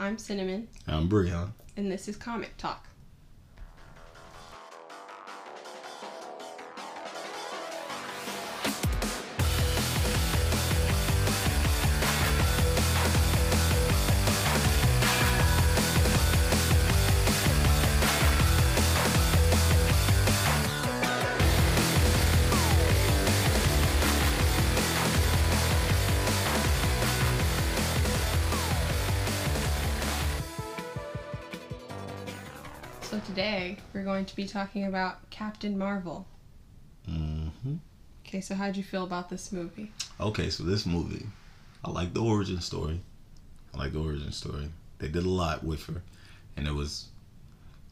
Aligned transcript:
I'm 0.00 0.16
Cinnamon, 0.16 0.66
I'm 0.88 1.10
Breon. 1.10 1.52
and 1.76 1.92
this 1.92 2.08
is 2.08 2.16
Comic 2.16 2.56
Talk. 2.56 2.88
Going 34.20 34.26
to 34.26 34.36
be 34.36 34.46
talking 34.46 34.84
about 34.84 35.30
Captain 35.30 35.78
Marvel. 35.78 36.26
hmm 37.06 37.48
Okay, 38.26 38.42
so 38.42 38.54
how'd 38.54 38.76
you 38.76 38.82
feel 38.82 39.02
about 39.02 39.30
this 39.30 39.50
movie? 39.50 39.92
Okay, 40.20 40.50
so 40.50 40.62
this 40.62 40.84
movie, 40.84 41.26
I 41.82 41.90
like 41.90 42.12
the 42.12 42.22
origin 42.22 42.60
story. 42.60 43.00
I 43.74 43.78
like 43.78 43.92
the 43.94 44.00
origin 44.00 44.30
story. 44.30 44.68
They 44.98 45.08
did 45.08 45.24
a 45.24 45.30
lot 45.30 45.64
with 45.64 45.86
her, 45.86 46.02
and 46.56 46.68
it 46.68 46.74
was 46.74 47.08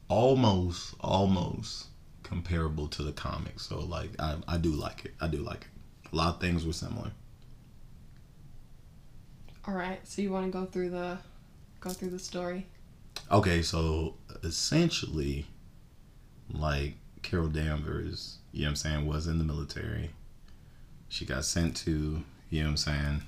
almost, 0.08 0.94
almost 1.00 1.86
comparable 2.22 2.88
to 2.88 3.02
the 3.02 3.12
comics. 3.12 3.66
So 3.66 3.80
like, 3.80 4.10
I, 4.20 4.36
I 4.46 4.58
do 4.58 4.72
like 4.72 5.06
it. 5.06 5.14
I 5.22 5.28
do 5.28 5.38
like 5.38 5.62
it. 5.62 6.12
A 6.12 6.16
lot 6.16 6.34
of 6.34 6.40
things 6.42 6.66
were 6.66 6.74
similar. 6.74 7.10
All 9.66 9.74
right, 9.74 10.06
so 10.06 10.20
you 10.20 10.30
want 10.30 10.44
to 10.44 10.52
go 10.52 10.66
through 10.66 10.90
the 10.90 11.18
go 11.80 11.88
through 11.90 12.10
the 12.10 12.18
story? 12.18 12.66
Okay, 13.30 13.62
so 13.62 14.14
essentially, 14.44 15.46
like 16.52 16.94
Carol 17.22 17.48
Danvers, 17.48 18.38
you 18.52 18.62
know 18.62 18.66
what 18.66 18.70
I'm 18.70 18.76
saying, 18.76 19.06
was 19.06 19.26
in 19.26 19.38
the 19.38 19.44
military. 19.44 20.10
She 21.08 21.24
got 21.24 21.44
sent 21.44 21.76
to, 21.78 22.22
you 22.50 22.60
know 22.60 22.66
what 22.66 22.70
I'm 22.70 22.76
saying, 22.76 23.22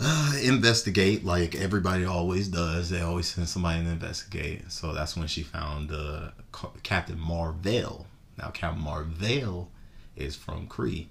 uh, 0.00 0.32
investigate 0.42 1.24
like 1.24 1.54
everybody 1.54 2.04
always 2.04 2.48
does. 2.48 2.90
They 2.90 3.00
always 3.00 3.28
send 3.28 3.48
somebody 3.48 3.82
to 3.82 3.90
investigate. 3.90 4.70
So 4.70 4.92
that's 4.92 5.16
when 5.16 5.26
she 5.26 5.42
found 5.42 5.90
uh, 5.90 6.30
Ca- 6.52 6.70
Captain 6.82 7.18
Marvel. 7.18 8.06
Now, 8.38 8.50
Captain 8.50 8.82
Marvel 8.82 9.70
is 10.16 10.36
from 10.36 10.68
Kree, 10.68 11.06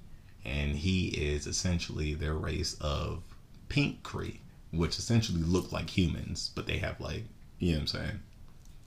and 0.46 0.76
he 0.78 1.08
is 1.08 1.48
essentially 1.48 2.14
their 2.14 2.36
race 2.36 2.78
of 2.80 3.24
pink 3.68 4.04
Kree, 4.04 4.38
which 4.72 4.98
essentially 4.98 5.42
look 5.42 5.72
like 5.72 5.90
humans, 5.90 6.52
but 6.56 6.68
they 6.68 6.78
have 6.78 7.00
like, 7.02 7.24
you 7.60 7.72
know 7.72 7.80
what 7.80 7.82
I'm 7.82 7.88
saying, 7.88 8.20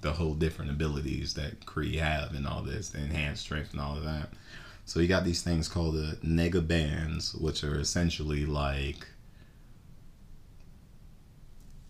the 0.01 0.13
whole 0.13 0.35
different 0.35 0.71
abilities 0.71 1.35
that 1.35 1.67
Kree 1.67 1.99
have 1.99 2.35
and 2.35 2.47
all 2.47 2.63
this, 2.63 2.91
the 2.91 2.99
enhanced 2.99 3.43
strength 3.43 3.73
and 3.73 3.81
all 3.81 3.97
of 3.97 4.05
that. 4.05 4.31
So 4.87 5.01
you 5.01 5.09
got 5.09 5.25
these 5.25 5.43
things 5.43 5.69
called 5.69 5.95
the 5.95 6.19
nega 6.25 6.67
bands, 6.67 7.35
which 7.35 7.63
are 7.63 7.79
essentially 7.79 8.47
like 8.47 9.07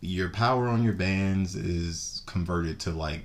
your 0.01 0.29
power 0.29 0.69
on 0.69 0.83
your 0.83 0.93
bands 0.93 1.55
is 1.55 2.23
converted 2.27 2.81
to 2.81 2.91
like 2.91 3.23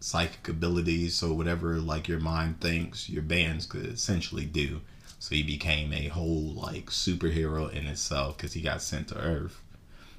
psychic 0.00 0.48
abilities. 0.48 1.14
So 1.14 1.32
whatever 1.32 1.76
like 1.76 2.08
your 2.08 2.20
mind 2.20 2.60
thinks, 2.60 3.08
your 3.08 3.22
bands 3.22 3.66
could 3.66 3.86
essentially 3.86 4.44
do. 4.44 4.80
So 5.18 5.34
he 5.34 5.42
became 5.42 5.92
a 5.92 6.08
whole 6.08 6.52
like 6.52 6.86
superhero 6.86 7.72
in 7.72 7.86
itself 7.86 8.36
because 8.36 8.52
he 8.52 8.60
got 8.60 8.82
sent 8.82 9.08
to 9.08 9.18
Earth. 9.18 9.62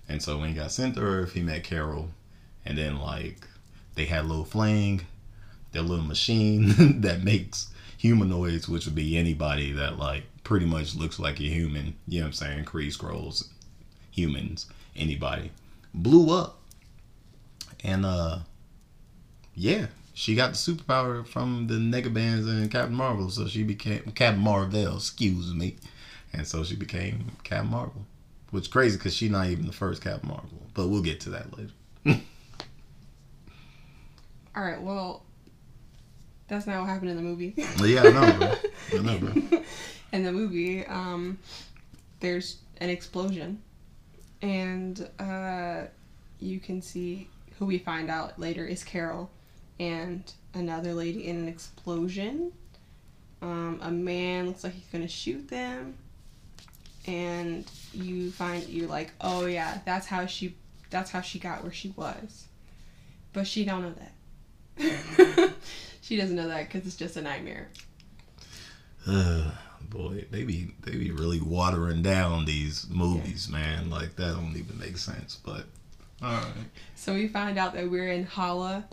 And 0.09 0.21
so 0.21 0.39
when 0.39 0.49
he 0.49 0.55
got 0.55 0.71
sent 0.71 0.95
to 0.95 1.01
Earth, 1.01 1.33
he 1.33 1.41
met 1.41 1.63
Carol, 1.63 2.09
and 2.65 2.77
then 2.77 2.97
like 2.97 3.47
they 3.95 4.05
had 4.05 4.25
little 4.25 4.45
fling, 4.45 5.01
their 5.71 5.81
little 5.81 6.05
machine 6.05 7.01
that 7.01 7.23
makes 7.23 7.71
humanoids, 7.97 8.69
which 8.69 8.85
would 8.85 8.95
be 8.95 9.17
anybody 9.17 9.71
that 9.73 9.97
like 9.97 10.23
pretty 10.43 10.65
much 10.65 10.95
looks 10.95 11.19
like 11.19 11.39
a 11.39 11.43
human. 11.43 11.95
You 12.07 12.19
know 12.19 12.25
what 12.25 12.27
I'm 12.27 12.33
saying? 12.33 12.65
Kree 12.65 12.95
Skrulls, 12.95 13.47
humans, 14.11 14.67
anybody, 14.95 15.51
blew 15.93 16.37
up, 16.37 16.59
and 17.83 18.05
uh, 18.05 18.39
yeah, 19.53 19.87
she 20.13 20.35
got 20.35 20.51
the 20.51 20.57
superpower 20.57 21.25
from 21.25 21.67
the 21.67 21.75
Negabands 21.75 22.47
and 22.47 22.71
Captain 22.71 22.95
Marvel, 22.95 23.29
so 23.29 23.47
she 23.47 23.63
became 23.63 24.01
Captain 24.15 24.41
Marvel. 24.41 24.95
Excuse 24.95 25.53
me, 25.53 25.77
and 26.31 26.45
so 26.47 26.63
she 26.63 26.75
became 26.75 27.31
Captain 27.43 27.71
Marvel. 27.71 28.05
Which 28.51 28.65
is 28.65 28.67
crazy 28.69 28.97
because 28.97 29.13
she's 29.13 29.31
not 29.31 29.47
even 29.47 29.65
the 29.65 29.73
first 29.73 30.01
Captain 30.01 30.29
Marvel, 30.29 30.61
but 30.73 30.87
we'll 30.87 31.01
get 31.01 31.19
to 31.21 31.29
that 31.31 31.57
later. 31.57 32.21
All 34.55 34.63
right, 34.63 34.81
well, 34.81 35.23
that's 36.47 36.65
not 36.65 36.79
what 36.79 36.87
happened 36.87 37.09
in 37.09 37.17
the 37.17 37.21
movie. 37.21 37.53
yeah, 37.83 38.03
I 38.03 38.11
know, 38.11 38.37
bro. 38.37 38.53
I 38.93 39.01
know, 39.01 39.17
bro. 39.19 39.61
in 40.13 40.23
the 40.23 40.31
movie, 40.31 40.85
um, 40.85 41.37
there's 42.21 42.59
an 42.77 42.89
explosion, 42.89 43.61
and 44.41 45.09
uh, 45.19 45.83
you 46.39 46.61
can 46.61 46.81
see 46.81 47.27
who 47.59 47.65
we 47.65 47.79
find 47.79 48.09
out 48.09 48.39
later 48.39 48.65
is 48.65 48.83
Carol, 48.83 49.29
and 49.77 50.31
another 50.53 50.93
lady 50.93 51.27
in 51.27 51.35
an 51.35 51.47
explosion. 51.49 52.53
Um, 53.41 53.79
a 53.81 53.91
man 53.91 54.47
looks 54.47 54.63
like 54.63 54.73
he's 54.73 54.87
gonna 54.87 55.07
shoot 55.09 55.49
them, 55.49 55.97
and 57.05 57.69
you 57.93 58.31
find 58.31 58.65
you're 58.69 58.87
like, 58.87 59.11
oh 59.19 59.47
yeah, 59.47 59.79
that's 59.83 60.07
how 60.07 60.25
she, 60.27 60.55
that's 60.89 61.11
how 61.11 61.19
she 61.19 61.39
got 61.39 61.61
where 61.61 61.73
she 61.73 61.93
was, 61.97 62.45
but 63.33 63.45
she 63.45 63.65
don't 63.65 63.81
know 63.81 63.93
that. 63.99 64.14
she 66.01 66.17
doesn't 66.17 66.35
know 66.35 66.47
that 66.47 66.67
because 66.67 66.85
it's 66.87 66.95
just 66.95 67.17
a 67.17 67.21
nightmare. 67.21 67.67
Uh, 69.07 69.51
boy, 69.89 70.25
they 70.31 70.43
be 70.43 70.71
they 70.83 70.95
be 70.95 71.11
really 71.11 71.41
watering 71.41 72.01
down 72.01 72.45
these 72.45 72.87
movies, 72.89 73.49
man. 73.49 73.89
Like 73.89 74.15
that 74.15 74.33
don't 74.35 74.55
even 74.57 74.77
make 74.79 74.97
sense. 74.97 75.39
But 75.43 75.65
all 76.21 76.33
right. 76.33 76.45
So 76.95 77.13
we 77.13 77.27
find 77.27 77.57
out 77.57 77.73
that 77.73 77.89
we're 77.89 78.11
in 78.11 78.25
Hala, 78.25 78.85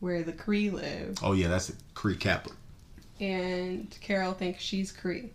where 0.00 0.22
the 0.22 0.32
Kree 0.32 0.72
live, 0.72 1.18
Oh 1.22 1.32
yeah, 1.32 1.48
that's 1.48 1.68
a 1.70 1.72
Kree 1.94 2.18
capital. 2.18 2.56
and 3.20 3.94
Carol 4.00 4.32
thinks 4.32 4.62
she's 4.62 4.92
Kree. 4.92 5.30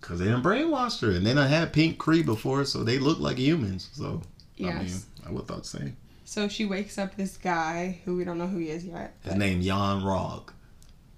Cause 0.00 0.20
they 0.20 0.26
done 0.26 0.42
brainwashed 0.44 1.00
her, 1.02 1.10
and 1.10 1.26
they 1.26 1.34
done 1.34 1.48
had 1.48 1.72
pink 1.72 1.98
Kree 1.98 2.24
before, 2.24 2.64
so 2.64 2.84
they 2.84 2.98
look 2.98 3.18
like 3.18 3.36
humans. 3.36 3.90
So 3.92 4.22
I 4.60 4.62
mean, 4.62 4.76
Yes. 4.86 5.06
I 5.26 5.30
would 5.32 5.46
thought 5.48 5.62
the 5.64 5.68
same. 5.68 5.96
So 6.28 6.46
she 6.46 6.66
wakes 6.66 6.98
up 6.98 7.16
this 7.16 7.38
guy 7.38 8.00
who 8.04 8.14
we 8.14 8.22
don't 8.22 8.36
know 8.36 8.46
who 8.46 8.58
he 8.58 8.68
is 8.68 8.84
yet, 8.84 9.14
His 9.24 9.34
name 9.36 9.62
Yon-Rogg. 9.62 10.50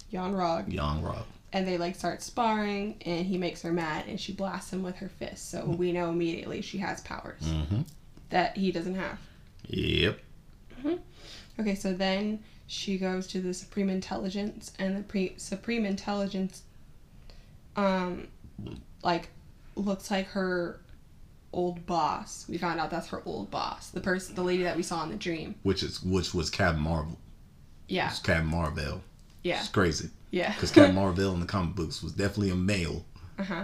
Jan 0.09 0.31
Rog, 0.33 0.71
Yon-Rogg. 0.71 1.25
and 1.51 1.67
they 1.67 1.77
like 1.77 1.95
start 1.95 2.21
sparring, 2.21 2.95
and 3.05 3.25
he 3.25 3.37
makes 3.37 3.61
her 3.63 3.73
mad, 3.73 4.05
and 4.07 4.17
she 4.17 4.31
blasts 4.31 4.71
him 4.71 4.83
with 4.83 4.95
her 4.95 5.09
fist. 5.09 5.51
So 5.51 5.65
we 5.65 5.91
know 5.91 6.09
immediately 6.11 6.61
she 6.61 6.77
has 6.77 7.01
powers 7.01 7.41
Mm-hmm. 7.41 7.81
that 8.29 8.55
he 8.55 8.71
doesn't 8.71 8.95
have. 8.95 9.19
Yep. 9.67 10.17
Okay, 11.59 11.75
so 11.75 11.91
then 11.91 12.39
she 12.67 12.97
goes 12.97 13.27
to 13.27 13.41
the 13.41 13.53
Supreme 13.53 13.89
Intelligence, 13.89 14.71
and 14.79 14.95
the 14.97 15.03
pre- 15.03 15.33
Supreme 15.35 15.85
Intelligence, 15.85 16.63
um, 17.75 18.27
like, 19.03 19.27
looks 19.75 20.09
like 20.09 20.27
her 20.27 20.79
old 21.53 21.85
boss. 21.85 22.45
We 22.49 22.57
found 22.57 22.79
out 22.79 22.89
that's 22.89 23.07
her 23.09 23.21
old 23.25 23.51
boss, 23.51 23.89
the 23.89 24.01
person, 24.01 24.35
the 24.35 24.43
lady 24.43 24.63
that 24.63 24.75
we 24.77 24.83
saw 24.83 25.03
in 25.03 25.09
the 25.09 25.15
dream. 25.17 25.55
Which 25.63 25.83
is 25.83 26.01
which 26.03 26.33
was 26.33 26.49
Captain 26.49 26.81
Marvel. 26.81 27.17
Yeah, 27.87 28.09
It's 28.09 28.19
Captain 28.19 28.47
Marvel. 28.47 29.01
yeah, 29.43 29.59
It's 29.59 29.67
crazy. 29.69 30.09
yeah. 30.31 30.53
Because 30.53 30.71
Captain 30.71 30.95
Marvel 31.03 31.33
in 31.33 31.39
the 31.41 31.45
comic 31.45 31.75
books 31.75 32.01
was 32.01 32.13
definitely 32.13 32.51
a 32.51 32.55
male. 32.55 33.05
uh 33.37 33.43
huh. 33.43 33.63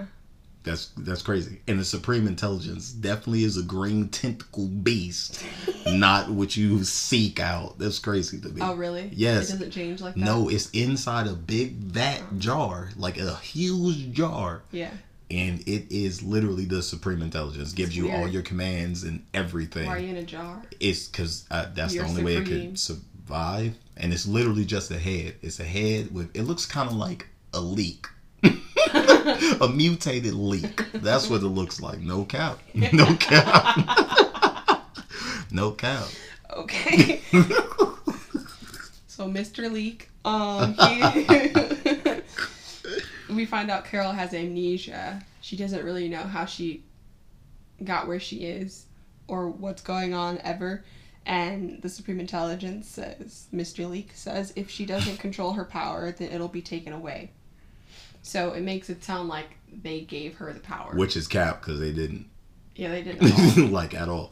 That's 0.63 0.87
that's 0.97 1.21
crazy. 1.21 1.61
And 1.69 1.79
the 1.79 1.85
Supreme 1.85 2.27
Intelligence 2.27 2.91
definitely 2.91 3.45
is 3.45 3.55
a 3.55 3.63
green 3.63 4.09
tentacle 4.09 4.67
beast, 4.67 5.45
not 5.87 6.29
what 6.29 6.57
you 6.57 6.83
seek 6.83 7.39
out. 7.39 7.79
That's 7.79 7.99
crazy 7.99 8.37
to 8.41 8.49
me. 8.49 8.59
Oh, 8.61 8.75
really? 8.75 9.09
Yes. 9.13 9.47
It 9.49 9.53
doesn't 9.53 9.71
change 9.71 10.01
like 10.01 10.15
that. 10.15 10.19
No, 10.19 10.49
it's 10.49 10.69
inside 10.71 11.27
a 11.27 11.33
big 11.35 11.75
vat 11.75 12.21
jar, 12.37 12.89
like 12.97 13.17
a 13.17 13.35
huge 13.37 14.11
jar, 14.11 14.63
Yeah. 14.71 14.89
And 15.29 15.59
it 15.67 15.91
is 15.91 16.23
literally 16.23 16.65
the 16.65 16.81
Supreme 16.81 17.21
Intelligence. 17.21 17.73
Gives 17.73 17.95
you 17.97 18.11
all 18.11 18.27
your 18.27 18.43
commands 18.43 19.03
and 19.03 19.25
everything. 19.33 19.87
Why 19.87 19.95
are 19.95 19.99
you 19.99 20.09
in 20.09 20.17
a 20.17 20.23
jar? 20.23 20.61
It's 20.79 21.07
because 21.07 21.45
uh, 21.51 21.67
that's 21.73 21.93
You're 21.93 22.05
the 22.05 22.09
only 22.09 22.23
way 22.23 22.35
it 22.37 22.45
could 22.45 22.79
survive, 22.79 23.75
and 23.97 24.13
it's 24.13 24.25
literally 24.25 24.63
just 24.63 24.89
a 24.91 24.97
head. 24.97 25.35
It's 25.41 25.59
a 25.59 25.65
head 25.65 26.13
with. 26.13 26.35
It 26.35 26.43
looks 26.43 26.65
kind 26.65 26.89
of 26.89 26.95
like 26.95 27.27
a 27.53 27.59
leek. 27.59 28.07
a 29.61 29.67
mutated 29.67 30.33
leek. 30.33 30.91
That's 30.93 31.29
what 31.29 31.41
it 31.41 31.47
looks 31.47 31.81
like. 31.81 31.99
No 31.99 32.23
cap. 32.23 32.59
No 32.93 33.15
cap. 33.15 34.81
no 35.51 35.71
cap. 35.71 36.07
Okay. 36.55 37.21
so 39.07 39.27
Mr. 39.27 39.71
Leak, 39.71 40.09
um, 40.23 40.73
he, 40.73 41.96
we 43.37 43.45
find 43.45 43.71
out 43.71 43.85
Carol 43.85 44.11
has 44.11 44.33
amnesia. 44.33 45.23
She 45.41 45.55
doesn't 45.55 45.85
really 45.85 46.09
know 46.09 46.23
how 46.23 46.45
she 46.45 46.83
got 47.83 48.07
where 48.07 48.19
she 48.19 48.37
is, 48.37 48.85
or 49.27 49.49
what's 49.49 49.81
going 49.81 50.13
on 50.13 50.39
ever. 50.43 50.83
And 51.25 51.81
the 51.81 51.89
Supreme 51.89 52.19
Intelligence 52.19 52.87
says, 52.87 53.47
Mr. 53.53 53.89
Leak 53.89 54.11
says, 54.13 54.53
if 54.55 54.69
she 54.69 54.85
doesn't 54.85 55.17
control 55.17 55.53
her 55.53 55.65
power, 55.65 56.11
then 56.11 56.31
it'll 56.31 56.47
be 56.47 56.61
taken 56.61 56.93
away. 56.93 57.31
So 58.21 58.51
it 58.51 58.61
makes 58.61 58.89
it 58.89 59.03
sound 59.03 59.29
like 59.29 59.57
they 59.83 60.01
gave 60.01 60.35
her 60.35 60.51
the 60.53 60.59
power. 60.59 60.93
Which 60.95 61.17
is 61.17 61.27
cap 61.27 61.61
because 61.61 61.79
they 61.79 61.91
didn't 61.91 62.29
yeah, 62.77 62.91
they 62.91 63.01
didn't. 63.01 63.23
at 63.57 63.57
all. 63.57 63.65
like 63.65 63.93
at 63.93 64.07
all. 64.07 64.31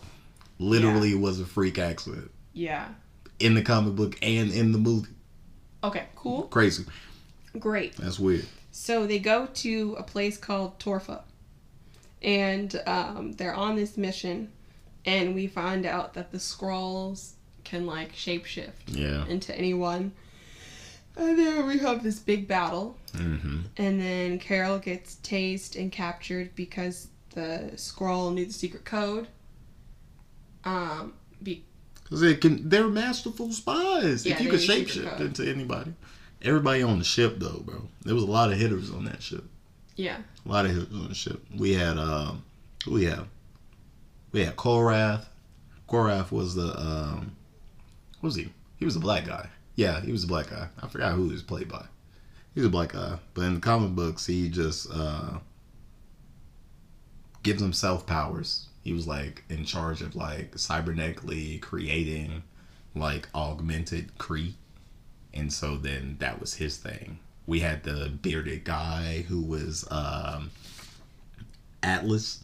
Literally 0.59 1.15
was 1.15 1.41
a 1.41 1.45
freak 1.45 1.77
accident 1.77 2.31
yeah. 2.53 2.87
in 3.39 3.55
the 3.55 3.61
comic 3.61 3.95
book 3.95 4.17
and 4.21 4.51
in 4.51 4.71
the 4.71 4.77
movie. 4.77 5.09
Okay, 5.83 6.05
cool. 6.15 6.43
Crazy. 6.43 6.85
Great. 7.59 7.97
That's 7.97 8.19
weird. 8.19 8.45
So 8.77 9.07
they 9.07 9.19
go 9.19 9.45
to 9.45 9.95
a 9.97 10.03
place 10.03 10.37
called 10.37 10.79
Torfa, 10.79 11.21
and 12.21 12.75
um, 12.85 13.31
they're 13.31 13.55
on 13.55 13.77
this 13.77 13.95
mission, 13.95 14.51
and 15.05 15.33
we 15.33 15.47
find 15.47 15.85
out 15.85 16.13
that 16.15 16.33
the 16.33 16.39
Skrulls 16.39 17.31
can 17.63 17.85
like 17.87 18.11
shapeshift 18.13 18.73
Yeah. 18.87 19.25
into 19.27 19.57
anyone. 19.57 20.11
And 21.15 21.39
then 21.39 21.65
we 21.67 21.77
have 21.77 22.03
this 22.03 22.19
big 22.19 22.49
battle, 22.49 22.97
Mm-hmm. 23.13 23.59
and 23.77 24.01
then 24.01 24.39
Carol 24.39 24.77
gets 24.79 25.15
tased 25.23 25.79
and 25.79 25.89
captured 25.89 26.53
because 26.53 27.07
the 27.29 27.71
Skrull 27.77 28.33
knew 28.33 28.45
the 28.45 28.51
secret 28.53 28.83
code. 28.83 29.29
Um, 30.65 31.13
Because 31.41 32.19
they 32.19 32.35
can, 32.35 32.67
they're 32.67 32.89
masterful 32.89 33.53
spies. 33.53 34.25
Yeah, 34.25 34.33
if 34.33 34.41
you 34.41 34.49
could 34.49 34.59
shapeshift 34.59 35.21
into 35.21 35.47
anybody. 35.49 35.93
Everybody 36.45 36.83
on 36.83 36.99
the 36.99 37.05
ship, 37.05 37.35
though, 37.39 37.61
bro. 37.65 37.87
There 38.03 38.13
was 38.15 38.23
a 38.23 38.27
lot 38.27 38.51
of 38.51 38.57
hitters 38.59 38.91
on 38.91 39.05
that 39.05 39.21
ship. 39.23 39.43
yeah, 39.95 40.17
A 40.45 40.49
lot 40.49 40.65
of 40.65 40.71
hitters 40.71 40.93
on 40.93 41.09
the 41.09 41.15
ship. 41.15 41.43
We 41.57 41.73
had, 41.73 41.97
um, 41.97 42.43
who 42.85 42.91
we 42.93 43.05
have? 43.05 43.27
We 44.31 44.45
had 44.45 44.55
Korath. 44.55 45.25
Korath 45.89 46.31
was 46.31 46.53
the, 46.55 46.77
um, 46.79 47.35
what 48.19 48.27
was 48.27 48.35
he? 48.35 48.49
He 48.77 48.85
was 48.85 48.95
a 48.95 48.99
black 48.99 49.25
guy. 49.25 49.49
Yeah, 49.75 50.01
he 50.01 50.11
was 50.11 50.23
a 50.23 50.27
black 50.27 50.49
guy. 50.51 50.67
I 50.81 50.87
forgot 50.87 51.13
who 51.13 51.25
he 51.25 51.31
was 51.33 51.41
played 51.43 51.67
by. 51.67 51.85
He 52.53 52.59
was 52.61 52.67
a 52.67 52.71
black 52.71 52.93
guy. 52.93 53.17
But 53.33 53.41
in 53.41 53.55
the 53.55 53.59
comic 53.59 53.95
books, 53.95 54.25
he 54.27 54.47
just, 54.49 54.87
uh, 54.93 55.39
gives 57.43 57.61
himself 57.61 58.05
powers. 58.05 58.67
He 58.83 58.93
was 58.93 59.07
like 59.07 59.43
in 59.49 59.65
charge 59.65 60.01
of 60.01 60.15
like 60.15 60.51
cybernetically 60.55 61.59
creating 61.61 62.43
like 62.95 63.27
augmented 63.33 64.15
Kree. 64.17 64.53
And 65.35 65.51
so 65.51 65.75
then 65.77 66.15
that 66.19 66.39
was 66.39 66.53
his 66.55 66.77
thing. 66.77 67.19
We 67.45 67.59
had 67.59 67.83
the 67.83 68.09
bearded 68.21 68.63
guy 68.63 69.25
who 69.27 69.41
was 69.41 69.85
um 69.91 70.51
Atlas. 71.83 72.41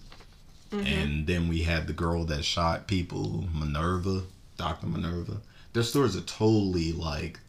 And 0.74 1.28
then 1.28 1.50
we 1.50 1.64
had 1.64 1.88
the 1.88 1.94
girl 1.94 2.24
that 2.26 2.46
shot 2.46 2.88
people, 2.88 3.44
Minerva, 3.54 4.22
Dr. 4.58 4.88
Minerva. 4.88 5.42
Their 5.74 5.84
stories 5.84 6.16
are 6.16 6.22
totally 6.22 6.94
like 6.94 7.40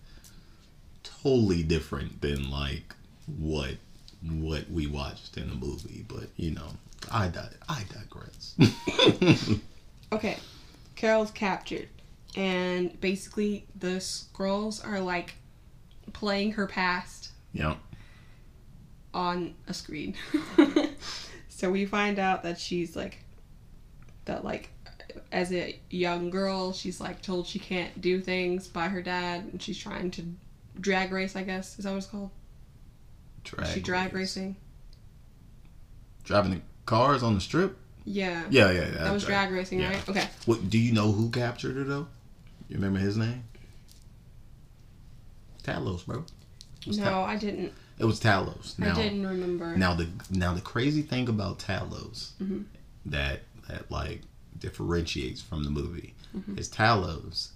totally 1.22 1.62
different 1.62 2.20
than 2.20 2.50
like 2.50 2.94
what 3.38 3.76
what 4.28 4.68
we 4.70 4.86
watched 4.88 5.36
in 5.36 5.48
the 5.48 5.54
movie, 5.54 6.04
but 6.08 6.28
you 6.36 6.50
know, 6.52 6.66
I 7.12 7.28
di- 7.28 7.48
I 7.68 7.84
digress. 7.92 8.54
Okay, 10.12 10.36
Carol's 10.94 11.30
captured, 11.30 11.88
and 12.36 12.98
basically 13.00 13.66
the 13.78 13.96
Skrulls 13.98 14.86
are 14.86 15.00
like 15.00 15.34
playing 16.12 16.52
her 16.52 16.66
past 16.66 17.30
yeah. 17.52 17.76
on 19.12 19.54
a 19.66 19.74
screen. 19.74 20.14
so 21.48 21.70
we 21.70 21.84
find 21.84 22.18
out 22.18 22.42
that 22.42 22.58
she's 22.58 22.96
like 22.96 23.18
that 24.24 24.44
like 24.44 24.70
as 25.30 25.52
a 25.52 25.78
young 25.90 26.30
girl, 26.30 26.72
she's 26.72 27.00
like 27.00 27.22
told 27.22 27.46
she 27.46 27.58
can't 27.58 28.00
do 28.00 28.20
things 28.20 28.68
by 28.68 28.88
her 28.88 29.02
dad, 29.02 29.44
and 29.52 29.62
she's 29.62 29.78
trying 29.78 30.10
to 30.12 30.24
drag 30.80 31.12
race. 31.12 31.36
I 31.36 31.42
guess 31.42 31.78
is 31.78 31.84
that 31.84 31.90
what 31.90 31.98
it's 31.98 32.06
called? 32.06 32.30
Drag 33.44 33.66
she 33.68 33.80
drag 33.80 34.12
race. 34.12 34.36
racing. 34.36 34.56
Driving 36.24 36.52
the 36.52 36.60
cars 36.86 37.22
on 37.22 37.34
the 37.34 37.40
strip? 37.40 37.76
Yeah. 38.04 38.44
Yeah, 38.50 38.70
yeah, 38.70 38.80
yeah. 38.80 39.04
That 39.04 39.12
was 39.12 39.24
drag 39.24 39.50
racing, 39.50 39.80
yeah. 39.80 39.90
right? 39.90 40.08
Okay. 40.08 40.28
What 40.46 40.70
do 40.70 40.78
you 40.78 40.92
know 40.92 41.12
who 41.12 41.30
captured 41.30 41.76
her 41.76 41.84
though? 41.84 42.06
You 42.72 42.78
remember 42.78 43.00
his 43.00 43.18
name? 43.18 43.44
Talos, 45.62 46.06
bro. 46.06 46.24
No, 46.86 47.20
I 47.20 47.36
didn't. 47.36 47.70
it 47.98 48.06
was 48.06 48.18
Talos. 48.18 48.78
Now, 48.78 48.92
I 48.92 48.94
didn't 48.94 49.26
remember. 49.26 49.76
Now 49.76 49.92
the 49.94 50.08
now 50.30 50.54
the 50.54 50.62
crazy 50.62 51.02
thing 51.02 51.28
about 51.28 51.58
Talos 51.58 52.30
Mhm. 52.42 52.64
that 53.04 53.42
that 53.68 53.90
like 53.90 54.22
differentiates 54.58 55.42
from 55.42 55.64
the 55.64 55.70
movie 55.70 56.14
Mhm. 56.34 56.58
is 56.58 56.70
Talos. 56.70 57.50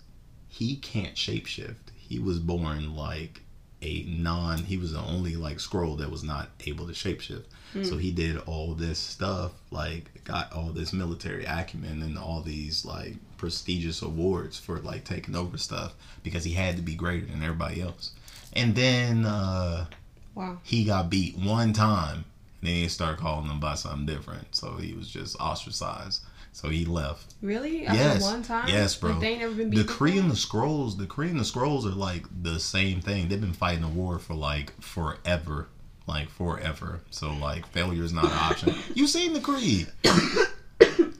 He 0.48 0.76
can't 0.76 1.14
shapeshift. 1.16 1.76
He 1.96 2.18
was 2.18 2.38
born 2.38 2.94
like 2.94 3.40
a 3.86 4.04
non. 4.08 4.58
He 4.58 4.76
was 4.76 4.92
the 4.92 5.00
only 5.00 5.36
like 5.36 5.58
Skrull 5.58 5.98
that 5.98 6.10
was 6.10 6.22
not 6.24 6.48
able 6.66 6.86
to 6.86 6.92
shapeshift. 6.92 7.44
So 7.82 7.98
he 7.98 8.10
did 8.10 8.38
all 8.46 8.72
this 8.72 8.98
stuff, 8.98 9.52
like 9.70 10.24
got 10.24 10.50
all 10.54 10.70
this 10.70 10.94
military 10.94 11.44
acumen 11.44 12.00
and 12.02 12.16
all 12.16 12.40
these 12.40 12.86
like 12.86 13.16
prestigious 13.36 14.00
awards 14.00 14.58
for 14.58 14.78
like 14.78 15.04
taking 15.04 15.36
over 15.36 15.58
stuff 15.58 15.92
because 16.22 16.42
he 16.44 16.52
had 16.54 16.76
to 16.76 16.82
be 16.82 16.94
greater 16.94 17.26
than 17.26 17.42
everybody 17.42 17.82
else. 17.82 18.12
And 18.54 18.74
then 18.74 19.26
uh 19.26 19.86
Wow. 20.34 20.58
he 20.64 20.84
got 20.84 21.10
beat 21.10 21.36
one 21.36 21.72
time 21.74 22.24
and 22.62 22.68
then 22.70 22.82
they 22.82 22.88
started 22.88 23.18
calling 23.20 23.50
him 23.50 23.60
by 23.60 23.74
something 23.74 24.06
different. 24.06 24.54
So 24.56 24.76
he 24.76 24.94
was 24.94 25.08
just 25.10 25.38
ostracized. 25.38 26.22
So 26.56 26.70
he 26.70 26.86
left. 26.86 27.34
Really? 27.42 27.86
After 27.86 27.98
Yes. 28.02 28.22
one 28.22 28.42
time? 28.42 28.66
Yes, 28.66 28.96
bro. 28.96 29.10
Like 29.10 29.20
they 29.20 29.26
ain't 29.32 29.40
never 29.40 29.52
been 29.54 29.68
The 29.68 29.84
Kree 29.84 30.18
and 30.18 30.30
the 30.30 30.34
Skrulls, 30.34 30.96
the 30.96 31.04
Kree 31.04 31.28
and 31.28 31.38
the 31.38 31.44
Skrulls 31.44 31.84
are 31.84 31.90
like 31.94 32.24
the 32.42 32.58
same 32.58 33.02
thing. 33.02 33.28
They've 33.28 33.38
been 33.38 33.52
fighting 33.52 33.84
a 33.84 33.90
war 33.90 34.18
for 34.18 34.32
like 34.32 34.72
forever. 34.80 35.68
Like 36.06 36.30
forever. 36.30 37.00
So 37.10 37.34
like 37.34 37.66
failure 37.66 38.02
is 38.02 38.14
not 38.14 38.24
an 38.24 38.30
option. 38.32 38.74
You 38.94 39.06
seen 39.06 39.34
the 39.34 39.40
Kree. 39.40 39.86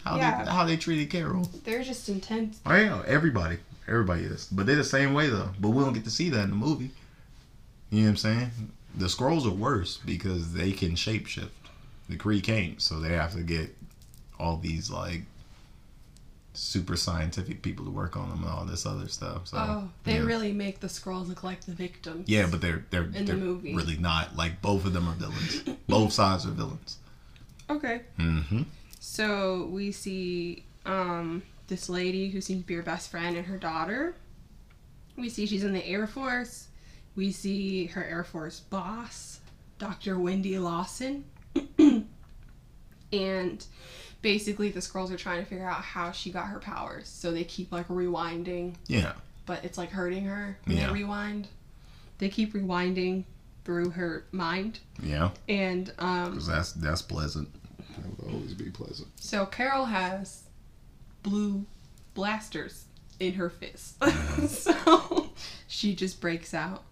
how 0.05 0.17
Yeah. 0.17 0.43
they 0.45 0.51
how 0.51 0.65
they 0.65 0.79
treated 0.79 1.11
Carol. 1.11 1.47
They're 1.65 1.85
just 1.85 2.09
intense. 2.09 2.59
Oh 2.65 2.75
yeah, 2.75 3.03
everybody. 3.07 3.59
Everybody 3.87 4.23
is. 4.23 4.47
But 4.51 4.65
they're 4.65 4.77
the 4.77 4.85
same 4.85 5.13
way 5.13 5.29
though. 5.29 5.51
But 5.61 5.69
we 5.71 5.85
don't 5.85 5.93
get 5.93 6.05
to 6.05 6.11
see 6.11 6.31
that 6.31 6.45
in 6.45 6.51
the 6.51 6.57
movie. 6.57 6.93
You 7.91 7.99
know 8.01 8.05
what 8.07 8.11
I'm 8.13 8.17
saying? 8.17 8.51
The 8.97 9.05
Skrulls 9.07 9.47
are 9.47 9.51
worse 9.55 9.99
because 9.99 10.55
they 10.55 10.73
can 10.73 10.93
shapeshift. 10.93 11.51
The 12.09 12.17
Kree 12.17 12.43
can't, 12.43 12.81
so 12.81 13.01
they 13.01 13.11
have 13.13 13.35
to 13.35 13.43
get 13.43 13.77
all 14.39 14.57
these 14.57 14.91
like 14.91 15.23
super 16.55 16.97
scientific 16.97 17.61
people 17.61 17.85
to 17.85 17.91
work 17.91 18.17
on 18.17 18.31
them 18.31 18.43
and 18.43 18.51
all 18.51 18.65
this 18.65 18.87
other 18.87 19.09
stuff. 19.09 19.47
So 19.49 19.57
Oh, 19.59 19.89
they 20.05 20.15
yeah. 20.15 20.25
really 20.25 20.53
make 20.53 20.81
the 20.81 20.87
Skrulls 20.87 21.29
look 21.29 21.43
like 21.45 21.61
the 21.63 21.73
victims. 21.73 22.29
Yeah, 22.29 22.47
but 22.51 22.61
they're 22.61 22.85
they're, 22.91 23.05
the 23.05 23.25
they're 23.25 23.37
movie. 23.37 23.75
really 23.75 23.97
not. 23.99 24.37
Like 24.37 24.63
both 24.63 24.85
of 24.87 24.93
them 24.93 25.09
are 25.09 25.15
villains. 25.15 25.61
both 25.89 26.13
sides 26.13 26.47
are 26.47 26.51
villains. 26.51 26.99
Okay. 27.69 28.03
Mm-hmm. 28.19 28.63
So 29.01 29.67
we 29.71 29.93
see 29.93 30.65
um, 30.87 31.43
this 31.69 31.89
lady 31.89 32.31
who 32.31 32.41
seems 32.41 32.63
to 32.63 32.67
be 32.67 32.75
her 32.75 32.83
best 32.83 33.11
friend 33.11 33.37
and 33.37 33.47
her 33.47 33.59
daughter. 33.59 34.15
We 35.17 35.29
see 35.29 35.47
she's 35.47 35.65
in 35.65 35.73
the 35.73 35.87
Air 35.87 36.07
Force. 36.07 36.69
We 37.17 37.33
see 37.33 37.87
her 37.87 38.05
Air 38.05 38.25
Force 38.25 38.61
boss, 38.61 39.41
Dr. 39.79 40.19
Wendy 40.19 40.59
Lawson. 40.59 41.25
and 43.13 43.67
basically, 44.27 44.71
the 44.71 44.81
Skrulls 44.81 45.13
are 45.13 45.17
trying 45.17 45.39
to 45.41 45.49
figure 45.49 45.69
out 45.69 45.83
how 45.83 46.11
she 46.11 46.33
got 46.33 46.47
her 46.49 46.59
powers. 46.59 47.07
So 47.09 47.31
they 47.31 47.45
keep 47.45 47.71
like 47.71 47.87
rewinding, 47.87 48.75
Yeah. 48.89 49.13
but 49.47 49.65
it's 49.65 49.79
like 49.79 49.91
hurting 49.91 50.25
her 50.25 50.59
when 50.65 50.77
Yeah. 50.77 50.89
they 50.89 50.93
rewind. 50.95 51.47
They 52.19 52.29
keep 52.29 52.53
rewinding 52.53 53.23
through 53.65 53.91
her 53.91 54.25
mind. 54.33 54.81
Yeah. 55.01 55.31
And 55.49 55.93
um, 56.01 56.31
Because 56.33 56.49
that's 56.49 56.73
that's 56.73 57.03
pleasant. 57.03 57.49
That 57.97 58.19
will 58.27 58.35
always 58.35 58.55
be 58.55 58.69
pleasant. 58.71 59.07
So 59.21 59.47
Carol 59.47 59.85
has 59.85 60.43
blue 61.23 61.65
blasters 62.15 62.87
in 63.21 63.35
her 63.35 63.49
fist. 63.49 64.03
so 64.49 65.31
she 65.69 65.95
just 65.95 66.21
breaks 66.21 66.53
out 66.53 66.83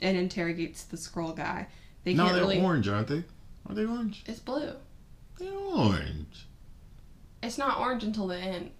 and 0.00 0.16
interrogates 0.16 0.84
the 0.84 0.96
Skrull 0.96 1.36
guy. 1.36 1.66
They 2.04 2.14
No, 2.14 2.24
can't 2.24 2.34
they're 2.36 2.44
really. 2.44 2.62
orange, 2.62 2.88
aren't 2.88 3.08
they? 3.08 3.24
Are 3.68 3.74
they 3.74 3.84
orange? 3.84 4.22
It's 4.26 4.40
blue. 4.40 4.72
They're 5.38 5.52
orange. 5.52 6.46
It's 7.42 7.58
not 7.58 7.78
orange 7.78 8.04
until 8.04 8.28
the 8.28 8.36
end. 8.36 8.70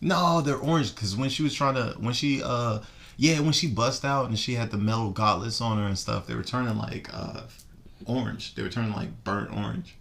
No, 0.00 0.40
they're 0.40 0.56
orange 0.56 0.94
because 0.94 1.16
when 1.16 1.30
she 1.30 1.42
was 1.42 1.54
trying 1.54 1.74
to, 1.74 1.96
when 1.98 2.14
she, 2.14 2.42
uh, 2.42 2.80
yeah, 3.16 3.40
when 3.40 3.52
she 3.52 3.68
bust 3.68 4.04
out 4.04 4.28
and 4.28 4.38
she 4.38 4.54
had 4.54 4.70
the 4.70 4.76
metal 4.76 5.10
gauntlets 5.10 5.60
on 5.60 5.78
her 5.78 5.86
and 5.86 5.98
stuff, 5.98 6.26
they 6.26 6.34
were 6.34 6.42
turning 6.42 6.76
like 6.76 7.08
uh, 7.12 7.42
orange. 8.06 8.54
They 8.54 8.62
were 8.62 8.68
turning 8.68 8.92
like 8.92 9.24
burnt 9.24 9.50
orange, 9.56 9.96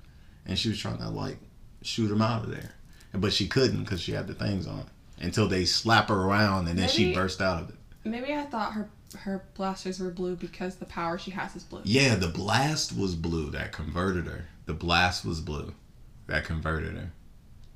and 0.46 0.58
she 0.58 0.70
was 0.70 0.80
trying 0.80 0.98
to 0.98 1.10
like 1.10 1.38
shoot 1.82 2.08
them 2.08 2.22
out 2.22 2.44
of 2.44 2.52
there, 2.52 2.72
but 3.14 3.34
she 3.34 3.48
couldn't 3.48 3.84
because 3.84 4.02
she 4.02 4.14
had 4.14 4.28
the 4.28 4.34
things 4.34 4.68
on 4.68 4.86
until 5.20 5.48
they 5.48 5.66
slap 5.66 6.10
her 6.10 6.22
around 6.22 6.68
and 6.68 6.78
then 6.78 6.90
she 6.90 7.14
burst 7.14 7.42
out 7.42 7.62
of 7.62 7.70
it. 7.70 7.76
Maybe 8.04 8.34
I 8.34 8.44
thought 8.44 8.74
her 8.74 8.90
her 9.20 9.44
blasters 9.54 10.00
were 10.00 10.10
blue 10.10 10.36
because 10.36 10.78
the 10.78 10.86
power 10.86 11.18
she 11.18 11.32
has 11.32 11.56
is 11.56 11.64
blue. 11.64 11.82
Yeah, 11.84 12.16
the 12.16 12.28
blast 12.28 12.98
was 12.98 13.16
blue 13.16 13.52
that 13.52 13.72
converted 13.72 14.26
her. 14.26 14.46
The 14.66 14.74
blast 14.74 15.24
was 15.24 15.40
blue 15.40 15.74
that 16.28 16.46
converted 16.46 16.96
her. 16.96 17.12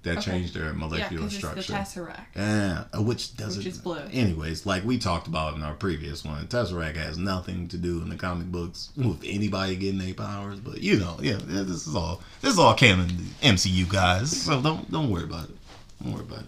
That 0.03 0.19
Okay. 0.19 0.31
changed 0.31 0.53
their 0.53 0.71
molecular 0.73 0.99
Yeah, 1.03 1.09
because 1.27 1.33
it's 1.33 1.53
the 1.53 1.61
structure. 1.63 2.01
Tesseract. 2.01 2.25
Yeah, 2.35 2.83
uh, 2.97 3.01
which 3.01 3.35
doesn't. 3.35 3.59
Which 3.59 3.67
is 3.67 3.77
blue. 3.77 3.99
Anyways, 4.11 4.65
like 4.65 4.85
we 4.85 4.97
talked 4.97 5.27
about 5.27 5.55
in 5.55 5.63
our 5.63 5.73
previous 5.73 6.23
one, 6.23 6.47
Tesseract 6.47 6.95
has 6.95 7.17
nothing 7.17 7.67
to 7.69 7.77
do 7.77 8.01
in 8.01 8.09
the 8.09 8.15
comic 8.15 8.47
books 8.51 8.89
with 8.95 9.21
anybody 9.25 9.75
getting 9.75 9.99
their 9.99 10.13
powers. 10.13 10.59
But 10.59 10.81
you 10.81 10.97
know, 10.99 11.17
yeah, 11.21 11.39
yeah, 11.49 11.63
this 11.63 11.87
is 11.87 11.95
all 11.95 12.21
this 12.41 12.53
is 12.53 12.59
all 12.59 12.73
canon 12.75 13.09
MCU 13.41 13.89
guys. 13.89 14.29
So 14.43 14.61
don't 14.61 14.89
don't 14.91 15.09
worry 15.09 15.23
about 15.25 15.49
it. 15.49 15.55
Don't 16.03 16.13
worry 16.13 16.23
about 16.23 16.43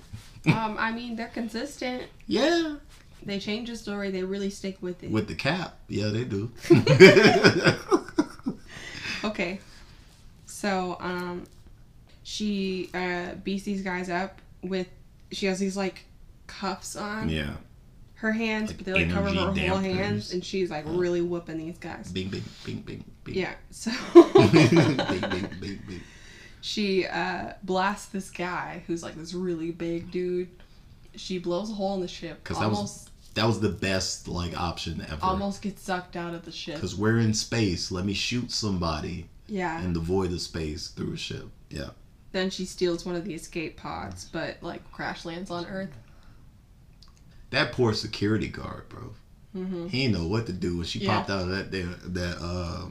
it. 0.46 0.52
um, 0.56 0.78
I 0.80 0.92
mean, 0.92 1.16
they're 1.18 1.28
consistent. 1.28 2.04
Yeah, 2.28 2.76
They 3.26 3.40
change 3.40 3.68
the 3.68 3.76
story. 3.76 4.10
They 4.12 4.24
really 4.24 4.50
stick 4.52 4.78
with 4.82 5.04
it. 5.04 5.12
with 5.12 5.28
the 5.28 5.36
cap, 5.36 5.78
yeah, 5.90 6.08
they 6.10 6.24
do. 6.24 6.50
Okay. 9.24 9.60
So, 10.46 10.96
um, 11.02 11.44
she 12.30 12.90
uh, 12.94 13.34
beats 13.44 13.64
these 13.64 13.82
guys 13.82 14.08
up 14.10 14.40
with. 14.62 14.88
She 15.32 15.48
has 15.48 15.58
these 15.58 15.76
like 15.76 16.06
cuffs 16.46 16.96
on 16.96 17.28
yeah, 17.30 17.54
her 18.16 18.32
hands, 18.32 18.70
Like 18.70 18.78
but 18.78 18.86
they 18.86 18.94
like 19.06 19.12
cover 19.12 19.30
her 19.30 19.36
whole 19.68 19.78
hands, 19.80 20.32
and 20.34 20.46
she's 20.46 20.70
like 20.70 20.84
really 20.88 21.22
whooping 21.22 21.58
these 21.58 21.78
guys. 21.80 22.12
bing, 22.12 22.30
bing, 22.30 22.44
bing, 22.66 22.82
bing, 22.82 23.04
bing. 23.24 23.36
Yeah. 23.36 23.54
So 23.72 23.92
bing, 24.14 24.70
bing, 24.70 25.50
bing, 25.60 25.80
bing. 25.88 26.02
she 26.62 27.08
uh, 27.08 27.54
blasts 27.64 28.08
this 28.08 28.30
guy 28.30 28.84
who's 28.86 29.02
like 29.02 29.16
this 29.16 29.34
really 29.34 29.72
big 29.72 30.12
dude. 30.12 30.50
She 31.16 31.40
blows 31.40 31.72
a 31.72 31.74
hole 31.74 31.96
in 31.96 32.02
the 32.02 32.08
ship. 32.08 32.44
'Cause 32.44 32.60
that 32.60 32.70
was- 32.70 32.78
Almost, 32.78 33.10
That 33.34 33.46
was 33.48 33.60
the 33.60 33.70
best 33.70 34.28
like 34.28 34.56
option 34.60 35.02
ever. 35.10 35.18
almost 35.24 35.64
gets 35.64 35.82
sucked 35.82 36.16
out 36.16 36.36
of 36.36 36.46
the 36.46 36.52
ship. 36.52 36.76
Because 36.76 36.96
we're 36.96 37.18
in 37.20 37.34
space. 37.34 37.92
Let 37.92 38.06
me 38.06 38.14
shoot 38.14 38.52
somebody 38.52 39.26
Yeah. 39.48 39.82
in 39.84 39.94
the 39.94 40.00
void 40.00 40.32
of 40.32 40.42
space 40.42 40.90
through 40.90 41.14
a 41.14 41.18
ship. 41.18 41.48
Yeah. 41.72 41.90
Then 42.32 42.50
she 42.50 42.66
steals 42.66 43.06
one 43.06 43.16
of 43.16 43.26
the 43.26 43.34
escape 43.34 43.78
pods, 43.78 44.26
but 44.32 44.58
like 44.62 44.90
crash 44.92 45.26
lands 45.26 45.50
on 45.50 45.66
Earth. 45.66 45.90
That 47.50 47.72
poor 47.72 47.94
security 47.94 48.48
guard, 48.48 48.88
bro. 48.90 49.14
hmm 49.54 49.88
He 49.88 50.04
didn't 50.06 50.22
know 50.22 50.28
what 50.28 50.46
to 50.46 50.54
do 50.54 50.78
when 50.78 50.86
she 50.86 51.00
Yeah. 51.00 51.18
popped 51.18 51.30
out 51.32 51.42
of 51.42 51.50
that 51.50 51.72
that, 51.72 52.14
that 52.14 52.38
uh, 52.40 52.86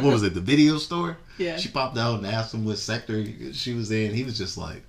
what 0.00 0.12
was 0.12 0.22
it? 0.24 0.34
The 0.34 0.40
video 0.40 0.76
store. 0.78 1.16
Yeah. 1.38 1.56
She 1.56 1.68
popped 1.68 1.96
out 1.96 2.18
and 2.18 2.26
asked 2.26 2.52
him 2.54 2.64
what 2.64 2.78
sector 2.78 3.24
she 3.52 3.74
was 3.74 3.90
in. 3.92 4.12
He 4.12 4.24
was 4.24 4.36
just 4.36 4.58
like. 4.58 4.82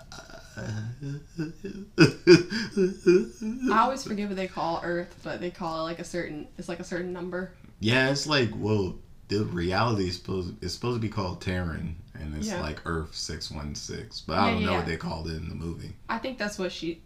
I 3.71 3.79
always 3.79 4.03
forget 4.03 4.27
what 4.27 4.35
they 4.35 4.47
call 4.47 4.81
Earth, 4.83 5.15
but 5.23 5.39
they 5.39 5.51
call 5.51 5.79
it 5.81 5.83
like 5.83 5.99
a 5.99 6.03
certain. 6.03 6.47
It's 6.57 6.69
like 6.69 6.79
a 6.79 6.83
certain 6.83 7.13
number. 7.13 7.51
yeah, 7.79 8.09
it's 8.09 8.27
like 8.27 8.49
well, 8.55 8.95
the 9.29 9.45
reality 9.45 10.07
is 10.07 10.15
supposed 10.17 10.53
it's 10.63 10.73
supposed 10.73 10.97
to 10.97 11.01
be 11.01 11.09
called 11.09 11.41
Terran, 11.41 11.95
and 12.23 12.35
it's 12.35 12.47
Yeah. 12.47 12.61
like 12.61 12.81
Earth 12.85 13.13
six 13.15 13.51
one 13.51 13.75
six. 13.75 14.21
But 14.21 14.37
I 14.39 14.47
Yeah, 14.47 14.53
don't 14.55 14.65
know 14.65 14.73
what 14.75 14.85
they 14.85 14.97
called 14.97 15.27
it 15.27 15.35
in 15.35 15.49
the 15.49 15.55
movie. 15.55 15.93
I 16.09 16.17
think 16.17 16.37
that's 16.37 16.57
what 16.57 16.71
she. 16.71 17.01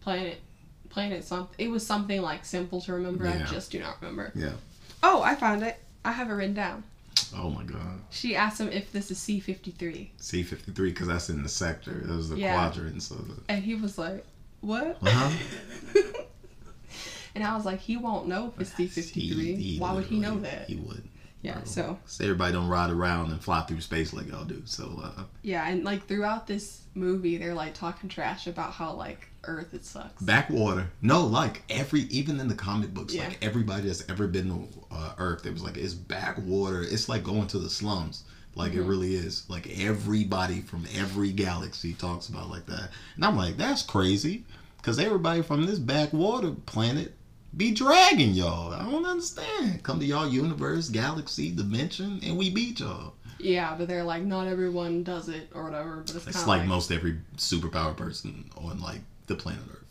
Planet. 0.00 0.40
Planet 0.88 1.24
something. 1.24 1.54
It 1.58 1.68
was 1.70 1.86
something 1.86 2.22
like 2.22 2.44
simple 2.44 2.80
to 2.82 2.92
remember. 2.94 3.26
I 3.26 3.42
just 3.44 3.70
do 3.72 3.80
not 3.80 3.96
remember. 4.00 4.32
Yeah. 4.34 4.52
Oh, 5.02 5.20
I 5.22 5.34
found 5.34 5.62
it. 5.62 5.78
I 6.04 6.12
have 6.12 6.30
it 6.30 6.32
written 6.34 6.54
down. 6.54 6.84
Oh 7.34 7.50
my 7.50 7.64
god. 7.64 8.00
She 8.10 8.36
asked 8.36 8.60
him 8.60 8.68
if 8.68 8.92
this 8.92 9.10
is 9.10 9.18
C 9.18 9.40
fifty 9.40 9.70
three, 9.72 10.12
C 10.18 10.42
fifty 10.42 10.70
three 10.72 10.90
because 10.90 11.08
that's 11.08 11.28
in 11.28 11.42
the 11.42 11.48
sector. 11.48 12.02
That 12.04 12.14
was 12.16 12.28
the 12.30 12.38
Yeah. 12.38 12.54
quadrants 12.54 13.10
of 13.10 13.28
it. 13.30 13.42
and 13.48 13.64
he 13.64 13.74
was 13.74 13.98
like, 13.98 14.24
"What?" 14.60 14.98
Uh-huh. 15.02 15.32
and 17.34 17.44
I 17.44 17.54
was 17.56 17.64
like, 17.64 17.80
"He 17.80 17.96
won't 17.96 18.28
know 18.28 18.52
if 18.54 18.60
it's 18.60 18.74
C 18.74 18.86
fifty 18.86 19.20
he 19.56 19.78
Why 19.78 19.92
would 19.94 20.04
he 20.06 20.18
know 20.18 20.38
that?" 20.40 20.68
He 20.68 20.76
would. 20.76 21.02
Yeah. 21.46 21.62
So 21.64 21.98
So 22.06 22.24
everybody 22.24 22.52
don't 22.52 22.68
ride 22.68 22.90
around 22.90 23.30
and 23.30 23.42
fly 23.42 23.62
through 23.62 23.80
space 23.80 24.12
like 24.12 24.28
y'all 24.28 24.44
do. 24.44 24.62
So 24.64 25.00
uh, 25.02 25.22
yeah, 25.42 25.68
and 25.68 25.84
like 25.84 26.06
throughout 26.08 26.46
this 26.46 26.82
movie, 26.94 27.36
they're 27.38 27.54
like 27.54 27.74
talking 27.74 28.08
trash 28.08 28.46
about 28.48 28.72
how 28.72 28.92
like 28.94 29.28
Earth 29.44 29.72
it 29.72 29.84
sucks. 29.84 30.20
backwater. 30.22 30.88
No, 31.02 31.24
like 31.24 31.62
every 31.70 32.00
even 32.02 32.40
in 32.40 32.48
the 32.48 32.54
comic 32.54 32.92
books, 32.92 33.14
Yeah. 33.14 33.28
like 33.28 33.38
everybody 33.44 33.86
that's 33.86 34.08
ever 34.10 34.26
been 34.26 34.48
to 34.48 34.68
uh, 34.90 35.12
Earth, 35.18 35.46
it 35.46 35.52
was 35.52 35.62
like 35.62 35.76
it's 35.76 35.94
backwater. 35.94 36.82
It's 36.82 37.08
like 37.08 37.22
going 37.22 37.46
to 37.48 37.58
the 37.58 37.70
slums. 37.70 38.24
Like 38.56 38.72
it 38.72 38.80
Mhm. 38.80 38.88
really 38.88 39.14
is. 39.14 39.44
Like 39.48 39.68
everybody 39.78 40.62
from 40.62 40.84
every 40.96 41.30
galaxy 41.30 41.92
talks 41.92 42.28
about 42.28 42.50
like 42.50 42.66
that, 42.66 42.90
and 43.14 43.24
I'm 43.24 43.36
like, 43.36 43.56
that's 43.56 43.82
crazy, 43.82 44.44
because 44.78 44.98
everybody 44.98 45.42
from 45.42 45.66
this 45.66 45.78
backwater 45.78 46.52
planet 46.64 47.14
be 47.56 47.70
dragging 47.72 48.30
y'all. 48.32 48.72
I 48.72 48.82
don't 48.84 49.04
understand. 49.06 49.82
Come 49.82 49.98
to 50.00 50.04
y'all 50.06 50.28
universe, 50.28 50.88
galaxy, 50.88 51.50
dimension, 51.52 52.20
and 52.22 52.36
we 52.36 52.50
beat 52.50 52.80
y'all. 52.80 53.14
Yeah, 53.38 53.74
but 53.76 53.86
they're 53.88 54.04
like, 54.04 54.22
not 54.22 54.46
everyone 54.46 55.02
does 55.02 55.28
it 55.28 55.50
or 55.54 55.64
whatever. 55.64 56.02
But 56.06 56.16
it's, 56.16 56.26
It's 56.26 56.46
like, 56.46 56.60
like, 56.60 56.68
most 56.68 56.90
every 56.90 57.18
superpower 57.36 57.96
person 57.96 58.50
on 58.56 58.80
like 58.80 59.00
the 59.26 59.34
planet 59.34 59.62
Earth. 59.70 59.84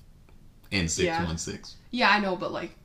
And 0.72 0.90
six 0.90 1.06
Yeah. 1.06 1.24
one 1.24 1.38
six. 1.38 1.76
yeah, 1.92 2.10
I 2.10 2.20
know, 2.20 2.36
but 2.36 2.52
like, 2.52 2.76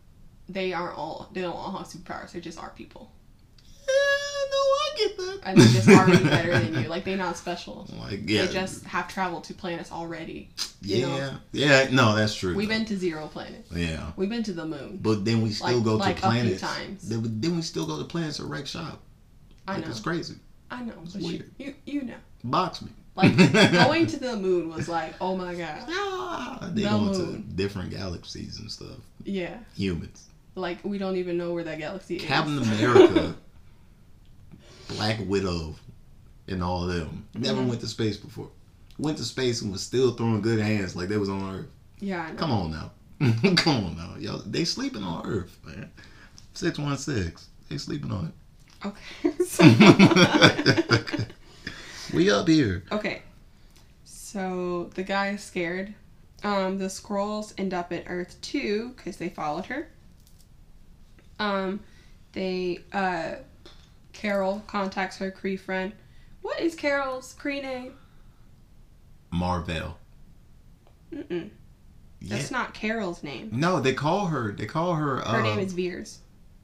they 0.48 0.72
aren't 0.72 0.96
all. 0.98 1.30
They 1.32 1.40
don't 1.42 1.54
all 1.56 1.72
have 1.78 1.86
superpowers. 1.86 2.32
They 2.32 2.40
just 2.40 2.58
are 2.58 2.70
people, 2.70 3.10
Yeah, 3.66 3.86
no, 3.86 3.94
I 3.94 4.19
get 5.08 5.16
that. 5.18 5.40
and 5.44 5.58
they 5.58 5.64
just 5.64 5.88
already 5.88 6.24
better 6.36 6.58
than 6.58 6.82
you. 6.82 6.88
Like 6.88 7.04
they're 7.04 7.16
not 7.16 7.36
special. 7.36 7.88
Like 7.98 8.28
yeah, 8.28 8.46
They 8.46 8.52
just 8.52 8.84
have 8.84 9.08
traveled 9.08 9.44
to 9.44 9.54
planets 9.54 9.90
already. 9.92 10.50
you 10.82 10.96
yeah, 10.96 11.06
know. 11.06 11.36
yeah. 11.52 11.88
No, 11.90 12.14
that's 12.16 12.34
true. 12.34 12.54
We've 12.54 12.68
been 12.68 12.84
to 12.86 12.96
zero 12.96 13.26
planets. 13.28 13.70
yeah, 13.74 14.12
We've 14.16 14.30
been 14.30 14.42
to 14.44 14.52
the 14.52 14.66
moon. 14.66 14.98
but 15.02 15.24
then 15.24 15.42
we 15.42 15.50
still 15.50 15.74
Like- 15.76 15.84
go 15.84 15.96
like 15.96 16.16
to 16.16 16.22
planets. 16.22 16.60
times. 16.60 17.08
Then, 17.08 17.40
then 17.40 17.56
we 17.56 17.62
still 17.62 17.86
go 17.86 17.98
to 17.98 18.04
planets 18.04 18.40
at 18.40 18.46
wreck 18.46 18.66
shop. 18.66 19.00
I 19.68 19.74
Like, 19.74 19.84
know. 19.84 19.90
It's 19.90 20.00
crazy. 20.00 20.34
I 20.70 20.82
know. 20.82 20.94
It's 21.04 21.12
But 21.14 21.22
you, 21.22 21.28
weird. 21.28 21.50
you, 21.58 21.74
you 21.86 22.02
know. 22.02 22.14
Box 22.44 22.82
me. 22.82 22.90
Like 23.16 23.36
going 23.72 24.06
to 24.06 24.18
the 24.20 24.36
moon 24.36 24.70
was 24.72 24.88
like, 24.88 25.14
oh 25.20 25.36
my 25.36 25.54
god. 25.54 25.84
Ah, 25.88 26.70
they 26.72 26.82
The 26.84 26.88
going 26.88 27.12
to 27.12 27.18
moon. 27.18 27.52
different 27.56 27.90
galaxies 27.90 28.58
and 28.60 28.70
stuff. 28.70 28.96
Yeah. 29.24 29.58
Humans. 29.76 30.26
Like 30.54 30.78
we 30.84 30.96
don't 30.98 31.16
even 31.16 31.36
know 31.36 31.52
where 31.52 31.64
that 31.64 31.78
galaxy 31.78 32.16
is. 32.16 32.22
Captain 32.24 32.58
America, 32.58 33.34
Black 34.96 35.18
Widow, 35.26 35.74
and 36.48 36.62
all 36.62 36.88
of 36.88 36.94
them 36.94 37.26
never 37.34 37.60
Mhm. 37.60 37.68
went 37.68 37.80
to 37.82 37.86
space 37.88 38.16
before. 38.16 38.50
Went 38.98 39.18
to 39.18 39.24
space 39.24 39.62
and 39.62 39.72
was 39.72 39.82
still 39.82 40.12
throwing 40.14 40.40
good 40.42 40.60
hands 40.60 40.94
like 40.96 41.08
they 41.08 41.16
was 41.16 41.28
on 41.28 41.54
Earth. 41.54 41.66
Yeah, 42.00 42.22
I 42.22 42.30
know. 42.32 42.36
Come 42.36 42.50
on 42.50 42.70
now. 42.70 42.90
Come 43.56 43.84
on 43.84 43.96
now. 43.96 44.16
Yo, 44.18 44.38
they 44.38 44.64
sleeping 44.64 45.02
on 45.02 45.24
Earth, 45.26 45.58
man. 45.64 45.90
616. 46.54 47.32
They 47.68 47.78
sleeping 47.78 48.10
on 48.10 48.26
it. 48.26 48.34
Okay. 48.86 49.30
we 52.14 52.30
up 52.30 52.48
here. 52.48 52.84
okay. 52.90 53.22
So 54.04 54.90
the 54.94 55.02
guy 55.02 55.30
is 55.30 55.42
scared. 55.42 55.94
Um, 56.42 56.78
the 56.78 56.86
Skrulls 56.86 57.52
end 57.58 57.74
up 57.74 57.92
at 57.92 58.04
Earth 58.06 58.36
2 58.42 58.94
because 58.96 59.16
they 59.18 59.28
followed 59.28 59.66
her. 59.66 59.88
Um, 61.38 61.80
they, 62.32 62.80
uh, 62.92 63.36
Carol 64.24 64.62
contacts 64.66 65.16
her 65.16 65.30
Kree 65.30 65.58
friend. 65.58 65.94
What 66.42 66.60
is 66.60 66.74
Carol's 66.74 67.34
Kree 67.40 67.62
name? 67.62 67.94
Marvel. 69.30 69.96
Mm-mm. 71.10 71.48
Yeah. 72.20 72.36
That's 72.36 72.50
not 72.50 72.74
Carol's 72.74 73.22
name. 73.22 73.48
No, 73.50 73.80
they 73.80 73.94
call 73.94 74.26
her. 74.26 74.52
They 74.52 74.66
call 74.66 74.94
her. 74.94 75.16
Her 75.16 75.26
uh, 75.38 75.42
name 75.42 75.58
is 75.58 75.72
Vers. 75.72 76.18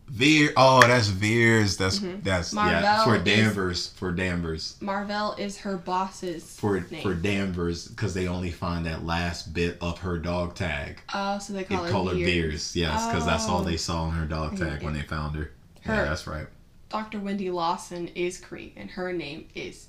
Veer. 0.09 0.53
Oh, 0.57 0.83
that's 0.83 1.09
Vers. 1.09 1.79
That's 1.79 1.99
Mhm. 2.01 2.23
that's 2.23 2.53
yeah 2.53 2.81
Marvel 2.83 3.05
for 3.05 3.17
is- 3.17 3.25
Danvers. 3.25 3.87
For 3.97 4.13
Danvers. 4.13 4.77
Mar-Vell 4.81 5.35
is 5.39 5.57
her 5.59 5.79
boss's 5.79 6.45
For 6.59 6.81
name. 6.91 7.03
for 7.03 7.15
Danvers 7.15 7.89
because 7.89 8.13
they 8.13 8.29
only 8.29 8.51
find 8.51 8.85
that 8.85 9.05
last 9.07 9.55
bit 9.55 9.79
of 9.81 9.99
her 10.01 10.19
dog 10.19 10.55
tag. 10.55 11.01
Oh, 11.15 11.39
so 11.39 11.55
they 11.55 11.61
They 11.61 11.75
call 11.75 11.85
her, 11.85 11.91
call 11.91 12.09
her 12.09 12.15
Vers. 12.17 12.25
Vers. 12.51 12.77
Yes, 12.77 13.07
because 13.07 13.25
that's 13.25 13.49
all 13.49 13.63
Oh. 13.63 13.65
they 13.65 13.79
saw 13.79 14.03
on 14.05 14.13
her 14.13 14.27
dog 14.27 14.59
tag 14.59 14.83
when 14.83 14.93
they 14.93 15.03
found 15.03 15.35
her. 15.37 15.53
Yeah, 15.87 16.05
that's 16.05 16.27
right. 16.27 16.47
Dr. 16.89 17.19
Wendy 17.19 17.51
Lawson 17.51 18.09
is 18.15 18.41
Kree, 18.41 18.73
and 18.77 18.91
her 18.91 19.13
name 19.13 19.49
is 19.55 19.89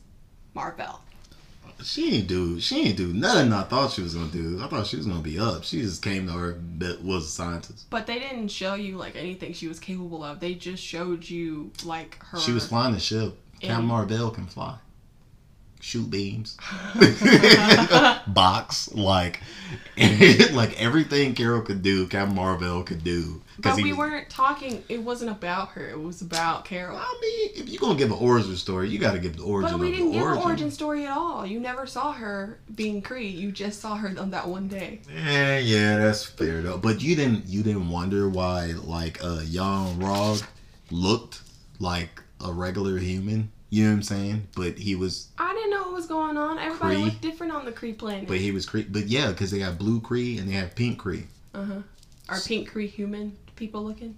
Mar-Vell. 0.53 1.01
She 1.83 2.15
ain't 2.15 2.27
do. 2.27 2.59
She 2.59 2.87
ain't 2.87 2.97
do 2.97 3.13
nothing. 3.13 3.53
I 3.53 3.61
thought 3.63 3.91
she 3.91 4.01
was 4.01 4.15
gonna 4.15 4.31
do. 4.31 4.59
I 4.63 4.67
thought 4.67 4.87
she 4.87 4.97
was 4.97 5.05
gonna 5.05 5.19
be 5.21 5.37
up. 5.37 5.63
She 5.63 5.81
just 5.81 6.01
came 6.01 6.25
to 6.25 6.33
her. 6.33 6.53
But 6.53 7.03
was 7.03 7.25
a 7.25 7.29
scientist. 7.29 7.87
But 7.91 8.07
they 8.07 8.17
didn't 8.17 8.47
show 8.47 8.73
you 8.73 8.97
like 8.97 9.15
anything 9.15 9.53
she 9.53 9.67
was 9.67 9.79
capable 9.79 10.23
of. 10.23 10.39
They 10.39 10.55
just 10.55 10.81
showed 10.81 11.29
you 11.29 11.71
like 11.85 12.17
her. 12.25 12.39
She 12.39 12.51
was 12.51 12.67
flying 12.67 12.93
the 12.95 12.99
ship. 12.99 13.37
Captain 13.59 13.77
And- 13.79 13.87
Marvel 13.87 14.31
can 14.31 14.47
fly. 14.47 14.77
Shoot 15.87 16.09
beams. 16.11 16.57
Box 18.27 18.93
like, 18.93 19.39
like 19.97 20.81
everything 20.81 21.33
Carol 21.33 21.61
could 21.61 21.81
do, 21.81 22.07
Captain 22.07 22.35
Marvel 22.35 22.83
could 22.83 23.05
do. 23.05 23.41
But 23.59 23.77
we 23.77 23.93
was- 23.93 23.97
weren't 23.97 24.29
talking. 24.29 24.83
It 24.89 25.01
wasn't 25.01 25.31
about 25.31 25.69
her. 25.69 25.87
It 25.89 25.97
was 25.97 26.21
about 26.21 26.65
Carol. 26.65 26.97
I 26.97 27.17
mean, 27.21 27.51
if 27.63 27.69
you're 27.69 27.79
gonna 27.79 27.97
give 27.97 28.11
an 28.11 28.17
origin 28.19 28.57
story, 28.57 28.89
you 28.89 28.99
got 28.99 29.13
to 29.13 29.19
give 29.19 29.37
the 29.37 29.43
origin 29.43 29.71
But 29.71 29.79
we 29.79 29.87
of 29.87 29.93
didn't 29.93 30.07
the 30.09 30.13
get 30.15 30.23
origin. 30.23 30.41
an 30.41 30.47
origin 30.49 30.71
story 30.71 31.05
at 31.05 31.17
all. 31.17 31.45
You 31.45 31.61
never 31.61 31.87
saw 31.87 32.11
her 32.11 32.59
being 32.75 33.01
Kree. 33.01 33.33
You 33.33 33.53
just 33.53 33.79
saw 33.79 33.95
her 33.95 34.13
on 34.19 34.31
that 34.31 34.45
one 34.45 34.67
day. 34.67 34.99
Yeah, 35.09 35.57
yeah, 35.59 35.97
that's 35.99 36.25
fair 36.25 36.61
though. 36.63 36.77
But 36.79 37.01
you 37.01 37.15
didn't, 37.15 37.47
you 37.47 37.63
didn't 37.63 37.89
wonder 37.89 38.27
why 38.27 38.73
like 38.73 39.23
uh, 39.23 39.39
Yon-Rogg 39.45 40.45
looked 40.91 41.43
like 41.79 42.21
a 42.45 42.51
regular 42.51 42.97
human. 42.97 43.53
You 43.69 43.83
know 43.83 43.89
what 43.89 43.95
I'm 43.97 44.03
saying? 44.03 44.47
But 44.55 44.77
he 44.77 44.95
was 44.95 45.27
I 45.37 45.53
didn't 45.53 45.71
know 45.71 45.83
what 45.83 45.93
was 45.93 46.07
going 46.07 46.37
on. 46.37 46.57
Everybody 46.57 46.97
looked 46.97 47.21
different 47.21 47.51
on 47.51 47.65
the 47.65 47.71
Kree 47.71 47.97
planet. 47.97 48.27
But 48.27 48.37
he 48.37 48.51
was 48.51 48.65
Kree. 48.65 48.85
But 48.89 49.07
yeah, 49.07 49.29
because 49.29 49.51
they 49.51 49.59
got 49.59 49.77
blue 49.77 49.99
Kree 49.99 50.39
and 50.39 50.47
they 50.47 50.53
have 50.53 50.75
pink 50.75 51.01
Kree. 51.01 51.25
Uh 51.53 51.63
huh. 51.63 51.81
Are 52.29 52.39
pink 52.39 52.71
Kree 52.71 52.89
human 52.89 53.35
people 53.55 53.83
looking? 53.83 54.15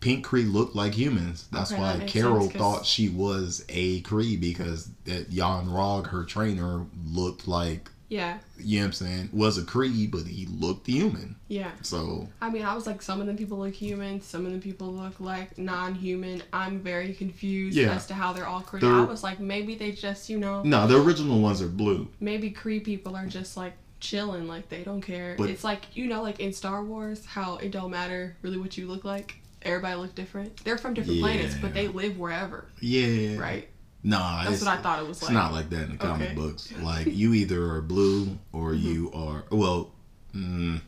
Pink 0.00 0.24
Kree 0.24 0.50
looked 0.50 0.76
like 0.76 0.94
humans. 0.94 1.48
That's 1.50 1.72
Okay, 1.72 1.80
why 1.80 1.96
that 1.96 2.08
Carol 2.08 2.48
thought 2.50 2.86
she 2.86 3.08
was 3.08 3.64
a 3.68 4.02
Kree 4.02 4.38
because 4.38 4.88
that 5.04 5.32
Yon-Rogg, 5.32 6.08
her 6.08 6.22
trainer, 6.22 6.84
looked 7.06 7.48
like 7.48 7.90
Yeah. 8.08 8.38
you 8.58 8.78
know 8.78 8.84
what 8.84 8.86
I'm 8.86 8.92
saying, 8.92 9.28
was 9.32 9.58
a 9.58 9.62
Kree, 9.62 10.08
but 10.10 10.22
he 10.26 10.46
looked 10.46 10.86
human. 10.86 11.36
Yeah. 11.48 11.72
So 11.82 12.28
I 12.40 12.50
mean, 12.50 12.62
I 12.64 12.74
was 12.74 12.86
like, 12.86 13.02
some 13.02 13.20
of 13.20 13.26
the 13.26 13.34
people 13.34 13.58
look 13.58 13.74
human, 13.74 14.20
some 14.20 14.46
of 14.46 14.52
the 14.52 14.58
people 14.58 14.92
look 14.92 15.18
like 15.20 15.58
non-human. 15.58 16.42
I'm 16.52 16.80
very 16.80 17.12
confused 17.14 17.76
Yeah. 17.76 17.94
as 17.94 18.06
to 18.06 18.14
how 18.14 18.32
they're 18.32 18.46
all 18.46 18.62
Kree. 18.62 18.80
They're- 18.80 18.92
I 18.92 19.02
was 19.04 19.22
like, 19.24 19.40
maybe 19.40 19.74
they 19.74 19.92
just, 19.92 20.30
you 20.30 20.38
know, 20.38 20.62
no, 20.62 20.86
the 20.86 21.00
original 21.00 21.40
ones 21.40 21.60
are 21.62 21.68
blue. 21.68 22.08
maybe 22.20 22.50
Kree 22.50 22.82
people 22.82 23.16
are 23.16 23.26
just 23.26 23.56
like 23.56 23.72
chilling, 23.98 24.46
like 24.46 24.68
they 24.68 24.82
don't 24.84 25.00
care. 25.00 25.34
But- 25.36 25.50
it's 25.50 25.64
like 25.64 25.82
you 25.96 26.06
know, 26.06 26.22
like 26.22 26.38
in 26.40 26.52
Star 26.52 26.84
Wars, 26.84 27.24
how 27.26 27.56
it 27.56 27.72
don't 27.72 27.90
matter 27.90 28.36
really 28.42 28.58
what 28.58 28.76
you 28.78 28.86
look 28.86 29.04
like. 29.04 29.36
Everybody 29.62 29.96
look 29.96 30.14
different. 30.14 30.62
They're 30.64 30.78
from 30.78 30.94
different 30.94 31.18
planets, 31.20 31.56
but 31.60 31.74
they 31.74 31.88
live 31.88 32.18
wherever, 32.18 32.66
Yeah. 32.80 33.36
right? 33.38 33.68
Nah, 34.02 34.44
That's 34.44 34.60
what 34.62 34.70
I 34.70 34.76
thought 34.82 35.00
it 35.00 35.08
was 35.08 35.16
it's 35.18 35.24
like. 35.26 35.32
not 35.34 35.52
like 35.52 35.68
that 35.70 35.84
in 35.84 35.90
the 35.92 35.96
comic 35.96 36.28
Okay. 36.30 36.34
books. 36.36 36.72
Like 36.80 37.06
you 37.06 37.34
either 37.34 37.70
are 37.72 37.80
blue 37.82 38.38
or 38.52 38.70
Mm-hmm. 38.72 38.86
you 38.86 39.12
are 39.12 39.44
well, 39.50 39.90
mm, 40.34 40.80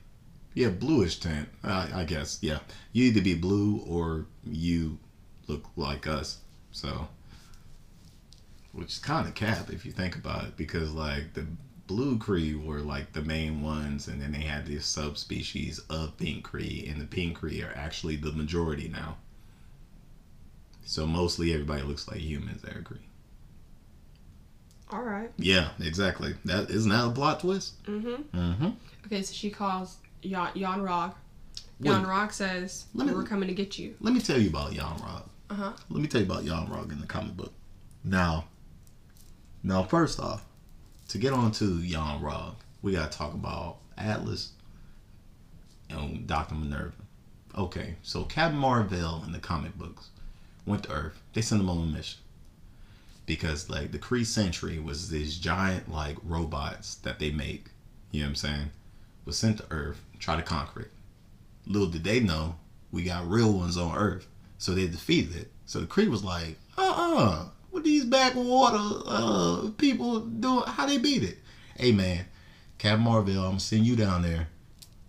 yeah, 0.55 0.69
bluish 0.69 1.19
tint. 1.19 1.49
I, 1.65 2.01
I 2.03 2.05
guess 2.05 2.39
yeah. 2.43 2.59
You 2.93 3.05
either 3.07 3.21
be 3.21 3.35
blue 3.35 3.79
or 3.87 4.27
you 4.45 4.99
look 5.49 5.65
like 5.77 6.07
us. 6.07 6.39
So, 6.71 7.09
which 8.73 8.89
is 8.93 8.99
kind 8.99 9.27
of 9.27 9.35
cap 9.35 9.71
if 9.71 9.85
you 9.85 9.93
think 9.93 10.15
about 10.17 10.45
it, 10.45 10.57
because 10.57 10.93
like 10.93 11.35
the 11.35 11.47
blue 11.87 12.19
Kree 12.19 12.55
were 12.63 12.81
like 12.81 13.13
the 13.15 13.23
main 13.23 13.63
ones, 13.63 14.07
and 14.09 14.21
then 14.21 14.31
they 14.33 14.43
had 14.43 14.67
this 14.67 14.87
subspecies 14.87 15.81
of 15.91 16.17
pink 16.19 16.47
Kree, 16.49 16.91
and 16.91 17.01
the 17.01 17.07
pink 17.07 17.39
Kree 17.41 17.65
are 17.67 17.77
actually 17.77 18.17
the 18.17 18.31
majority 18.33 18.89
now. 18.89 19.17
So 20.89 21.07
mostly 21.07 21.53
everybody 21.53 21.83
looks 21.83 22.09
like 22.09 22.17
humans. 22.21 22.65
I 22.67 22.71
agree. 22.79 23.07
All 24.91 25.03
right. 25.03 25.31
Yeah, 25.37 25.69
exactly. 25.81 26.35
That 26.47 26.71
isn't 26.71 26.91
that 26.91 27.05
a 27.09 27.11
plot 27.11 27.41
twist. 27.41 27.83
Mm-hmm. 27.85 28.39
Mm-hmm. 28.39 28.69
Okay, 29.05 29.21
so 29.23 29.35
she 29.35 29.51
calls 29.51 29.99
Jan, 30.23 30.49
Yon-Rogg. 30.55 31.13
Jan 31.83 32.07
Rog 32.07 32.33
says, 32.33 32.87
Let 32.95 33.07
me- 33.07 33.13
"We're 33.13 33.25
coming 33.25 33.49
to 33.49 33.55
get 33.55 33.79
you." 33.79 33.97
Let 34.01 34.15
me 34.15 34.21
tell 34.21 34.39
you 34.41 34.49
about 34.49 34.73
Yon-Rogg. 34.73 35.29
Uh 35.51 35.55
huh. 35.55 35.73
Let 35.91 36.01
me 36.01 36.09
tell 36.09 36.23
you 36.23 36.27
about 36.27 36.45
Yon-Rogg 36.45 36.91
in 36.91 37.01
the 37.03 37.07
comic 37.07 37.37
book. 37.37 37.53
Now, 38.03 38.47
now 39.63 39.83
first 39.83 40.19
off, 40.19 40.47
to 41.09 41.19
get 41.19 41.35
on 41.35 41.53
to 41.53 41.67
Yon-Rogg, 41.67 42.55
we 42.81 42.93
gotta 42.93 43.11
talk 43.17 43.35
about 43.35 43.77
Atlas 43.99 44.53
and 45.91 46.27
Doctor 46.27 46.55
Minerva. 46.55 46.93
Okay, 47.59 47.97
so 48.03 48.25
Captain 48.25 48.59
Marvel 48.59 49.23
in 49.27 49.33
the 49.33 49.39
comic 49.39 49.77
books 49.77 50.09
went 50.69 50.85
to 50.85 50.93
Earth. 50.93 51.21
They 51.33 51.41
sent 51.41 51.61
them 51.61 51.71
on 51.71 51.79
a 51.79 51.87
mission 51.87 52.21
because 53.27 53.69
like 53.69 53.93
the 53.93 53.99
Kree 53.99 54.25
Sentry 54.25 54.79
was 54.79 55.11
these 55.11 55.39
giant 55.39 55.91
like 55.91 56.17
robots 56.25 56.97
that 56.97 57.19
they 57.19 57.31
make. 57.31 57.67
You 58.11 58.21
know 58.21 58.27
what 58.27 58.31
I'm 58.31 58.35
saying? 58.37 58.71
Was 59.25 59.37
sent 59.39 59.59
to 59.59 59.67
Earth, 59.71 60.01
try 60.19 60.37
to 60.37 60.43
conquer 60.43 60.81
it. 60.83 60.91
Little 61.67 61.89
did 61.89 62.05
they 62.05 62.21
know, 62.21 62.57
we 62.91 63.03
got 63.03 63.29
real 63.29 63.53
ones 63.53 63.77
on 63.77 63.97
Earth. 63.97 64.27
So 64.57 64.75
they 64.75 64.87
defeated 64.87 65.37
it. 65.37 65.53
So 65.67 65.81
the 65.81 65.87
Kree 65.87 66.09
was 66.09 66.25
like, 66.25 66.59
uh-uh, 66.79 67.49
what 67.71 67.85
these 67.85 68.05
backwater 68.05 69.03
uh, 69.07 69.71
people 69.77 70.21
doing? 70.21 70.65
How 70.67 70.87
they 70.87 70.99
beat 70.99 71.23
it? 71.23 71.39
Hey 71.77 71.93
man, 71.93 72.25
Captain 72.79 73.05
Marvel, 73.05 73.39
I'm 73.39 73.51
gonna 73.51 73.61
send 73.61 73.87
you 73.87 73.95
down 73.95 74.23
there. 74.23 74.49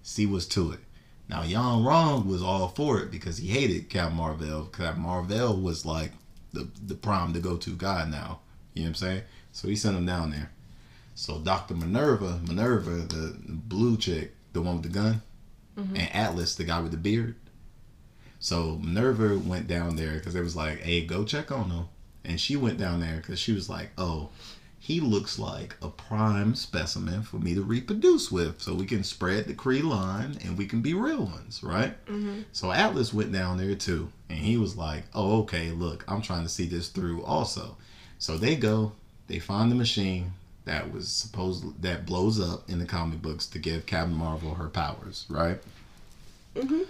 See 0.04 0.26
what's 0.26 0.46
to 0.48 0.74
it. 0.74 0.80
Now 1.30 1.44
Jan 1.44 1.84
Rong 1.84 2.28
was 2.28 2.42
all 2.42 2.68
for 2.70 3.00
it 3.00 3.12
because 3.12 3.38
he 3.38 3.48
hated 3.48 3.90
Captain 3.90 4.18
Marvel. 4.18 4.66
Captain 4.66 5.02
Marvel 5.02 5.56
was 5.62 5.86
like 5.86 6.12
the 6.52 6.68
the 6.86 6.96
prime 6.96 7.34
to 7.34 7.40
go 7.40 7.56
to 7.58 7.70
guy 7.72 8.06
now. 8.10 8.40
You 8.74 8.84
know 8.84 8.88
what 8.88 8.90
I'm 8.90 8.96
saying? 8.96 9.22
So 9.52 9.68
he 9.68 9.76
sent 9.76 9.98
him 9.98 10.06
down 10.06 10.32
there. 10.32 10.52
So 11.16 11.38
Dr. 11.38 11.76
Minerva, 11.76 12.40
Minerva, 12.48 12.92
the 12.92 13.36
blue 13.46 13.98
chick, 13.98 14.34
the 14.54 14.62
one 14.62 14.76
with 14.76 14.84
the 14.84 15.00
gun, 15.00 15.22
mm-hmm. 15.78 15.96
and 15.96 16.16
Atlas, 16.16 16.56
the 16.56 16.64
guy 16.64 16.80
with 16.80 16.92
the 16.92 16.98
beard. 16.98 17.36
So 18.40 18.80
Minerva 18.82 19.38
went 19.38 19.68
down 19.68 19.98
there 19.98 20.14
because 20.14 20.34
it 20.34 20.42
was 20.42 20.56
like, 20.56 20.80
hey, 20.80 21.06
go 21.06 21.26
check 21.26 21.52
on 21.52 21.70
him. 21.70 21.86
And 22.24 22.40
she 22.40 22.56
went 22.56 22.78
down 22.78 23.02
there 23.02 23.18
because 23.18 23.38
she 23.38 23.52
was 23.52 23.70
like, 23.70 23.90
oh, 23.98 24.30
he 24.90 25.00
looks 25.00 25.38
like 25.38 25.76
a 25.84 25.88
prime 25.88 26.56
specimen 26.56 27.22
for 27.22 27.36
me 27.36 27.54
to 27.54 27.62
reproduce 27.62 28.32
with 28.32 28.60
so 28.60 28.74
we 28.74 28.88
can 28.88 29.04
spread 29.04 29.46
the 29.46 29.54
Cree 29.54 29.84
line 29.84 30.40
and 30.44 30.58
we 30.58 30.66
can 30.66 30.82
be 30.82 30.96
real 30.96 31.26
ones, 31.26 31.62
right? 31.62 31.94
Mm-hmm. 32.08 32.42
So 32.54 32.72
Atlas 32.72 33.14
went 33.14 33.32
down 33.32 33.58
there 33.60 33.76
too. 33.76 34.10
And 34.30 34.40
he 34.40 34.58
was 34.58 34.76
like, 34.76 35.04
oh, 35.14 35.42
okay, 35.42 35.70
look, 35.70 36.04
I'm 36.08 36.24
trying 36.24 36.42
to 36.42 36.50
see 36.50 36.66
this 36.66 36.88
through 36.88 37.24
also. 37.24 37.78
So 38.18 38.36
they 38.36 38.56
go, 38.56 38.94
they 39.28 39.38
find 39.38 39.70
the 39.70 39.76
machine 39.76 40.32
that 40.66 40.92
was 40.92 41.08
supposed 41.08 41.84
that 41.84 42.08
blows 42.08 42.40
up 42.42 42.68
in 42.68 42.80
the 42.80 42.86
comic 42.88 43.22
books 43.22 43.46
to 43.46 43.60
give 43.60 43.86
Captain 43.86 44.16
Marvel 44.16 44.56
her 44.56 44.70
powers, 44.70 45.28
right? 45.30 45.60
Mhm. 46.56 46.88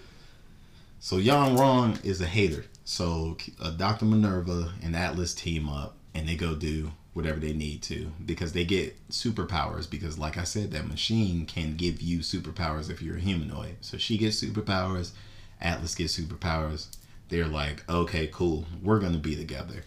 So 1.01 1.19
Jan 1.19 1.57
Ron 1.57 1.99
is 2.05 2.21
a 2.21 2.27
hater. 2.27 2.63
So 2.85 3.35
uh, 3.59 3.71
Dr. 3.71 4.05
Minerva 4.05 4.71
and 4.81 4.95
Atlas 4.95 5.33
team 5.33 5.67
up 5.67 5.97
and 6.15 6.29
they 6.29 6.37
go 6.37 6.55
do 6.55 6.93
whatever 7.13 7.39
they 7.39 7.53
need 7.53 7.81
to 7.81 8.11
because 8.25 8.53
they 8.53 8.63
get 8.63 8.95
superpowers 9.09 9.89
because 9.89 10.17
like 10.19 10.37
I 10.37 10.43
said 10.43 10.71
that 10.71 10.87
machine 10.87 11.45
can 11.45 11.75
give 11.75 12.01
you 12.01 12.19
superpowers 12.19 12.89
if 12.89 13.01
you're 13.01 13.17
a 13.17 13.21
humanoid. 13.21 13.77
So 13.81 13.97
she 13.97 14.17
gets 14.17 14.41
superpowers, 14.41 15.11
Atlas 15.59 15.95
gets 15.95 16.17
superpowers. 16.17 16.87
They're 17.29 17.47
like, 17.47 17.83
"Okay, 17.89 18.27
cool. 18.31 18.65
We're 18.81 18.99
going 18.99 19.13
to 19.13 19.19
be 19.19 19.35
together." 19.35 19.83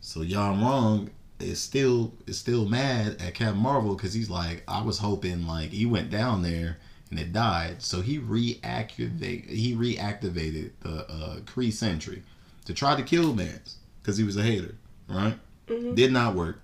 So 0.00 0.22
yon 0.22 0.60
rong 0.62 1.10
is 1.40 1.60
still 1.60 2.12
is 2.26 2.38
still 2.38 2.66
mad 2.66 3.20
at 3.20 3.34
Captain 3.34 3.60
Marvel 3.60 3.94
because 3.94 4.14
he's 4.14 4.30
like, 4.30 4.62
I 4.68 4.82
was 4.82 4.98
hoping 4.98 5.46
like 5.46 5.70
he 5.70 5.84
went 5.86 6.10
down 6.10 6.42
there 6.42 6.78
and 7.10 7.18
it 7.20 7.32
died, 7.32 7.82
so 7.82 8.00
he 8.00 8.18
reactivate 8.18 9.48
he 9.48 9.74
reactivated 9.74 10.70
the 10.80 11.06
uh, 11.10 11.36
Kree 11.40 11.72
Sentry 11.72 12.22
to 12.64 12.74
try 12.74 12.96
to 12.96 13.02
kill 13.02 13.34
Mans 13.34 13.76
because 14.02 14.16
he 14.16 14.24
was 14.24 14.36
a 14.36 14.42
hater, 14.42 14.74
right? 15.08 15.38
Mhm. 15.68 15.94
Did 15.96 16.12
not 16.12 16.34
work. 16.34 16.60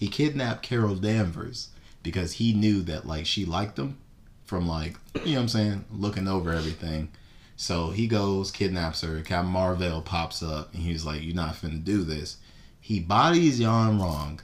He 0.00 0.08
kidnapped 0.08 0.62
Carol 0.62 0.94
Danvers 0.94 1.68
because 2.02 2.32
he 2.32 2.54
knew 2.54 2.80
that 2.84 3.06
like 3.06 3.26
she 3.26 3.44
liked 3.44 3.78
him 3.78 3.98
from 4.46 4.66
like 4.66 4.96
you 5.12 5.20
know 5.26 5.32
what 5.34 5.40
I'm 5.42 5.48
saying, 5.48 5.84
looking 5.92 6.26
over 6.26 6.54
everything. 6.54 7.10
So 7.54 7.90
he 7.90 8.06
goes, 8.06 8.50
kidnaps 8.50 9.02
her. 9.02 9.20
Captain 9.20 9.52
Marvel 9.52 10.00
pops 10.00 10.42
up, 10.42 10.72
and 10.72 10.82
he's 10.84 11.04
like, 11.04 11.22
"You're 11.22 11.34
not 11.34 11.54
finna 11.54 11.84
do 11.84 12.02
this." 12.02 12.38
He 12.80 12.98
bodies 12.98 13.58
Jan 13.58 13.98
Rong, 13.98 14.40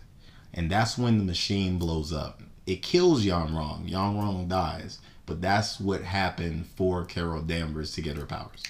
and 0.52 0.70
that's 0.70 0.98
when 0.98 1.16
the 1.16 1.24
machine 1.24 1.78
blows 1.78 2.12
up. 2.12 2.42
It 2.66 2.82
kills 2.82 3.24
Jan 3.24 3.54
Rong. 3.54 3.86
Jan 3.88 4.18
Rong 4.18 4.48
dies, 4.48 4.98
but 5.24 5.40
that's 5.40 5.80
what 5.80 6.02
happened 6.02 6.66
for 6.76 7.06
Carol 7.06 7.40
Danvers 7.40 7.92
to 7.92 8.02
get 8.02 8.18
her 8.18 8.26
powers. 8.26 8.62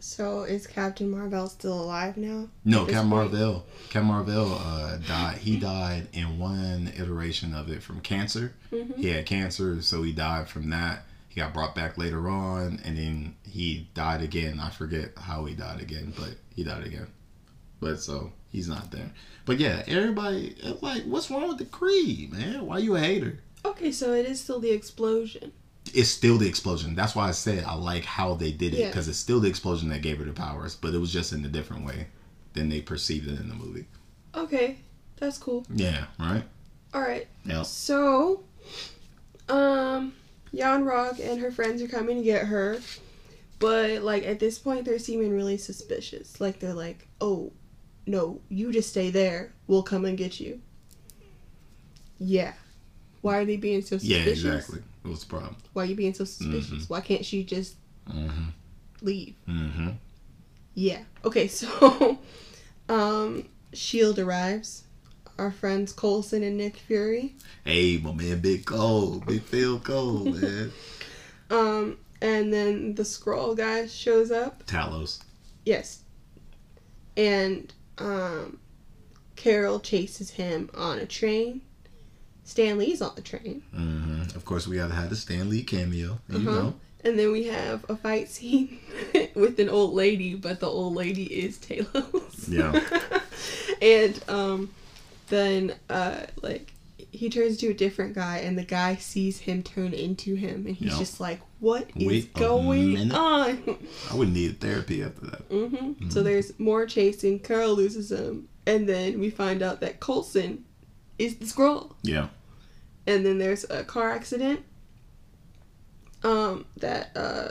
So 0.00 0.42
is 0.44 0.66
Captain 0.66 1.10
Marvel 1.10 1.46
still 1.46 1.78
alive 1.80 2.16
now? 2.16 2.48
No, 2.64 2.86
Captain? 2.86 3.06
Marvel. 3.08 3.66
Captain 3.90 4.04
Marvel 4.08 4.54
uh, 4.58 4.96
died. 4.96 5.38
He 5.38 5.58
died 5.58 6.08
in 6.12 6.38
one 6.38 6.90
iteration 6.96 7.54
of 7.54 7.70
it 7.70 7.82
from 7.82 8.00
cancer. 8.00 8.54
Mhm. 8.72 8.96
He 8.96 9.08
had 9.08 9.26
cancer, 9.26 9.82
so 9.82 10.02
he 10.02 10.12
died 10.12 10.48
from 10.48 10.70
that. 10.70 11.04
He 11.28 11.40
got 11.40 11.52
brought 11.54 11.74
back 11.74 11.96
later 11.98 12.28
on, 12.28 12.80
and 12.84 12.96
then 12.98 13.36
he 13.44 13.88
died 13.94 14.22
again. 14.22 14.58
I 14.58 14.70
forget 14.70 15.12
how 15.16 15.44
he 15.44 15.54
died 15.54 15.80
again, 15.80 16.12
but 16.18 16.30
he 16.54 16.64
died 16.64 16.84
again. 16.84 17.06
But 17.78 18.00
so 18.00 18.32
he's 18.50 18.68
not 18.68 18.90
there. 18.90 19.10
But 19.44 19.58
yeah, 19.58 19.82
everybody 19.86 20.56
like, 20.80 21.04
what's 21.04 21.30
wrong 21.30 21.48
with 21.48 21.58
the 21.58 21.66
Creed, 21.66 22.32
man? 22.32 22.66
Why 22.66 22.78
you 22.78 22.96
a 22.96 23.00
hater? 23.00 23.38
Okay, 23.64 23.92
so 23.92 24.12
it 24.14 24.24
is 24.26 24.40
still 24.40 24.60
the 24.60 24.70
explosion. 24.70 25.52
It's 25.94 26.08
still 26.10 26.38
the 26.38 26.46
explosion. 26.48 26.94
That's 26.94 27.14
why 27.16 27.28
I 27.28 27.32
said 27.32 27.64
I 27.64 27.74
like 27.74 28.04
how 28.04 28.34
they 28.34 28.52
did 28.52 28.74
it 28.74 28.80
Yeah. 28.80 28.86
because 28.88 29.08
it's 29.08 29.18
still 29.18 29.40
the 29.40 29.48
explosion 29.48 29.88
that 29.88 30.02
gave 30.02 30.18
her 30.18 30.24
the 30.24 30.32
powers, 30.32 30.76
but 30.76 30.94
it 30.94 30.98
was 30.98 31.12
just 31.12 31.32
in 31.32 31.44
a 31.44 31.48
different 31.48 31.84
way 31.84 32.06
than 32.52 32.68
they 32.68 32.80
perceived 32.80 33.28
it 33.28 33.40
in 33.40 33.48
the 33.48 33.54
movie. 33.54 33.86
Okay, 34.34 34.78
that's 35.16 35.38
cool. 35.38 35.64
Yeah, 35.74 36.04
right. 36.18 36.44
All 36.94 37.00
right. 37.00 37.26
Yeah. 37.44 37.62
So, 37.62 38.42
um, 39.48 40.12
Yon-Rogg 40.52 41.18
and 41.20 41.40
her 41.40 41.50
friends 41.50 41.80
are 41.82 41.88
coming 41.88 42.18
to 42.18 42.22
get 42.22 42.46
her, 42.46 42.80
but 43.58 44.02
like 44.02 44.24
at 44.24 44.38
this 44.40 44.58
point 44.58 44.84
they're 44.84 44.98
seeming 44.98 45.32
really 45.34 45.56
suspicious. 45.56 46.40
Like 46.40 46.60
they're 46.60 46.74
like, 46.74 47.08
"Oh, 47.20 47.52
no, 48.06 48.40
you 48.48 48.72
just 48.72 48.90
stay 48.90 49.10
there. 49.10 49.52
We'll 49.66 49.82
come 49.82 50.04
and 50.04 50.16
get 50.18 50.38
you." 50.40 50.60
Yeah. 52.18 52.52
Why 53.22 53.38
are 53.38 53.44
they 53.44 53.56
being 53.56 53.82
so 53.82 53.98
suspicious? 53.98 54.42
Yeah, 54.42 54.52
exactly. 54.52 54.80
What's 55.10 55.24
the 55.24 55.30
problem? 55.30 55.56
Why 55.72 55.82
are 55.82 55.86
you 55.86 55.94
being 55.94 56.14
so 56.14 56.24
suspicious? 56.24 56.88
Why 56.88 57.00
can't 57.00 57.24
she 57.24 57.44
just 57.44 57.76
Mm-hmm. 58.08 58.48
leave? 59.02 59.34
Mm-hmm. 59.48 59.90
Yeah. 60.74 61.00
Okay, 61.24 61.46
so 61.60 62.18
um 62.88 63.46
Shield 63.72 64.18
arrives. 64.18 64.84
our 65.38 65.50
friends 65.50 65.92
Coulson 65.92 66.42
and 66.42 66.56
Nick 66.56 66.76
Fury. 66.76 67.34
Hey, 67.64 67.98
my 67.98 68.12
man, 68.12 68.40
Big 68.40 68.64
Cole, 68.66 69.20
Big 69.26 69.42
Phil 69.42 69.78
Cole, 69.80 70.24
man. 70.34 70.72
Um, 71.50 71.98
and 72.20 72.52
then 72.52 72.94
the 72.94 73.02
Skrull 73.04 73.56
guy 73.56 73.86
shows 73.86 74.30
up. 74.30 74.66
Talos. 74.66 75.22
Yes. 75.64 76.02
And 77.16 77.72
um, 77.98 78.58
Carol 79.36 79.80
chases 79.80 80.30
him 80.30 80.68
on 80.74 80.98
a 80.98 81.06
train. 81.06 81.62
Stan 82.50 82.78
Lee's 82.78 83.00
on 83.00 83.12
the 83.14 83.22
train. 83.22 83.62
Mm-hmm. 83.74 84.36
Of 84.36 84.44
course, 84.44 84.66
we 84.66 84.76
have 84.78 84.90
had 84.90 85.08
the 85.10 85.16
Stan 85.16 85.48
Lee 85.48 85.62
cameo. 85.62 86.18
You 86.28 86.38
Uh-huh. 86.38 86.50
know. 86.50 86.74
And 87.04 87.18
then 87.18 87.30
we 87.32 87.44
have 87.44 87.86
a 87.88 87.96
fight 87.96 88.28
scene 88.28 88.78
with 89.34 89.58
an 89.60 89.68
old 89.70 89.94
lady, 89.94 90.34
but 90.34 90.60
the 90.60 90.66
old 90.66 90.94
lady 90.94 91.24
is 91.24 91.56
Talos. 91.58 92.48
Yeah. 92.48 92.78
and 93.80 94.20
um, 94.28 94.70
then 95.28 95.74
uh, 95.88 96.26
like 96.42 96.72
he 97.12 97.30
turns 97.30 97.56
to 97.58 97.68
a 97.68 97.74
different 97.74 98.14
guy, 98.14 98.38
and 98.38 98.58
the 98.58 98.64
guy 98.64 98.96
sees 98.96 99.38
him 99.38 99.62
turn 99.62 99.92
into 99.94 100.34
him, 100.34 100.66
and 100.66 100.76
he's 100.76 100.92
Yeah. 100.92 100.98
just 100.98 101.20
like, 101.20 101.40
"What 101.60 101.88
is 101.96 102.06
Wait 102.06 102.30
a 102.34 102.38
going 102.38 103.12
on?" 103.12 103.78
I 104.10 104.14
would 104.14 104.32
need 104.32 104.60
therapy 104.60 105.02
after 105.02 105.26
that. 105.26 105.48
Mm-hmm. 105.48 106.10
So 106.10 106.22
there's 106.22 106.52
more 106.58 106.84
chasing. 106.86 107.38
Carol 107.38 107.74
loses 107.74 108.12
him, 108.12 108.48
and 108.66 108.86
then 108.88 109.18
we 109.20 109.30
find 109.30 109.62
out 109.62 109.80
that 109.80 110.00
Coulson 110.00 110.64
is 111.18 111.36
the 111.36 111.46
Skrull. 111.46 111.92
Yeah. 112.02 112.28
And 113.10 113.24
then 113.26 113.38
there's 113.38 113.64
a 113.70 113.82
car 113.84 114.10
accident. 114.10 114.60
Um, 116.22 116.66
that 116.76 117.10
uh, 117.16 117.48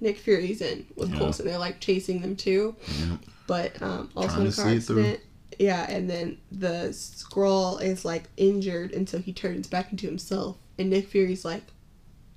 Nick 0.00 0.18
Fury's 0.18 0.60
in 0.60 0.86
with 0.96 1.10
Yeah. 1.10 1.18
Coulson. 1.18 1.46
They're 1.46 1.58
like 1.58 1.80
chasing 1.80 2.20
them 2.20 2.36
too, 2.36 2.76
Yeah. 3.00 3.16
but 3.48 3.82
um, 3.82 4.10
also 4.16 4.40
in 4.40 4.46
a 4.46 4.52
car 4.52 4.64
see 4.70 4.76
it 4.76 4.82
through. 4.82 5.00
accident. 5.00 5.20
Yeah, 5.58 5.86
and 5.90 6.08
then 6.08 6.38
the 6.52 6.88
Skrull 6.92 7.80
is 7.82 8.04
like 8.04 8.24
injured 8.36 8.92
and 8.92 9.08
so 9.08 9.18
he 9.18 9.32
turns 9.32 9.66
back 9.66 9.90
into 9.90 10.06
himself, 10.06 10.56
and 10.78 10.90
Nick 10.90 11.08
Fury's 11.08 11.44
like, 11.44 11.62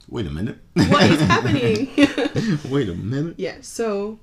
Wait 0.08 0.26
a 0.26 0.32
minute. 0.32 0.58
"What 0.74 1.04
is 1.12 1.22
happening?" 1.34 1.90
Wait 2.72 2.90
a 2.90 2.96
minute. 2.96 3.36
Yeah, 3.38 3.58
so 3.62 4.18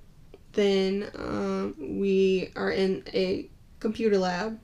then 0.55 1.09
um, 1.15 1.75
we 1.79 2.51
are 2.57 2.71
in 2.73 3.05
a 3.15 3.49
computer 3.79 4.19
lab, 4.19 4.59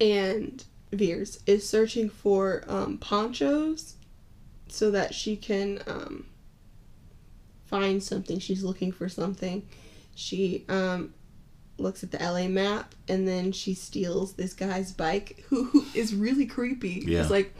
and 0.00 0.62
Vers 0.92 1.40
is 1.46 1.68
searching 1.68 2.08
for 2.08 2.64
um, 2.68 2.98
Pancho's 2.98 3.94
so 4.68 4.90
that 4.90 5.14
she 5.14 5.36
can 5.36 5.82
um, 5.86 6.26
find 7.66 8.02
something. 8.02 8.38
She's 8.38 8.64
looking 8.64 8.92
for 8.92 9.08
something. 9.08 9.66
She 10.14 10.64
um, 10.68 11.12
looks 11.78 12.02
at 12.02 12.10
the 12.10 12.18
LA 12.18 12.48
map 12.48 12.94
and 13.08 13.26
then 13.26 13.52
she 13.52 13.74
steals 13.74 14.34
this 14.34 14.54
guy's 14.54 14.92
bike 14.92 15.44
who, 15.48 15.64
who 15.72 15.84
is 15.94 16.14
really 16.14 16.46
creepy. 16.46 17.04
Yeah. 17.06 17.22
He's 17.22 17.30
like, 17.30 17.54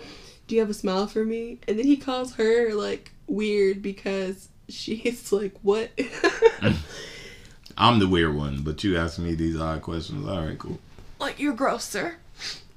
Do 0.46 0.54
you 0.54 0.60
have 0.60 0.70
a 0.70 0.74
smile 0.74 1.06
for 1.06 1.24
me? 1.24 1.58
And 1.68 1.78
then 1.78 1.86
he 1.86 1.96
calls 1.96 2.34
her 2.34 2.74
like 2.74 3.12
weird 3.26 3.82
because 3.82 4.48
she's 4.68 5.32
like, 5.32 5.54
What? 5.62 5.90
I'm 7.78 7.98
the 7.98 8.08
weird 8.08 8.34
one, 8.34 8.62
but 8.62 8.82
you 8.84 8.96
asked 8.96 9.18
me 9.18 9.34
these 9.34 9.60
odd 9.60 9.82
questions. 9.82 10.26
All 10.26 10.46
right, 10.46 10.58
cool. 10.58 10.78
like, 11.20 11.38
you're 11.38 11.52
gross, 11.52 11.84
sir. 11.84 12.16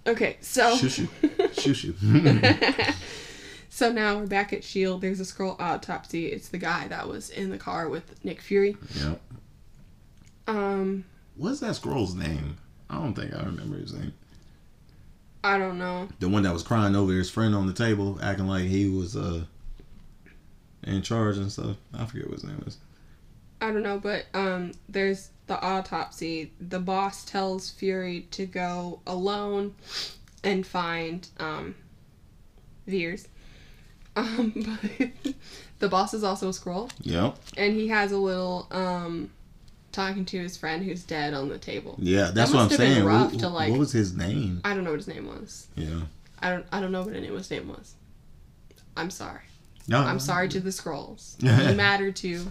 Okay, 0.10 0.38
so. 0.41 0.76
Shoo 0.76 0.89
shoo. 0.89 1.08
Shoo 1.54 1.74
shoo. 1.76 1.93
so 3.69 3.91
now 3.91 4.17
we're 4.17 4.26
back 4.26 4.52
at 4.54 4.60
S.H.I.E.L.D. 4.60 5.06
There's 5.06 5.19
a 5.19 5.24
Skrull 5.24 5.56
autopsy. 5.60 6.26
It's 6.28 6.50
the 6.50 6.58
guy 6.58 6.88
that 6.88 7.08
was 7.08 7.30
in 7.30 7.52
the 7.52 7.60
car 7.60 7.88
with 7.88 8.24
Nick 8.26 8.41
Fury. 8.41 8.76
yeah. 8.95 9.15
Um, 10.48 11.06
What's 11.36 11.60
that 11.60 11.76
Skrull's 11.76 12.15
name? 12.15 12.58
I 12.89 12.95
don't 12.95 13.13
think 13.13 13.36
I 13.36 13.43
remember 13.43 13.78
his 13.78 13.93
name. 13.93 14.13
I 15.43 15.60
don't 15.60 15.78
know. 15.78 16.10
The 16.19 16.28
one 16.28 16.41
that 16.43 16.54
was 16.54 16.63
crying 16.63 16.95
over 16.95 17.13
his 17.13 17.30
friend 17.30 17.54
on 17.54 17.67
the 17.67 17.74
table, 17.74 18.17
acting 18.22 18.48
like 18.48 18.63
he 18.63 18.89
was 18.89 19.15
uh 19.15 19.43
in 20.84 21.04
charge 21.04 21.38
and 21.38 21.52
stuff. 21.52 21.78
I 21.93 22.06
forget 22.06 22.26
what 22.26 22.41
his 22.41 22.43
name 22.45 22.63
is. 22.65 22.78
I 23.62 23.72
don't 23.72 23.84
know, 23.84 24.00
but 24.00 24.26
um, 24.34 24.72
there's 24.88 25.30
the 25.48 25.60
autopsy. 25.62 26.52
The 26.60 26.80
boss 26.80 27.26
tells 27.26 27.69
Fury 27.69 28.28
to 28.32 28.45
go 28.45 29.02
alone 29.06 29.76
and 30.43 30.65
find 30.65 31.28
um, 31.39 31.76
Vers. 32.88 33.28
Um, 34.15 34.52
but 34.56 35.34
the 35.80 35.88
boss 35.88 36.13
is 36.13 36.26
also 36.26 36.50
a 36.50 36.52
Skrull, 36.52 36.91
Yep. 37.02 37.38
and 37.56 37.74
he 37.74 37.88
has 37.88 38.12
a 38.12 38.17
little 38.17 38.67
um, 38.72 39.30
talking 39.93 40.26
to 40.26 40.39
his 40.41 40.58
friend 40.58 40.84
who's 40.84 41.04
dead 41.04 41.34
on 41.34 41.48
the 41.48 41.58
table. 41.58 41.95
Yeah, 42.00 42.32
that's 42.34 42.52
That 42.52 42.58
what 42.58 42.63
I'm 42.63 42.65
must 42.65 42.72
have 42.72 42.80
been 42.80 42.93
saying. 42.95 43.06
rough 43.06 43.32
What, 43.32 43.39
to, 43.39 43.48
like- 43.50 43.69
what 43.69 43.80
was 43.80 43.91
his 43.93 44.13
name? 44.17 44.60
I 44.65 44.74
don't 44.74 44.84
know 44.84 44.89
what 44.89 45.00
his 45.00 45.08
name 45.08 45.28
was. 45.28 45.67
Yeah. 45.76 46.02
I 46.39 46.50
don't. 46.50 46.65
I 46.72 46.82
don't 46.82 46.91
know 46.91 47.04
what 47.04 47.15
anyone's 47.15 47.50
name 47.50 47.69
was. 47.69 47.93
I'm 48.98 49.10
sorry. 49.12 49.41
No, 49.88 50.00
I'm 50.00 50.19
sorry 50.19 50.50
to 50.50 50.60
the 50.60 50.72
Skrulls. 50.72 51.36
You 51.69 51.76
matter 51.76 52.12
too. 52.12 52.48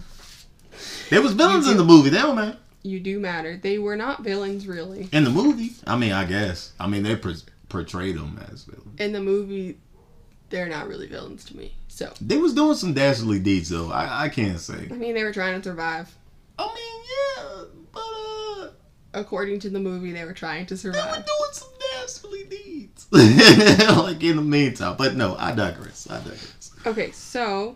There 1.09 1.21
was 1.21 1.33
villains 1.33 1.67
in 1.69 1.77
the 1.77 1.83
movie. 1.83 2.09
They 2.09 2.17
don't 2.19 2.35
matter. 2.35 2.57
You 2.83 2.99
do 2.99 3.19
matter. 3.19 3.57
They 3.57 3.77
were 3.77 3.95
not 3.95 4.23
villains 4.23 4.65
really. 4.67 5.09
In 5.11 5.23
the 5.25 5.29
movie, 5.29 5.71
I 5.85 5.97
mean, 5.97 6.11
I 6.13 6.23
guess. 6.25 6.71
I 6.79 6.87
mean, 6.87 7.03
they 7.03 7.15
per- 7.15 7.35
portrayed 7.67 8.15
them 8.17 8.39
as 8.51 8.63
villains. 8.63 8.99
in 8.99 9.11
the 9.11 9.19
movie, 9.21 9.77
they're 10.49 10.69
not 10.69 10.87
really 10.87 11.07
villains 11.07 11.43
to 11.45 11.57
me. 11.57 11.73
So, 11.87 12.13
They 12.21 12.37
was 12.37 12.53
doing 12.53 12.75
some 12.75 12.93
dastardly 12.93 13.39
deeds, 13.39 13.69
though. 13.69 13.91
I, 13.91 14.25
I 14.25 14.29
can't 14.29 14.59
say. 14.59 14.87
I 14.89 14.93
mean, 14.93 15.13
they 15.13 15.23
were 15.23 15.33
trying 15.33 15.59
to 15.61 15.69
survive. 15.69 16.15
I 16.57 16.65
mean, 16.73 17.03
yeah, 17.45 17.63
but 17.91 17.99
uh, 18.01 18.69
According 19.13 19.59
to 19.61 19.69
the 19.69 19.79
movie, 19.79 20.13
they 20.13 20.23
were 20.23 20.33
trying 20.33 20.65
to 20.67 20.77
survive. 20.77 21.03
they 21.03 21.09
were 21.09 21.25
doing 21.25 21.51
some 21.51 21.69
dastardly 21.99 22.43
deeds. 22.45 23.07
like 23.11 24.23
in 24.23 24.37
the 24.37 24.41
meantime, 24.41 24.95
but 24.97 25.15
no, 25.15 25.35
I 25.37 25.53
digress. 25.53 26.09
I 26.09 26.17
digress. 26.19 26.71
Okay, 26.85 27.11
so 27.11 27.75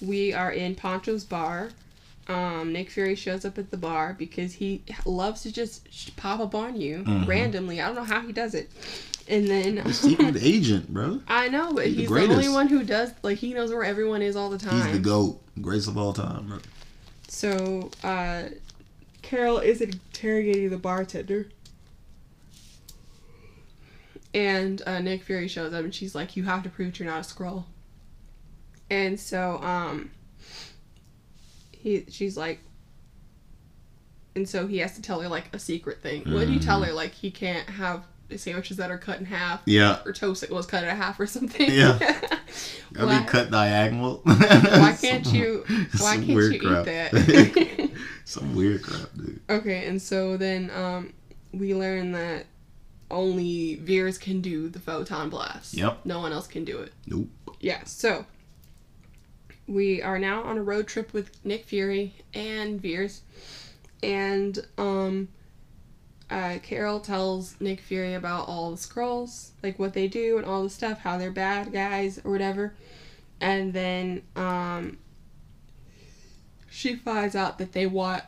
we 0.00 0.32
are 0.32 0.52
in 0.52 0.74
Pancho's 0.76 1.24
bar. 1.24 1.70
Um, 2.26 2.72
Nick 2.72 2.90
Fury 2.90 3.14
shows 3.14 3.44
up 3.44 3.58
at 3.58 3.70
the 3.70 3.76
bar 3.76 4.14
because 4.18 4.54
he 4.54 4.82
loves 5.04 5.42
to 5.42 5.52
just 5.52 6.16
pop 6.16 6.40
up 6.40 6.54
on 6.54 6.80
you 6.80 7.04
Mhm. 7.04 7.26
randomly. 7.26 7.80
I 7.82 7.86
don't 7.86 7.96
know 7.96 8.04
how 8.04 8.22
he 8.22 8.32
does 8.32 8.54
it. 8.54 8.70
And 9.28 9.46
then 9.46 9.76
The 9.76 9.92
secret 9.92 10.36
agent, 10.40 10.92
bro. 10.92 11.20
I 11.28 11.48
know, 11.48 11.72
but 11.74 11.86
He's 11.86 12.08
the 12.08 12.18
he's 12.20 12.28
the, 12.28 12.34
only 12.34 12.48
one 12.48 12.68
who 12.68 12.82
does 12.82 13.10
like 13.22 13.38
he 13.38 13.52
knows 13.52 13.70
where 13.70 13.84
everyone 13.84 14.22
is 14.22 14.36
all 14.36 14.48
the 14.50 14.58
time. 14.58 14.82
He's 14.86 14.92
the 14.92 14.98
goat, 15.02 15.40
greatest 15.60 15.88
of 15.88 15.98
all 15.98 16.12
time, 16.14 16.46
bro. 16.48 16.58
So, 17.28 17.90
uh, 18.02 18.44
Carol 19.22 19.58
is 19.58 19.80
interrogating 19.80 20.70
the 20.70 20.78
bartender. 20.78 21.48
And 24.32 24.82
uh, 24.86 24.98
Nick 25.00 25.22
Fury 25.22 25.48
shows 25.48 25.72
up 25.72 25.84
and 25.84 25.94
she's 25.94 26.14
like, 26.14 26.36
You 26.36 26.44
have 26.44 26.62
to 26.64 26.68
prove 26.68 26.98
you're 26.98 27.08
not 27.08 27.20
a 27.30 27.34
Skrull. 27.34 27.64
And 28.90 29.18
so, 29.18 29.58
um, 29.62 30.10
he, 31.84 32.06
she's 32.08 32.36
like, 32.36 32.60
and 34.34 34.48
so 34.48 34.66
he 34.66 34.78
has 34.78 34.94
to 34.96 35.02
tell 35.02 35.20
her 35.20 35.28
like 35.28 35.54
a 35.54 35.58
secret 35.58 36.00
thing. 36.00 36.22
What 36.32 36.46
do 36.46 36.52
you 36.52 36.58
tell 36.58 36.82
her? 36.82 36.92
Like, 36.92 37.12
he 37.12 37.30
can't 37.30 37.68
have 37.68 38.04
sandwiches 38.34 38.78
that 38.78 38.90
are 38.90 38.96
cut 38.96 39.20
in 39.20 39.26
half 39.26 39.60
Yeah, 39.66 39.98
or 40.06 40.12
toast 40.12 40.40
that 40.40 40.50
was 40.50 40.64
cut 40.64 40.82
in 40.82 40.88
half 40.96 41.20
or 41.20 41.26
something. 41.26 41.70
Yeah. 41.70 41.98
I 42.98 43.04
mean, 43.04 43.24
cut 43.26 43.50
diagonal. 43.50 44.22
Why 44.24 44.96
can't 45.00 45.26
you? 45.26 45.64
Why 46.00 46.16
can't 46.16 46.26
you 46.26 46.58
crap. 46.58 46.86
eat 46.88 47.12
that? 47.12 47.90
some 48.24 48.56
weird 48.56 48.82
crap, 48.82 49.12
dude. 49.14 49.40
Okay, 49.50 49.86
and 49.86 50.00
so 50.00 50.38
then 50.38 50.70
um, 50.70 51.12
we 51.52 51.74
learn 51.74 52.12
that 52.12 52.46
only 53.10 53.76
Vers 53.76 54.16
can 54.16 54.40
do 54.40 54.70
the 54.70 54.78
photon 54.80 55.28
blast. 55.28 55.74
Yep. 55.74 56.00
No 56.06 56.20
one 56.20 56.32
else 56.32 56.46
can 56.46 56.64
do 56.64 56.78
it. 56.78 56.92
Nope. 57.06 57.28
Yeah, 57.60 57.84
so 57.84 58.24
we 59.66 60.02
are 60.02 60.18
now 60.18 60.42
on 60.42 60.58
a 60.58 60.62
road 60.62 60.86
trip 60.86 61.12
with 61.12 61.44
Nick 61.44 61.64
Fury 61.64 62.14
and 62.32 62.80
Vers. 62.80 63.22
And 64.02 64.58
um, 64.76 65.28
uh, 66.30 66.58
Carol 66.62 67.00
tells 67.00 67.58
Nick 67.60 67.80
Fury 67.80 68.14
about 68.14 68.48
all 68.48 68.70
the 68.70 68.76
Skrulls, 68.76 69.50
like 69.62 69.78
what 69.78 69.94
they 69.94 70.08
do 70.08 70.36
and 70.36 70.46
all 70.46 70.62
the 70.62 70.70
stuff, 70.70 70.98
how 71.00 71.16
they're 71.16 71.30
bad 71.30 71.72
guys 71.72 72.20
or 72.24 72.30
whatever. 72.30 72.74
And 73.40 73.72
then 73.72 74.22
um, 74.36 74.98
she 76.70 76.96
finds 76.96 77.34
out 77.34 77.58
that 77.58 77.72
they 77.72 77.86
want 77.86 78.22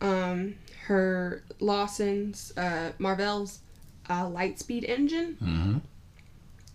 um, 0.00 0.54
her 0.86 1.42
Lawson's, 1.58 2.52
uh, 2.56 2.92
Mar-Vell's 2.98 3.60
uh, 4.08 4.28
light 4.28 4.58
speed 4.60 4.84
engine 4.84 5.36
Mm-hmm. 5.42 5.78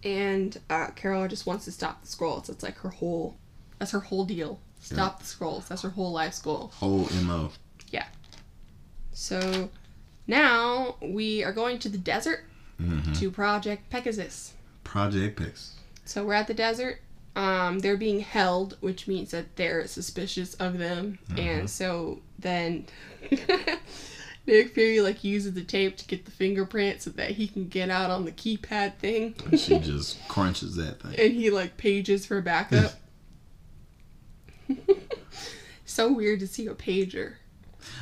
and 0.04 0.60
uh, 0.70 0.88
Carol 0.96 1.28
just 1.30 1.46
wants 1.46 1.64
to 1.66 1.72
stop 1.72 2.02
the 2.02 2.08
Skrulls. 2.08 2.50
It's 2.50 2.64
like 2.64 2.78
her 2.80 2.90
whole, 2.90 3.38
that's 3.82 3.92
her 3.94 4.00
whole 4.00 4.26
deal. 4.26 4.60
Stop 4.80 5.18
the 5.20 5.26
Skrulls. 5.26 5.68
That's 5.68 5.82
her 5.82 5.90
whole 5.90 6.12
life's 6.12 6.40
goal. 6.40 6.72
Whole 6.76 7.10
mo. 7.24 7.50
Yeah. 7.90 8.06
So 9.12 9.70
now 10.28 10.98
we 11.02 11.44
are 11.44 11.52
going 11.52 11.80
to 11.80 11.90
the 11.90 11.98
desert 11.98 12.46
Mm-hmm. 12.80 13.14
to 13.14 13.30
Project 13.32 13.90
Pegasus. 13.92 14.54
Project 14.84 15.38
Pix. 15.40 15.76
So 16.06 16.26
we're 16.26 16.34
at 16.34 16.48
the 16.48 16.54
desert. 16.56 17.00
Um, 17.36 17.78
they're 17.80 17.96
being 17.98 18.20
held, 18.22 18.76
which 18.82 19.08
means 19.08 19.30
that 19.32 19.56
they're 19.56 19.86
suspicious 19.88 20.54
of 20.56 20.78
them, 20.80 21.20
and 21.38 21.70
so 21.70 22.22
then 22.40 22.86
Nick 24.48 24.74
Fury 24.74 25.00
like 25.02 25.24
uses 25.24 25.54
the 25.54 25.62
tape 25.64 25.96
to 25.98 26.06
get 26.08 26.26
the 26.26 26.32
fingerprint 26.32 27.04
so 27.04 27.12
that 27.12 27.32
he 27.32 27.48
can 27.48 27.68
get 27.68 27.90
out 27.92 28.10
on 28.10 28.26
the 28.26 28.32
keypad 28.32 28.96
thing. 28.98 29.36
she 29.58 29.78
just 29.80 30.28
crunches 30.28 30.76
that 30.78 31.02
thing. 31.02 31.16
and 31.20 31.34
he 31.34 31.52
like 31.52 31.78
pages 31.78 32.26
for 32.26 32.42
backup. 32.42 32.94
So 35.92 36.10
weird 36.10 36.40
to 36.40 36.48
see 36.48 36.68
a 36.68 36.74
pager. 36.74 37.34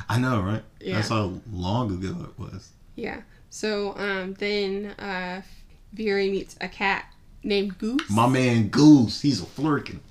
I 0.08 0.20
know, 0.20 0.42
right? 0.42 0.62
Yeah. 0.80 0.96
That's 0.96 1.10
how 1.10 1.34
long 1.52 1.92
ago 1.92 2.24
it 2.24 2.40
was. 2.40 2.70
Yeah. 2.96 3.22
So 3.50 3.96
um 3.98 4.36
then 4.36 4.92
uh 5.00 5.42
Fury 5.96 6.30
meets 6.30 6.56
a 6.62 6.68
cat 6.68 7.12
named 7.42 7.80
Goose. 7.80 8.08
My 8.08 8.28
man 8.28 8.68
Goose, 8.68 9.22
he's 9.22 9.42
a 9.42 9.46
Flerken. 9.46 10.02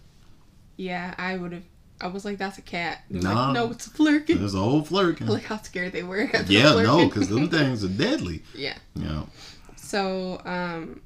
Yeah, 0.76 1.14
I 1.18 1.36
would 1.36 1.52
have. 1.52 1.62
I 2.00 2.08
was 2.08 2.24
like, 2.24 2.38
"That's 2.38 2.58
a 2.58 2.62
cat." 2.62 3.04
Nah. 3.10 3.46
like, 3.46 3.54
no, 3.54 3.70
it's 3.70 3.86
a 3.86 3.90
Flerken. 3.90 4.40
There's 4.40 4.54
a 4.54 4.58
whole 4.58 4.82
Flerken. 4.82 5.28
Like 5.28 5.44
how 5.44 5.58
scared 5.58 5.92
they 5.92 6.02
were. 6.02 6.28
at 6.32 6.48
the 6.48 6.54
yeah, 6.54 6.74
no, 6.82 7.06
because 7.06 7.28
them 7.28 7.48
things 7.48 7.84
are 7.84 7.88
deadly. 7.88 8.42
yeah. 8.56 8.76
You 8.96 9.04
know, 9.04 9.28
So 9.76 10.40
um, 10.44 11.00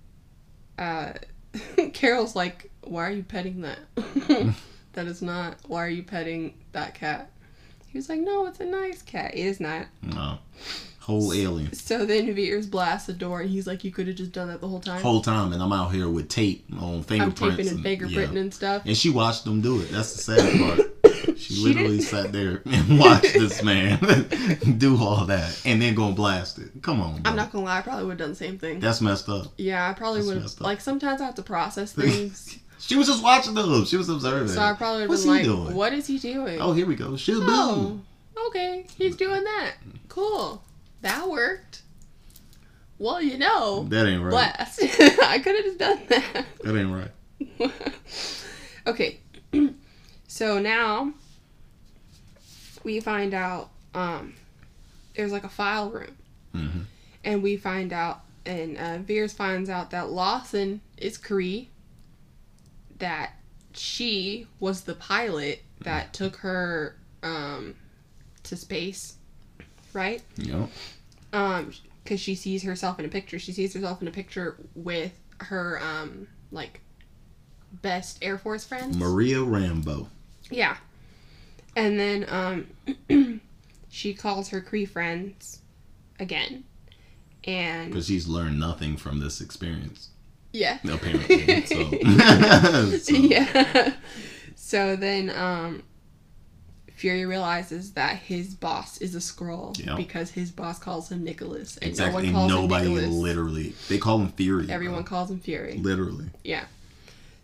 uh, 0.79 1.13
Carol's 1.93 2.35
like, 2.35 2.71
"Why 2.83 3.09
are 3.09 3.11
you 3.11 3.25
petting 3.25 3.61
that? 3.61 3.79
that 4.95 5.07
is 5.07 5.21
not. 5.21 5.57
Why 5.67 5.85
are 5.85 5.91
you 5.91 6.03
petting 6.03 6.55
that 6.73 6.95
cat?" 6.95 7.31
He 7.89 7.99
was 7.99 8.09
like, 8.09 8.21
"No, 8.21 8.47
it's 8.47 8.61
a 8.61 8.65
nice 8.65 9.03
cat. 9.03 9.35
It 9.35 9.41
is 9.41 9.61
not." 9.61 9.87
no. 10.03 10.39
Whole 11.01 11.33
alien. 11.33 11.73
So 11.73 12.07
then 12.07 12.33
Vers 12.33 12.65
blasts 12.67 13.09
the 13.09 13.13
door, 13.13 13.41
and 13.41 13.51
he's 13.51 13.67
like, 13.67 13.83
"You 13.83 13.91
could 13.91 14.07
have 14.07 14.15
just 14.15 14.31
done 14.31 14.47
that 14.49 14.61
the 14.61 14.69
whole 14.69 14.79
time." 14.79 15.03
Whole 15.03 15.21
time, 15.21 15.53
and 15.53 15.61
I'm 15.61 15.73
out 15.73 15.93
here 15.93 16.09
with 16.09 16.29
tape 16.29 16.65
on 16.79 17.03
fingerprints. 17.03 17.43
I'm 17.43 17.51
taping 17.57 17.69
and 17.69 17.85
and- 17.85 18.01
fingerprinting 18.01 18.35
yeah. 18.35 18.41
and 18.41 18.55
stuff. 18.55 18.83
And 18.87 18.97
she 18.97 19.11
watched 19.11 19.45
them 19.45 19.61
do 19.61 19.81
it. 19.81 19.91
That's 19.91 20.15
the 20.15 20.23
sad 20.23 20.61
part. 20.61 20.89
She, 21.37 21.55
She 21.55 21.63
literally 21.65 21.97
didn't- 21.99 22.09
sat 22.09 22.33
there 22.33 22.63
and 22.67 22.99
watched 23.01 23.33
this 23.33 23.63
man 23.65 23.99
do 24.79 24.97
all 24.97 25.25
that 25.27 25.61
and 25.65 25.83
then 25.83 25.95
go 25.95 26.13
blast 26.13 26.59
it. 26.59 26.71
Come 26.83 27.01
on, 27.01 27.21
bro. 27.23 27.31
I'm 27.31 27.37
not 27.37 27.51
gonna 27.51 27.65
lie, 27.65 27.79
I 27.79 27.83
probably 27.83 28.05
would 28.05 28.13
have 28.13 28.19
done 28.21 28.31
the 28.31 28.37
same 28.37 28.59
thing. 28.59 28.79
That's 28.79 29.01
messed 29.01 29.29
up. 29.29 29.47
yeah, 29.59 29.89
I 29.89 29.93
probably 29.93 30.23
would 30.23 30.41
have. 30.41 30.61
Like 30.61 30.81
sometimes 30.81 31.21
I 31.21 31.25
have 31.27 31.35
to 31.37 31.43
process 31.43 31.93
things. 32.01 32.59
She 32.83 32.97
was 32.97 33.07
just 33.07 33.23
watching 33.23 33.55
them. 33.55 33.85
She 33.85 33.97
was 33.97 34.09
observing. 34.09 34.49
So 34.49 34.61
I 34.61 34.73
probably 34.75 35.07
What's 35.07 35.23
he 35.23 35.31
like, 35.31 35.45
doing? 35.45 35.75
"What 35.75 35.93
is 35.93 36.09
he 36.09 36.19
doing?" 36.19 36.61
Oh, 36.61 36.73
here 36.73 36.85
we 36.85 36.97
go. 36.97 37.11
Shaboo. 37.11 37.41
Oh, 37.49 38.01
okay, 38.49 38.87
he's 38.99 39.15
doing 39.15 39.45
that. 39.45 39.75
Cool, 40.09 40.63
that 41.01 41.29
worked. 41.29 41.83
Well, 42.99 43.23
you 43.23 43.39
know, 43.39 43.85
That 43.89 44.07
ain't 44.07 44.23
right. 44.23 44.31
blast. 44.31 44.81
I 45.23 45.39
could 45.43 45.55
have 45.57 45.65
just 45.65 45.79
done 45.79 46.01
that. 46.09 46.45
That 46.63 46.77
ain't 46.77 47.11
right. 47.61 47.71
okay, 48.87 49.21
so 50.29 50.59
now 50.59 51.13
we 52.85 52.99
find 53.01 53.33
out 53.33 53.71
um, 53.95 54.35
there's 55.15 55.33
like 55.33 55.45
a 55.45 55.49
file 55.49 55.89
room, 55.91 56.17
hmm 56.53 56.81
and 57.25 57.41
we 57.45 57.57
find 57.57 57.93
out, 57.93 58.23
and 58.45 58.77
uh, 58.77 58.99
Vers 58.99 59.33
finds 59.33 59.71
out 59.71 59.91
that 59.93 60.11
Lawson 60.11 60.81
is 60.97 61.17
Kree. 61.17 61.69
That 63.03 63.33
she 63.75 64.47
was 64.61 64.83
the 64.83 64.95
pilot 64.95 65.63
that 65.81 66.13
took 66.13 66.37
her 66.37 66.97
um, 67.23 67.75
to 68.45 68.57
space, 68.57 69.17
right? 69.93 70.23
Yep. 70.37 70.69
Um, 71.33 71.73
because 72.05 72.21
she 72.21 72.35
sees 72.35 72.63
herself 72.63 72.99
in 72.99 73.05
a 73.05 73.09
picture. 73.09 73.39
She 73.39 73.53
sees 73.53 73.75
herself 73.75 74.03
in 74.03 74.09
a 74.09 74.13
picture 74.13 74.57
with 74.75 75.13
her 75.39 75.81
um 75.83 76.29
like 76.51 76.81
best 77.81 78.19
Air 78.23 78.39
Force 78.39 78.65
friends. 78.65 78.97
Maria 78.97 79.39
Rambeau. 79.39 80.07
Yeah. 80.51 80.77
And 81.77 81.99
then 81.99 82.27
um 82.29 83.41
she 83.89 84.15
calls 84.15 84.49
her 84.51 84.61
Kree 84.61 84.89
friends 84.89 85.61
again. 86.19 86.65
And 87.45 87.91
Because 87.91 88.07
she's 88.07 88.29
learned 88.29 88.61
nothing 88.61 88.97
from 88.97 89.19
this 89.19 89.41
experience, 89.41 90.11
yeah. 90.53 90.79
apparently. 90.85 91.65
so. 91.67 92.99
So, 92.99 93.15
Yeah. 93.15 93.95
So 94.55 94.97
then 94.97 95.31
um 95.31 95.83
Fury 96.95 97.27
realizes 97.27 97.93
that 97.95 98.17
his 98.19 98.55
boss 98.55 98.99
is 98.99 99.15
a 99.17 99.19
Skrull 99.19 99.77
Yeah. 99.85 99.97
because 99.97 100.31
his 100.31 100.53
boss 100.53 100.79
calls 100.79 101.11
him 101.11 101.25
Nicholas 101.25 101.77
and 101.79 101.91
Exactly. 101.91 102.31
no 102.31 102.39
one 102.41 102.49
calls 102.51 102.63
Nobody 102.63 102.87
him 102.87 102.95
Nicholas. 102.95 103.15
literally. 103.17 103.75
They 103.89 103.99
call 103.99 104.19
him 104.21 104.29
Fury. 104.29 104.67
bro. 104.67 104.75
Everyone 104.75 105.03
calls 105.05 105.31
him 105.31 105.41
Fury. 105.41 105.79
Literally. 105.79 106.27
Yeah. 106.45 106.67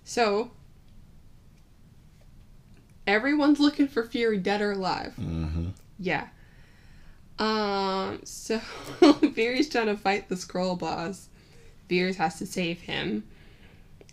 So 0.05 0.53
everyone's 3.07 3.59
looking 3.61 3.89
for 3.89 4.05
Fury 4.05 4.39
dead 4.39 4.61
or 4.61 4.73
alive. 4.73 5.15
hmm 5.15 5.69
Yeah. 5.99 6.29
Um 7.39 8.21
so 8.25 8.59
Fury's 9.35 9.69
trying 9.69 9.87
to 9.87 9.97
fight 9.97 10.29
the 10.29 10.35
Skrull 10.35 10.79
boss. 10.79 11.29
Vers 11.89 12.17
has 12.17 12.39
to 12.39 12.47
save 12.47 12.81
him. 12.81 13.25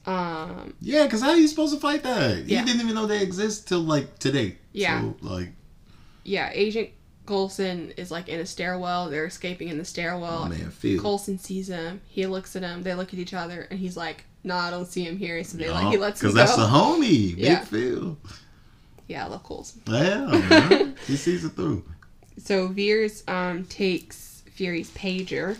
Um 0.05 0.73
Yeah, 0.81 1.03
because 1.05 1.21
how 1.21 1.29
are 1.29 1.37
you 1.37 1.47
supposed 1.47 1.73
to 1.73 1.79
fight 1.79 2.03
that? 2.03 2.45
Yeah. 2.45 2.59
You 2.59 2.65
didn't 2.65 2.81
even 2.81 2.95
know 2.95 3.05
they 3.07 3.21
exist 3.21 3.67
till 3.67 3.81
like 3.81 4.19
today. 4.19 4.57
Yeah. 4.71 5.01
So, 5.01 5.15
like, 5.21 5.49
yeah, 6.23 6.49
Agent 6.53 6.89
Coulson 7.25 7.91
is 7.97 8.11
like 8.11 8.29
in 8.29 8.39
a 8.39 8.45
stairwell. 8.45 9.09
They're 9.09 9.25
escaping 9.25 9.69
in 9.69 9.77
the 9.77 9.85
stairwell. 9.85 10.43
oh 10.45 10.49
man, 10.49 10.69
Phil. 10.71 11.01
Coulson 11.01 11.39
sees 11.39 11.67
him. 11.69 12.01
He 12.07 12.25
looks 12.27 12.55
at 12.55 12.61
him. 12.63 12.83
They 12.83 12.93
look 12.93 13.13
at 13.13 13.19
each 13.19 13.33
other, 13.33 13.67
and 13.71 13.79
he's 13.79 13.97
like, 13.97 14.25
"No, 14.43 14.55
I 14.55 14.69
don't 14.69 14.85
see 14.87 15.03
him 15.03 15.17
here." 15.17 15.43
So 15.43 15.57
they 15.57 15.69
like 15.69 15.87
he 15.91 15.97
lets 15.97 16.21
him 16.21 16.29
Because 16.29 16.35
that's 16.35 16.55
the 16.55 16.67
homie. 16.67 17.35
Yeah. 17.37 17.59
Big 17.61 17.67
Phil. 17.67 18.17
yeah, 19.07 19.25
I 19.25 19.27
love 19.27 19.43
Coulson. 19.43 19.81
Yeah, 19.87 20.25
man. 20.49 20.95
he 21.07 21.15
sees 21.15 21.43
it 21.45 21.49
through. 21.53 21.83
So 22.37 22.67
Vers 22.67 23.23
um, 23.27 23.65
takes 23.65 24.43
Fury's 24.51 24.91
pager, 24.91 25.57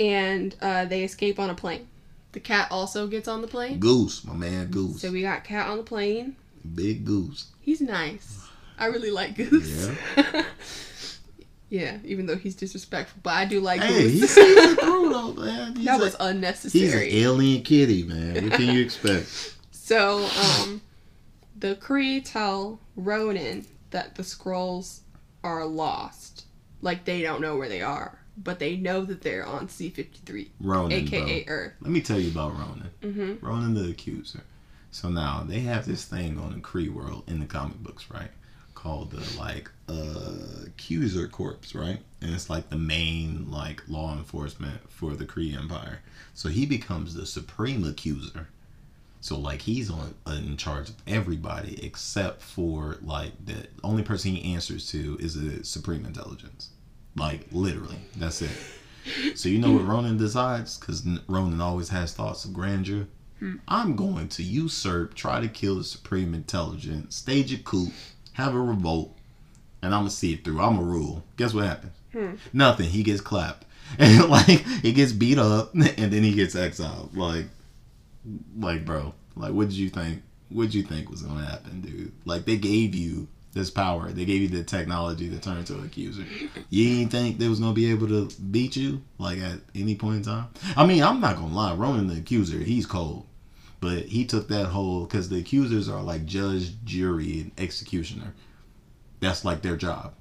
and 0.00 0.54
uh, 0.60 0.84
they 0.84 1.02
escape 1.04 1.38
on 1.38 1.50
a 1.50 1.54
plane. 1.54 1.86
The 2.32 2.40
cat 2.40 2.68
also 2.70 3.06
gets 3.06 3.26
on 3.28 3.40
the 3.42 3.48
plane. 3.48 3.78
Goose, 3.80 4.24
my 4.24 4.34
man 4.34 4.66
Goose. 4.70 5.00
So 5.00 5.10
we 5.10 5.22
got 5.22 5.44
cat 5.44 5.68
on 5.68 5.78
the 5.78 5.82
plane. 5.82 6.36
Big 6.74 7.04
Goose. 7.04 7.46
He's 7.60 7.80
nice. 7.80 8.46
I 8.78 8.86
really 8.86 9.10
like 9.10 9.34
Goose. 9.36 9.90
Yeah. 11.70 11.98
even 12.04 12.24
though 12.24 12.36
he's 12.36 12.54
disrespectful, 12.54 13.20
but 13.22 13.34
I 13.34 13.44
do 13.44 13.60
like 13.60 13.82
Hey, 13.82 14.08
he 14.08 14.20
Goose. 14.20 14.30
sees 14.30 14.56
it 14.56 14.80
through 14.80 15.10
though, 15.10 15.32
man. 15.34 15.76
He's 15.76 15.84
that 15.84 16.00
a- 16.00 16.02
was 16.04 16.16
unnecessary. 16.18 16.82
He's 16.84 16.94
an 16.94 17.24
alien 17.26 17.62
kitty, 17.62 18.04
man. 18.04 18.42
What 18.44 18.52
can 18.54 18.74
you 18.74 18.80
expect? 18.82 19.54
So, 19.70 20.28
um, 20.60 20.82
the 21.58 21.74
Kree 21.76 22.22
tell 22.22 22.78
Ronan 22.94 23.64
that 23.90 24.16
the 24.16 24.22
Skrulls 24.22 25.00
are 25.42 25.64
lost. 25.64 26.44
Like 26.82 27.06
they 27.06 27.22
don't 27.22 27.40
know 27.40 27.56
where 27.56 27.70
they 27.70 27.80
are, 27.80 28.18
but 28.42 28.58
they 28.58 28.76
know 28.76 29.04
that 29.04 29.22
they're 29.22 29.46
on 29.46 29.68
C 29.68 29.90
fifty 29.90 30.20
three, 30.24 30.50
Ronan, 30.60 30.92
aka 30.92 31.44
bro. 31.44 31.54
Earth. 31.54 31.72
Let 31.80 31.90
me 31.90 32.00
tell 32.00 32.18
you 32.18 32.30
about 32.30 32.52
Ronan. 32.52 32.90
Mm-hmm. 33.02 33.46
Ronan 33.46 33.74
the 33.74 33.90
Accuser. 33.90 34.42
So 34.90 35.08
now 35.08 35.44
they 35.46 35.60
have 35.60 35.86
this 35.86 36.04
thing 36.04 36.38
on 36.38 36.52
the 36.54 36.60
Kree 36.60 36.92
world 36.92 37.24
in 37.26 37.40
the 37.40 37.46
comic 37.46 37.78
books, 37.78 38.10
right? 38.10 38.30
Called 38.74 39.10
the 39.10 39.38
like 39.38 39.70
uh 39.88 40.66
Accuser 40.66 41.28
Corps, 41.28 41.58
right? 41.74 41.98
And 42.20 42.34
it's 42.34 42.48
like 42.48 42.70
the 42.70 42.76
main 42.76 43.50
like 43.50 43.82
law 43.88 44.12
enforcement 44.12 44.90
for 44.90 45.14
the 45.14 45.26
Kree 45.26 45.56
Empire. 45.56 46.00
So 46.34 46.48
he 46.48 46.66
becomes 46.66 47.14
the 47.14 47.26
supreme 47.26 47.84
accuser. 47.84 48.48
So 49.20 49.36
like 49.38 49.62
he's 49.62 49.90
on 49.90 50.14
uh, 50.26 50.32
in 50.32 50.56
charge 50.56 50.88
of 50.90 50.94
everybody 51.06 51.84
except 51.84 52.40
for 52.40 52.98
like 53.02 53.32
the 53.44 53.66
only 53.82 54.04
person 54.04 54.32
he 54.32 54.54
answers 54.54 54.88
to 54.90 55.16
is 55.20 55.34
the 55.34 55.64
supreme 55.64 56.06
intelligence. 56.06 56.70
Like 57.18 57.46
literally, 57.52 57.98
that's 58.16 58.42
it. 58.42 58.50
So 59.34 59.48
you 59.48 59.58
know 59.58 59.72
what 59.72 59.86
Ronan 59.86 60.18
decides? 60.18 60.78
Because 60.78 61.06
Ronan 61.28 61.60
always 61.60 61.88
has 61.88 62.12
thoughts 62.12 62.44
of 62.44 62.52
grandeur. 62.52 63.06
I'm 63.68 63.94
going 63.94 64.28
to 64.30 64.42
usurp, 64.42 65.14
try 65.14 65.40
to 65.40 65.48
kill 65.48 65.76
the 65.76 65.84
supreme 65.84 66.34
intelligence, 66.34 67.16
stage 67.16 67.52
a 67.52 67.58
coup, 67.58 67.88
have 68.32 68.54
a 68.54 68.60
revolt, 68.60 69.16
and 69.80 69.94
I'm 69.94 70.00
gonna 70.00 70.10
see 70.10 70.32
it 70.34 70.44
through. 70.44 70.60
I'm 70.60 70.78
a 70.78 70.82
rule. 70.82 71.24
Guess 71.36 71.54
what 71.54 71.64
happens? 71.64 71.92
Hmm. 72.12 72.34
Nothing. 72.52 72.90
He 72.90 73.02
gets 73.02 73.20
clapped, 73.20 73.64
and 73.98 74.28
like 74.28 74.66
he 74.82 74.92
gets 74.92 75.12
beat 75.12 75.38
up, 75.38 75.72
and 75.74 76.12
then 76.12 76.22
he 76.22 76.32
gets 76.32 76.56
exiled. 76.56 77.16
Like, 77.16 77.46
like 78.58 78.84
bro, 78.84 79.14
like 79.36 79.52
what 79.52 79.68
did 79.68 79.76
you 79.76 79.90
think? 79.90 80.22
What 80.48 80.64
did 80.64 80.74
you 80.74 80.82
think 80.82 81.10
was 81.10 81.22
gonna 81.22 81.44
happen, 81.44 81.80
dude? 81.80 82.12
Like 82.24 82.44
they 82.44 82.56
gave 82.56 82.94
you 82.94 83.28
this 83.52 83.70
power. 83.70 84.10
They 84.10 84.24
gave 84.24 84.42
you 84.42 84.48
the 84.48 84.62
technology 84.62 85.28
to 85.30 85.38
turn 85.38 85.64
to 85.64 85.74
an 85.74 85.84
accuser. 85.84 86.24
You 86.70 86.96
didn't 86.96 87.10
think 87.10 87.38
they 87.38 87.48
was 87.48 87.60
gonna 87.60 87.72
be 87.72 87.90
able 87.90 88.08
to 88.08 88.28
beat 88.40 88.76
you 88.76 89.02
like 89.18 89.38
at 89.38 89.60
any 89.74 89.94
point 89.94 90.16
in 90.18 90.22
time. 90.22 90.48
I 90.76 90.86
mean, 90.86 91.02
I'm 91.02 91.20
not 91.20 91.36
gonna 91.36 91.54
lie. 91.54 91.74
Ronan 91.74 92.08
the 92.08 92.18
accuser, 92.18 92.58
he's 92.58 92.86
cold, 92.86 93.26
but 93.80 94.04
he 94.04 94.24
took 94.24 94.48
that 94.48 94.66
whole 94.66 95.04
because 95.04 95.28
the 95.28 95.38
accusers 95.38 95.88
are 95.88 96.02
like 96.02 96.24
judge, 96.26 96.72
jury, 96.84 97.40
and 97.40 97.52
executioner. 97.58 98.34
That's 99.20 99.44
like 99.44 99.62
their 99.62 99.76
job. 99.76 100.14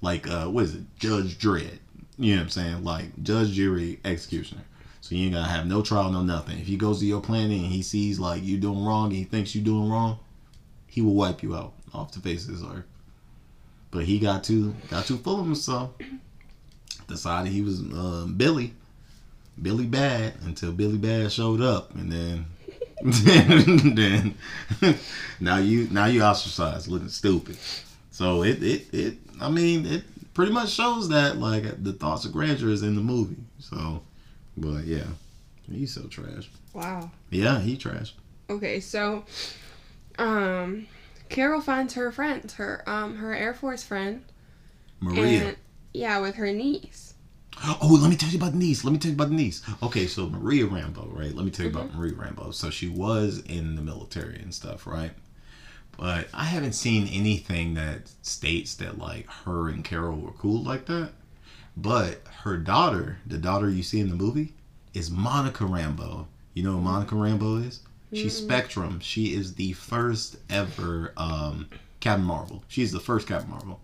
Like 0.00 0.28
uh, 0.28 0.46
what 0.46 0.64
is 0.64 0.76
it? 0.76 0.82
Judge 0.98 1.38
Dredd. 1.38 1.78
You 2.18 2.34
know 2.34 2.40
what 2.40 2.44
I'm 2.44 2.50
saying? 2.50 2.84
Like 2.84 3.22
judge, 3.22 3.52
jury, 3.52 4.00
executioner. 4.04 4.62
So 5.00 5.14
you 5.14 5.24
ain't 5.24 5.34
gonna 5.34 5.48
have 5.48 5.66
no 5.66 5.82
trial, 5.82 6.10
no 6.10 6.22
nothing. 6.22 6.58
If 6.58 6.66
he 6.66 6.76
goes 6.76 7.00
to 7.00 7.06
your 7.06 7.20
planet 7.20 7.58
and 7.58 7.72
he 7.72 7.82
sees 7.82 8.20
like 8.20 8.42
you 8.42 8.58
doing 8.58 8.84
wrong 8.84 9.06
and 9.06 9.16
he 9.16 9.24
thinks 9.24 9.54
you 9.54 9.60
doing 9.60 9.90
wrong, 9.90 10.18
he 10.86 11.00
will 11.00 11.14
wipe 11.14 11.42
you 11.42 11.56
out 11.56 11.72
off 11.92 12.12
the 12.12 12.20
face 12.20 12.46
of 12.46 12.52
this 12.52 12.68
earth. 12.68 12.84
But 13.90 14.04
he 14.04 14.18
got 14.18 14.44
too 14.44 14.74
got 14.88 15.06
too 15.06 15.16
full 15.18 15.40
of 15.40 15.46
himself. 15.46 15.90
Decided 17.08 17.52
he 17.52 17.62
was 17.62 17.80
uh, 17.92 18.26
Billy, 18.36 18.72
Billy 19.60 19.86
Bad 19.86 20.34
until 20.44 20.70
Billy 20.70 20.98
Bad 20.98 21.32
showed 21.32 21.60
up, 21.60 21.94
and 21.96 22.12
then 22.12 22.46
then, 23.02 23.94
then 23.94 24.34
now 25.40 25.56
you 25.56 25.88
now 25.90 26.06
you 26.06 26.22
ostracized, 26.22 26.88
looking 26.88 27.08
stupid. 27.08 27.56
So 28.10 28.44
it 28.44 28.62
it 28.62 28.86
it 28.92 29.14
I 29.40 29.50
mean 29.50 29.86
it 29.86 30.04
pretty 30.34 30.52
much 30.52 30.70
shows 30.70 31.08
that 31.08 31.38
like 31.38 31.82
the 31.82 31.92
thoughts 31.92 32.24
of 32.24 32.32
grandeur 32.32 32.68
is 32.68 32.82
in 32.82 32.94
the 32.94 33.00
movie. 33.00 33.42
So, 33.58 34.02
but 34.56 34.84
yeah, 34.84 35.06
he's 35.70 35.94
so 35.94 36.02
trash. 36.02 36.50
Wow. 36.74 37.10
Yeah, 37.30 37.58
he 37.58 37.76
trash. 37.76 38.14
Okay, 38.48 38.80
so 38.80 39.24
um 40.18 40.86
Carol 41.30 41.60
finds 41.60 41.94
her 41.94 42.12
friend, 42.12 42.50
her 42.52 42.82
um 42.86 43.16
her 43.16 43.34
Air 43.34 43.54
Force 43.54 43.82
friend. 43.82 44.24
Maria. 45.00 45.48
And, 45.48 45.56
yeah, 45.94 46.18
with 46.20 46.34
her 46.36 46.52
niece. 46.52 47.14
Oh, 47.62 47.98
let 48.00 48.08
me 48.10 48.16
tell 48.16 48.30
you 48.30 48.38
about 48.38 48.52
the 48.52 48.58
niece. 48.58 48.84
Let 48.84 48.92
me 48.92 48.98
tell 48.98 49.10
you 49.10 49.16
about 49.16 49.28
the 49.28 49.34
niece. 49.34 49.62
Okay, 49.82 50.06
so 50.06 50.28
Maria 50.28 50.66
Rambeau, 50.66 51.14
right? 51.16 51.34
Let 51.34 51.44
me 51.44 51.50
tell 51.50 51.66
you 51.66 51.72
about 51.72 51.94
Maria 51.94 52.14
Rambeau. 52.14 52.54
So 52.54 52.70
she 52.70 52.88
was 52.88 53.42
in 53.46 53.74
the 53.76 53.82
military 53.82 54.36
and 54.36 54.54
stuff, 54.54 54.86
right? 54.86 55.12
But 55.98 56.28
I 56.32 56.44
haven't 56.44 56.72
seen 56.72 57.08
anything 57.08 57.74
that 57.74 58.10
states 58.22 58.74
that 58.76 58.98
like 58.98 59.26
her 59.44 59.68
and 59.68 59.84
Carol 59.84 60.16
were 60.16 60.32
cool 60.32 60.62
like 60.62 60.86
that. 60.86 61.10
But 61.76 62.22
her 62.42 62.56
daughter, 62.56 63.18
the 63.26 63.38
daughter 63.38 63.68
you 63.68 63.82
see 63.82 64.00
in 64.00 64.08
the 64.08 64.16
movie, 64.16 64.54
is 64.94 65.10
Monica 65.10 65.64
Rambeau. 65.64 66.26
You 66.54 66.62
know 66.62 66.72
who 66.72 66.80
Monica 66.80 67.14
Rambeau 67.14 67.66
is? 67.66 67.80
She's 68.12 68.36
Spectrum. 68.36 69.00
She 69.00 69.34
is 69.34 69.54
the 69.54 69.72
first 69.72 70.36
ever 70.48 71.12
um, 71.16 71.68
Captain 72.00 72.24
Marvel. 72.24 72.64
She's 72.68 72.92
the 72.92 73.00
first 73.00 73.28
Captain 73.28 73.50
Marvel 73.50 73.80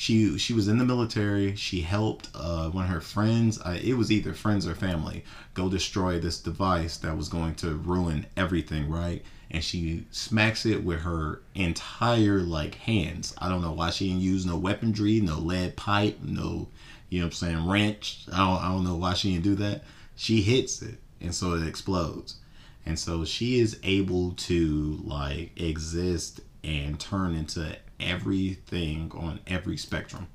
she 0.00 0.38
she 0.38 0.54
was 0.54 0.66
in 0.66 0.78
the 0.78 0.84
military. 0.86 1.54
She 1.56 1.82
helped 1.82 2.30
uh, 2.34 2.70
one 2.70 2.84
of 2.84 2.90
her 2.90 3.02
friends. 3.02 3.60
Uh, 3.60 3.78
it 3.82 3.98
was 3.98 4.10
either 4.10 4.32
friends 4.32 4.66
or 4.66 4.74
family 4.74 5.26
go 5.52 5.68
destroy 5.68 6.18
this 6.18 6.40
device 6.40 6.96
that 6.96 7.18
was 7.18 7.28
going 7.28 7.54
to 7.56 7.74
ruin 7.74 8.24
everything, 8.34 8.88
right? 8.88 9.22
And 9.50 9.62
she 9.62 10.06
smacks 10.10 10.64
it 10.64 10.82
with 10.82 11.00
her 11.00 11.42
entire 11.54 12.38
like 12.40 12.76
hands. 12.76 13.34
I 13.36 13.50
don't 13.50 13.60
know 13.60 13.72
why 13.72 13.90
she 13.90 14.08
didn't 14.08 14.22
use 14.22 14.46
no 14.46 14.56
weaponry, 14.56 15.20
no 15.20 15.38
lead 15.38 15.76
pipe, 15.76 16.16
no 16.22 16.68
you 17.10 17.20
know 17.20 17.26
what 17.26 17.32
I'm 17.32 17.36
saying 17.36 17.68
wrench. 17.68 18.24
I 18.32 18.38
don't 18.38 18.64
I 18.64 18.68
don't 18.68 18.84
know 18.84 18.96
why 18.96 19.12
she 19.12 19.32
didn't 19.32 19.44
do 19.44 19.54
that. 19.56 19.84
She 20.16 20.40
hits 20.40 20.80
it 20.80 20.96
and 21.20 21.34
so 21.34 21.52
it 21.52 21.68
explodes. 21.68 22.36
And 22.86 22.98
so 22.98 23.24
she 23.24 23.58
is 23.60 23.78
able 23.82 24.32
to 24.32 25.00
like 25.04 25.52
exist 25.60 26.40
and 26.64 26.98
turn 26.98 27.34
into 27.34 27.76
everything 27.98 29.12
on 29.14 29.40
every 29.46 29.76
spectrum. 29.76 30.26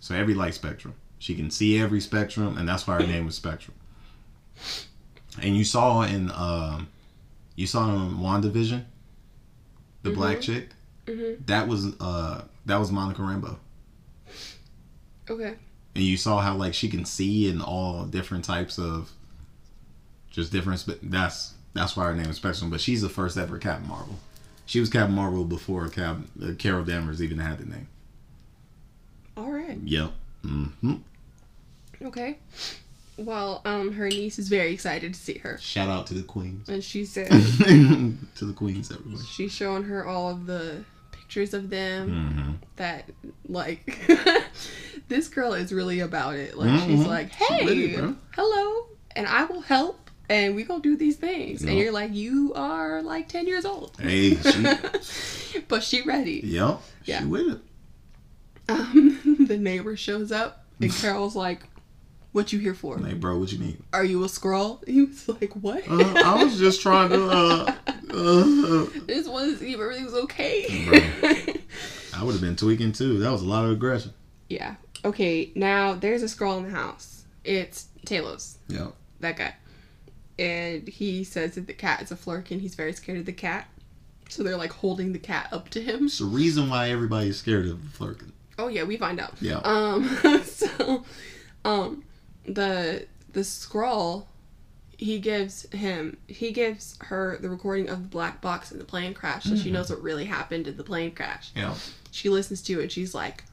So 0.00 0.14
every 0.14 0.34
light 0.34 0.54
spectrum. 0.54 0.94
She 1.18 1.34
can 1.34 1.50
see 1.50 1.80
every 1.80 2.00
spectrum, 2.00 2.56
and 2.58 2.68
that's 2.68 2.86
why 2.86 2.94
her 2.94 3.06
name 3.06 3.26
was 3.26 3.34
Spectrum. 3.34 3.74
And 5.42 5.56
you 5.56 5.64
saw 5.64 6.02
in 6.02 6.30
um, 6.30 6.88
you 7.56 7.66
saw 7.66 7.88
in 7.92 8.18
WandaVision, 8.18 8.84
the 10.02 10.10
black 10.10 10.40
chick. 10.40 10.70
Mhm. 11.06 11.44
That 11.46 11.66
was 11.66 11.86
uh 12.00 12.42
that 12.66 12.76
was 12.76 12.92
Monica 12.92 13.22
Rambeau. 13.22 13.56
Okay. 15.28 15.54
And 15.94 16.04
you 16.04 16.16
saw 16.16 16.40
how 16.40 16.54
like 16.54 16.74
she 16.74 16.88
can 16.88 17.04
see 17.04 17.48
in 17.48 17.60
all 17.60 18.04
different 18.04 18.44
types 18.44 18.78
of 18.78 19.10
just 20.30 20.52
different. 20.52 20.80
Spe- 20.80 21.00
that's 21.02 21.54
that's 21.78 21.96
why 21.96 22.04
her 22.06 22.14
name 22.14 22.28
is 22.30 22.36
Spectrum. 22.36 22.70
But 22.70 22.80
she's 22.80 23.02
the 23.02 23.08
first 23.08 23.36
ever 23.36 23.58
Captain 23.58 23.88
Marvel. 23.88 24.18
She 24.66 24.80
was 24.80 24.90
Captain 24.90 25.14
Marvel 25.14 25.44
before 25.44 25.88
Cap, 25.88 26.18
uh, 26.42 26.52
Carol 26.58 26.84
Danvers 26.84 27.22
even 27.22 27.38
had 27.38 27.58
the 27.58 27.64
name. 27.66 27.88
All 29.36 29.50
right. 29.50 29.78
Yep. 29.82 30.10
hmm 30.42 30.94
Okay. 32.02 32.38
Well, 33.16 33.62
um, 33.64 33.92
her 33.94 34.08
niece 34.08 34.38
is 34.38 34.48
very 34.48 34.72
excited 34.72 35.14
to 35.14 35.18
see 35.20 35.38
her, 35.38 35.58
Shout 35.58 35.88
out 35.88 36.06
to 36.08 36.14
the 36.14 36.22
queens. 36.22 36.68
and 36.68 36.84
she 36.84 37.04
said 37.04 37.26
to 37.30 38.44
the 38.44 38.52
queens, 38.54 38.92
everybody. 38.92 39.24
she's 39.24 39.50
showing 39.50 39.82
her 39.84 40.06
all 40.06 40.30
of 40.30 40.46
the 40.46 40.84
pictures 41.10 41.52
of 41.54 41.68
them 41.70 42.10
hmm 42.34 42.52
that, 42.76 43.10
like, 43.48 43.98
this 45.08 45.26
girl 45.26 45.52
is 45.52 45.72
really 45.72 45.98
about 45.98 46.36
it. 46.36 46.56
Like, 46.56 46.70
she's 46.78 47.00
Mhm. 47.00 47.06
like, 47.06 47.30
"Hey, 47.30 47.64
it, 47.64 48.14
hello, 48.36 48.86
and 49.16 49.26
I 49.26 49.46
will 49.46 49.62
help, 49.62 50.07
and 50.28 50.54
we 50.54 50.64
gonna 50.64 50.82
do 50.82 50.96
these 50.96 51.16
things." 51.16 51.62
And 51.62 51.76
you're 51.78 51.92
like, 51.92 52.12
"You 52.14 52.52
are 52.54 53.02
like 53.02 53.28
ten 53.28 53.46
years 53.46 53.64
old." 53.64 53.96
Hey, 54.00 54.34
she, 54.36 55.60
but 55.68 55.82
she 55.82 56.02
ready. 56.02 56.40
yep. 56.44 56.80
Yeah. 57.04 57.20
She 57.20 57.26
with 57.26 57.48
it. 57.52 57.60
Um, 58.68 59.46
the 59.48 59.56
neighbor 59.56 59.96
shows 59.96 60.30
up, 60.32 60.64
and 60.80 60.92
Carol's 61.00 61.34
like, 61.36 61.62
"What 62.32 62.52
you 62.52 62.58
here 62.58 62.74
for? 62.74 62.98
Hey, 62.98 63.14
bro, 63.14 63.38
what 63.38 63.50
you 63.52 63.58
need? 63.58 63.78
Are 63.92 64.04
you 64.04 64.22
a 64.24 64.26
Skrull?" 64.26 64.86
He 64.86 65.02
was 65.04 65.28
like, 65.28 65.52
"What?" 65.54 65.84
Uh, 65.88 66.22
I 66.24 66.42
was 66.44 66.58
just 66.58 66.82
trying 66.82 67.10
to. 67.10 67.28
Uh, 67.28 67.74
uh, 68.10 68.86
This 69.06 69.26
was 69.28 69.62
everything 69.62 70.04
was 70.04 70.14
okay. 70.14 70.66
I 72.14 72.24
would 72.24 72.32
have 72.32 72.40
been 72.40 72.56
tweaking 72.56 72.92
too. 72.92 73.18
That 73.20 73.30
was 73.30 73.42
a 73.42 73.46
lot 73.46 73.64
of 73.64 73.70
aggression. 73.70 74.12
yeah. 74.48 74.74
Okay. 75.04 75.52
Now 75.54 75.94
there's 75.94 76.22
a 76.22 76.26
Skrull 76.26 76.58
in 76.58 76.64
the 76.64 76.70
house. 76.76 77.22
It's 77.44 77.86
Talos, 78.04 78.56
Yep. 78.68 78.92
that 79.20 79.36
guy, 79.36 79.54
and 80.38 80.86
he 80.88 81.24
says 81.24 81.54
that 81.56 81.66
the 81.66 81.72
cat 81.72 82.02
is 82.02 82.10
a 82.10 82.16
Flerken. 82.16 82.60
He's 82.60 82.74
very 82.74 82.92
scared 82.92 83.18
of 83.18 83.26
the 83.26 83.32
cat, 83.32 83.68
so 84.28 84.42
they're 84.42 84.56
like 84.56 84.72
holding 84.72 85.12
the 85.12 85.18
cat 85.18 85.48
up 85.52 85.68
to 85.70 85.82
him. 85.82 86.06
It's 86.06 86.18
the 86.18 86.24
reason 86.26 86.68
why 86.70 86.90
everybody's 86.90 87.38
scared 87.38 87.66
of 87.66 87.92
the 87.92 87.98
Flerken. 87.98 88.32
Oh 88.58 88.68
yeah, 88.68 88.84
we 88.84 88.96
find 88.96 89.20
out. 89.20 89.34
Yeah. 89.40 89.60
Um. 89.64 90.08
so, 90.44 91.04
um, 91.64 92.04
the 92.44 93.06
the 93.32 93.40
Skrull, 93.40 94.26
he 94.96 95.18
gives 95.18 95.70
him 95.70 96.16
he 96.26 96.50
gives 96.50 96.98
her 97.02 97.38
the 97.40 97.48
recording 97.48 97.88
of 97.88 98.02
the 98.02 98.08
black 98.08 98.40
box 98.40 98.72
in 98.72 98.78
the 98.78 98.84
plane 98.84 99.14
crash, 99.14 99.44
so 99.44 99.56
she 99.56 99.70
knows 99.70 99.90
what 99.90 100.02
really 100.02 100.24
happened 100.24 100.66
in 100.66 100.76
the 100.76 100.84
plane 100.84 101.12
crash. 101.12 101.50
Yeah. 101.54 101.74
She 102.10 102.28
listens 102.28 102.62
to 102.62 102.80
it. 102.80 102.90
She's 102.90 103.14
like, 103.14 103.44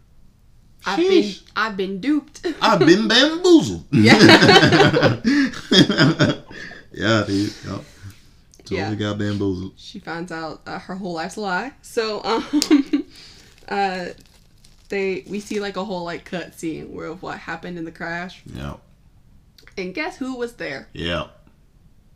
"I've 0.86 0.98
been 0.98 1.34
I've 1.56 1.78
been 1.78 2.00
duped." 2.00 2.46
I've 2.62 2.80
been 2.80 3.08
bamboozled. 3.08 3.86
Yeah. 3.92 5.22
yeah, 6.96 7.24
dude. 7.28 7.54
Yep. 7.68 7.82
Totally 8.66 8.80
Yeah. 8.80 8.96
got 8.96 9.18
bamboozled. 9.20 9.74
she 9.78 10.00
finds 10.00 10.32
out 10.32 10.62
uh, 10.66 10.80
her 10.80 10.96
whole 10.96 11.14
life's 11.14 11.36
a 11.36 11.42
lie. 11.42 11.72
So 11.84 12.24
um, 12.24 12.44
uh, 13.70 14.06
they 14.90 15.24
we 15.28 15.40
see 15.40 15.60
like 15.60 15.78
a 15.78 15.84
whole 15.86 16.04
like 16.04 16.26
cut 16.26 16.54
scene 16.60 16.92
where 16.94 17.08
of 17.08 17.22
what 17.22 17.38
happened 17.38 17.78
in 17.78 17.86
the 17.86 17.92
crash, 17.92 18.42
Yep. 18.54 18.80
and 19.78 19.94
guess 19.94 20.18
who 20.18 20.36
was 20.36 20.54
there? 20.54 20.88
Yep. 20.94 21.32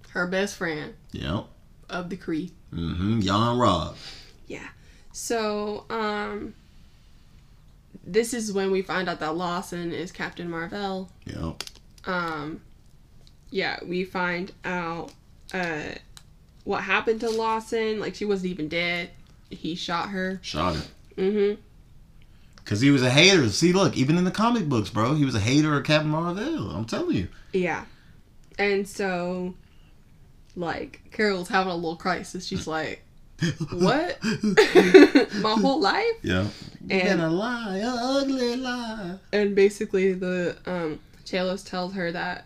Her 0.10 0.26
best 0.26 0.56
friend 0.56 0.96
Yep. 1.12 1.46
of 1.90 2.10
the 2.10 2.18
Kree. 2.18 2.52
Mm-hmm. 2.74 3.20
Yon-Rogg. 3.22 3.96
Yeah. 4.48 4.68
So, 5.12 5.86
um, 5.90 6.54
this 8.04 8.34
is 8.34 8.52
when 8.54 8.72
we 8.72 8.82
find 8.82 9.10
out 9.10 9.20
that 9.20 9.36
Lawson 9.36 9.92
is 9.92 10.12
Captain 10.12 10.50
Marvel. 10.50 11.10
Yep. 11.26 11.64
Um, 12.06 12.62
yeah, 13.52 13.80
we 13.86 14.04
find 14.04 14.52
out 14.66 15.12
uh 15.54 15.94
what 16.64 16.84
happened 16.84 17.20
to 17.22 17.30
Lawson. 17.30 18.00
Like 18.00 18.16
she 18.16 18.26
wasn't 18.26 18.52
even 18.52 18.68
dead. 18.70 19.10
He 19.50 19.76
shot 19.76 20.10
her. 20.10 20.40
Shot 20.44 20.76
it. 20.76 20.88
Mm-hmm. 21.18 21.62
Cause 22.66 22.82
he 22.82 22.92
was 22.92 23.02
a 23.02 23.10
hater. 23.10 23.50
See, 23.50 23.74
look, 23.74 23.98
even 23.98 24.18
in 24.18 24.26
the 24.26 24.32
comic 24.32 24.70
books, 24.70 24.92
bro, 24.92 25.16
he 25.16 25.26
was 25.26 25.34
a 25.34 25.40
hater 25.40 25.76
of 25.76 25.84
Captain 25.86 26.12
Marvel. 26.12 26.70
I'm 26.70 26.86
telling 26.86 27.16
you. 27.16 27.28
Yeah. 27.52 27.86
And 28.60 28.88
so, 28.88 29.56
like, 30.56 31.02
Carol's 31.12 31.48
having 31.48 31.72
a 31.72 31.76
little 31.76 31.96
crisis. 31.96 32.46
She's 32.46 32.68
like, 32.78 33.04
"What? 33.72 34.20
My 35.42 35.56
whole 35.60 35.80
life?" 35.82 36.06
Yeah. 36.22 36.46
And- 36.92 37.22
a 37.22 37.30
lie, 37.30 37.78
a 37.80 37.88
ugly 37.90 38.56
lie. 38.58 39.16
and 39.34 39.56
basically 39.56 40.14
the 40.14 40.56
um 40.68 41.00
Talos 41.26 41.68
tells 41.68 41.94
her 41.94 42.12
that 42.12 42.46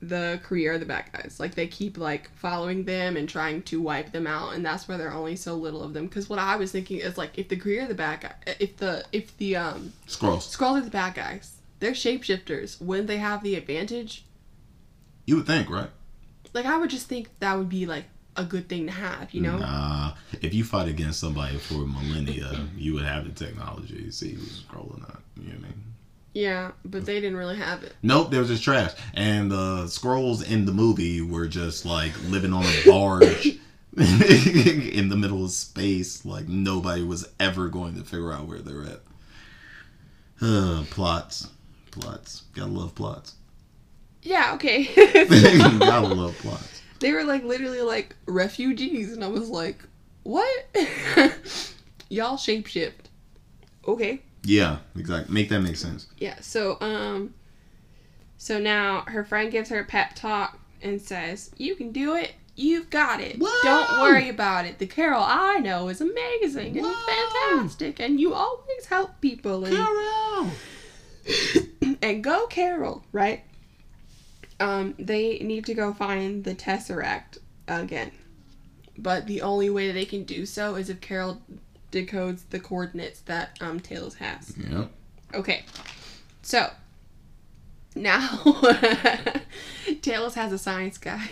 the 0.00 0.40
Kree 0.44 0.68
are 0.68 0.78
the 0.78 0.86
bad 0.86 1.06
guys. 1.12 1.38
Like 1.40 1.54
they 1.54 1.66
keep 1.66 1.98
like 1.98 2.30
following 2.36 2.84
them 2.84 3.16
and 3.16 3.28
trying 3.28 3.62
to 3.62 3.80
wipe 3.80 4.12
them 4.12 4.26
out, 4.26 4.54
and 4.54 4.64
that's 4.64 4.88
why 4.88 4.96
there 4.96 5.08
are 5.08 5.14
only 5.14 5.36
so 5.36 5.54
little 5.54 5.82
of 5.82 5.92
them. 5.92 6.06
Because 6.06 6.28
what 6.28 6.38
I 6.38 6.56
was 6.56 6.72
thinking 6.72 6.98
is 6.98 7.18
like 7.18 7.38
if 7.38 7.48
the 7.48 7.56
Kree 7.56 7.82
are 7.82 7.86
the 7.86 7.94
bad 7.94 8.20
guy, 8.20 8.34
if 8.60 8.76
the 8.76 9.04
if 9.12 9.36
the 9.38 9.56
um 9.56 9.92
Scrolls. 10.06 10.56
Skrulls 10.56 10.78
are 10.78 10.84
the 10.84 10.90
bad 10.90 11.14
guys, 11.14 11.56
they're 11.80 11.92
shapeshifters. 11.92 12.80
Wouldn't 12.80 13.08
they 13.08 13.18
have 13.18 13.42
the 13.42 13.54
advantage? 13.54 14.24
You 15.26 15.36
would 15.36 15.46
think, 15.46 15.68
right? 15.68 15.90
Like 16.52 16.66
I 16.66 16.78
would 16.78 16.90
just 16.90 17.08
think 17.08 17.28
that 17.40 17.58
would 17.58 17.68
be 17.68 17.86
like 17.86 18.04
a 18.36 18.44
good 18.44 18.68
thing 18.68 18.86
to 18.86 18.92
have, 18.92 19.34
you 19.34 19.42
know? 19.42 19.58
Nah. 19.58 20.14
If 20.40 20.54
you 20.54 20.64
fight 20.64 20.88
against 20.88 21.20
somebody 21.20 21.58
for 21.58 21.86
millennia, 21.86 22.66
you 22.76 22.94
would 22.94 23.04
have 23.04 23.24
the 23.24 23.32
technology 23.32 24.04
to 24.04 24.12
see 24.12 24.34
who's 24.34 24.60
a 24.60 24.62
Skrull 24.62 24.92
or. 24.92 25.18
You 25.36 25.48
know 25.48 25.54
what 25.54 25.58
I 25.58 25.62
mean? 25.62 25.84
Yeah, 26.38 26.70
but 26.84 27.04
they 27.04 27.20
didn't 27.20 27.36
really 27.36 27.56
have 27.56 27.82
it. 27.82 27.96
Nope, 28.00 28.30
they 28.30 28.38
were 28.38 28.44
just 28.44 28.62
trash. 28.62 28.92
And 29.12 29.50
the 29.50 29.86
Skrulls 29.86 30.48
in 30.48 30.66
the 30.66 30.72
movie 30.72 31.20
were 31.20 31.48
just 31.48 31.84
like 31.84 32.12
living 32.28 32.52
on 32.52 32.62
a 32.64 32.82
barge 32.86 33.46
in 33.96 35.08
the 35.08 35.16
middle 35.16 35.44
of 35.44 35.50
space. 35.50 36.24
Like 36.24 36.46
nobody 36.46 37.02
was 37.02 37.28
ever 37.40 37.66
going 37.66 37.96
to 37.96 38.04
figure 38.04 38.32
out 38.32 38.46
where 38.46 38.60
they're 38.60 38.84
at. 38.84 39.00
Uh, 40.40 40.84
plots, 40.90 41.48
plots. 41.90 42.44
Gotta 42.54 42.70
love 42.70 42.94
plots. 42.94 43.34
Yeah, 44.22 44.52
okay. 44.54 44.84
Gotta 45.80 46.06
love 46.06 46.38
plots. 46.38 46.82
they 47.00 47.10
were 47.14 47.24
like 47.24 47.42
literally 47.42 47.82
like 47.82 48.14
refugees, 48.26 49.12
and 49.12 49.24
I 49.24 49.28
was 49.28 49.48
like, 49.48 49.82
what? 50.22 50.48
Y'all 52.08 52.36
shapeshift. 52.36 53.08
Okay. 53.88 54.22
Yeah, 54.48 54.78
exactly. 54.96 55.34
Make 55.34 55.50
that 55.50 55.60
make 55.60 55.76
sense. 55.76 56.06
Yeah, 56.16 56.40
so 56.40 56.78
um 56.80 57.34
so 58.38 58.58
now 58.58 59.02
her 59.08 59.22
friend 59.22 59.52
gives 59.52 59.68
her 59.68 59.80
a 59.80 59.84
pep 59.84 60.14
talk 60.14 60.58
and 60.80 61.00
says, 61.00 61.50
You 61.58 61.76
can 61.76 61.92
do 61.92 62.14
it. 62.14 62.32
You've 62.56 62.88
got 62.88 63.20
it. 63.20 63.36
Whoa! 63.38 63.50
Don't 63.62 64.00
worry 64.00 64.30
about 64.30 64.64
it. 64.64 64.78
The 64.78 64.86
Carol 64.86 65.22
I 65.22 65.58
know 65.58 65.88
is 65.88 66.00
amazing 66.00 66.78
and 66.78 66.86
Whoa! 66.86 66.94
fantastic 67.50 68.00
and 68.00 68.18
you 68.18 68.32
always 68.32 68.86
help 68.86 69.20
people 69.20 69.66
and 69.66 69.76
Carol. 69.76 70.50
and 72.02 72.24
go 72.24 72.46
Carol, 72.46 73.04
right? 73.12 73.44
Um, 74.60 74.94
they 74.98 75.40
need 75.40 75.66
to 75.66 75.74
go 75.74 75.92
find 75.92 76.42
the 76.42 76.54
Tesseract 76.54 77.36
again. 77.68 78.12
But 78.96 79.26
the 79.26 79.42
only 79.42 79.68
way 79.68 79.88
that 79.88 79.92
they 79.92 80.06
can 80.06 80.24
do 80.24 80.46
so 80.46 80.74
is 80.74 80.88
if 80.88 81.00
Carol 81.02 81.42
decodes 81.92 82.42
the 82.50 82.60
coordinates 82.60 83.20
that 83.22 83.56
um 83.60 83.80
Talos 83.80 84.16
has. 84.16 84.54
Yep. 84.56 84.90
Okay. 85.34 85.64
So 86.42 86.70
now 87.94 88.20
Talos 90.02 90.34
has 90.34 90.52
a 90.52 90.58
science 90.58 90.98
guy. 90.98 91.28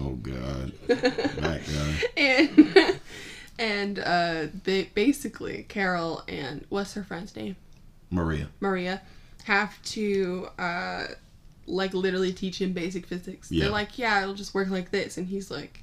Oh 0.00 0.10
God. 0.14 0.72
That 0.86 1.60
guy. 1.66 2.22
and 2.22 3.00
and 3.58 3.98
uh 3.98 4.46
they 4.64 4.84
basically 4.94 5.64
Carol 5.68 6.22
and 6.28 6.64
what's 6.68 6.94
her 6.94 7.04
friend's 7.04 7.34
name? 7.36 7.56
Maria. 8.10 8.48
Maria 8.60 9.00
have 9.44 9.80
to 9.82 10.48
uh 10.58 11.04
like 11.66 11.92
literally 11.94 12.32
teach 12.32 12.60
him 12.60 12.72
basic 12.72 13.06
physics. 13.06 13.50
Yeah. 13.50 13.64
They're 13.64 13.72
like, 13.72 13.98
yeah, 13.98 14.22
it'll 14.22 14.34
just 14.34 14.54
work 14.54 14.70
like 14.70 14.90
this, 14.90 15.18
and 15.18 15.26
he's 15.26 15.50
like, 15.50 15.82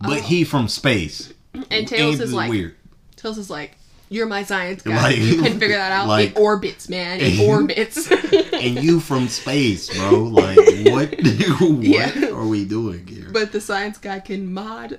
But 0.00 0.18
Oh. 0.18 0.22
he 0.22 0.44
from 0.44 0.68
space. 0.68 1.32
And 1.54 1.86
Talos 1.86 2.12
Ain't 2.12 2.20
is 2.20 2.32
like, 2.32 2.50
weird. 2.50 2.74
Talos 3.16 3.38
is 3.38 3.50
like, 3.50 3.76
you're 4.08 4.26
my 4.26 4.42
science 4.42 4.82
guy. 4.82 4.96
Like- 5.00 5.16
you 5.18 5.42
can 5.42 5.58
figure 5.60 5.76
that 5.76 5.92
out. 5.92 6.08
like- 6.08 6.30
it 6.30 6.36
orbits, 6.38 6.88
man. 6.88 7.18
It 7.20 7.40
orbits. 7.48 8.10
And 8.10 8.82
you 8.82 9.00
from 9.00 9.28
space, 9.28 9.88
bro. 9.96 10.24
Like 10.24 10.56
what 10.56 11.10
what 11.60 11.82
Yeah. 11.82 12.28
are 12.30 12.46
we 12.46 12.64
doing 12.64 13.06
here? 13.06 13.28
but 13.32 13.52
the 13.52 13.60
science 13.60 13.98
guy 13.98 14.18
can 14.20 14.52
mod 14.52 14.98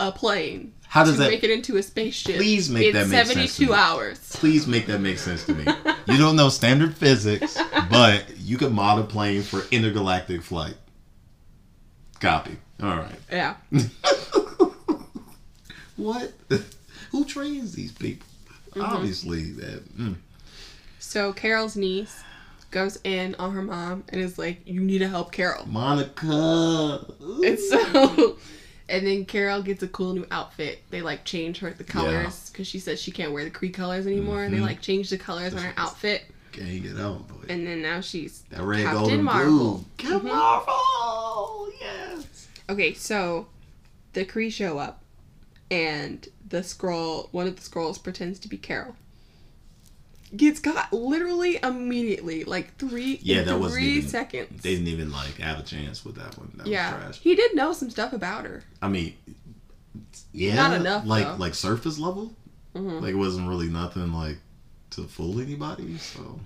a 0.00 0.10
plane 0.10 0.72
How 0.88 1.04
does 1.04 1.14
to 1.14 1.20
that 1.20 1.30
make 1.30 1.44
it 1.44 1.50
into 1.50 1.76
a 1.76 1.82
spaceship. 1.82 2.36
Please 2.36 2.70
make 2.70 2.86
in 2.88 2.92
that 2.94 3.08
make 3.08 3.26
sense 3.26 3.52
72 3.52 3.74
hours. 3.74 4.18
please 4.36 4.66
make 4.66 4.86
that 4.86 4.98
make 5.00 5.18
sense 5.18 5.44
to 5.44 5.54
me. 5.54 5.64
You 6.06 6.16
don't 6.18 6.36
know 6.36 6.48
standard 6.48 6.96
physics, 6.96 7.56
but 7.90 8.24
you 8.38 8.56
can 8.58 8.72
mod 8.72 8.98
a 8.98 9.04
plane 9.04 9.42
for 9.42 9.62
intergalactic 9.70 10.42
flight. 10.42 10.74
Copy. 12.18 12.56
All 12.82 12.96
right. 12.96 13.14
Yeah. 13.30 13.54
What? 16.00 16.32
Who 17.12 17.24
trains 17.24 17.74
these 17.74 17.92
people? 17.92 18.26
Mm-hmm. 18.70 18.82
Obviously, 18.82 19.50
that. 19.52 19.96
Mm. 19.98 20.16
So 20.98 21.32
Carol's 21.32 21.76
niece 21.76 22.22
goes 22.70 22.98
in 23.02 23.34
on 23.38 23.52
her 23.52 23.62
mom 23.62 24.04
and 24.10 24.20
is 24.20 24.38
like, 24.38 24.60
"You 24.66 24.80
need 24.80 24.98
to 24.98 25.08
help 25.08 25.32
Carol." 25.32 25.66
Monica. 25.66 27.04
And 27.44 27.58
so, 27.58 28.36
and 28.88 29.06
then 29.06 29.24
Carol 29.24 29.62
gets 29.62 29.82
a 29.82 29.88
cool 29.88 30.12
new 30.12 30.26
outfit. 30.30 30.82
They 30.90 31.02
like 31.02 31.24
change 31.24 31.58
her 31.58 31.70
the 31.70 31.84
colors 31.84 32.50
because 32.50 32.66
she 32.68 32.78
says 32.78 33.00
she 33.00 33.10
can't 33.10 33.32
wear 33.32 33.44
the 33.44 33.50
Kree 33.50 33.74
colors 33.74 34.06
anymore. 34.06 34.44
And 34.44 34.54
they 34.54 34.58
Mhm. 34.58 34.62
like 34.66 34.80
change 34.80 35.10
the 35.10 35.18
colors 35.18 35.52
on 35.54 35.62
her 35.62 35.74
outfit. 35.76 36.24
Can't 36.52 36.82
get 36.82 36.98
out, 36.98 37.26
boy. 37.28 37.46
And 37.48 37.66
then 37.66 37.80
now 37.82 38.00
she's 38.00 38.42
that 38.50 38.62
red, 38.62 38.84
Captain 38.84 39.22
Marvel. 39.22 39.52
blue. 39.76 39.84
Captain 39.96 40.30
Mhm. 40.30 40.34
Marvel. 40.34 41.68
Yes. 41.80 42.48
okay. 42.68 42.94
So 42.94 43.46
the 44.12 44.24
Kree 44.24 44.52
show 44.52 44.78
up, 44.78 45.02
and 45.70 46.26
the 46.48 46.60
Skrull, 46.62 47.28
one 47.32 47.46
of 47.46 47.56
the 47.56 47.62
Skrulls, 47.62 48.02
pretends 48.02 48.38
to 48.40 48.48
be 48.48 48.56
Carol. 48.56 48.96
Gets 50.36 50.60
got 50.60 50.92
literally 50.92 51.58
immediately, 51.60 52.44
like 52.44 52.76
three, 52.76 53.18
Yeah, 53.20 53.42
that 53.42 53.58
wasn't 53.58 53.80
three 53.80 53.92
even- 53.98 54.08
seconds. 54.08 54.62
They 54.62 54.74
didn't 54.74 54.86
even 54.88 55.10
like 55.10 55.38
have 55.38 55.58
a 55.58 55.62
chance 55.64 56.04
with 56.04 56.14
that 56.16 56.38
one. 56.38 56.52
That 56.54 56.68
yeah, 56.68 56.94
was 56.94 57.16
trash. 57.16 57.20
he 57.20 57.34
did 57.34 57.54
know 57.56 57.72
some 57.72 57.90
stuff 57.90 58.12
about 58.12 58.44
her. 58.44 58.62
I 58.80 58.86
mean, 58.88 59.14
yeah, 60.32 60.54
Not 60.54 60.74
enough, 60.80 61.04
Like 61.04 61.24
though. 61.24 61.34
like 61.36 61.54
surface 61.56 61.98
level. 61.98 62.32
Mhm. 62.76 63.02
Like 63.02 63.10
it 63.12 63.16
wasn't 63.16 63.48
really 63.48 63.68
nothing 63.68 64.12
like 64.12 64.38
to 64.90 65.02
fool 65.08 65.40
anybody. 65.40 65.98
So 65.98 66.38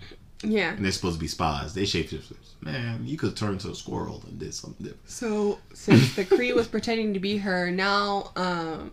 Yeah. 0.42 0.72
and 0.72 0.82
they're 0.82 0.90
supposed 0.92 1.16
to 1.16 1.20
be 1.20 1.28
spies. 1.28 1.74
They 1.74 1.82
shapeshifters. 1.82 2.54
Man, 2.62 3.02
you 3.06 3.18
could 3.18 3.36
turn 3.36 3.58
to 3.58 3.70
a 3.70 3.74
squirrel 3.74 4.22
and 4.26 4.38
did 4.38 4.54
something 4.54 4.82
different. 4.86 5.10
So 5.10 5.58
since 5.74 6.14
the 6.16 6.24
Kree 6.24 6.54
was 6.54 6.68
pretending 6.68 7.12
to 7.12 7.20
be 7.20 7.36
her, 7.36 7.70
now 7.70 8.32
um 8.36 8.92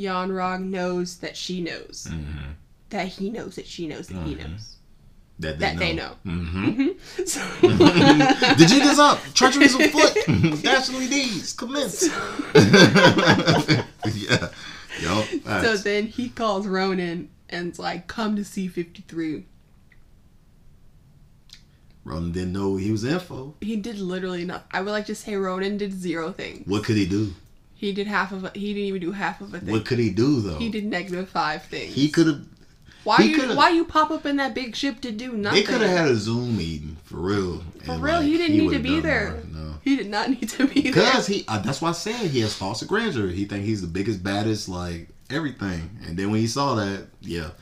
Yon-Rogg 0.00 0.62
knows 0.64 1.18
that 1.18 1.36
she 1.36 1.60
knows. 1.60 2.08
Mm-hmm. 2.10 2.52
That 2.90 3.06
he 3.06 3.30
knows 3.30 3.54
that 3.56 3.66
she 3.66 3.86
knows 3.86 4.08
that 4.08 4.22
he 4.26 4.34
Mhm. 4.34 4.50
knows. 4.50 4.76
That 5.38 5.58
they 5.58 5.66
That 5.66 5.74
know. 5.74 5.80
they 5.80 5.92
know. 5.94 6.16
Mm-hmm. 6.26 7.24
So 7.24 7.40
the 7.68 8.66
jig 8.68 8.82
is 8.84 8.98
up. 8.98 9.20
Treachery's 9.34 9.74
afoot. 9.74 10.62
Dastardly 10.62 11.06
deeds 11.08 11.52
commence. 11.54 12.06
yeah. 14.14 14.48
Yo. 15.00 15.22
So 15.62 15.76
then 15.76 16.06
he 16.08 16.28
calls 16.28 16.66
Ronan 16.66 17.30
and's 17.48 17.78
like, 17.78 18.06
come 18.06 18.36
to 18.36 18.44
C 18.44 18.68
fifty 18.68 19.02
three. 19.08 19.46
Ronan 22.04 22.32
didn't 22.32 22.52
know 22.52 22.76
he 22.76 22.90
was 22.90 23.04
info. 23.04 23.54
He 23.60 23.76
did 23.76 23.98
literally 23.98 24.44
nothing. 24.44 24.66
I 24.72 24.80
would 24.80 24.90
like 24.90 25.06
to 25.06 25.14
say 25.14 25.36
Ronan 25.36 25.76
did 25.76 25.92
zero 25.92 26.32
things. 26.32 26.66
What 26.66 26.84
could 26.84 26.96
he 26.96 27.06
do? 27.06 27.34
He 27.80 27.92
did 27.92 28.06
half 28.06 28.30
of 28.30 28.44
it. 28.44 28.54
He 28.54 28.74
didn't 28.74 28.88
even 28.88 29.00
do 29.00 29.12
half 29.12 29.40
of 29.40 29.54
a 29.54 29.58
thing. 29.58 29.72
What 29.72 29.86
could 29.86 29.98
he 29.98 30.10
do 30.10 30.42
though? 30.42 30.58
he 30.58 30.68
did 30.68 30.84
negative 30.84 31.30
five 31.30 31.62
things. 31.64 31.94
He 31.94 32.10
could 32.10 32.26
have. 32.26 32.40
why 33.04 33.20
you 33.20 33.56
why 33.56 33.70
you 33.70 33.86
pop 33.86 34.10
up 34.10 34.26
in 34.26 34.36
that 34.36 34.54
big 34.54 34.76
ship 34.76 35.00
to 35.00 35.10
do 35.10 35.32
nothing? 35.32 35.60
They 35.60 35.64
could 35.64 35.80
have 35.80 35.90
had 35.90 36.08
a 36.08 36.14
Zoom 36.14 36.58
meeting 36.58 36.98
for 37.04 37.16
real. 37.16 37.64
For 37.86 37.92
real, 37.92 38.16
like, 38.16 38.24
he 38.24 38.36
didn't 38.36 38.58
need 38.58 38.70
to 38.72 38.80
be 38.80 39.00
there. 39.00 39.30
more. 39.50 39.62
No. 39.62 39.74
He 39.82 39.96
did 39.96 40.10
not 40.10 40.28
need 40.34 40.46
to 40.50 40.66
be 40.66 40.82
there. 40.82 40.92
Because 40.92 41.26
he, 41.26 41.46
uh, 41.48 41.60
that's 41.60 41.80
why 41.80 41.88
I 41.88 41.92
said 41.92 42.16
he 42.16 42.40
has 42.40 42.54
false 42.54 42.82
grandeur. 42.82 43.28
He 43.28 43.46
think 43.46 43.64
he's 43.64 43.80
the 43.80 43.86
biggest, 43.88 44.22
baddest, 44.22 44.68
like 44.68 45.08
everything. 45.30 45.88
And 46.06 46.18
then 46.18 46.30
when 46.30 46.40
he 46.40 46.48
saw 46.48 46.74
that, 46.74 47.06
yeah, 47.22 47.52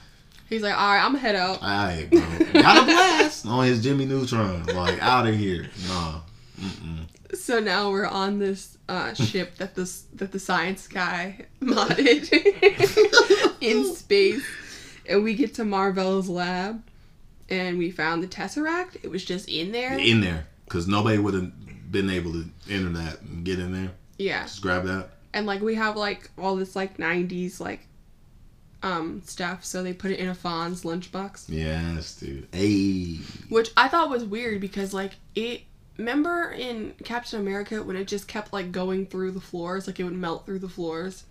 He's 0.48 0.62
like, 0.62 0.74
all 0.74 0.94
right, 0.94 1.04
I'm 1.04 1.14
head 1.14 1.36
out. 1.36 1.62
all 1.62 1.68
right, 1.68 2.08
bro, 2.10 2.60
got 2.60 2.82
a 2.82 2.86
blast 2.86 3.46
on 3.46 3.66
his 3.66 3.82
Jimmy 3.84 4.06
Neutron, 4.06 4.64
like 4.66 5.00
out 5.00 5.28
of 5.28 5.36
here. 5.36 5.68
Nah, 5.86 6.20
mm-mm. 6.58 7.06
So 7.34 7.60
now 7.60 7.90
we're 7.90 8.06
on 8.06 8.38
this 8.38 8.78
uh, 8.88 9.12
ship 9.28 9.56
that 9.56 9.74
this 9.74 10.04
that 10.14 10.32
the 10.32 10.38
science 10.38 10.88
guy 10.88 11.46
modded 11.60 12.30
in 13.60 13.94
space, 13.94 14.44
and 15.08 15.22
we 15.22 15.34
get 15.34 15.54
to 15.54 15.64
Marvel's 15.64 16.28
lab, 16.28 16.82
and 17.50 17.76
we 17.78 17.90
found 17.90 18.22
the 18.22 18.28
tesseract. 18.28 18.96
It 19.02 19.10
was 19.10 19.24
just 19.24 19.48
in 19.48 19.72
there. 19.72 19.98
in 19.98 20.20
there, 20.20 20.46
because 20.64 20.88
nobody 20.88 21.18
would 21.18 21.34
have 21.34 21.92
been 21.92 22.08
able 22.10 22.32
to 22.32 22.44
enter 22.70 22.90
that 22.90 23.20
and 23.22 23.44
get 23.44 23.58
in 23.58 23.72
there. 23.72 23.90
Yeah, 24.18 24.42
Just 24.42 24.62
grab 24.62 24.84
that. 24.84 25.10
and 25.32 25.46
like 25.46 25.60
we 25.60 25.74
have 25.76 25.96
like 25.96 26.30
all 26.38 26.56
this 26.56 26.74
like 26.74 26.96
'90s 26.96 27.60
like 27.60 27.86
um 28.82 29.22
stuff, 29.26 29.64
so 29.64 29.82
they 29.82 29.92
put 29.92 30.10
it 30.12 30.18
in 30.18 30.28
a 30.28 30.34
Fonz 30.34 30.82
lunchbox, 30.84 31.44
Yes, 31.48 32.14
dude. 32.16 32.48
Hey, 32.52 33.16
which 33.48 33.70
I 33.76 33.88
thought 33.88 34.08
was 34.08 34.24
weird 34.24 34.60
because 34.62 34.94
like 34.94 35.12
it. 35.34 35.62
Remember 35.98 36.50
in 36.52 36.94
Captain 37.04 37.40
America 37.40 37.82
when 37.82 37.96
it 37.96 38.06
just 38.06 38.28
kept 38.28 38.52
like 38.52 38.72
going 38.72 39.06
through 39.06 39.32
the 39.32 39.40
floors, 39.40 39.86
like 39.86 39.98
it 40.00 40.04
would 40.04 40.14
melt 40.14 40.46
through 40.46 40.60
the 40.60 40.68
floors. 40.68 41.24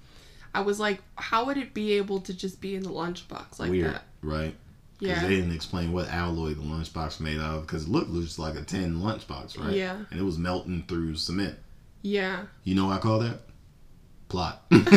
I 0.53 0.61
was 0.61 0.79
like, 0.79 1.01
how 1.15 1.45
would 1.45 1.57
it 1.57 1.73
be 1.73 1.93
able 1.93 2.19
to 2.21 2.33
just 2.33 2.59
be 2.61 2.75
in 2.75 2.83
the 2.83 2.89
lunchbox 2.89 3.59
like 3.59 3.69
weird, 3.69 3.93
that? 3.93 4.03
right? 4.21 4.55
Because 4.99 5.17
Yeah. 5.21 5.27
they 5.27 5.35
didn't 5.35 5.53
explain 5.53 5.91
what 5.91 6.09
alloy 6.09 6.49
the 6.53 6.61
lunchbox 6.61 7.19
made 7.19 7.39
out 7.39 7.55
of. 7.57 7.61
Because 7.61 7.83
it 7.83 7.89
looked 7.89 8.13
just 8.13 8.39
like 8.39 8.55
a 8.55 8.61
tin 8.63 8.95
lunchbox, 8.99 9.57
right? 9.59 9.73
Yeah. 9.75 9.97
And 10.11 10.19
it 10.19 10.23
was 10.23 10.37
melting 10.37 10.83
through 10.87 11.15
cement. 11.15 11.57
Yeah. 12.01 12.43
You 12.63 12.75
know 12.75 12.87
what 12.87 12.97
I 12.97 12.99
call 12.99 13.19
that? 13.19 13.39
Plot. 14.29 14.61
That's 14.69 14.87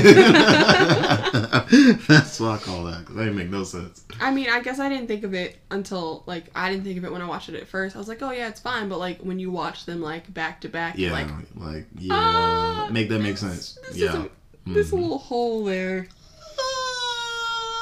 what 2.40 2.50
I 2.50 2.58
call 2.60 2.84
that. 2.84 2.98
Because 3.00 3.14
that 3.14 3.22
didn't 3.24 3.36
make 3.36 3.48
no 3.50 3.62
sense. 3.64 4.04
I 4.20 4.30
mean, 4.32 4.48
I 4.50 4.60
guess 4.60 4.80
I 4.80 4.88
didn't 4.88 5.06
think 5.06 5.22
of 5.24 5.34
it 5.34 5.56
until 5.70 6.24
like 6.26 6.46
I 6.54 6.68
didn't 6.70 6.84
think 6.84 6.98
of 6.98 7.04
it 7.04 7.12
when 7.12 7.22
I 7.22 7.26
watched 7.26 7.48
it 7.48 7.54
at 7.54 7.68
first. 7.68 7.94
I 7.94 7.98
was 8.00 8.08
like, 8.08 8.22
oh 8.22 8.32
yeah, 8.32 8.48
it's 8.48 8.60
fine. 8.60 8.88
But 8.88 8.98
like 8.98 9.20
when 9.20 9.38
you 9.38 9.50
watch 9.52 9.86
them 9.86 10.00
like 10.02 10.32
back 10.34 10.60
to 10.62 10.68
back, 10.68 10.98
Yeah. 10.98 11.12
like 11.12 11.28
Like, 11.54 11.86
yeah. 11.96 12.14
ah, 12.14 12.88
make 12.90 13.08
that 13.10 13.20
make 13.20 13.38
sense. 13.38 13.78
This 13.88 13.96
yeah. 13.98 14.24
a, 14.24 14.28
this 14.72 14.92
little 14.92 15.18
hole 15.18 15.64
there. 15.64 16.08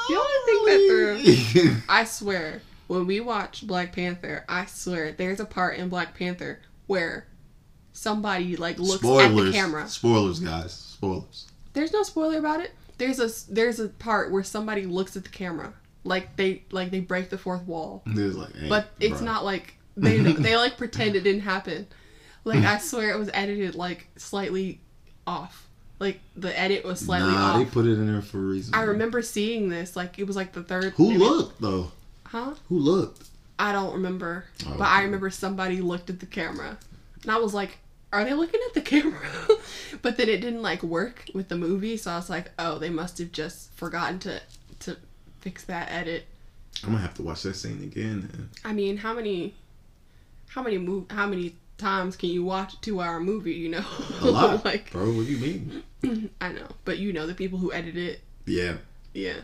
You 0.09 0.17
only 0.19 0.33
think 0.45 0.67
that 0.67 0.87
through. 0.87 1.75
I 1.89 2.03
swear, 2.03 2.61
when 2.87 3.05
we 3.07 3.19
watch 3.19 3.65
Black 3.67 3.93
Panther, 3.93 4.43
I 4.49 4.65
swear 4.65 5.11
there's 5.11 5.39
a 5.39 5.45
part 5.45 5.77
in 5.77 5.89
Black 5.89 6.15
Panther 6.17 6.59
where 6.87 7.25
somebody 7.99 8.55
like 8.55 8.79
looks 8.79 9.03
at 9.03 9.35
the 9.35 9.51
camera. 9.51 9.87
Spoilers, 9.87 10.39
guys. 10.39 10.73
Spoilers. 10.73 11.45
There's 11.73 11.91
no 11.91 12.03
spoiler 12.03 12.37
about 12.39 12.61
it. 12.61 12.71
There's 12.97 13.19
a 13.19 13.29
there's 13.53 13.79
a 13.79 13.89
part 13.89 14.31
where 14.31 14.43
somebody 14.43 14.85
looks 14.85 15.15
at 15.15 15.23
the 15.23 15.29
camera, 15.29 15.73
like 16.03 16.35
they 16.35 16.63
like 16.71 16.91
they 16.91 16.99
break 16.99 17.29
the 17.29 17.37
fourth 17.37 17.63
wall, 17.63 18.01
like, 18.05 18.55
hey, 18.55 18.67
but 18.69 18.87
it's 18.99 19.21
bruh. 19.21 19.25
not 19.25 19.45
like 19.45 19.75
they 19.95 20.17
they 20.19 20.55
like 20.57 20.77
pretend 20.77 21.15
it 21.15 21.21
didn't 21.21 21.41
happen. 21.41 21.87
Like 22.43 22.63
I 22.63 22.77
swear 22.79 23.11
it 23.11 23.19
was 23.19 23.29
edited 23.33 23.75
like 23.75 24.07
slightly 24.17 24.79
off. 25.27 25.65
Like 25.99 26.19
the 26.35 26.57
edit 26.57 26.85
was 26.85 26.99
slightly 27.01 27.31
Nah, 27.31 27.51
off. 27.53 27.57
they 27.59 27.65
put 27.65 27.85
it 27.85 27.93
in 27.93 28.07
there 28.11 28.21
for 28.21 28.37
a 28.37 28.41
reason. 28.41 28.73
I 28.73 28.83
remember 28.83 29.21
seeing 29.21 29.69
this 29.69 29.95
like 29.95 30.17
it 30.19 30.25
was 30.25 30.35
like 30.35 30.53
the 30.53 30.63
third. 30.63 30.93
Who 30.93 31.09
maybe- 31.09 31.19
looked 31.19 31.61
though? 31.61 31.91
Huh? 32.25 32.53
Who 32.69 32.79
looked? 32.79 33.27
I 33.57 33.73
don't 33.73 33.93
remember, 33.93 34.45
Oh, 34.65 34.75
but 34.77 34.87
I 34.87 35.03
remember 35.03 35.29
somebody 35.29 35.81
looked 35.81 36.09
at 36.09 36.21
the 36.21 36.25
camera, 36.25 36.77
and 37.23 37.31
I 37.31 37.37
was 37.39 37.53
like, 37.53 37.77
"Are 38.11 38.23
they 38.23 38.33
looking 38.33 38.59
at 38.67 38.73
the 38.73 38.81
camera?" 38.93 39.19
but 40.01 40.17
then 40.17 40.29
it 40.29 40.41
didn't 40.41 40.61
like 40.61 40.83
work 40.83 41.25
with 41.33 41.49
the 41.49 41.55
movie, 41.57 41.97
so 41.97 42.11
I 42.11 42.15
was 42.17 42.29
like, 42.29 42.51
"Oh, 42.59 42.79
they 42.79 42.89
must 42.89 43.17
have 43.19 43.31
just 43.31 43.73
forgotten 43.73 44.19
to 44.19 44.41
to 44.81 44.97
fix 45.41 45.63
that 45.65 45.91
edit." 45.91 46.25
I'm 46.83 46.91
gonna 46.91 47.01
have 47.01 47.15
to 47.15 47.23
watch 47.23 47.43
that 47.43 47.55
scene 47.55 47.83
again. 47.83 48.49
I 48.63 48.71
mean, 48.73 48.97
how 48.97 49.13
many, 49.13 49.53
how 50.47 50.63
many 50.63 50.77
move, 50.77 51.05
how 51.09 51.27
many 51.27 51.55
times 51.77 52.15
can 52.15 52.29
you 52.29 52.43
watch 52.43 52.73
a 52.73 52.81
two-hour 52.81 53.19
movie? 53.19 53.53
You 53.53 53.69
know, 53.69 53.85
a 54.21 54.25
lot, 54.27 54.63
like 54.71 54.91
bro. 54.91 55.05
What 55.11 55.25
do 55.25 55.31
you 55.33 55.37
mean? 56.03 56.29
I 56.39 56.51
know, 56.53 56.67
but 56.85 56.97
you 56.99 57.11
know 57.11 57.27
the 57.27 57.33
people 57.35 57.59
who 57.59 57.73
edit 57.73 57.97
it. 57.97 58.21
Yeah, 58.45 58.77
Yeah, 59.13 59.41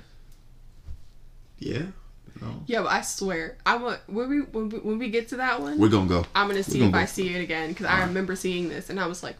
yeah. 1.59 1.88
No. 2.41 2.63
yeah, 2.67 2.81
but 2.81 2.91
I 2.91 3.01
swear, 3.01 3.57
I 3.65 3.77
want 3.77 3.99
when 4.07 4.29
we 4.29 4.39
when 4.41 4.69
we, 4.69 4.77
when 4.79 4.99
we 4.99 5.09
get 5.09 5.29
to 5.29 5.38
that 5.38 5.61
one, 5.61 5.77
We're 5.79 5.88
gonna 5.89 6.09
go. 6.09 6.25
I'm 6.36 6.47
gonna 6.47 6.63
see 6.63 6.79
gonna 6.79 6.89
if 6.89 6.95
I 6.95 7.05
see 7.05 7.33
it 7.33 7.41
again 7.41 7.69
because 7.69 7.86
I 7.86 7.91
Alright. 7.93 8.07
remember 8.09 8.36
seeing 8.36 8.67
this 8.69 8.89
and 8.89 8.99
I 8.99 9.07
was 9.07 9.23
like. 9.23 9.36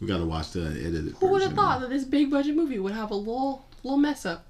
We 0.00 0.08
gotta 0.08 0.24
watch 0.24 0.50
the 0.50 0.62
edited. 0.66 1.14
Who 1.20 1.28
would 1.28 1.42
have 1.42 1.52
thought 1.52 1.80
that 1.80 1.90
this 1.90 2.04
big 2.04 2.30
budget 2.30 2.56
movie 2.56 2.78
would 2.80 2.92
have 2.92 3.12
a 3.12 3.14
little 3.14 3.64
little 3.84 3.98
mess 3.98 4.26
up? 4.26 4.44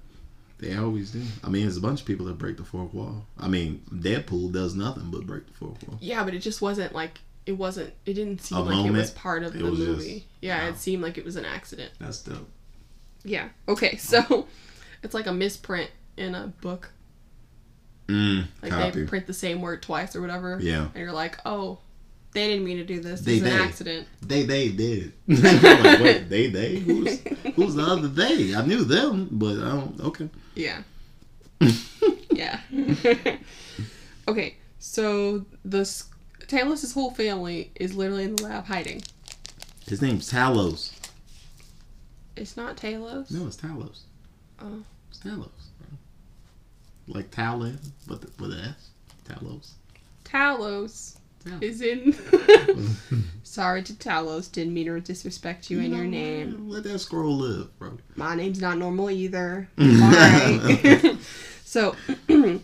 They 0.57 0.75
always 0.75 1.11
do. 1.11 1.21
I 1.43 1.49
mean, 1.49 1.63
there's 1.63 1.77
a 1.77 1.81
bunch 1.81 2.01
of 2.01 2.07
people 2.07 2.25
that 2.27 2.37
break 2.39 2.57
the 2.57 2.63
fourth 2.63 2.93
wall. 2.93 3.25
I 3.37 3.47
mean, 3.49 3.83
Deadpool 3.93 4.51
does 4.53 4.73
nothing 4.75 5.11
but 5.11 5.27
break 5.27 5.45
the 5.45 5.53
fourth 5.53 5.87
wall. 5.87 5.97
Yeah, 6.01 6.23
but 6.23 6.33
it 6.33 6.39
just 6.39 6.61
wasn't 6.61 6.95
like 6.95 7.19
it 7.45 7.51
wasn't. 7.51 7.93
It 8.07 8.13
didn't 8.13 8.41
seem 8.41 8.57
A 8.57 8.61
like 8.61 8.85
it 8.87 8.91
was 8.91 9.11
part 9.11 9.43
of 9.43 9.53
the 9.53 9.63
was 9.65 9.77
just- 9.77 9.89
movie. 9.89 10.25
yeah, 10.41 10.63
wow. 10.63 10.69
it 10.69 10.77
seemed 10.77 11.03
like 11.03 11.17
it 11.19 11.25
was 11.25 11.35
an 11.35 11.45
accident. 11.45 11.91
That's 11.99 12.21
dope. 12.23 12.49
Yeah. 13.23 13.49
Okay, 13.67 13.97
so 13.97 14.47
it's 15.03 15.13
like 15.13 15.27
a 15.27 15.33
misprint 15.33 15.91
in 16.17 16.33
a 16.33 16.47
book. 16.61 16.89
Mm, 18.07 18.45
Like 18.61 18.71
copy. 18.71 19.01
they 19.01 19.07
print 19.07 19.27
the 19.27 19.33
same 19.33 19.61
word 19.61 19.81
twice 19.81 20.15
or 20.15 20.21
whatever. 20.21 20.59
Yeah. 20.61 20.85
And 20.93 20.95
you're 20.95 21.11
like, 21.13 21.37
oh, 21.45 21.79
they 22.33 22.47
didn't 22.47 22.65
mean 22.65 22.77
to 22.77 22.83
do 22.83 22.99
this. 22.99 23.21
They- 23.21 23.39
This 23.39 23.47
is 23.47 23.51
an 23.53 23.57
they. 23.59 23.63
accident. 23.63 24.07
They 24.21 24.43
they 24.43 24.69
did. 24.69 25.13
Like, 25.27 25.99
wait, 26.01 26.29
they 26.29 26.47
they 26.47 26.77
who's 26.79 27.19
who's 27.55 27.75
the 27.75 27.83
other 27.83 28.07
they? 28.07 28.53
I 28.55 28.65
knew 28.65 28.83
them, 28.83 29.29
but 29.31 29.57
I 29.57 29.69
don't. 29.71 29.99
Okay. 30.01 30.29
Yeah. 30.55 30.81
yeah. 32.31 32.59
okay, 34.27 34.55
so 34.79 35.45
the 35.63 35.79
s- 35.81 36.09
Talos' 36.47 36.93
whole 36.93 37.11
family 37.11 37.71
is 37.75 37.95
literally 37.95 38.25
in 38.25 38.35
the 38.35 38.43
lab 38.43 38.65
hiding. 38.65 39.01
His 39.87 40.01
name's 40.01 40.29
Talos. 40.31 40.91
It's 42.35 42.57
not 42.57 42.75
Talos. 42.77 43.31
No, 43.31 43.47
it's 43.47 43.55
Talos. 43.57 43.99
Oh. 44.59 44.83
It's 45.09 45.19
Talos. 45.19 45.62
Like 47.13 47.29
Talon, 47.31 47.79
but 48.07 48.21
the, 48.21 48.27
with 48.43 48.53
an 48.53 48.59
S. 48.65 48.89
Talos. 49.29 49.69
Talos 50.25 51.17
Talos. 51.45 51.61
is 51.63 51.81
in. 51.81 52.13
Sorry 53.43 53.83
to 53.83 53.93
Talos. 53.93 54.51
Didn't 54.51 54.73
mean 54.73 54.87
to 54.87 54.99
disrespect 54.99 55.69
you 55.69 55.79
and 55.79 55.93
your 55.95 56.05
name. 56.05 56.67
Let 56.69 56.83
that 56.83 56.93
Skrull 56.95 57.37
live, 57.37 57.77
bro. 57.77 57.97
My 58.15 58.33
name's 58.35 58.59
not 58.59 58.77
normal 58.79 59.11
either. 59.11 59.69
Alright. 59.79 61.17
so 61.63 61.95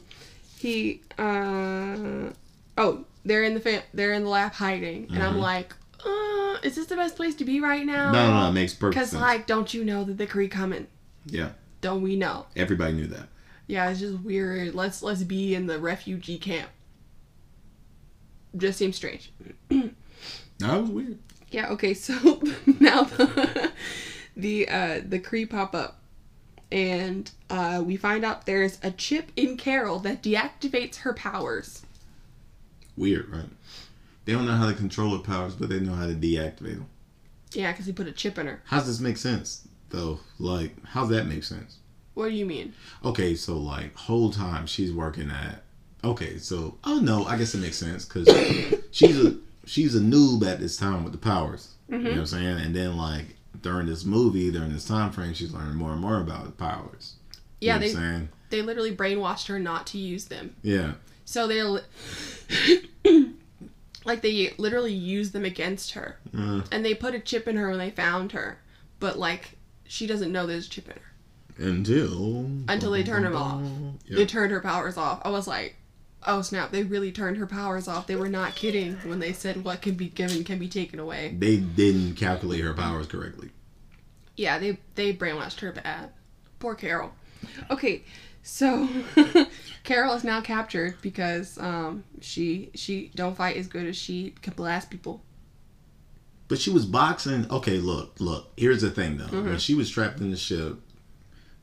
he 0.58 1.02
uh 1.18 2.32
oh, 2.78 3.06
they're 3.26 3.44
in 3.44 3.54
the 3.54 3.60
fam- 3.60 3.84
they're 3.94 4.14
in 4.14 4.24
the 4.24 4.30
lab 4.30 4.54
hiding. 4.54 5.08
And 5.14 5.22
I'm 5.22 5.36
Mhm. 5.36 5.42
like, 5.42 5.74
uh, 6.06 6.58
is 6.64 6.76
this 6.76 6.88
the 6.88 6.96
best 6.96 7.16
place 7.16 7.36
to 7.36 7.46
be 7.46 7.60
right 7.62 7.86
now? 7.86 8.12
No, 8.12 8.28
no, 8.32 8.42
no, 8.44 8.50
it 8.50 8.54
makes 8.54 8.74
perfect 8.74 8.96
Because 8.96 9.10
sense. 9.12 9.22
like, 9.22 9.46
don't 9.48 9.74
you 9.74 9.84
know 9.86 10.04
that 10.06 10.18
the 10.18 10.26
Kree 10.28 10.50
coming? 10.50 10.88
yeah, 11.26 11.50
Don't 11.82 12.02
we 12.02 12.16
know? 12.16 12.48
everybody 12.56 12.94
knew 12.94 13.08
that. 13.08 13.28
Yeah, 13.70 13.88
it's 13.92 14.00
just 14.00 14.20
weird. 14.22 14.74
Let's 14.74 15.04
let's 15.04 15.22
be 15.22 15.54
in 15.54 15.68
the 15.68 15.78
refugee 15.78 16.40
camp. 16.40 16.70
Just 18.58 18.80
seems 18.80 18.96
strange. 18.96 19.32
That 20.58 20.82
was 20.82 20.90
weird. 20.90 21.20
Yeah, 21.52 21.70
okay, 21.70 21.94
so 21.94 22.14
now 22.82 23.04
the 23.04 23.72
the 24.36 24.68
uh 24.68 25.02
the 25.08 25.20
Kree 25.20 25.50
pop 25.50 25.74
up 25.74 26.02
and 26.70 27.32
uh 27.50 27.82
we 27.86 27.96
find 27.96 28.26
out 28.26 28.46
there's 28.46 28.78
a 28.84 28.92
chip 28.92 29.32
in 29.38 29.56
Carol 29.56 30.00
that 30.00 30.22
deactivates 30.22 30.98
her 30.98 31.14
powers. 31.14 31.86
Weird, 32.98 33.30
right? 33.30 33.48
They 34.26 34.34
don't 34.34 34.46
know 34.46 34.58
how 34.58 34.68
to 34.68 34.76
control 34.76 35.16
her 35.16 35.24
powers, 35.24 35.56
but 35.56 35.70
they 35.70 35.80
know 35.80 35.94
how 35.94 36.08
to 36.08 36.14
deactivate 36.14 36.76
them. 36.76 36.88
Yeah, 37.54 37.72
because 37.72 37.86
he 37.86 37.94
put 37.94 38.08
a 38.08 38.12
chip 38.12 38.38
in 38.38 38.48
her. 38.48 38.62
How 38.66 38.80
does 38.80 38.88
this 38.88 39.00
make 39.00 39.16
sense, 39.16 39.66
though? 39.92 40.20
Like, 40.40 40.76
how's 40.84 41.08
that 41.10 41.26
make 41.28 41.46
sense? 41.46 41.78
What 42.14 42.30
do 42.30 42.36
you 42.36 42.46
mean? 42.46 42.74
Okay, 43.06 43.36
so 43.36 43.58
like 43.58 43.96
whole 43.96 44.30
time 44.32 44.66
she's 44.68 44.92
working 44.92 45.30
at. 45.32 45.64
Okay, 46.04 46.38
so 46.38 46.78
oh 46.84 47.00
no, 47.00 47.26
I 47.26 47.38
guess 47.38 47.54
it 47.56 47.60
makes 47.60 47.78
sense 47.78 48.06
because 48.06 48.28
she's 48.92 49.18
a 49.24 49.36
she's 49.66 49.96
a 49.96 50.00
noob 50.00 50.46
at 50.46 50.60
this 50.60 50.76
time 50.78 51.04
with 51.04 51.14
the 51.14 51.20
powers. 51.20 51.74
You 51.90 51.98
know 51.98 52.10
what 52.12 52.18
I'm 52.20 52.26
saying? 52.28 52.60
And 52.60 52.76
then 52.76 52.98
like 52.98 53.36
during 53.62 53.88
this 53.88 54.06
movie, 54.06 54.52
during 54.52 54.72
this 54.74 54.86
time 54.86 55.12
frame, 55.12 55.34
she's 55.34 55.54
learning 55.54 55.76
more 55.76 55.92
and 55.92 56.00
more 56.02 56.20
about 56.20 56.46
the 56.46 56.52
powers. 56.52 57.16
You 57.62 57.68
Yeah, 57.68 57.74
know 57.74 57.80
they 57.80 57.94
what 57.94 57.98
I'm 57.98 58.02
saying? 58.16 58.30
they 58.52 58.62
literally 58.62 58.96
brainwashed 58.96 59.48
her 59.48 59.60
not 59.60 59.88
to 59.88 59.98
use 59.98 60.26
them. 60.26 60.56
Yeah, 60.62 60.94
So 61.26 61.48
they 61.48 61.62
li- 61.64 61.82
like 64.06 64.22
they 64.22 64.54
literally 64.58 64.94
used 64.94 65.34
them 65.34 65.46
against 65.46 65.92
her. 65.92 66.18
uh, 66.38 66.62
And 66.72 66.84
they 66.86 66.94
put 66.94 67.14
a 67.16 67.20
chip 67.20 67.48
in 67.48 67.58
her 67.58 67.70
when 67.70 67.80
they 67.80 67.92
found 67.92 68.32
her. 68.34 68.60
But 69.00 69.18
like 69.20 69.58
she 69.86 70.08
doesn't 70.08 70.32
know 70.32 70.46
there's 70.46 70.68
a 70.68 70.70
chip 70.70 70.88
in 70.88 70.94
her. 70.96 71.09
Until 71.60 72.46
Until 72.68 72.92
they 72.92 73.04
turn 73.04 73.26
'em 73.26 73.36
off. 73.36 73.62
Yeah. 74.06 74.18
They 74.18 74.26
turned 74.26 74.52
her 74.52 74.62
powers 74.62 74.98
off. 74.98 75.22
I 75.24 75.30
was 75.30 75.48
like, 75.48 75.76
oh 76.28 76.42
snap, 76.42 76.72
they 76.72 76.84
really 76.84 77.12
turned 77.12 77.38
her 77.38 77.46
powers 77.48 77.88
off. 77.88 78.08
They 78.08 78.16
were 78.16 78.30
not 78.30 78.56
kidding 78.56 78.96
when 79.06 79.20
they 79.20 79.34
said 79.34 79.64
what 79.64 79.82
can 79.82 79.96
be 79.96 80.10
given 80.10 80.44
can 80.44 80.60
be 80.60 80.68
taken 80.68 81.00
away. 81.00 81.36
they 81.38 81.58
didn't 81.58 82.16
calculate 82.16 82.62
her 82.62 82.74
powers 82.74 83.08
correctly. 83.08 83.50
Yeah, 84.36 84.58
they 84.60 84.78
they 84.96 85.14
brainwashed 85.14 85.60
her 85.60 85.72
bad. 85.72 86.12
Poor 86.60 86.76
Carol. 86.76 87.12
Okay, 87.70 88.04
so 88.44 88.88
Carol 89.84 90.14
is 90.14 90.24
now 90.24 90.42
captured 90.42 90.96
because 91.02 91.58
um 91.58 92.04
she 92.22 92.70
she 92.76 93.12
don't 93.16 93.36
fight 93.36 93.58
as 93.58 93.68
good 93.68 93.86
as 93.86 93.96
she 93.98 94.34
can 94.42 94.54
blast 94.54 94.90
people. 94.90 95.22
But 96.48 96.58
she 96.60 96.72
was 96.72 96.86
boxing. 96.86 97.46
Okay, 97.52 97.78
look, 97.78 98.16
look. 98.20 98.52
Here's 98.58 98.82
the 98.82 98.90
thing, 98.90 99.18
though. 99.18 99.26
Mm-hmm. 99.26 99.50
When 99.50 99.60
she 99.60 99.76
was 99.76 99.88
trapped 99.88 100.20
in 100.20 100.32
the 100.32 100.38
ship, 100.38 100.80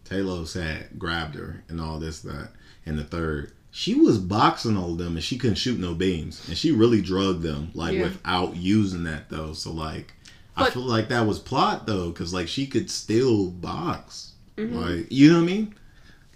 Talos 0.08 0.54
had 0.60 0.98
grabbed 0.98 1.34
her 1.34 1.62
and 1.68 1.80
all 1.80 1.98
this, 1.98 2.20
that, 2.20 2.50
and 2.84 2.98
the 2.98 3.04
third. 3.04 3.52
She 3.70 3.94
was 3.94 4.18
boxing 4.18 4.76
all 4.76 4.92
of 4.92 4.98
them, 4.98 5.16
and 5.16 5.24
she 5.24 5.36
couldn't 5.36 5.56
shoot 5.56 5.78
no 5.78 5.94
beams, 5.94 6.46
and 6.48 6.56
she 6.56 6.72
really 6.72 7.02
drugged 7.02 7.42
them 7.42 7.70
like 7.74 7.94
Yeah. 7.94 8.04
without 8.04 8.56
using 8.56 9.04
that 9.04 9.28
though. 9.28 9.52
So 9.52 9.70
like, 9.72 10.14
I 10.56 10.70
feel 10.70 10.82
like 10.82 11.08
that 11.10 11.26
was 11.26 11.38
plot 11.38 11.86
though, 11.86 12.10
because 12.10 12.32
like 12.32 12.48
she 12.48 12.66
could 12.66 12.90
still 12.90 13.50
box. 13.50 14.32
Mhm. 14.56 14.74
Like, 14.74 15.12
you 15.12 15.28
know 15.30 15.36
what 15.42 15.50
I 15.50 15.52
mean? 15.52 15.74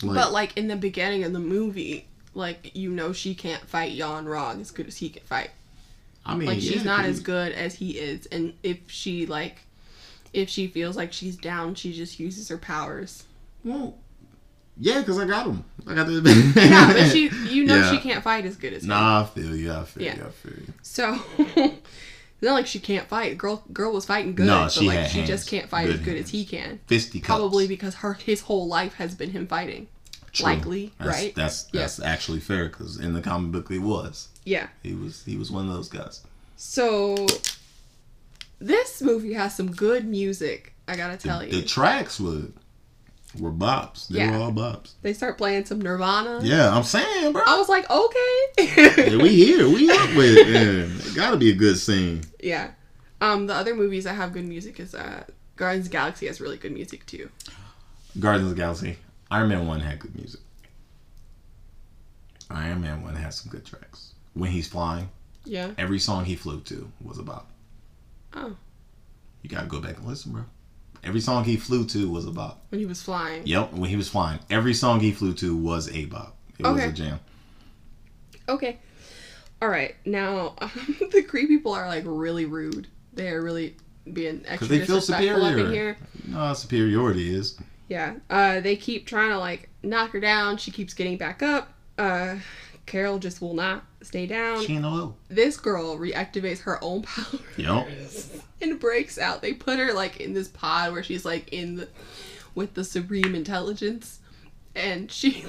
Like, 0.02 0.16
but 0.16 0.32
like 0.32 0.56
in 0.56 0.68
the 0.68 0.76
beginning 0.76 1.24
of 1.24 1.32
the 1.32 1.38
movie, 1.38 2.06
like 2.34 2.72
you 2.74 2.90
know 2.90 3.12
she 3.12 3.34
can't 3.34 3.66
fight 3.66 3.92
Yon-Rogg 3.92 4.60
as 4.60 4.70
good 4.70 4.86
as 4.88 4.98
he 4.98 5.08
can 5.08 5.22
fight. 5.22 5.50
I 6.26 6.34
mean, 6.36 6.48
Like 6.48 6.60
she's 6.60 6.84
not 6.84 7.06
as 7.06 7.20
good 7.20 7.52
as 7.52 7.74
he 7.76 7.92
is, 7.98 8.26
and 8.26 8.52
if 8.62 8.78
she 8.88 9.24
like, 9.24 9.60
if 10.34 10.50
she 10.50 10.66
feels 10.66 10.94
like 10.96 11.14
she's 11.14 11.36
down, 11.36 11.74
she 11.74 11.94
just 11.94 12.20
uses 12.20 12.48
her 12.48 12.58
powers. 12.58 13.24
Well, 13.64 13.96
yeah, 14.78 15.00
because 15.00 15.18
I 15.18 15.26
got 15.26 15.46
him. 15.46 15.64
I 15.86 15.94
got 15.94 16.06
the. 16.06 16.52
Yeah, 16.56 16.92
but 16.92 17.08
she, 17.12 17.28
you 17.54 17.64
know, 17.64 17.76
Yeah. 17.76 17.90
she 17.90 17.98
can't 17.98 18.22
fight 18.24 18.44
as 18.46 18.56
good 18.56 18.72
as 18.72 18.82
him. 18.82 18.88
Nah, 18.90 19.22
I 19.22 19.26
feel 19.26 19.54
you. 19.54 19.72
I 19.72 19.84
feel 19.84 20.02
Yeah. 20.02 20.16
you. 20.16 20.22
I 20.24 20.30
feel 20.30 20.52
you. 20.52 20.72
So 20.82 21.18
it's 21.36 22.42
not 22.42 22.54
like 22.54 22.66
she 22.66 22.78
can't 22.78 23.06
fight. 23.08 23.36
Girl, 23.36 23.62
girl 23.72 23.92
was 23.92 24.06
fighting 24.06 24.34
good, 24.34 24.46
No, 24.46 24.60
but 24.62 24.72
she 24.72 24.86
like 24.86 24.98
had 24.98 25.10
she 25.10 25.18
hands. 25.18 25.28
just 25.28 25.48
can't 25.48 25.68
fight 25.68 25.88
as 25.88 25.96
Good 25.96 26.04
good 26.04 26.14
hands. 26.16 26.24
as 26.28 26.30
he 26.30 26.44
can. 26.46 26.80
Fisticuffs. 26.86 27.26
Probably 27.26 27.66
because 27.66 27.96
her 27.96 28.14
his 28.14 28.40
whole 28.42 28.66
life 28.68 28.94
has 28.94 29.14
been 29.14 29.30
him 29.30 29.46
fighting. 29.46 29.88
True. 30.32 30.44
likely, 30.46 30.92
That's, 30.98 31.10
right? 31.10 31.34
That's 31.34 31.66
Yeah. 31.72 31.80
that's 31.80 32.00
actually 32.00 32.38
fair 32.40 32.68
because 32.68 32.98
in 33.00 33.14
the 33.14 33.20
comic 33.20 33.50
book 33.50 33.68
he 33.70 33.80
was. 33.80 34.28
Yeah. 34.44 34.68
He 34.82 34.94
was 34.94 35.24
he 35.24 35.36
was 35.36 35.50
one 35.50 35.68
of 35.68 35.74
those 35.74 35.88
guys. 35.88 36.22
So 36.56 37.26
this 38.58 39.00
movie 39.02 39.32
has 39.34 39.54
some 39.56 39.70
good 39.72 40.06
music. 40.06 40.74
I 40.86 40.96
gotta 40.96 41.16
tell 41.16 41.40
The, 41.40 41.46
you. 41.46 41.52
the 41.52 41.62
tracks 41.62 42.20
were 42.20 42.42
were 43.38 43.52
bops. 43.52 44.08
They 44.08 44.18
Yeah. 44.18 44.36
were 44.36 44.44
all 44.44 44.52
bops. 44.52 44.92
They 45.02 45.12
start 45.12 45.38
playing 45.38 45.64
some 45.66 45.80
Nirvana. 45.80 46.40
Yeah, 46.42 46.74
I'm 46.74 46.82
saying, 46.82 47.32
bro. 47.32 47.42
I 47.46 47.56
was 47.56 47.68
like, 47.68 47.88
okay. 47.90 49.06
Yeah, 49.10 49.22
we 49.22 49.28
here. 49.34 49.68
We 49.68 49.90
up 49.90 50.08
with 50.16 50.36
it. 50.36 50.48
Man. 50.52 50.96
It 51.00 51.14
gotta 51.14 51.36
be 51.36 51.50
a 51.50 51.54
good 51.54 51.78
scene. 51.78 52.22
yeah. 52.42 52.72
Um, 53.20 53.46
the 53.46 53.54
other 53.54 53.74
movies 53.74 54.04
that 54.04 54.14
have 54.14 54.32
good 54.32 54.48
music 54.48 54.80
is 54.80 54.94
uh, 54.94 55.24
Guardians 55.56 55.86
of 55.86 55.92
the 55.92 55.96
Galaxy 55.98 56.26
has 56.26 56.40
really 56.40 56.56
good 56.56 56.72
music 56.72 57.04
too. 57.06 57.28
Guardians 58.18 58.50
of 58.50 58.56
the 58.56 58.62
Galaxy. 58.62 58.96
Iron 59.30 59.50
Man 59.50 59.66
1 59.66 59.80
had 59.80 59.98
good 60.00 60.14
music. 60.16 60.40
Iron 62.50 62.80
Man 62.80 63.02
1 63.02 63.14
has 63.16 63.36
some 63.38 63.50
good 63.50 63.64
tracks. 63.64 64.14
When 64.34 64.50
he's 64.50 64.66
flying, 64.68 65.10
Yeah. 65.44 65.72
every 65.78 65.98
song 65.98 66.24
he 66.24 66.34
flew 66.34 66.60
to 66.62 66.90
was 67.00 67.18
a 67.18 67.22
bop. 67.22 67.50
Oh. 68.34 68.56
You 69.42 69.50
gotta 69.50 69.66
go 69.66 69.80
back 69.80 69.98
and 69.98 70.06
listen, 70.06 70.32
bro. 70.32 70.44
Every 71.02 71.20
song 71.20 71.44
he 71.44 71.56
flew 71.56 71.84
to 71.86 72.10
was 72.10 72.26
a 72.26 72.30
bop. 72.30 72.64
When 72.68 72.78
he 72.80 72.86
was 72.86 73.02
flying. 73.02 73.46
Yep, 73.46 73.72
when 73.72 73.88
he 73.88 73.96
was 73.96 74.08
flying. 74.08 74.38
Every 74.50 74.74
song 74.74 75.00
he 75.00 75.12
flew 75.12 75.32
to 75.34 75.56
was 75.56 75.90
a 75.94 76.04
bop. 76.06 76.36
It 76.58 76.66
was 76.66 76.82
a 76.82 76.92
jam. 76.92 77.20
Okay. 78.48 78.78
All 79.62 79.68
right. 79.68 79.94
Now, 80.04 80.54
the 81.12 81.22
creepy 81.22 81.56
people 81.56 81.72
are 81.72 81.86
like 81.86 82.04
really 82.06 82.44
rude. 82.44 82.86
They 83.12 83.28
are 83.30 83.42
really 83.42 83.76
being 84.12 84.42
extra 84.46 84.52
Because 84.52 84.68
they 84.68 84.78
feel 84.86 84.96
disrespectful 84.96 85.44
up 85.44 85.52
in 85.52 85.58
superior. 85.58 85.94
here. 85.94 85.96
How 86.34 86.52
superiority 86.52 87.34
is. 87.34 87.58
Yeah. 87.88 88.14
Uh, 88.28 88.60
they 88.60 88.76
keep 88.76 89.06
trying 89.06 89.30
to 89.30 89.38
like 89.38 89.68
knock 89.82 90.10
her 90.10 90.20
down. 90.20 90.56
She 90.56 90.70
keeps 90.70 90.94
getting 90.94 91.16
back 91.16 91.42
up. 91.42 91.72
Uh, 91.98 92.36
Carol 92.90 93.18
just 93.20 93.40
will 93.40 93.54
not 93.54 93.84
stay 94.02 94.26
down. 94.26 94.64
She 94.64 94.72
ain't 94.74 94.82
no 94.82 94.90
low. 94.90 95.14
this 95.28 95.56
girl 95.56 95.96
reactivates 95.96 96.60
her 96.62 96.82
own 96.82 97.02
power 97.04 97.38
Yep. 97.56 97.88
and 98.60 98.80
breaks 98.80 99.16
out. 99.16 99.42
They 99.42 99.52
put 99.54 99.78
her 99.78 99.92
like 99.92 100.20
in 100.20 100.34
this 100.34 100.48
pod 100.48 100.92
where 100.92 101.02
she's 101.04 101.24
like 101.24 101.52
in 101.52 101.76
the 101.76 101.88
with 102.56 102.74
the 102.74 102.82
supreme 102.82 103.34
intelligence, 103.36 104.18
and 104.74 105.10
she 105.10 105.44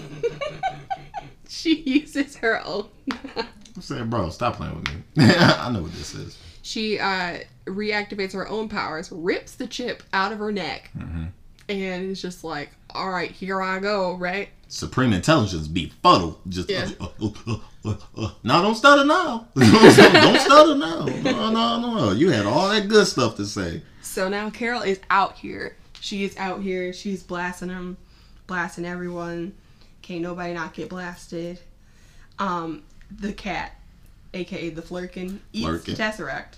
she 1.49 1.81
uses 1.81 2.35
her 2.37 2.61
own. 2.65 2.87
I'm 3.35 3.81
saying, 3.81 4.09
bro, 4.09 4.29
stop 4.29 4.57
playing 4.57 4.75
with 4.75 4.87
me. 4.89 5.01
I 5.17 5.71
know 5.71 5.81
what 5.81 5.93
this 5.93 6.13
is. 6.13 6.37
she 6.61 6.99
uh, 6.99 7.39
reactivates 7.65 8.33
her 8.33 8.47
own 8.47 8.69
powers, 8.69 9.11
rips 9.11 9.55
the 9.55 9.65
chip 9.67 10.03
out 10.13 10.31
of 10.31 10.39
her 10.39 10.51
neck, 10.51 10.91
Mhm. 10.97 11.29
and 11.69 12.11
it's 12.11 12.21
just 12.21 12.43
like, 12.43 12.69
all 12.91 13.09
right, 13.09 13.31
here 13.31 13.61
I 13.61 13.79
go, 13.79 14.13
right? 14.15 14.49
Supreme 14.71 15.11
intelligence 15.11 15.67
be 15.67 15.91
fuddled. 16.01 16.39
Just 16.47 16.69
Yeah. 16.69 16.89
uh, 17.01 17.07
uh, 17.21 17.29
uh, 17.45 17.57
uh, 17.83 17.95
uh. 18.17 18.31
no, 18.41 18.61
don't 18.61 18.75
stutter 18.75 19.03
now. 19.03 19.47
don't 19.55 20.39
stutter 20.39 20.75
now. 20.75 21.05
No, 21.05 21.51
no, 21.51 21.79
no. 21.79 22.11
You 22.13 22.29
had 22.29 22.45
all 22.45 22.69
that 22.69 22.87
good 22.87 23.05
stuff 23.05 23.35
to 23.35 23.45
say. 23.45 23.81
So 24.01 24.29
now 24.29 24.49
Carol 24.49 24.81
is 24.81 25.01
out 25.09 25.35
here. 25.35 25.75
She 25.99 26.23
is 26.23 26.37
out 26.37 26.61
here. 26.61 26.93
She's 26.93 27.21
blasting 27.21 27.67
them, 27.67 27.97
blasting 28.47 28.85
everyone. 28.85 29.53
Can't 30.01 30.21
nobody 30.21 30.53
not 30.53 30.73
get 30.73 30.87
blasted. 30.89 31.59
Um, 32.39 32.83
the 33.13 33.33
cat, 33.33 33.75
aka 34.33 34.69
the 34.69 34.81
Flerken, 34.81 35.39
eats 35.51 35.67
Flerken. 35.67 35.95
Tesseract. 35.97 36.53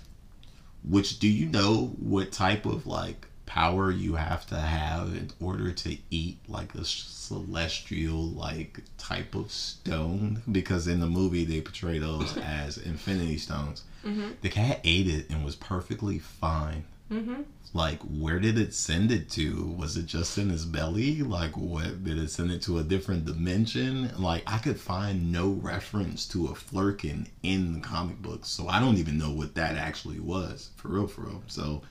Which 0.88 1.18
do 1.18 1.26
you 1.28 1.46
know 1.46 1.94
what 1.98 2.30
type 2.30 2.64
of 2.64 2.86
like 2.86 3.26
power 3.54 3.90
you 3.90 4.16
have 4.16 4.44
to 4.48 4.56
have 4.56 5.14
in 5.14 5.30
order 5.40 5.70
to 5.70 5.96
eat 6.10 6.38
like 6.48 6.74
a 6.74 6.84
celestial 6.84 8.26
like 8.30 8.80
type 8.98 9.34
of 9.34 9.52
stone? 9.52 10.42
Because 10.50 10.88
in 10.88 10.98
the 11.00 11.06
movie 11.06 11.44
they 11.44 11.60
portray 11.60 11.98
those 11.98 12.36
as 12.60 12.78
infinity 12.78 13.38
stones. 13.38 13.84
Mhm. 14.04 14.34
The 14.40 14.48
cat 14.48 14.80
ate 14.82 15.06
it 15.06 15.30
and 15.30 15.44
was 15.44 15.54
perfectly 15.56 16.18
fine. 16.18 16.84
Mm-hmm. 17.10 17.42
like 17.74 18.00
where 18.00 18.40
did 18.40 18.56
it 18.58 18.72
send 18.72 19.12
it 19.12 19.28
to 19.32 19.62
was 19.78 19.98
it 19.98 20.06
just 20.06 20.38
in 20.38 20.48
his 20.48 20.64
belly 20.64 21.20
like 21.22 21.54
what 21.54 22.02
did 22.02 22.16
it 22.18 22.30
send 22.30 22.50
it 22.50 22.62
to 22.62 22.78
a 22.78 22.82
different 22.82 23.26
dimension 23.26 24.10
like 24.18 24.42
i 24.46 24.56
could 24.56 24.80
find 24.80 25.30
no 25.30 25.50
reference 25.50 26.26
to 26.28 26.46
a 26.46 26.54
Flerken 26.54 27.26
in 27.42 27.74
the 27.74 27.80
comic 27.80 28.22
books 28.22 28.48
so 28.48 28.68
i 28.68 28.80
don't 28.80 28.96
even 28.96 29.18
know 29.18 29.30
what 29.30 29.54
that 29.54 29.76
actually 29.76 30.18
was 30.18 30.70
for 30.76 30.88
real 30.88 31.06
for 31.06 31.20
real 31.22 31.42
so 31.46 31.82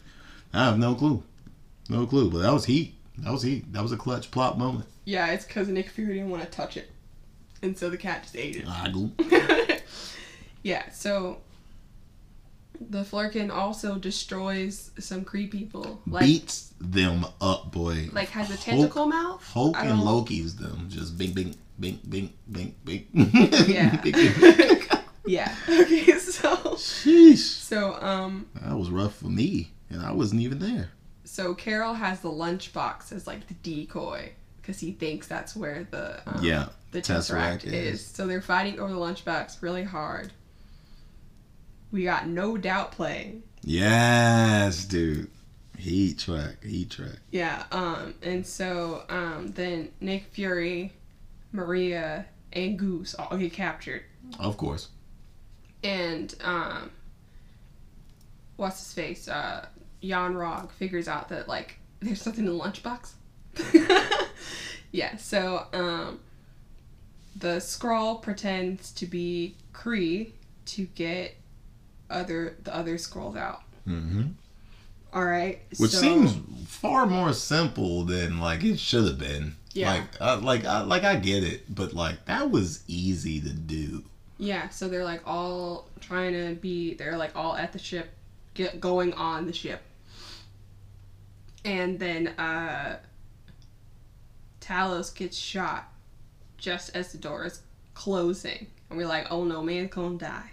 i 0.51 0.66
have 0.66 0.80
no 0.80 0.95
clue 0.95 1.22
no 1.89 2.05
clue 2.05 2.29
but 2.29 2.39
that 2.39 2.53
was 2.53 2.65
heat 2.65 2.93
that 3.17 3.31
was 3.31 3.43
heat 3.43 3.71
that 3.73 3.81
was 3.84 3.91
a 3.91 3.97
clutch 3.97 4.31
plot 4.31 4.57
moment 4.57 4.86
Yeah, 5.05 5.27
it's 5.31 5.45
because 5.45 5.67
Nick 5.67 5.89
Fury 5.89 6.15
didn't 6.15 6.29
want 6.29 6.43
to 6.43 6.49
touch 6.49 6.77
it, 6.77 6.89
and 7.61 7.77
so 7.77 7.89
the 7.89 7.97
cat 7.97 8.23
just 8.23 8.36
ate 8.38 8.55
it. 8.55 8.65
I 8.67 8.89
go, 8.89 9.11
yeah, 10.63 10.89
so 10.91 11.38
the 12.89 13.03
Flerken 13.03 13.51
also 13.51 13.95
destroys 13.95 14.91
some 14.99 15.23
Kree 15.25 15.49
people. 15.51 16.01
Like, 16.07 16.23
beats 16.23 16.73
them 16.79 17.25
up 17.41 17.71
boy 17.71 18.09
like 18.13 18.29
has 18.29 18.49
a 18.49 18.53
Hulk- 18.53 18.63
tentacle 18.63 19.05
mouth. 19.07 19.43
Hulk 19.45 19.75
and 19.77 19.99
Loki's 20.01 20.55
them 20.55 20.88
just 20.89 21.17
bing 21.17 21.34
bing 21.34 21.55
bing 21.79 21.99
bing 22.09 22.34
bing 22.51 22.75
bing 22.84 23.07
Yeah. 23.67 23.95
Bing, 24.01 24.11
bing. 24.13 24.81
Yeah. 25.25 25.55
Okay. 25.69 26.17
So 26.19 26.55
Sheesh. 26.75 27.38
so 27.38 27.93
um 28.01 28.47
That 28.61 28.75
was 28.77 28.89
rough 28.89 29.15
for 29.15 29.27
me, 29.27 29.71
and 29.89 30.01
I 30.01 30.11
wasn't 30.11 30.41
even 30.41 30.59
there. 30.59 30.89
So 31.24 31.53
Carol 31.53 31.93
has 31.93 32.21
the 32.21 32.30
lunchbox 32.32 33.11
as 33.11 33.26
like 33.28 33.47
the 33.47 33.53
decoy 33.55 34.32
because 34.61 34.80
he 34.80 34.91
thinks 34.91 35.28
that's 35.28 35.55
where 35.55 35.88
the 35.91 36.21
um, 36.30 36.43
yeah, 36.43 36.67
the 36.91 36.99
Tesseract 37.01 37.61
tesseract, 37.61 37.65
is. 37.65 37.74
is. 37.74 38.05
So 38.05 38.28
they're 38.28 38.41
fighting 38.41 38.80
over 38.80 38.93
the 38.93 38.99
lunchbox 38.99 39.61
really 39.61 39.84
hard. 39.84 40.32
We 41.91 42.03
got 42.03 42.28
no 42.28 42.57
doubt 42.57 42.91
playing. 42.91 43.43
yes, 43.61 44.86
dude. 44.86 45.30
Heat 45.78 46.19
track, 46.19 46.63
heat 46.63 46.89
track. 46.91 47.17
Yeah. 47.32 47.63
Um. 47.71 48.13
And 48.21 48.45
so 48.45 49.03
um 49.09 49.51
then 49.55 49.89
Nick 49.99 50.26
Fury, 50.32 50.93
Maria, 51.51 52.26
and 52.53 52.78
Goose 52.80 53.15
all 53.15 53.36
get 53.38 53.53
captured. 53.53 54.03
Of 54.39 54.55
course. 54.57 54.89
and 55.84 56.34
um 56.43 56.89
what's 58.55 58.80
his 58.80 58.93
face 58.93 59.28
uh 59.28 59.65
Yon-Rogg 60.03 60.71
figures 60.71 61.07
out 61.07 61.29
that 61.29 61.47
like 61.47 61.79
there's 62.01 62.21
something 62.21 62.45
in 62.45 62.57
the 62.57 62.63
lunchbox 62.63 63.13
yeah 64.91 65.15
so 65.17 65.65
um 65.73 66.19
the 67.35 67.57
Skrull 67.57 68.21
pretends 68.21 68.91
to 68.91 69.05
be 69.05 69.55
Kree 69.73 70.31
to 70.67 70.85
get 70.85 71.35
other 72.09 72.55
the 72.63 72.75
other 72.75 72.95
Skrulls 72.97 73.37
out 73.37 73.61
Mm-hmm. 73.87 74.27
all 75.13 75.25
right 75.25 75.59
Which 75.77 75.91
so- 75.91 75.99
seems 76.01 76.37
far 76.67 77.05
more 77.05 77.33
simple 77.33 78.03
than 78.05 78.39
like 78.39 78.63
it 78.63 78.79
should 78.79 79.03
have 79.05 79.19
been. 79.19 79.55
Yeah. 79.73 79.91
Like, 79.91 80.21
I, 80.21 80.33
like, 80.35 80.65
I, 80.65 80.81
like 80.83 81.03
I 81.03 81.15
get 81.15 81.43
it, 81.43 81.73
but 81.73 81.93
like 81.93 82.23
that 82.25 82.49
was 82.51 82.83
easy 82.87 83.41
to 83.41 83.49
do. 83.49 84.03
yeah 84.37 84.69
so 84.69 84.87
they're 84.87 85.03
like 85.03 85.21
all 85.25 85.89
trying 85.99 86.31
to 86.33 86.55
be 86.61 86.93
they're 86.93 87.17
like 87.17 87.35
all 87.35 87.55
at 87.55 87.73
the 87.73 87.79
ship 87.79 88.11
get 88.53 88.79
going 88.79 89.11
on 89.13 89.47
the 89.47 89.53
ship 89.53 89.81
and 91.66 91.99
then 91.99 92.28
uh 92.39 92.97
talos 94.61 95.14
gets 95.14 95.38
shot 95.38 95.91
just 96.57 96.95
as 96.95 97.11
the 97.11 97.18
door 97.18 97.45
is 97.45 97.61
closing 97.93 98.68
and 98.89 98.97
we're 98.97 99.07
like 99.07 99.28
oh 99.32 99.43
no 99.43 99.61
man's 99.61 99.89
gonna 99.93 100.18
die 100.18 100.49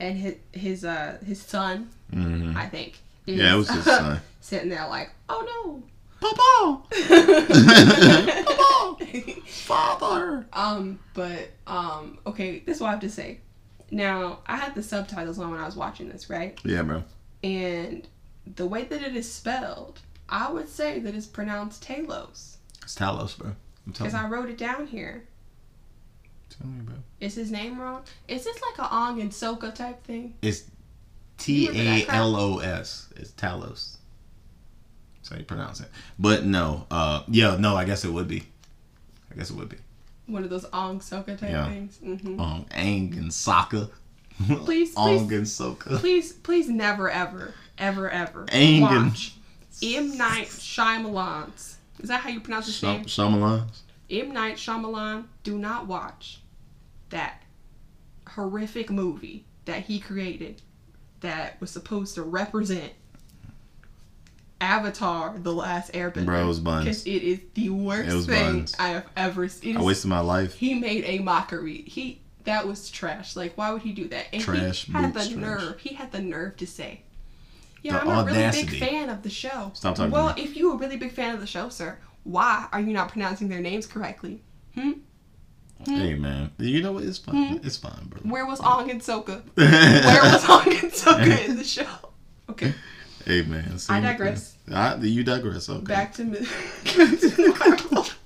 and 0.00 0.18
his 0.18 0.34
his 0.52 0.84
uh 0.84 1.18
his 1.24 1.40
son 1.40 1.88
hmm 2.12 2.52
i 2.56 2.66
think 2.66 2.98
is, 3.26 3.38
Yeah, 3.38 3.54
it 3.54 3.56
was 3.56 3.70
his 3.70 3.84
son. 3.84 4.20
sitting 4.40 4.68
there 4.68 4.86
like 4.88 5.10
oh 5.28 5.42
no, 5.64 5.82
Papa, 6.18 6.82
Papa, 8.44 9.40
father. 9.46 10.46
Um, 10.52 10.98
but 11.14 11.50
um, 11.66 12.18
okay, 12.26 12.60
this 12.60 12.76
is 12.76 12.80
what 12.80 12.88
I 12.88 12.90
have 12.92 13.00
to 13.00 13.10
say. 13.10 13.40
Now, 13.90 14.38
I 14.46 14.56
had 14.56 14.74
the 14.74 14.82
subtitles 14.82 15.38
on 15.38 15.50
when 15.50 15.60
I 15.60 15.66
was 15.66 15.76
watching 15.76 16.08
this, 16.08 16.30
right? 16.30 16.58
Yeah, 16.64 16.82
bro. 16.82 17.04
And 17.44 18.06
the 18.54 18.66
way 18.66 18.84
that 18.84 19.02
it 19.02 19.14
is 19.14 19.30
spelled, 19.30 20.00
I 20.28 20.50
would 20.50 20.68
say 20.68 20.98
that 21.00 21.14
it's 21.14 21.26
pronounced 21.26 21.84
Talos. 21.86 22.56
It's 22.82 22.94
Talos, 22.94 23.36
bro. 23.38 23.48
I'm 23.50 23.92
Because. 23.92 24.14
I 24.14 24.26
wrote 24.28 24.48
it 24.50 24.58
down 24.58 24.86
here. 24.86 25.24
Tell 26.50 26.66
me, 26.68 26.80
bro. 26.82 26.94
Is 27.20 27.34
his 27.34 27.50
name 27.50 27.80
wrong? 27.80 28.02
Is 28.28 28.44
this 28.44 28.58
like 28.60 28.78
a 28.90 28.94
Ong 28.94 29.20
and 29.20 29.30
Soka 29.30 29.74
type 29.74 30.02
thing? 30.04 30.34
It's 30.42 30.64
T 31.38 31.68
A 31.68 32.06
L 32.08 32.34
O 32.36 32.58
S. 32.58 33.12
It's 33.16 33.30
Talos. 33.32 33.96
That's 35.16 35.28
how 35.30 35.36
you 35.36 35.44
pronounce 35.44 35.80
it. 35.80 35.88
But 36.18 36.44
no, 36.44 36.86
uh, 36.90 37.22
yeah, 37.28 37.56
no, 37.58 37.76
I 37.76 37.84
guess 37.84 38.04
it 38.04 38.10
would 38.12 38.28
be. 38.28 38.44
I 39.30 39.34
guess 39.36 39.50
it 39.50 39.56
would 39.56 39.68
be. 39.68 39.76
One 40.26 40.42
of 40.44 40.50
those 40.50 40.64
Ong 40.72 40.98
Soka 41.00 41.38
type 41.38 41.50
Yeah. 41.50 41.68
things. 41.68 41.98
hmm 41.98 42.40
Um, 42.40 42.64
Aang 42.70 43.16
and 43.16 43.30
Sokka. 43.30 43.90
Please, 44.64 44.92
please. 44.94 45.20
and 45.22 45.46
Sokka. 45.46 45.98
Please, 45.98 46.32
please 46.32 46.68
never, 46.68 47.08
ever, 47.08 47.54
ever, 47.78 48.10
ever 48.10 48.46
and- 48.50 48.82
watch 48.82 49.35
M. 49.82 50.16
Night 50.16 50.48
Shyamalan's. 50.48 51.78
Is 52.00 52.08
that 52.08 52.20
how 52.20 52.28
you 52.30 52.40
pronounce 52.40 52.66
his 52.66 52.82
name? 52.82 53.06
Sham- 53.06 53.32
Shyamalan. 53.32 53.64
M. 54.10 54.32
Night 54.32 54.56
Shyamalan, 54.56 55.24
do 55.42 55.58
not 55.58 55.86
watch 55.86 56.40
that 57.10 57.42
horrific 58.28 58.90
movie 58.90 59.44
that 59.64 59.84
he 59.84 59.98
created 59.98 60.62
that 61.20 61.60
was 61.60 61.70
supposed 61.70 62.14
to 62.14 62.22
represent 62.22 62.92
Avatar: 64.60 65.36
The 65.38 65.52
Last 65.52 65.92
Airbender. 65.92 66.24
Bro, 66.26 66.50
it 66.50 66.64
buns. 66.64 66.84
Because 66.84 67.06
it 67.06 67.22
is 67.22 67.40
the 67.54 67.70
worst 67.70 68.28
thing 68.28 68.52
buns. 68.52 68.74
I 68.78 68.88
have 68.88 69.06
ever 69.16 69.48
seen. 69.48 69.76
I 69.76 69.82
wasted 69.82 70.08
my 70.08 70.20
life. 70.20 70.54
he 70.54 70.74
made 70.74 71.04
a 71.04 71.18
mockery. 71.18 71.82
He 71.82 72.20
that 72.44 72.66
was 72.66 72.88
trash. 72.90 73.36
Like, 73.36 73.56
why 73.58 73.72
would 73.72 73.82
he 73.82 73.92
do 73.92 74.08
that? 74.08 74.26
And 74.32 74.40
Trash, 74.42 74.84
he 74.86 74.92
had 74.92 75.12
the 75.14 75.20
trash. 75.20 75.34
nerve. 75.34 75.80
He 75.80 75.94
had 75.94 76.12
the 76.12 76.20
nerve 76.20 76.56
to 76.58 76.66
say, 76.66 77.02
"Yeah, 77.86 78.04
The 78.04 78.10
I'm 78.10 78.28
a 78.28 78.30
really 78.30 78.50
big 78.50 78.78
fan 78.78 79.08
of 79.08 79.22
the 79.22 79.30
show." 79.30 79.70
Stop 79.74 79.94
talking 79.96 80.10
Well, 80.10 80.34
if 80.36 80.56
you're 80.56 80.74
a 80.74 80.76
really 80.76 80.96
big 80.96 81.12
fan 81.12 81.34
of 81.34 81.40
the 81.40 81.46
show, 81.46 81.68
sir, 81.68 81.98
why 82.24 82.68
are 82.72 82.80
you 82.80 82.92
not 82.92 83.08
pronouncing 83.08 83.48
their 83.48 83.60
names 83.60 83.86
correctly? 83.86 84.42
Hmm? 84.74 84.92
Hey 85.84 86.14
man, 86.14 86.50
you 86.58 86.82
know 86.82 86.92
what? 86.92 87.04
It's 87.04 87.18
fine. 87.18 87.60
It's 87.62 87.76
fine, 87.76 88.06
bro. 88.06 88.20
Where 88.20 88.46
was 88.46 88.60
Ong 88.60 88.90
and 88.90 89.00
Soka? 89.00 89.42
Where 89.54 90.22
was 90.22 90.48
Ong 90.48 90.68
and 90.68 90.92
Soka 90.92 91.48
in 91.48 91.56
the 91.56 91.64
show? 91.64 91.86
Okay, 92.48 92.74
Hey 93.26 93.42
man, 93.42 93.76
I 93.88 94.00
digress. 94.00 94.56
I, 94.72 94.94
you 94.96 95.24
digress. 95.24 95.68
Okay. 95.68 95.84
back 95.84 96.14
to 96.14 96.24
Marvel. 96.24 98.06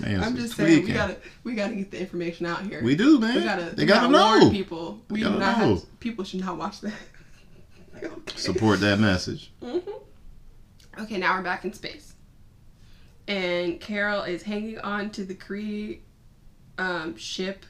Man, 0.00 0.22
I'm 0.22 0.36
just 0.36 0.56
saying 0.56 0.84
we 0.84 0.92
gotta 0.92 1.16
we 1.42 1.54
gotta 1.54 1.74
get 1.74 1.90
the 1.90 2.00
information 2.00 2.46
out 2.46 2.62
here. 2.62 2.82
We 2.82 2.94
do, 2.96 3.18
man. 3.18 3.34
We 3.34 3.44
gotta, 3.44 3.76
they 3.76 3.86
gotta, 3.86 4.08
know. 4.08 4.38
warn 4.38 4.50
people. 4.50 5.00
We 5.10 5.20
gotta 5.20 5.34
do 5.34 5.40
not 5.40 5.58
know. 5.58 5.74
have, 5.74 6.00
people 6.00 6.24
should 6.24 6.40
not 6.40 6.56
watch 6.56 6.80
that. 6.82 6.92
Okay. 8.02 8.36
Support 8.36 8.80
that 8.80 8.98
message. 8.98 9.50
hmm 9.62 9.78
Okay, 10.98 11.18
now 11.18 11.36
we're 11.36 11.42
back 11.42 11.64
in 11.66 11.72
space, 11.74 12.14
and 13.28 13.78
Carol 13.80 14.22
is 14.22 14.42
hanging 14.42 14.78
on 14.78 15.10
to 15.10 15.24
the 15.24 15.34
Kree 15.34 15.98
um, 16.78 17.16
ship. 17.16 17.66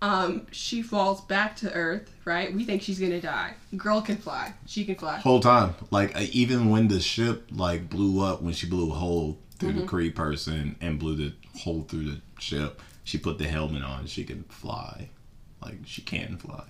Um, 0.00 0.46
she 0.50 0.80
falls 0.82 1.20
back 1.22 1.56
to 1.56 1.72
Earth. 1.72 2.10
Right? 2.24 2.54
We 2.54 2.64
think 2.64 2.80
she's 2.82 2.98
gonna 2.98 3.20
die. 3.20 3.54
Girl 3.76 4.00
can 4.00 4.16
fly. 4.16 4.54
She 4.66 4.84
can 4.86 4.94
fly. 4.94 5.18
Whole 5.18 5.40
time, 5.40 5.74
like 5.90 6.16
uh, 6.16 6.24
even 6.32 6.70
when 6.70 6.88
the 6.88 7.00
ship 7.00 7.48
like 7.52 7.90
blew 7.90 8.22
up, 8.24 8.40
when 8.42 8.54
she 8.54 8.66
blew 8.66 8.90
a 8.90 8.94
hole 8.94 9.38
through 9.58 9.70
Mm-hmm. 9.70 9.80
the 9.80 9.86
Kree 9.86 10.14
person 10.14 10.76
and 10.80 10.98
blew 10.98 11.14
the 11.16 11.32
hole 11.60 11.82
through 11.88 12.04
the 12.10 12.20
ship, 12.38 12.80
she 13.04 13.18
put 13.18 13.38
the 13.38 13.46
helmet 13.46 13.82
on. 13.82 14.06
She 14.06 14.24
can 14.24 14.44
fly, 14.44 15.10
like 15.62 15.76
she 15.84 16.00
can 16.02 16.38
fly. 16.38 16.64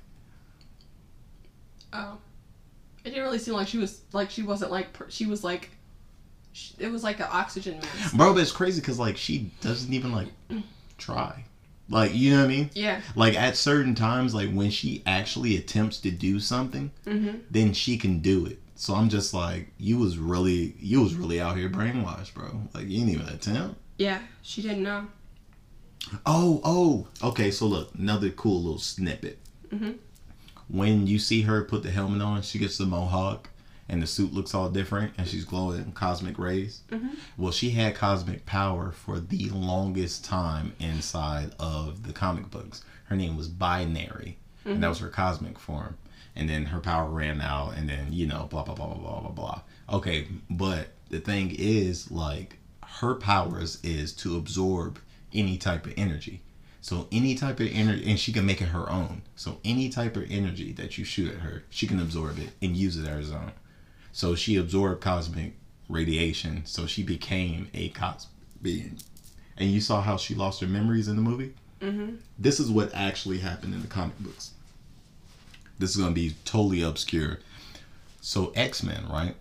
Oh, 1.92 2.18
it 3.04 3.10
didn't 3.10 3.24
really 3.24 3.38
seem 3.38 3.54
like 3.54 3.68
she 3.68 3.78
was 3.78 4.00
like 4.12 4.30
she 4.30 4.42
wasn't 4.42 4.70
like 4.70 4.88
she 5.08 5.26
was 5.26 5.44
like. 5.44 5.70
sh 6.52 6.72
it 6.78 6.90
was 6.90 7.02
like 7.04 7.20
an 7.20 7.26
oxygen 7.30 7.76
mask. 7.80 8.16
Bro, 8.16 8.34
but 8.34 8.40
it's 8.42 8.52
crazy 8.52 8.80
because 8.80 8.98
like 8.98 9.16
she 9.16 9.50
doesn't 9.60 9.92
even 9.92 10.12
like 10.12 10.28
try. 10.98 11.44
Like 11.90 12.14
you 12.14 12.30
know 12.30 12.38
what 12.38 12.44
I 12.46 12.48
mean? 12.48 12.70
Yeah. 12.74 13.00
Like 13.14 13.34
at 13.34 13.56
certain 13.56 13.94
times, 13.94 14.34
like 14.34 14.50
when 14.50 14.70
she 14.70 15.02
actually 15.06 15.56
attempts 15.56 15.98
to 16.00 16.10
do 16.10 16.40
something, 16.40 16.90
Mm-hmm. 17.06 17.38
then 17.50 17.72
she 17.74 17.98
can 17.98 18.20
do 18.20 18.46
it. 18.46 18.58
So 18.76 18.94
I'm 18.94 19.08
just 19.08 19.32
like, 19.34 19.68
you 19.78 19.98
was 19.98 20.18
really, 20.18 20.74
you 20.80 21.00
was 21.02 21.14
really 21.14 21.40
out 21.40 21.56
here 21.56 21.68
brainwashed, 21.68 22.34
bro. 22.34 22.62
Like 22.74 22.84
you 22.88 22.98
didn't 22.98 23.10
even 23.10 23.28
attempt. 23.28 23.76
Yeah, 23.98 24.18
she 24.42 24.62
didn't 24.62 24.82
know. 24.82 25.06
Oh, 26.26 26.60
oh, 26.64 27.06
okay. 27.28 27.50
So 27.50 27.66
look, 27.66 27.94
another 27.94 28.30
cool 28.30 28.62
little 28.62 28.78
snippet. 28.78 29.38
Mhm. 29.72 29.96
When 30.68 31.06
you 31.06 31.18
see 31.18 31.42
her 31.42 31.62
put 31.64 31.82
the 31.82 31.90
helmet 31.90 32.22
on, 32.22 32.42
she 32.42 32.58
gets 32.58 32.78
the 32.78 32.86
mohawk, 32.86 33.50
and 33.88 34.02
the 34.02 34.06
suit 34.06 34.32
looks 34.32 34.54
all 34.54 34.70
different, 34.70 35.12
and 35.18 35.28
she's 35.28 35.44
glowing 35.44 35.92
cosmic 35.92 36.38
rays. 36.38 36.80
Mhm. 36.90 37.16
Well, 37.36 37.52
she 37.52 37.70
had 37.70 37.94
cosmic 37.94 38.46
power 38.46 38.90
for 38.92 39.20
the 39.20 39.50
longest 39.50 40.24
time 40.24 40.72
inside 40.80 41.52
of 41.58 42.04
the 42.04 42.12
comic 42.12 42.50
books. 42.50 42.82
Her 43.04 43.16
name 43.16 43.36
was 43.36 43.48
Binary, 43.48 44.38
and 44.64 44.82
that 44.82 44.88
was 44.88 44.98
her 45.00 45.08
cosmic 45.10 45.58
form. 45.58 45.96
And 46.36 46.48
then 46.48 46.66
her 46.66 46.80
power 46.80 47.10
ran 47.10 47.40
out, 47.40 47.76
and 47.76 47.88
then 47.88 48.12
you 48.12 48.26
know, 48.26 48.46
blah 48.50 48.62
blah 48.64 48.74
blah 48.74 48.86
blah 48.86 48.96
blah 48.96 49.20
blah 49.20 49.30
blah. 49.30 49.60
Okay, 49.90 50.26
but 50.48 50.88
the 51.10 51.20
thing 51.20 51.54
is, 51.56 52.10
like, 52.10 52.58
her 52.82 53.14
powers 53.14 53.78
is 53.84 54.12
to 54.14 54.36
absorb 54.36 54.98
any 55.32 55.58
type 55.58 55.86
of 55.86 55.92
energy. 55.96 56.40
So 56.84 57.08
any 57.10 57.34
type 57.34 57.60
of 57.60 57.68
energy, 57.72 58.10
and 58.10 58.20
she 58.20 58.30
can 58.30 58.44
make 58.44 58.60
it 58.60 58.66
her 58.66 58.90
own. 58.90 59.22
So 59.36 59.56
any 59.64 59.88
type 59.88 60.18
of 60.18 60.30
energy 60.30 60.70
that 60.72 60.98
you 60.98 61.04
shoot 61.06 61.32
at 61.32 61.40
her, 61.40 61.64
she 61.70 61.86
can 61.86 61.98
absorb 61.98 62.38
it 62.38 62.50
and 62.60 62.76
use 62.76 62.98
it 62.98 63.08
as 63.08 63.30
her 63.30 63.38
own. 63.38 63.52
So 64.12 64.34
she 64.34 64.56
absorbed 64.56 65.00
cosmic 65.00 65.54
radiation. 65.88 66.66
So 66.66 66.86
she 66.86 67.02
became 67.02 67.68
a 67.72 67.88
cosmic 67.88 68.34
being. 68.60 68.98
And 69.56 69.70
you 69.70 69.80
saw 69.80 70.02
how 70.02 70.18
she 70.18 70.34
lost 70.34 70.60
her 70.60 70.66
memories 70.66 71.08
in 71.08 71.16
the 71.16 71.22
movie. 71.22 71.54
Mm-hmm. 71.80 72.16
This 72.38 72.60
is 72.60 72.70
what 72.70 72.92
actually 72.92 73.38
happened 73.38 73.72
in 73.72 73.80
the 73.80 73.88
comic 73.88 74.18
books. 74.18 74.50
This 75.78 75.88
is 75.88 75.96
going 75.96 76.10
to 76.10 76.14
be 76.14 76.34
totally 76.44 76.82
obscure. 76.82 77.38
So 78.20 78.52
X 78.54 78.82
Men, 78.82 79.08
right? 79.08 79.36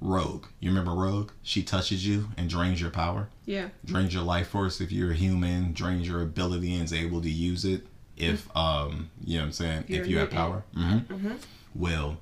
Rogue. 0.00 0.46
You 0.60 0.70
remember 0.70 0.92
Rogue? 0.94 1.30
She 1.42 1.62
touches 1.62 2.06
you 2.06 2.28
and 2.36 2.48
drains 2.48 2.80
your 2.80 2.90
power 2.90 3.28
Yeah. 3.46 3.68
drains 3.84 4.14
your 4.14 4.22
life 4.22 4.48
force 4.48 4.80
if 4.80 4.92
you're 4.92 5.10
a 5.10 5.14
human, 5.16 5.72
drains 5.72 6.06
your 6.06 6.22
ability 6.22 6.74
and 6.74 6.84
is 6.84 6.92
able 6.92 7.20
to 7.22 7.30
use 7.30 7.64
it 7.64 7.86
if 8.16 8.54
um 8.56 9.10
you 9.24 9.34
know 9.36 9.42
what 9.42 9.46
I'm 9.46 9.52
saying 9.52 9.84
You're 9.88 10.02
if 10.02 10.08
you 10.08 10.18
have 10.18 10.30
power. 10.30 10.64
hmm 10.74 10.98
Mhm. 10.98 11.38
Well, 11.74 12.18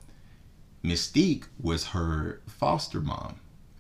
Mystique 0.85 1.45
was 1.61 1.87
her 1.89 2.41
foster 2.47 3.01
mom, 3.01 3.37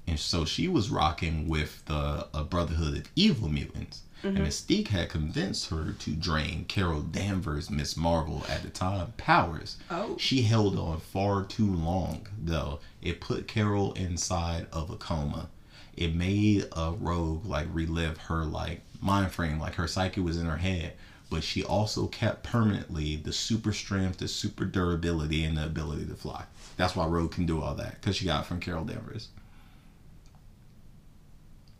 and 0.06 0.18
so 0.18 0.44
she 0.44 0.66
was 0.68 0.90
rocking 0.90 1.46
with 1.48 1.84
the 1.86 2.26
Brotherhood 2.50 2.96
of 2.96 3.04
Evil 3.14 3.48
Mutants. 3.48 4.02
And 4.22 4.38
Mystique 4.38 4.88
had 4.88 5.08
convinced 5.08 5.70
her 5.70 5.92
to 5.92 6.10
drain 6.10 6.64
Carol 6.64 7.02
Danvers, 7.02 7.70
Miss 7.70 7.96
Marvel 7.96 8.44
at 8.48 8.62
the 8.62 8.70
time, 8.70 9.12
powers. 9.16 9.76
Oh. 9.90 10.16
She 10.18 10.42
held 10.42 10.78
on 10.78 11.00
far 11.00 11.44
too 11.44 11.72
long, 11.72 12.26
though. 12.42 12.80
It 13.02 13.20
put 13.20 13.46
Carol 13.46 13.92
inside 13.92 14.66
of 14.72 14.90
a 14.90 14.96
coma. 14.96 15.48
It 15.96 16.14
made 16.14 16.66
a 16.72 16.92
rogue 16.92 17.46
like 17.46 17.68
relive 17.72 18.18
her 18.18 18.44
like 18.44 18.82
mind 19.00 19.32
frame, 19.32 19.60
like 19.60 19.74
her 19.74 19.86
psyche 19.86 20.20
was 20.20 20.38
in 20.38 20.46
her 20.46 20.56
head. 20.56 20.94
But 21.28 21.42
she 21.42 21.64
also 21.64 22.06
kept 22.06 22.44
permanently 22.44 23.16
the 23.16 23.32
super 23.32 23.72
strength, 23.72 24.18
the 24.18 24.28
super 24.28 24.64
durability, 24.64 25.44
and 25.44 25.56
the 25.56 25.66
ability 25.66 26.06
to 26.06 26.14
fly. 26.14 26.44
That's 26.76 26.94
why 26.94 27.06
Rogue 27.06 27.32
can 27.32 27.46
do 27.46 27.60
all 27.62 27.74
that 27.74 28.00
because 28.00 28.16
she 28.16 28.24
got 28.24 28.44
it 28.44 28.46
from 28.46 28.60
Carol 28.60 28.84
Danvers. 28.84 29.28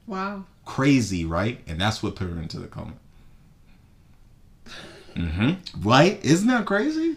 Wow. 0.06 0.44
Crazy, 0.66 1.24
right? 1.24 1.60
And 1.66 1.80
that's 1.80 2.02
what 2.02 2.16
put 2.16 2.28
her 2.28 2.38
into 2.38 2.58
the 2.58 2.66
coma. 2.66 2.92
Mm-hmm. 5.14 5.88
Right? 5.88 6.22
Isn't 6.22 6.48
that 6.48 6.66
crazy? 6.66 7.16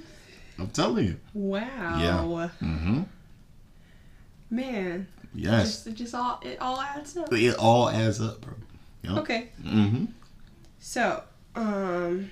I'm 0.58 0.68
telling 0.68 1.08
you. 1.08 1.20
Wow. 1.34 2.00
Yeah. 2.00 2.66
Mm-hmm. 2.66 3.02
Man. 4.50 5.08
Yes. 5.34 5.64
Just, 5.64 5.88
it 5.88 5.94
just 5.96 6.16
all 6.16 6.40
it 6.44 6.60
all 6.62 6.80
adds 6.80 7.18
up. 7.18 7.32
It 7.34 7.56
all 7.58 7.90
adds 7.90 8.22
up, 8.22 8.42
bro. 8.42 8.54
Yep. 9.04 9.18
Okay. 9.18 9.50
Mm-hmm. 9.62 10.06
So, 10.80 11.24
um, 11.56 12.32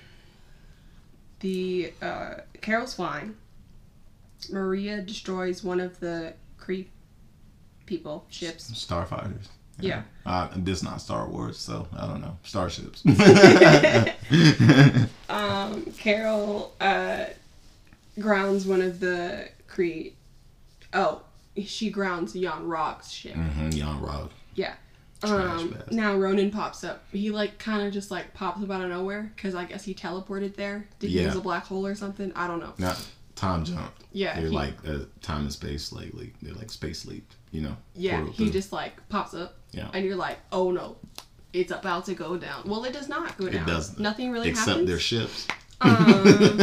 the 1.40 1.92
uh, 2.00 2.34
Carol's 2.60 2.94
flying. 2.94 3.36
Maria 4.50 5.02
destroys 5.02 5.62
one 5.64 5.80
of 5.80 6.00
the 6.00 6.34
Kree 6.58 6.86
people 7.86 8.24
ships. 8.30 8.70
Starfighters. 8.70 9.48
Yeah. 9.80 10.02
Uh, 10.26 10.48
this 10.56 10.82
not 10.82 11.00
Star 11.00 11.28
Wars, 11.28 11.58
so 11.58 11.86
I 11.96 12.06
don't 12.06 12.20
know. 12.20 12.36
Starships. 12.42 13.02
Um, 15.30 15.84
Carol 15.98 16.72
uh, 16.80 17.26
grounds 18.18 18.66
one 18.66 18.80
of 18.80 18.98
the 19.00 19.48
Kree. 19.70 20.12
Oh, 20.92 21.20
she 21.64 21.90
grounds 21.90 22.34
Yon-Rogg's 22.34 23.12
ship. 23.12 23.34
mm-hmm. 23.34 23.70
Yon-Rogg. 23.70 24.30
Yeah. 24.54 24.74
Um, 25.22 25.76
now 25.90 26.14
Ronan 26.16 26.50
pops 26.50 26.82
up. 26.84 27.04
He 27.12 27.30
like 27.30 27.58
kind 27.58 27.86
of 27.86 27.92
just 27.92 28.10
like 28.10 28.32
pops 28.34 28.62
up 28.62 28.70
out 28.70 28.82
of 28.82 28.88
nowhere 28.88 29.32
because 29.36 29.54
I 29.54 29.64
guess 29.64 29.84
he 29.84 29.92
teleported 29.94 30.54
there. 30.56 30.86
Did 30.98 31.10
he 31.10 31.18
Yeah. 31.18 31.26
use 31.26 31.36
a 31.36 31.40
black 31.40 31.64
hole 31.66 31.86
or 31.86 31.94
something? 31.94 32.32
I 32.34 32.46
don't 32.46 32.60
know. 32.60 32.72
Time 33.38 33.64
jump. 33.64 33.92
Yeah, 34.12 34.34
They're 34.34 34.48
he- 34.48 34.54
like 34.54 34.74
uh, 34.86 35.00
time 35.22 35.42
and 35.42 35.52
space 35.52 35.92
lately. 35.92 36.32
They're 36.42 36.54
like 36.54 36.70
space 36.70 37.06
leap. 37.06 37.30
You 37.50 37.62
know. 37.62 37.76
Yeah, 37.94 38.26
he 38.26 38.32
through. 38.32 38.50
just 38.50 38.72
like 38.72 39.08
pops 39.08 39.34
up. 39.34 39.56
Yeah. 39.72 39.88
And 39.94 40.04
you're 40.04 40.16
like, 40.16 40.38
oh 40.52 40.70
no, 40.70 40.96
it's 41.52 41.70
about 41.72 42.04
to 42.06 42.14
go 42.14 42.36
down. 42.36 42.62
Well, 42.66 42.84
it 42.84 42.92
does 42.92 43.08
not 43.08 43.36
go 43.38 43.48
down. 43.48 43.62
It 43.62 43.66
doesn't. 43.66 43.98
Nothing 43.98 44.30
really 44.32 44.48
Except 44.50 44.68
happens. 44.68 44.88
their 44.88 44.98
ships. 44.98 45.46
Um, 45.80 46.60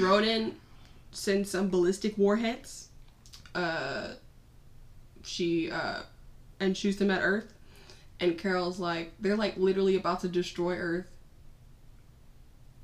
Ronan 0.00 0.56
sends 1.10 1.50
some 1.50 1.68
ballistic 1.68 2.16
warheads. 2.16 2.88
Uh, 3.54 4.14
she 5.22 5.70
uh, 5.70 6.02
and 6.60 6.76
shoots 6.76 6.98
them 6.98 7.10
at 7.10 7.20
Earth. 7.22 7.52
And 8.20 8.38
Carol's 8.38 8.78
like, 8.78 9.12
they're 9.20 9.36
like 9.36 9.56
literally 9.56 9.96
about 9.96 10.20
to 10.20 10.28
destroy 10.28 10.76
Earth 10.76 11.10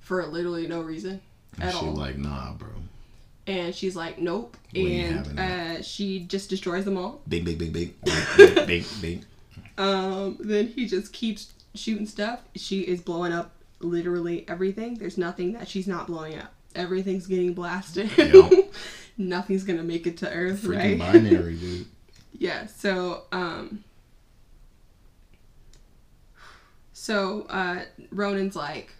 for 0.01 0.27
literally 0.27 0.67
no 0.67 0.81
reason 0.81 1.21
and 1.55 1.65
at 1.65 1.75
she 1.75 1.87
all. 1.87 1.95
like, 1.95 2.17
nah, 2.19 2.53
bro. 2.55 2.69
and 3.47 3.75
she's 3.75 3.95
like, 3.97 4.19
nope. 4.19 4.57
We 4.73 5.01
and 5.01 5.39
uh, 5.39 5.83
she 5.83 6.21
just 6.21 6.51
destroys 6.51 6.85
them 6.85 6.97
all. 6.97 7.21
Big, 7.29 7.45
big, 7.45 7.59
big, 7.59 7.73
big, 7.73 7.95
big, 8.05 8.37
big, 8.37 8.67
big, 8.67 8.87
big. 9.01 9.25
Um, 9.79 10.37
then 10.41 10.69
he 10.69 10.87
just 10.87 11.13
keeps 11.13 11.53
shooting 11.75 12.07
stuff. 12.07 12.41
She 12.55 12.81
is 12.81 13.01
blowing 13.01 13.33
up 13.33 13.53
literally 13.81 14.45
everything. 14.49 14.95
There's 14.97 15.19
nothing 15.19 15.53
that 15.55 15.69
she's 15.69 15.87
not 15.89 16.07
blowing 16.07 16.39
up. 16.39 16.53
Everything's 16.75 17.27
getting 17.27 17.53
blasted. 17.55 18.11
Yep. 18.17 18.73
nothing's 19.19 19.65
gonna 19.65 19.83
make 19.83 20.07
it 20.07 20.17
to 20.19 20.31
Earth, 20.31 20.63
Freaking 20.63 20.99
right? 21.01 21.13
binary, 21.13 21.57
dude. 21.57 21.87
yeah. 22.39 22.67
So 22.67 23.25
um. 23.33 23.85
So 26.93 27.47
uh, 27.49 27.81
Ronan's 28.11 28.55
like, 28.55 28.93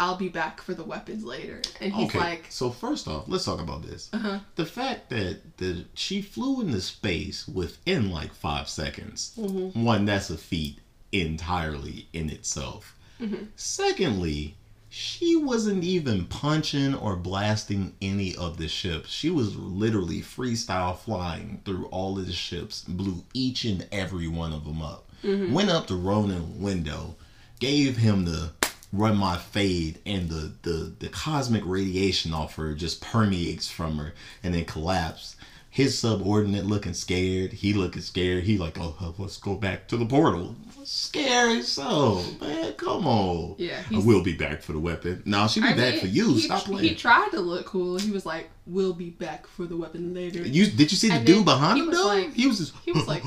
"I'll 0.00 0.16
be 0.16 0.28
back 0.28 0.62
for 0.62 0.74
the 0.74 0.82
weapons 0.82 1.22
later," 1.22 1.60
and 1.80 1.92
he's 1.92 2.08
okay. 2.08 2.18
like, 2.18 2.46
so 2.48 2.70
first 2.70 3.06
off, 3.06 3.24
let's 3.28 3.44
talk 3.44 3.60
about 3.60 3.82
this. 3.82 4.08
"Uh 4.12 4.18
huh." 4.18 4.38
The 4.56 4.66
fact 4.66 5.10
that 5.10 5.58
that 5.58 5.84
she 5.94 6.22
flew 6.22 6.62
into 6.62 6.80
space 6.80 7.46
within 7.46 8.10
like 8.10 8.34
five 8.34 8.68
seconds. 8.68 9.32
Mm-hmm. 9.38 9.84
One, 9.84 10.06
that's 10.06 10.30
a 10.30 10.38
feat 10.38 10.78
entirely 11.12 12.08
in 12.12 12.30
itself. 12.30 12.96
Mm-hmm. 13.20 13.44
Secondly, 13.56 14.54
she 14.88 15.36
wasn't 15.36 15.84
even 15.84 16.24
punching 16.24 16.94
or 16.94 17.14
blasting 17.14 17.94
any 18.00 18.34
of 18.34 18.56
the 18.56 18.68
ships. 18.68 19.10
She 19.10 19.30
was 19.30 19.54
literally 19.54 20.20
freestyle 20.20 20.98
flying 20.98 21.60
through 21.64 21.86
all 21.86 22.18
of 22.18 22.26
the 22.26 22.32
ships, 22.32 22.84
blew 22.88 23.22
each 23.34 23.64
and 23.64 23.86
every 23.92 24.26
one 24.26 24.52
of 24.52 24.64
them 24.64 24.82
up. 24.82 25.08
Went 25.22 25.68
up 25.68 25.86
to 25.88 25.94
Ronan 25.94 26.60
window, 26.62 27.14
gave 27.60 27.98
him 27.98 28.24
the 28.24 28.52
run 28.92 29.16
my 29.16 29.36
fade, 29.36 29.98
and 30.04 30.28
the, 30.28 30.52
the, 30.62 30.92
the 30.98 31.08
cosmic 31.08 31.62
radiation 31.64 32.32
off 32.34 32.56
her 32.56 32.74
just 32.74 33.00
permeates 33.00 33.70
from 33.70 33.98
her 33.98 34.14
and 34.42 34.54
then 34.54 34.64
collapse. 34.64 35.36
His 35.72 35.96
subordinate 35.96 36.66
looking 36.66 36.94
scared. 36.94 37.52
He 37.52 37.72
looking 37.74 38.02
scared. 38.02 38.42
He 38.42 38.58
like, 38.58 38.76
oh, 38.80 39.14
let's 39.18 39.36
go 39.36 39.54
back 39.54 39.86
to 39.88 39.96
the 39.96 40.04
portal. 40.04 40.56
Scary 40.82 41.62
so, 41.62 42.24
man. 42.40 42.72
Come 42.72 43.06
on. 43.06 43.54
Yeah, 43.56 43.80
I 43.94 43.98
will 43.98 44.24
be 44.24 44.32
back 44.32 44.62
for 44.62 44.72
the 44.72 44.80
weapon. 44.80 45.22
No, 45.24 45.46
she'll 45.46 45.62
be 45.62 45.68
I 45.68 45.76
back 45.76 45.92
mean, 45.92 46.00
for 46.00 46.06
you. 46.08 46.34
He, 46.34 46.40
Stop 46.40 46.64
playing. 46.64 46.88
he 46.88 46.94
tried 46.96 47.28
to 47.30 47.40
look 47.40 47.66
cool. 47.66 47.98
He 47.98 48.10
was 48.10 48.26
like, 48.26 48.50
"We'll 48.66 48.94
be 48.94 49.10
back 49.10 49.46
for 49.46 49.64
the 49.66 49.76
weapon 49.76 50.12
later." 50.12 50.40
you 50.42 50.66
did 50.66 50.90
you 50.90 50.96
see 50.98 51.08
the 51.08 51.14
And 51.16 51.26
dude 51.26 51.44
behind 51.44 51.78
him 51.78 51.90
though? 51.92 52.06
like- 52.06 52.32
he 52.34 52.48
was 52.48 52.58
just. 52.58 52.72
he 52.84 52.90
was 52.90 53.06
like, 53.06 53.22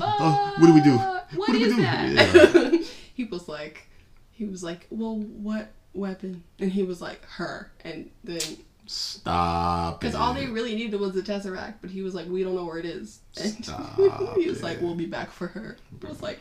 uh, 0.00 0.50
what 0.58 0.66
do 0.66 0.72
we 0.74 0.80
do? 0.80 0.94
Uh, 0.96 1.20
What 1.36 1.46
do 1.48 1.52
we 1.58 1.64
do? 1.66 1.76
that? 1.82 2.86
he 3.14 3.24
was 3.24 3.48
like, 3.48 3.86
he 4.34 4.46
was 4.46 4.62
like, 4.62 4.86
well, 4.90 5.16
what 5.16 5.70
weapon? 5.94 6.42
And 6.58 6.70
he 6.72 6.82
was 6.82 7.00
like, 7.00 7.24
her. 7.24 7.70
And 7.84 8.10
then, 8.24 8.40
Stop. 8.86 10.00
because 10.00 10.14
all 10.14 10.34
they 10.34 10.46
really 10.46 10.74
needed 10.74 10.98
was 10.98 11.14
the 11.14 11.22
tesseract, 11.22 11.74
but 11.80 11.90
he 11.90 12.02
was 12.02 12.14
like, 12.14 12.26
we 12.26 12.42
don't 12.42 12.54
know 12.54 12.64
where 12.64 12.78
it 12.78 12.84
is. 12.84 13.20
And 13.40 13.52
Stop 13.64 13.96
he 14.36 14.48
was 14.48 14.62
like, 14.62 14.80
we'll 14.80 14.96
be 14.96 15.06
back 15.06 15.30
for 15.30 15.46
her. 15.48 15.76
I 16.04 16.08
was 16.08 16.20
like, 16.20 16.40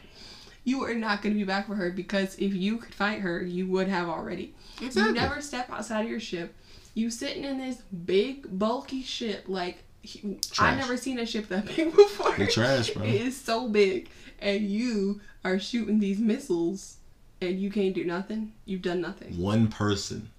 you 0.63 0.83
are 0.83 0.95
not 0.95 1.21
going 1.21 1.33
to 1.33 1.39
be 1.39 1.45
back 1.45 1.67
for 1.67 1.75
her 1.75 1.91
because 1.91 2.35
if 2.35 2.53
you 2.53 2.77
could 2.77 2.93
fight 2.93 3.21
her, 3.21 3.41
you 3.43 3.67
would 3.67 3.87
have 3.87 4.09
already. 4.09 4.55
Exactly. 4.81 5.13
You 5.13 5.13
never 5.13 5.39
step 5.41 5.69
outside 5.69 6.05
of 6.05 6.09
your 6.09 6.19
ship. 6.19 6.55
You 6.95 7.09
sitting 7.11 7.43
in 7.43 7.59
this 7.59 7.77
big, 8.05 8.57
bulky 8.57 9.03
ship. 9.03 9.45
Like, 9.47 9.83
he, 10.01 10.39
I 10.57 10.75
never 10.75 10.97
seen 10.97 11.19
a 11.19 11.25
ship 11.25 11.47
that 11.49 11.65
big 11.75 11.95
before. 11.95 12.35
They're 12.37 12.47
trash, 12.47 12.89
bro. 12.91 13.03
It 13.03 13.21
is 13.21 13.39
so 13.39 13.67
big. 13.67 14.09
And 14.39 14.61
you 14.61 15.21
are 15.45 15.59
shooting 15.59 15.99
these 15.99 16.19
missiles 16.19 16.97
and 17.43 17.59
you 17.59 17.69
can't 17.69 17.93
do 17.93 18.03
nothing. 18.03 18.53
You've 18.65 18.81
done 18.81 19.01
nothing. 19.01 19.37
One 19.37 19.67
person, 19.67 20.29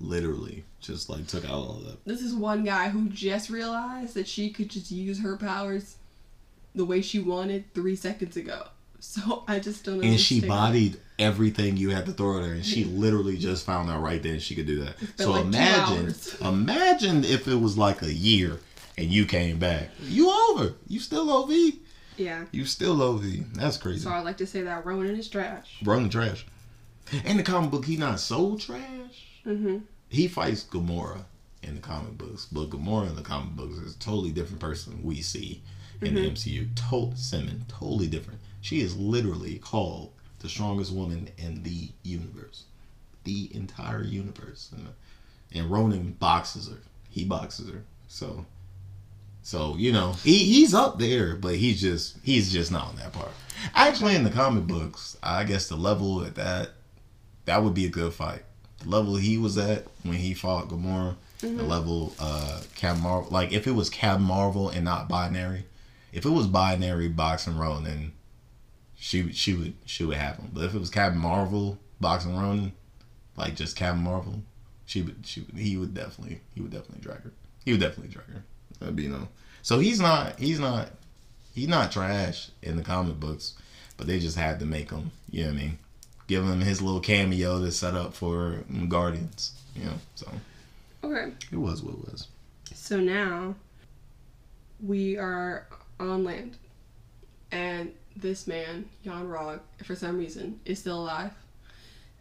literally, 0.00 0.64
just 0.80 1.08
like 1.08 1.26
took 1.26 1.44
out 1.44 1.50
all 1.50 1.76
of 1.76 1.84
that. 1.86 2.04
This 2.04 2.20
is 2.20 2.34
one 2.34 2.64
guy 2.64 2.88
who 2.88 3.08
just 3.08 3.50
realized 3.50 4.14
that 4.14 4.28
she 4.28 4.50
could 4.50 4.70
just 4.70 4.90
use 4.90 5.20
her 5.20 5.36
powers 5.36 5.96
the 6.74 6.84
way 6.84 7.00
she 7.00 7.20
wanted 7.20 7.72
three 7.74 7.96
seconds 7.96 8.36
ago. 8.36 8.66
So 9.00 9.44
I 9.48 9.58
just 9.58 9.84
don't 9.84 10.00
know. 10.00 10.08
And 10.08 10.18
she 10.18 10.40
bodied 10.40 10.98
everything 11.18 11.76
you 11.76 11.90
had 11.90 12.06
to 12.06 12.12
throw 12.12 12.38
at 12.38 12.46
her, 12.46 12.54
and 12.54 12.64
she 12.64 12.84
literally 12.84 13.36
just 13.36 13.64
found 13.64 13.90
out 13.90 14.02
right 14.02 14.22
then 14.22 14.40
she 14.40 14.54
could 14.54 14.66
do 14.66 14.84
that. 14.84 14.96
So 15.16 15.32
like 15.32 15.44
imagine, 15.44 16.14
imagine 16.40 17.24
if 17.24 17.46
it 17.48 17.56
was 17.56 17.78
like 17.78 18.02
a 18.02 18.12
year 18.12 18.58
and 18.96 19.10
you 19.10 19.26
came 19.26 19.58
back. 19.58 19.90
You 20.02 20.30
over? 20.30 20.74
You 20.88 21.00
still 21.00 21.30
OV? 21.30 21.74
Yeah. 22.16 22.44
You 22.52 22.64
still 22.64 23.02
OV? 23.02 23.54
That's 23.54 23.76
crazy. 23.76 24.00
So 24.00 24.10
I 24.10 24.20
like 24.20 24.36
to 24.38 24.46
say 24.46 24.62
that 24.62 24.84
Ronan 24.84 25.16
is 25.16 25.28
trash. 25.28 25.78
Running 25.82 26.10
trash. 26.10 26.46
In 27.24 27.36
the 27.36 27.42
comic 27.42 27.70
book, 27.70 27.84
he 27.84 27.96
not 27.96 28.20
so 28.20 28.56
trash. 28.56 29.26
Mm-hmm. 29.46 29.78
He 30.08 30.28
fights 30.28 30.64
Gamora 30.64 31.24
in 31.62 31.74
the 31.76 31.80
comic 31.80 32.16
books, 32.16 32.46
but 32.50 32.70
Gamora 32.70 33.08
in 33.08 33.16
the 33.16 33.22
comic 33.22 33.54
books 33.56 33.78
is 33.78 33.94
a 33.94 33.98
totally 33.98 34.30
different 34.30 34.60
person 34.60 35.00
we 35.02 35.20
see 35.20 35.62
in 36.00 36.14
the 36.14 36.30
MCU. 36.30 36.68
Total 36.74 37.14
Simon, 37.16 37.64
totally 37.68 38.06
different. 38.06 38.40
She 38.60 38.80
is 38.80 38.96
literally 38.96 39.58
called 39.58 40.12
the 40.38 40.48
strongest 40.48 40.92
woman 40.92 41.28
in 41.38 41.62
the 41.62 41.90
universe, 42.02 42.64
the 43.24 43.50
entire 43.54 44.02
universe. 44.02 44.70
And, 44.76 44.88
and 45.52 45.70
Ronan 45.70 46.12
boxes 46.12 46.68
her. 46.68 46.78
He 47.10 47.24
boxes 47.24 47.70
her. 47.70 47.82
So, 48.08 48.46
so 49.44 49.76
you 49.76 49.92
know 49.92 50.12
he, 50.24 50.38
he's 50.38 50.74
up 50.74 50.98
there, 50.98 51.36
but 51.36 51.54
he's 51.54 51.80
just 51.80 52.16
he's 52.24 52.50
just 52.50 52.72
not 52.72 52.88
on 52.88 52.96
that 52.96 53.12
part. 53.12 53.30
Actually, 53.74 54.16
in 54.16 54.24
the 54.24 54.30
comic 54.30 54.66
books, 54.66 55.16
I 55.22 55.44
guess 55.44 55.68
the 55.68 55.76
level 55.76 56.24
at 56.24 56.34
that 56.34 56.70
that 57.44 57.62
would 57.62 57.74
be 57.74 57.84
a 57.84 57.90
good 57.90 58.12
fight. 58.14 58.42
The 58.82 58.88
level 58.88 59.16
he 59.16 59.36
was 59.38 59.56
at 59.58 59.86
when 60.02 60.16
he 60.16 60.32
fought 60.32 60.68
Gamora, 60.68 61.16
the 61.40 61.62
level 61.62 62.14
uh 62.18 62.62
Cap 62.74 62.98
Marvel, 62.98 63.30
like 63.30 63.52
if 63.52 63.66
it 63.66 63.72
was 63.72 63.90
Cap 63.90 64.18
Marvel 64.18 64.70
and 64.70 64.84
not 64.86 65.10
binary, 65.10 65.66
if 66.10 66.24
it 66.24 66.30
was 66.30 66.46
binary 66.46 67.08
boxing 67.08 67.58
Ronan, 67.58 68.12
she 68.96 69.30
she 69.32 69.52
would 69.52 69.74
she 69.84 70.04
would 70.04 70.16
have 70.16 70.38
him. 70.38 70.52
But 70.54 70.64
if 70.64 70.74
it 70.74 70.80
was 70.80 70.88
Cap 70.88 71.12
Marvel 71.12 71.78
boxing 72.00 72.34
Ronan, 72.34 72.72
like 73.36 73.56
just 73.56 73.76
Cap 73.76 73.96
Marvel, 73.96 74.42
she 74.86 75.02
would 75.02 75.26
she 75.26 75.42
would, 75.42 75.58
he 75.58 75.76
would 75.76 75.92
definitely 75.92 76.40
he 76.54 76.62
would 76.62 76.70
definitely 76.72 77.02
drag 77.02 77.20
her. 77.24 77.32
He 77.62 77.72
would 77.72 77.80
definitely 77.82 78.10
drag 78.10 78.28
her. 78.28 78.44
That'd 78.80 78.96
be 78.96 79.08
no. 79.08 79.28
So 79.62 79.78
he's 79.78 80.00
not 80.00 80.38
he's 80.38 80.60
not 80.60 80.90
he's 81.54 81.68
not 81.68 81.92
trash 81.92 82.50
in 82.62 82.76
the 82.76 82.82
comic 82.82 83.18
books, 83.18 83.54
but 83.96 84.06
they 84.06 84.18
just 84.18 84.36
had 84.36 84.60
to 84.60 84.66
make 84.66 84.90
him. 84.90 85.10
You 85.30 85.44
know 85.44 85.50
what 85.50 85.58
I 85.58 85.62
mean? 85.62 85.78
Give 86.26 86.44
him 86.44 86.60
his 86.60 86.80
little 86.82 87.00
cameo 87.00 87.60
to 87.60 87.70
set 87.70 87.94
up 87.94 88.14
for 88.14 88.64
Guardians. 88.88 89.52
You 89.76 89.84
know, 89.86 89.94
so 90.14 90.28
Okay. 91.02 91.32
it 91.52 91.56
was 91.56 91.82
what 91.82 91.94
it 91.94 92.10
was. 92.12 92.28
So 92.74 92.98
now 92.98 93.54
we 94.82 95.16
are 95.16 95.66
on 96.00 96.24
land, 96.24 96.56
and 97.52 97.92
this 98.16 98.46
man, 98.46 98.88
Yon-Rogg, 99.02 99.60
for 99.84 99.94
some 99.96 100.18
reason, 100.18 100.60
is 100.64 100.78
still 100.78 101.00
alive. 101.02 101.32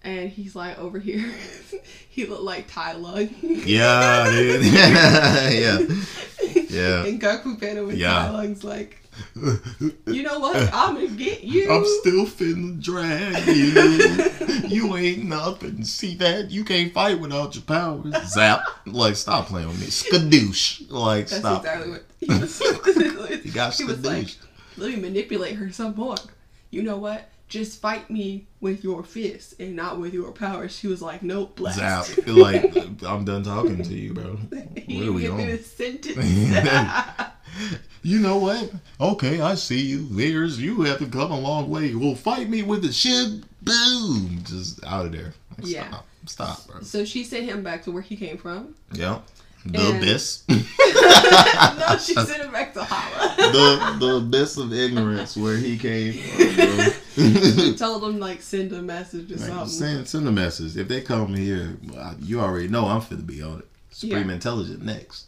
And 0.04 0.30
he's 0.30 0.56
like 0.56 0.78
over 0.80 1.00
here. 1.00 1.34
he 2.10 2.26
looked 2.26 2.44
like 2.44 2.68
Tai 2.68 2.94
Lung. 2.94 3.30
Yeah, 3.42 4.30
dude. 4.30 4.66
yeah. 4.74 5.80
Yeah. 6.70 7.06
And 7.06 7.22
Kung 7.22 7.40
Fu 7.40 7.56
Panda 7.56 7.86
with 7.86 7.96
Yeah. 7.96 8.14
Tai 8.14 8.30
Lung's 8.32 8.64
like, 8.64 9.00
you 10.08 10.24
know 10.24 10.40
what? 10.40 10.58
I'm 10.74 10.96
gonna 10.96 11.08
get 11.08 11.44
you. 11.44 11.72
I'm 11.72 11.86
still 12.02 12.26
finna 12.26 12.82
drag 12.82 13.46
you. 13.48 14.68
you 14.68 14.96
ain't 14.98 15.24
nothing. 15.26 15.84
See 15.86 16.16
that? 16.16 16.52
You 16.52 16.66
can't 16.66 16.92
fight 16.92 17.20
without 17.20 17.56
your 17.56 17.64
powers. 17.64 18.14
Zap. 18.28 18.62
Like, 18.86 19.16
stop 19.16 19.48
playing 19.48 19.68
with 19.68 19.80
me. 19.80 19.86
Skadoosh. 19.88 20.90
Like, 20.92 21.28
That's 21.28 21.40
stop. 21.40 21.64
exactly 21.64 21.92
what 21.92 22.06
he 22.20 22.28
was. 22.28 23.46
You 23.46 23.52
got 23.52 23.76
he 23.76 23.86
was 23.86 24.04
like, 24.04 24.36
let 24.78 24.90
me 24.90 24.96
manipulate 24.98 25.56
her 25.56 25.72
some 25.72 25.96
more. 25.96 26.16
You 26.72 26.82
know 26.82 26.98
what? 26.98 27.30
Just 27.54 27.80
fight 27.82 28.10
me 28.10 28.48
with 28.62 28.84
your 28.84 29.04
fists 29.04 29.54
and 29.60 29.76
not 29.76 30.00
with 30.00 30.12
your 30.12 30.32
power. 30.32 30.68
She 30.68 30.88
was 30.88 31.04
like, 31.04 31.22
nope, 31.22 31.56
blast. 31.56 31.78
Zap. 31.78 32.26
Like, 32.28 32.64
I'm 33.04 33.26
done 33.26 33.44
talking 33.44 33.84
to 33.84 33.94
you, 33.94 34.12
bro. 34.16 34.24
Where 34.50 35.10
are 35.10 35.12
we 35.12 35.28
going? 35.28 35.46
the 35.46 35.60
sentence. 35.60 36.18
You 38.02 38.20
know 38.20 38.38
what? 38.38 38.72
Okay, 39.00 39.40
I 39.40 39.54
see 39.54 39.80
you. 39.82 40.08
There's 40.10 40.60
you 40.60 40.82
have 40.82 40.98
to 40.98 41.06
come 41.06 41.32
a 41.32 41.40
long 41.40 41.70
way. 41.70 41.94
Well, 41.94 42.16
fight 42.16 42.50
me 42.50 42.64
with 42.64 42.82
the 42.82 42.92
shit. 42.92 43.44
Boom. 43.62 44.40
Just 44.44 44.84
out 44.84 45.06
of 45.06 45.12
there. 45.12 45.36
Like, 45.60 45.68
Yeah. 45.68 45.88
Stop. 46.26 46.58
Stop, 46.58 46.68
bro. 46.68 46.82
so 46.82 47.06
she 47.06 47.24
sent 47.24 47.46
him 47.46 47.62
back 47.62 47.84
to 47.84 47.92
where 47.92 48.02
he 48.02 48.16
came 48.18 48.38
from. 48.40 48.74
Yeah. 48.94 49.20
The 49.66 49.80
And- 49.80 49.98
abyss. 49.98 50.44
no, 50.50 51.98
she 51.98 52.14
sent 52.14 52.44
him 52.44 52.52
back 52.52 52.74
to 52.74 52.84
Hala. 52.84 53.36
the 53.52 54.06
the 54.06 54.16
abyss 54.22 54.58
of 54.58 54.74
ignorance 54.74 55.38
where 55.38 55.58
he 55.58 55.78
came 55.78 56.14
from. 56.14 57.76
Told 57.78 58.04
him 58.04 58.20
like 58.20 58.42
send 58.42 58.72
a 58.74 58.82
message 58.82 59.32
or 59.32 59.36
Like, 59.38 59.46
something. 59.48 59.68
send, 59.70 60.08
send 60.08 60.28
a 60.28 60.32
message. 60.32 60.76
If 60.78 60.88
they 60.88 61.02
come 61.02 61.34
here, 61.36 61.78
you 62.20 62.42
already 62.42 62.68
know 62.68 62.86
I'm 62.88 63.02
finna 63.02 63.26
be 63.26 63.42
on 63.42 63.60
it. 63.60 63.68
Supreme 63.92 64.28
Yeah. 64.30 64.34
Intelligent 64.36 64.84
next. 64.84 65.28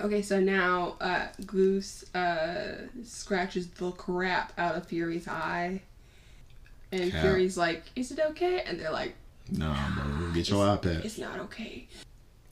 Okay, 0.00 0.22
so 0.22 0.40
now 0.40 0.96
uh, 1.00 1.26
Goose 1.46 2.04
uh, 2.14 2.86
scratches 3.04 3.68
the 3.68 3.90
crap 3.92 4.52
out 4.58 4.74
of 4.76 4.86
Fury's 4.86 5.28
eye. 5.28 5.82
And 6.90 7.12
Cap. 7.12 7.20
Fury's 7.22 7.56
like, 7.58 7.84
is 7.94 8.10
it 8.10 8.18
okay? 8.30 8.62
And 8.66 8.80
they're 8.80 8.90
like, 8.90 9.14
Nah, 9.52 9.76
bro. 9.94 10.32
Get 10.32 10.48
your 10.48 10.64
iPad. 10.64 11.04
it's 11.04 11.18
not 11.18 11.38
okay. 11.40 11.86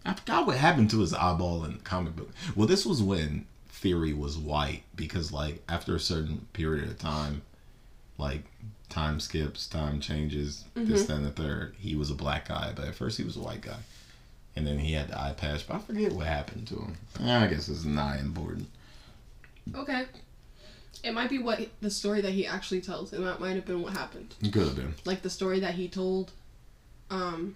I 0.08 0.14
forgot 0.14 0.46
what 0.46 0.56
happened 0.56 0.90
to 0.90 1.00
his 1.00 1.12
eyeball 1.12 1.64
in 1.64 1.72
the 1.74 1.78
comic 1.80 2.16
book. 2.16 2.30
Well, 2.56 2.66
this 2.66 2.86
was 2.86 3.02
when 3.02 3.44
Fury 3.68 4.14
was 4.14 4.38
white 4.38 4.82
because, 4.96 5.32
like, 5.32 5.62
after 5.68 5.94
a 5.94 6.00
certain 6.00 6.46
period 6.54 6.88
of 6.88 6.98
time, 6.98 7.42
like 8.16 8.44
time 8.88 9.20
skips, 9.20 9.66
time 9.66 10.00
changes, 10.00 10.64
this, 10.74 11.04
then 11.06 11.24
the 11.24 11.30
third. 11.30 11.74
He 11.78 11.94
was 11.94 12.10
a 12.10 12.14
black 12.14 12.48
guy, 12.48 12.72
but 12.74 12.86
at 12.86 12.94
first 12.94 13.18
he 13.18 13.24
was 13.24 13.36
a 13.36 13.40
white 13.40 13.60
guy, 13.60 13.76
and 14.56 14.66
then 14.66 14.78
he 14.78 14.94
had 14.94 15.08
the 15.08 15.20
eye 15.20 15.34
patch. 15.36 15.68
But 15.68 15.76
I 15.76 15.78
forget 15.80 16.12
what 16.12 16.26
happened 16.26 16.66
to 16.68 16.76
him. 16.76 16.96
I 17.20 17.46
guess 17.46 17.68
it's 17.68 17.84
not 17.84 18.18
important. 18.18 18.68
Okay. 19.74 20.06
It 21.04 21.12
might 21.12 21.30
be 21.30 21.38
what 21.38 21.68
the 21.80 21.90
story 21.90 22.22
that 22.22 22.32
he 22.32 22.46
actually 22.46 22.80
tells. 22.80 23.12
and 23.12 23.24
that 23.26 23.40
might 23.40 23.54
have 23.54 23.66
been 23.66 23.82
what 23.82 23.92
happened. 23.92 24.34
It 24.42 24.52
could 24.52 24.62
have 24.64 24.76
been. 24.76 24.94
Like 25.04 25.22
the 25.22 25.30
story 25.30 25.60
that 25.60 25.74
he 25.74 25.86
told. 25.88 26.32
Um, 27.10 27.54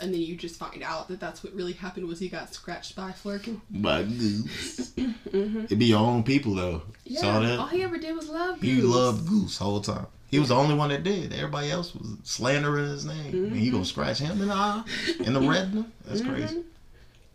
and 0.00 0.12
then 0.12 0.20
you 0.20 0.36
just 0.36 0.56
find 0.58 0.82
out 0.82 1.08
that 1.08 1.20
that's 1.20 1.44
what 1.44 1.52
really 1.54 1.72
happened 1.72 2.06
was 2.08 2.18
he 2.18 2.28
got 2.28 2.52
scratched 2.52 2.96
by 2.96 3.12
Flerken. 3.12 3.60
By 3.70 4.02
Goose. 4.02 4.92
it'd 4.96 5.78
be 5.78 5.86
your 5.86 6.00
own 6.00 6.22
people 6.24 6.54
though. 6.54 6.82
Yeah. 7.04 7.20
Saw 7.20 7.40
that? 7.40 7.58
All 7.58 7.66
he 7.68 7.82
ever 7.82 7.98
did 7.98 8.14
was 8.16 8.28
love 8.28 8.60
Goose. 8.60 8.70
He 8.70 8.82
loved 8.82 9.28
Goose 9.28 9.56
whole 9.58 9.80
time. 9.80 10.06
He 10.30 10.40
was 10.40 10.48
the 10.48 10.56
only 10.56 10.74
one 10.74 10.88
that 10.88 11.04
did. 11.04 11.32
Everybody 11.32 11.70
else 11.70 11.94
was 11.94 12.16
slandering 12.24 12.86
his 12.88 13.04
name. 13.04 13.32
And 13.32 13.56
he 13.56 13.70
gonna 13.70 13.84
scratch 13.84 14.18
him 14.18 14.42
in 14.42 14.48
the 14.48 14.54
eye, 14.54 14.82
in 15.24 15.32
the 15.32 15.40
retina. 15.40 15.86
That's 16.06 16.22
crazy. 16.22 16.64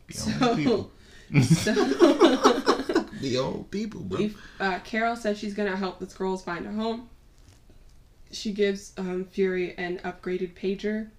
Be 0.07 0.13
your 0.15 0.23
So- 0.23 0.49
own 0.49 0.57
people. 0.57 0.91
So, 1.43 1.73
Be 3.21 3.29
your 3.29 3.45
own 3.45 3.65
people, 3.65 4.01
bro. 4.01 4.19
if, 4.19 4.37
uh, 4.59 4.79
Carol 4.79 5.15
says 5.15 5.37
she's 5.37 5.53
gonna 5.53 5.75
help 5.77 5.99
the 5.99 6.07
Skrulls 6.07 6.43
find 6.43 6.65
a 6.65 6.71
home. 6.71 7.07
She 8.31 8.51
gives 8.51 8.93
um, 8.97 9.25
Fury 9.25 9.75
an 9.77 9.99
upgraded 9.99 10.53
pager. 10.55 11.09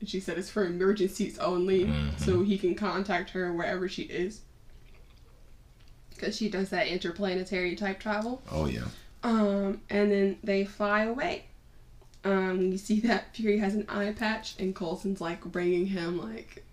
And 0.00 0.08
she 0.08 0.18
said 0.20 0.38
it's 0.38 0.50
for 0.50 0.64
emergencies 0.64 1.38
only, 1.38 1.84
Mhm. 1.84 2.18
so 2.18 2.42
he 2.42 2.56
can 2.58 2.74
contact 2.74 3.30
her 3.30 3.52
wherever 3.52 3.88
she 3.88 4.02
is. 4.04 4.40
Because 6.10 6.36
she 6.36 6.48
does 6.48 6.70
that 6.70 6.88
interplanetary 6.88 7.76
type 7.76 8.00
travel. 8.00 8.42
Oh 8.50 8.66
yeah. 8.66 8.86
Um, 9.22 9.80
and 9.90 10.10
then 10.10 10.38
they 10.42 10.64
fly 10.64 11.04
away. 11.04 11.44
Um, 12.24 12.72
you 12.72 12.78
see 12.78 13.00
that 13.00 13.34
Fury 13.34 13.58
has 13.58 13.74
an 13.74 13.86
eye 13.88 14.12
patch, 14.12 14.54
and 14.58 14.74
Coulson's 14.74 15.20
like 15.20 15.42
bringing 15.44 15.86
him 15.86 16.18
like 16.18 16.64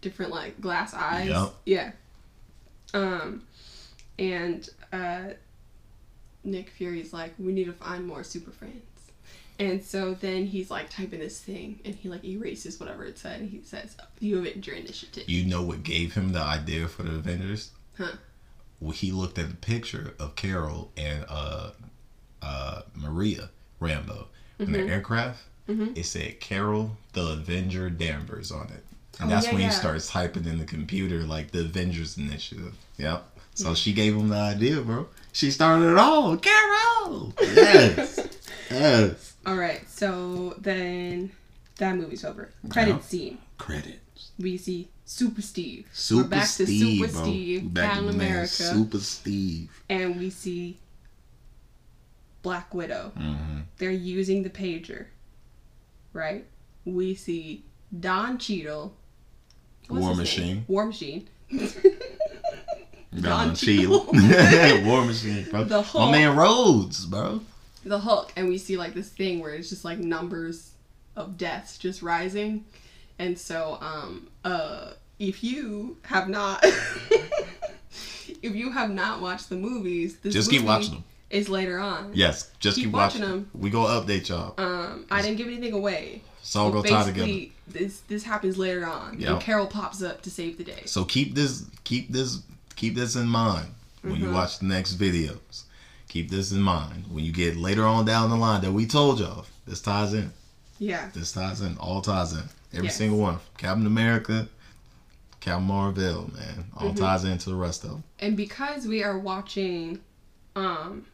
different 0.00 0.30
like 0.32 0.60
glass 0.60 0.94
eyes. 0.94 1.28
Yup. 1.28 1.60
Yeah. 1.64 1.92
Um, 2.94 3.42
and 4.18 4.68
uh, 4.92 5.30
Nick 6.44 6.70
Fury's 6.70 7.12
like, 7.12 7.34
we 7.38 7.52
need 7.52 7.66
to 7.66 7.72
find 7.72 8.06
more 8.06 8.24
Super 8.24 8.50
Friends. 8.50 8.82
And 9.58 9.82
so 9.82 10.14
then 10.14 10.46
he's 10.46 10.70
like 10.70 10.88
typing 10.90 11.18
this 11.20 11.40
thing, 11.40 11.80
and 11.84 11.94
he 11.94 12.08
like 12.08 12.24
erases 12.24 12.78
whatever 12.78 13.04
it 13.04 13.18
said, 13.18 13.40
and 13.40 13.50
he 13.50 13.60
says, 13.62 13.96
"The 14.20 14.32
Avenger 14.34 14.72
Initiative." 14.72 15.24
You 15.28 15.44
know 15.46 15.62
what 15.62 15.82
gave 15.82 16.14
him 16.14 16.32
the 16.32 16.40
idea 16.40 16.86
for 16.88 17.02
the 17.02 17.16
Avengers? 17.16 17.72
Huh. 17.96 18.12
Well, 18.80 18.92
he 18.92 19.10
looked 19.10 19.38
at 19.38 19.48
the 19.48 19.56
picture 19.56 20.14
of 20.20 20.36
Carol 20.36 20.92
and 20.96 21.24
uh, 21.28 21.70
uh, 22.40 22.82
Maria 22.94 23.50
Rambeau 23.80 24.26
in 24.60 24.66
Mm-hmm. 24.66 24.72
the 24.72 24.92
aircraft. 24.92 25.42
It 25.68 26.06
said 26.06 26.40
Carol 26.40 26.96
the 27.12 27.32
Avenger 27.32 27.90
Danvers 27.90 28.50
on 28.50 28.68
it. 28.68 28.84
And 29.20 29.30
Oh, 29.30 29.34
that's 29.34 29.46
yeah, 29.46 29.52
when 29.52 29.60
yeah. 29.62 29.68
he 29.68 29.74
starts 29.74 30.08
typing 30.08 30.46
in 30.46 30.58
the 30.58 30.64
computer 30.64 31.24
like 31.24 31.50
the 31.50 31.60
Avengers 31.60 32.16
Initiative. 32.16 32.74
Yep. 32.96 33.24
So 33.54 33.74
she 33.74 33.92
gave 33.92 34.14
him 34.16 34.28
the 34.28 34.36
idea, 34.36 34.80
bro. 34.80 35.08
She 35.32 35.50
started 35.50 35.90
it 35.90 35.98
all. 35.98 36.36
Carol! 36.38 37.34
Yes. 37.42 38.20
Yes. 38.70 39.34
All 39.46 39.56
right, 39.56 39.88
so 39.88 40.54
then 40.58 41.30
that 41.78 41.96
movie's 41.96 42.24
over. 42.24 42.50
Credit 42.68 42.92
Yeah. 42.96 43.00
scene. 43.00 43.38
Credits. 43.58 44.30
We 44.38 44.56
see 44.56 44.88
Super 45.04 45.42
Steve. 45.42 45.86
Super 45.92 46.22
We're 46.24 46.28
back 46.28 46.46
Steve, 46.46 46.66
to 46.68 47.08
Super 47.08 47.12
bro. 47.12 47.22
Steve, 47.24 47.74
Back 47.74 47.84
Captain 47.94 48.06
man, 48.06 48.14
America, 48.14 48.48
Super 48.48 48.98
Steve. 48.98 49.70
and 49.88 50.18
we 50.18 50.30
see 50.30 50.78
Black 52.42 52.72
Widow. 52.74 53.12
hmm 53.16 53.60
They're 53.78 53.90
using 53.90 54.42
the 54.42 54.50
pager, 54.50 55.06
right? 56.12 56.44
We 56.84 57.14
see 57.14 57.64
Don 57.98 58.38
Cheadle. 58.38 58.94
War 59.88 60.14
Machine. 60.14 60.64
War 60.68 60.86
Machine. 60.86 61.26
Don 61.50 61.70
Don 63.22 63.54
Cheadle. 63.54 64.06
War 64.86 65.04
Machine, 65.04 65.46
bro. 65.50 65.64
The 65.64 65.84
My 65.94 66.10
man 66.12 66.36
Rhodes, 66.36 67.06
bro. 67.06 67.40
The 67.88 67.98
hook 67.98 68.32
and 68.36 68.48
we 68.48 68.58
see 68.58 68.76
like 68.76 68.94
this 68.94 69.08
thing 69.08 69.40
where 69.40 69.52
it's 69.54 69.68
just 69.68 69.84
like 69.84 69.98
numbers 69.98 70.72
of 71.16 71.36
deaths 71.36 71.78
just 71.78 72.02
rising, 72.02 72.64
and 73.18 73.38
so 73.38 73.78
um 73.80 74.28
uh 74.44 74.92
if 75.18 75.42
you 75.42 75.96
have 76.02 76.28
not 76.28 76.64
if 78.42 78.54
you 78.54 78.70
have 78.70 78.90
not 78.90 79.20
watched 79.20 79.48
the 79.48 79.56
movies, 79.56 80.18
this 80.18 80.34
Just 80.34 80.50
keep 80.50 80.62
watching 80.64 80.94
them. 80.94 81.04
Is 81.30 81.50
later 81.50 81.78
on. 81.78 82.12
Yes, 82.14 82.50
just 82.58 82.76
Keep 82.76 82.86
keep, 82.86 82.94
watching 82.94 83.20
watching, 83.20 83.34
them. 83.36 83.50
We 83.52 83.68
gonna 83.68 84.00
update 84.00 84.30
y'all. 84.30 84.54
Um, 84.56 85.04
I 85.10 85.20
didn't 85.20 85.36
give 85.36 85.46
anything 85.48 85.74
away. 85.74 86.22
But 86.54 86.70
gonna 86.70 86.88
tie 86.88 87.04
together. 87.04 87.50
this 87.66 88.00
this 88.08 88.24
happens 88.24 88.56
later 88.56 88.86
on, 88.86 89.20
Yeah. 89.20 89.32
and 89.32 89.40
Carol 89.42 89.66
pops 89.66 90.02
up 90.02 90.22
to 90.22 90.30
save 90.30 90.56
the 90.56 90.64
day. 90.64 90.82
So 90.86 91.04
keep 91.04 91.34
this, 91.34 91.66
keep 91.84 92.10
this, 92.10 92.38
keep 92.76 92.94
this 92.94 93.14
in 93.16 93.26
mind 93.28 93.68
when 94.00 94.14
Mm-hmm. 94.14 94.24
you 94.24 94.30
watch 94.32 94.60
the 94.60 94.64
next 94.64 94.94
videos. 94.98 95.64
Keep 96.08 96.30
this 96.30 96.52
in 96.52 96.60
mind 96.62 97.04
when 97.10 97.24
you 97.24 97.32
get 97.32 97.56
later 97.56 97.84
on 97.84 98.04
down 98.06 98.30
the 98.30 98.36
line 98.36 98.62
that 98.62 98.72
we 98.72 98.86
told 98.86 99.20
y'all. 99.20 99.44
This 99.66 99.80
ties 99.82 100.14
in. 100.14 100.32
Yeah, 100.78 101.10
This 101.12 101.32
ties 101.32 101.60
in. 101.60 101.76
All 101.78 102.00
ties 102.00 102.32
in. 102.32 102.44
Every 102.72 102.86
Yes. 102.86 102.96
single 102.96 103.18
one. 103.18 103.38
Captain 103.58 103.86
America, 103.86 104.48
Captain 105.40 105.66
Marvel, 105.66 106.30
man. 106.34 106.64
All 106.76 106.88
Mm-hmm. 106.88 106.98
ties 106.98 107.24
into 107.24 107.50
the 107.50 107.56
rest 107.56 107.84
of 107.84 107.90
them. 107.90 108.04
and 108.20 108.36
because 108.36 108.86
we 108.86 109.02
are 109.02 109.18
watching, 109.18 110.00
um, 110.56 111.04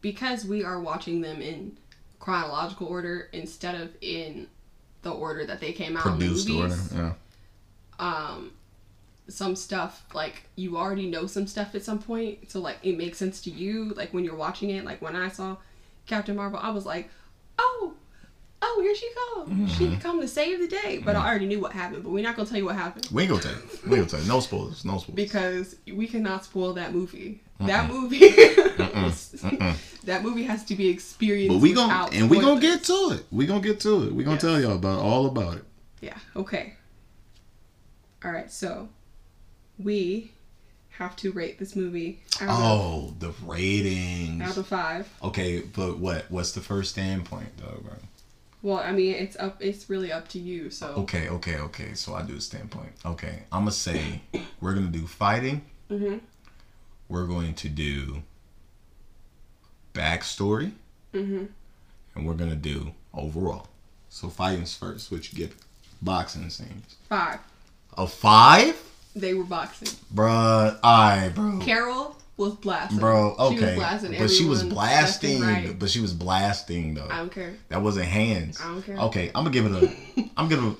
because 0.00 0.44
we 0.44 0.64
are 0.64 0.80
watching 0.80 1.20
them 1.20 1.40
in 1.42 1.76
chronological 2.20 2.86
order 2.86 3.28
instead 3.32 3.74
of 3.80 3.90
in 4.00 4.46
the 5.02 5.10
order 5.10 5.44
that 5.44 5.60
they 5.60 5.72
came 5.72 5.96
out 5.96 6.02
Produced 6.04 6.48
in 6.48 6.54
the 6.56 6.62
order. 6.62 6.78
Yeah. 6.94 7.12
um, 7.98 8.52
some 9.32 9.56
stuff 9.56 10.04
like 10.14 10.44
you 10.56 10.76
already 10.76 11.08
know 11.08 11.26
some 11.26 11.46
stuff 11.46 11.74
at 11.74 11.82
some 11.82 11.98
point, 11.98 12.50
so 12.50 12.60
like 12.60 12.78
it 12.82 12.96
makes 12.96 13.18
sense 13.18 13.40
to 13.42 13.50
you. 13.50 13.94
Like 13.94 14.12
when 14.12 14.24
you're 14.24 14.36
watching 14.36 14.70
it, 14.70 14.84
like 14.84 15.00
when 15.00 15.16
I 15.16 15.28
saw 15.28 15.56
Captain 16.06 16.36
Marvel, 16.36 16.58
I 16.62 16.70
was 16.70 16.86
like, 16.86 17.08
oh. 17.58 17.94
Oh, 18.64 18.80
here 18.80 18.94
she 18.94 19.10
comes. 19.34 19.76
She 19.76 19.86
mm-hmm. 19.86 19.98
come 19.98 20.20
to 20.20 20.28
save 20.28 20.60
the 20.60 20.68
day. 20.68 21.02
But 21.04 21.16
I 21.16 21.18
mm-hmm. 21.18 21.28
already 21.28 21.46
knew 21.46 21.58
what 21.58 21.72
happened. 21.72 22.04
But 22.04 22.10
we're 22.10 22.22
not 22.22 22.36
gonna 22.36 22.48
tell 22.48 22.58
you 22.58 22.64
what 22.64 22.76
happened. 22.76 23.08
We 23.10 23.22
ain't 23.24 23.30
gonna 23.30 23.42
tell 23.42 23.52
you. 23.54 23.58
We 23.58 23.98
ain't 23.98 24.08
gonna 24.08 24.08
tell 24.08 24.20
you. 24.20 24.28
No 24.28 24.38
spoilers. 24.38 24.84
No 24.84 24.98
spoilers. 24.98 25.16
because 25.16 25.76
we 25.92 26.06
cannot 26.06 26.44
spoil 26.44 26.72
that 26.74 26.94
movie. 26.94 27.40
That 27.58 27.90
Mm-mm. 27.90 28.02
movie, 28.02 28.20
Mm-mm. 28.20 30.00
that 30.04 30.22
movie 30.22 30.44
has 30.44 30.64
to 30.66 30.76
be 30.76 30.88
experienced. 30.88 31.56
But 31.56 31.60
we 31.60 31.72
gonna 31.72 32.08
and 32.12 32.30
we 32.30 32.38
gonna 32.40 32.60
get 32.60 32.84
to 32.84 33.10
it. 33.14 33.24
We 33.32 33.46
gonna 33.46 33.60
get 33.60 33.80
to 33.80 34.04
it. 34.04 34.14
We 34.14 34.22
gonna 34.22 34.36
Yes. 34.36 34.42
tell 34.42 34.60
y'all 34.60 34.76
about 34.76 35.00
all 35.00 35.26
about 35.26 35.56
it. 35.56 35.64
Yeah. 36.00 36.18
Okay. 36.36 36.74
All 38.24 38.30
right. 38.30 38.50
So 38.50 38.88
we 39.84 40.32
have 40.90 41.16
to 41.16 41.32
rate 41.32 41.58
this 41.58 41.74
movie 41.74 42.20
Oh, 42.42 43.14
the 43.18 43.32
ratings. 43.44 44.42
out 44.42 44.56
of 44.56 44.66
five. 44.66 45.08
Okay, 45.22 45.60
but 45.60 45.98
what? 45.98 46.30
What's 46.30 46.52
the 46.52 46.60
first 46.60 46.90
standpoint 46.92 47.56
though, 47.56 47.80
bro? 47.82 47.94
Well, 48.62 48.78
I 48.78 48.92
mean, 48.92 49.14
it's 49.14 49.36
up. 49.36 49.56
It's 49.60 49.90
really 49.90 50.12
up 50.12 50.28
to 50.28 50.38
you. 50.38 50.70
So 50.70 50.88
Okay, 50.98 51.28
okay, 51.28 51.56
okay. 51.58 51.94
So 51.94 52.14
I 52.14 52.22
do 52.22 52.36
a 52.36 52.40
standpoint. 52.40 52.92
Okay, 53.04 53.42
I'm 53.50 53.62
gonna 53.62 53.72
say 53.72 54.20
we're 54.60 54.74
gonna 54.74 54.86
do 54.88 55.06
fighting. 55.06 55.62
Mhm. 55.90 56.20
We're 57.08 57.26
going 57.26 57.54
to 57.54 57.68
do 57.68 58.22
backstory, 59.94 60.72
Mhm. 61.12 61.48
and 62.14 62.26
we're 62.26 62.34
gonna 62.34 62.56
do 62.56 62.92
overall. 63.12 63.68
So 64.08 64.28
fighting's 64.28 64.74
first, 64.74 65.10
which 65.10 65.32
you 65.32 65.38
get 65.38 65.56
boxing 66.00 66.48
scenes. 66.50 66.96
five. 67.08 67.40
A 67.98 68.06
five, 68.06 68.76
They 69.14 69.34
were 69.34 69.44
boxing. 69.44 69.88
bruh. 70.14 70.78
I, 70.82 71.30
bro. 71.34 71.58
Carol 71.62 72.16
was 72.38 72.54
blasting. 72.54 72.98
Bro, 72.98 73.34
She 73.36 73.42
was 73.42 73.52
okay, 73.62 73.74
blasting 73.76 74.18
but 74.18 74.30
she 74.30 74.44
was 74.46 74.62
blasting. 74.64 75.40
right. 75.42 75.78
But 75.78 75.90
she 75.90 76.00
was 76.00 76.12
blasting 76.14 76.94
though. 76.94 77.06
I 77.10 77.18
don't 77.18 77.30
care. 77.32 77.54
That 77.68 77.82
wasn't 77.82 78.06
hands. 78.06 78.60
I 78.60 78.68
don't 78.68 78.82
care. 78.82 78.96
Okay, 78.96 79.28
I'm 79.34 79.44
gonna 79.44 79.50
give 79.50 79.66
it 79.66 79.72
a. 79.82 80.30
I'm 80.36 80.48
gonna. 80.48 80.74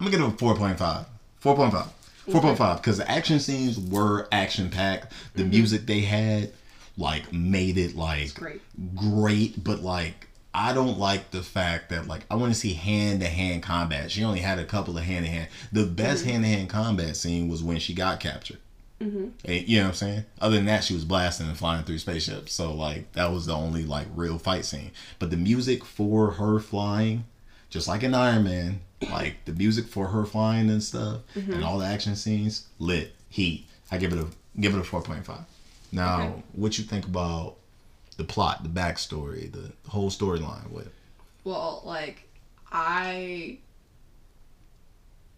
I'm 0.00 0.06
gonna 0.06 0.10
give 0.10 0.20
it 0.20 0.34
a 0.34 0.36
four 0.36 0.56
point 0.56 0.78
five. 0.78 1.06
Four 1.38 1.54
point 1.56 1.72
five. 1.72 1.86
Four 2.30 2.40
point 2.40 2.58
five. 2.58 2.78
Because 2.78 2.98
the 2.98 3.08
action 3.10 3.38
scenes 3.38 3.78
were 3.78 4.26
action 4.32 4.70
packed. 4.70 5.12
The 5.34 5.42
Mm-hmm. 5.42 5.50
music 5.50 5.86
they 5.86 6.00
had, 6.00 6.52
like, 6.96 7.32
made 7.32 7.78
it 7.78 7.94
like 7.96 8.34
Great. 8.34 8.60
great. 8.96 9.62
But 9.62 9.82
like, 9.82 10.26
I 10.56 10.72
don't 10.72 10.98
like 10.98 11.32
the 11.32 11.42
fact 11.42 11.90
that 11.90 12.06
like 12.06 12.22
I 12.30 12.36
want 12.36 12.52
to 12.54 12.58
see 12.58 12.74
hand 12.74 13.20
to 13.20 13.26
hand 13.26 13.62
combat. 13.62 14.10
She 14.10 14.22
only 14.22 14.38
had 14.40 14.58
a 14.58 14.64
couple 14.64 14.96
of 14.96 15.02
hand 15.04 15.24
to 15.26 15.30
hand. 15.30 15.48
The 15.72 15.84
best 15.86 16.22
Mm-hmm. 16.22 16.30
hand 16.30 16.44
to 16.44 16.48
hand 16.50 16.68
combat 16.70 17.16
scene 17.16 17.48
was 17.48 17.62
when 17.62 17.78
she 17.80 17.92
got 17.94 18.20
captured. 18.20 18.58
And, 19.00 19.34
you 19.44 19.76
know 19.78 19.82
what 19.82 19.88
I'm 19.88 19.94
saying? 19.94 20.24
Other 20.40 20.56
than 20.56 20.64
that, 20.64 20.82
she 20.82 20.94
was 20.94 21.04
blasting 21.04 21.46
and 21.48 21.58
flying 21.58 21.84
through 21.84 21.98
spaceships. 21.98 22.54
So 22.54 22.72
like 22.72 23.12
that 23.12 23.32
was 23.32 23.44
the 23.44 23.54
only 23.54 23.84
like 23.84 24.06
real 24.14 24.38
fight 24.38 24.64
scene. 24.64 24.92
But 25.18 25.30
the 25.30 25.36
music 25.36 25.84
for 25.84 26.30
her 26.32 26.58
flying, 26.58 27.24
just 27.68 27.86
like 27.86 28.02
in 28.02 28.14
Iron 28.14 28.44
Man, 28.44 28.80
like 29.10 29.44
the 29.44 29.52
music 29.52 29.86
for 29.88 30.06
her 30.08 30.24
flying 30.24 30.70
and 30.70 30.82
stuff, 30.82 31.20
and 31.34 31.62
all 31.62 31.78
the 31.78 31.84
action 31.86 32.16
scenes, 32.16 32.66
lit, 32.78 33.12
heat. 33.28 33.66
I 33.90 33.98
give 33.98 34.12
it 34.12 34.18
a 34.18 34.26
give 34.58 34.74
it 34.74 34.78
a 34.80 34.84
four 34.84 35.02
point 35.02 35.26
five. 35.26 35.44
Now, 35.92 36.22
Okay. 36.22 36.42
what 36.52 36.78
you 36.78 36.84
think 36.84 37.04
about 37.04 37.56
the 38.16 38.24
plot, 38.24 38.62
the 38.62 38.68
backstory, 38.68 39.50
the 39.50 39.72
whole 39.90 40.10
storyline 40.10 40.70
with? 40.70 40.88
Well, 41.44 41.82
like 41.84 42.28
I 42.70 43.58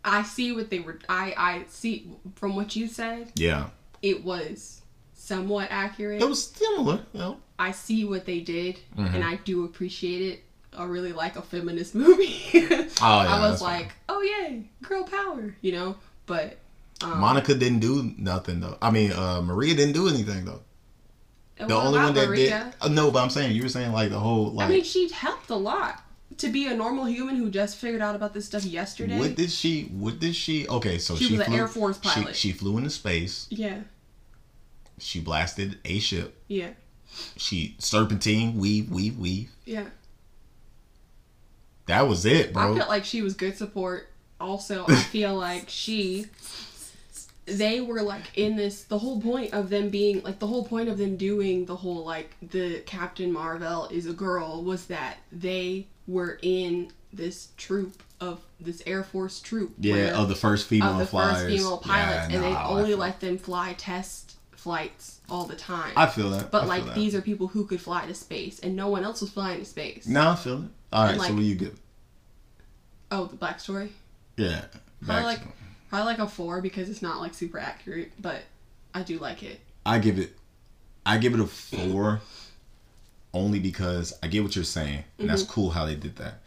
I 0.05 0.23
see 0.23 0.53
what 0.53 0.71
they 0.71 0.81
were. 0.81 0.99
I 1.09 1.35
I 1.37 1.65
see 1.69 2.09
from 2.37 2.55
what 2.57 2.77
you 2.77 2.87
said. 2.87 3.33
Yeah, 3.35 3.69
It 4.03 4.25
was 4.25 4.83
somewhat 5.15 5.69
accurate. 5.71 6.23
it 6.23 6.29
was 6.29 6.45
similar. 6.47 7.01
You 7.13 7.19
know? 7.21 7.37
I 7.59 7.73
see 7.73 8.05
what 8.05 8.27
they 8.27 8.41
did, 8.41 8.79
Mhm. 8.97 9.15
and 9.15 9.25
I 9.25 9.37
do 9.37 9.65
appreciate 9.65 10.23
it. 10.23 10.43
I 10.77 10.85
really 10.85 11.13
like 11.13 11.37
a 11.37 11.43
feminist 11.43 11.95
movie. 12.05 12.37
Oh, 12.55 12.63
yeah, 12.63 12.89
I 13.01 13.41
was 13.51 13.63
like, 13.63 13.93
oh 14.09 14.21
yay, 14.23 14.69
girl 14.83 15.05
power, 15.05 15.57
you 15.63 15.73
know. 15.73 15.97
But 16.27 16.59
um, 17.03 17.19
Monica 17.19 17.55
didn't 17.55 17.81
do 17.81 18.15
nothing 18.19 18.61
though. 18.61 18.77
I 18.81 18.91
mean, 18.91 19.13
uh, 19.13 19.41
Maria 19.43 19.75
didn't 19.75 19.95
do 19.95 20.09
anything 20.09 20.45
though. 20.45 20.61
The 21.59 21.75
only 21.75 21.99
one 21.99 22.15
that 22.15 22.29
Maria. 22.29 22.65
did. 22.65 22.75
Uh, 22.81 22.89
no, 22.89 23.11
but 23.11 23.23
I'm 23.23 23.31
saying 23.31 23.53
you 23.57 23.63
were 23.63 23.69
saying 23.69 23.93
like 23.93 24.11
the 24.11 24.19
whole 24.19 24.51
like. 24.53 24.69
I 24.69 24.73
mean, 24.73 24.85
she 24.85 25.09
helped 25.09 25.49
a 25.51 25.55
lot 25.57 26.03
to 26.39 26.49
be 26.49 26.67
a 26.67 26.77
normal 26.77 27.05
human 27.07 27.37
who 27.37 27.49
just 27.51 27.77
figured 27.79 28.03
out 28.03 28.15
about 28.15 28.35
this 28.35 28.45
stuff 28.47 28.65
yesterday. 28.65 29.19
what 29.19 29.37
did 29.37 29.51
she? 29.51 29.85
What 29.85 30.19
did 30.19 30.35
she? 30.37 30.69
Okay, 30.69 30.99
so 30.99 31.17
She 31.17 31.25
she, 31.27 31.33
was 31.33 31.41
an 31.41 31.47
flew, 31.47 31.57
Air 31.57 31.69
Force 31.69 31.99
pilot. 31.99 32.37
She, 32.37 32.53
flew 32.53 32.77
into 32.77 32.91
space. 32.91 33.47
yeah, 33.49 33.81
She 34.99 35.21
blasted 35.21 35.79
a 35.87 35.99
ship. 35.99 36.37
yeah, 36.49 36.71
She 37.37 37.77
serpentine, 37.79 38.59
weave, 38.59 38.91
weave, 38.91 39.19
weave. 39.19 39.51
yeah. 39.65 39.87
That 41.87 42.03
was 42.09 42.27
it, 42.27 42.53
bro. 42.53 42.75
I 42.75 42.77
felt 42.79 42.89
like 42.89 43.05
she 43.05 43.23
was 43.23 43.35
good 43.35 43.57
support. 43.57 44.09
Also, 44.41 44.85
I 44.89 44.97
feel 44.97 45.35
like 45.37 45.67
she 45.69 46.27
they 47.47 47.81
were 47.81 48.03
like 48.03 48.25
in 48.35 48.57
this 48.57 48.85
the 48.85 48.99
whole 48.99 49.21
point 49.21 49.53
of 49.53 49.71
them 49.71 49.89
being 49.89 50.23
like 50.23 50.39
the 50.41 50.47
whole 50.47 50.65
point 50.65 50.89
of 50.89 50.99
them 50.99 51.17
doing 51.17 51.65
the 51.67 51.77
whole 51.77 52.05
like 52.05 52.35
the 52.43 52.81
Captain 52.81 53.33
Marvel 53.33 53.87
is 53.87 54.07
a 54.07 54.13
girl 54.13 54.63
was 54.63 54.87
that 54.87 55.19
they 55.31 55.87
were 56.07 56.39
in 56.43 56.91
this 57.13 57.49
troop 57.57 58.03
of 58.21 58.41
this 58.61 58.83
Air 58.87 59.05
Force 59.05 59.41
troop 59.41 59.75
yeah, 59.79 60.19
of 60.19 60.29
the 60.29 60.35
first 60.35 60.67
female 60.67 60.93
of 60.93 60.99
the 60.99 61.07
flyers. 61.07 61.43
first 61.43 61.57
female 61.57 61.79
pilots 61.79 62.31
Yeah, 62.31 62.37
and 62.37 62.45
they 62.45 62.57
only 62.57 62.95
let 62.95 63.21
them 63.21 63.39
fly 63.39 63.75
test 63.75 64.37
flights 64.53 65.21
all 65.29 65.45
the 65.45 65.55
time. 65.55 65.93
I 65.97 66.07
feel 66.07 66.31
that. 66.31 66.51
But 66.51 66.61
feel 66.61 66.69
like 66.69 66.85
that. 66.87 66.95
these 66.97 67.15
are 67.15 67.21
people 67.21 67.47
who 67.47 67.65
could 67.65 67.81
fly 67.81 68.07
to 68.07 68.15
space 68.15 68.59
and 68.59 68.75
no 68.75 68.89
one 68.89 69.05
else 69.05 69.21
was 69.21 69.31
flying 69.31 69.61
to 69.61 69.65
space. 69.65 70.07
No, 70.07 70.31
I 70.31 70.35
feel 70.37 70.65
it. 70.65 70.71
All 70.93 71.05
right, 71.05 71.13
And, 71.13 71.21
so 71.21 71.27
like- 71.27 71.35
what 71.35 71.41
do 71.41 71.45
you 71.47 71.55
give? 71.55 71.81
Oh, 73.13 73.27
the 73.27 73.37
backstory? 73.37 73.91
Yeah. 74.37 74.65
I 75.09 75.23
like 75.23 75.41
I 75.97 76.03
like 76.03 76.19
a 76.19 76.29
four 76.29 76.61
because 76.61 76.91
it's 76.91 77.01
not 77.01 77.21
like 77.21 77.33
super 77.33 77.59
accurate, 77.59 78.13
but 78.21 78.43
I 78.95 79.03
do 79.03 79.19
like 79.19 79.43
it. 79.43 79.61
I 79.87 79.99
give 79.99 80.19
it 80.19 80.37
I 81.07 81.17
give 81.17 81.33
it 81.33 81.41
a 81.41 81.47
four 81.47 82.21
only 83.33 83.61
because 83.61 84.13
I 84.23 84.27
get 84.27 84.43
what 84.43 84.55
you're 84.55 84.65
saying. 84.65 85.05
And 85.19 85.31
that's 85.31 85.43
cool 85.43 85.71
how 85.71 85.87
they 85.87 85.95
did 85.95 86.17
that. 86.17 86.41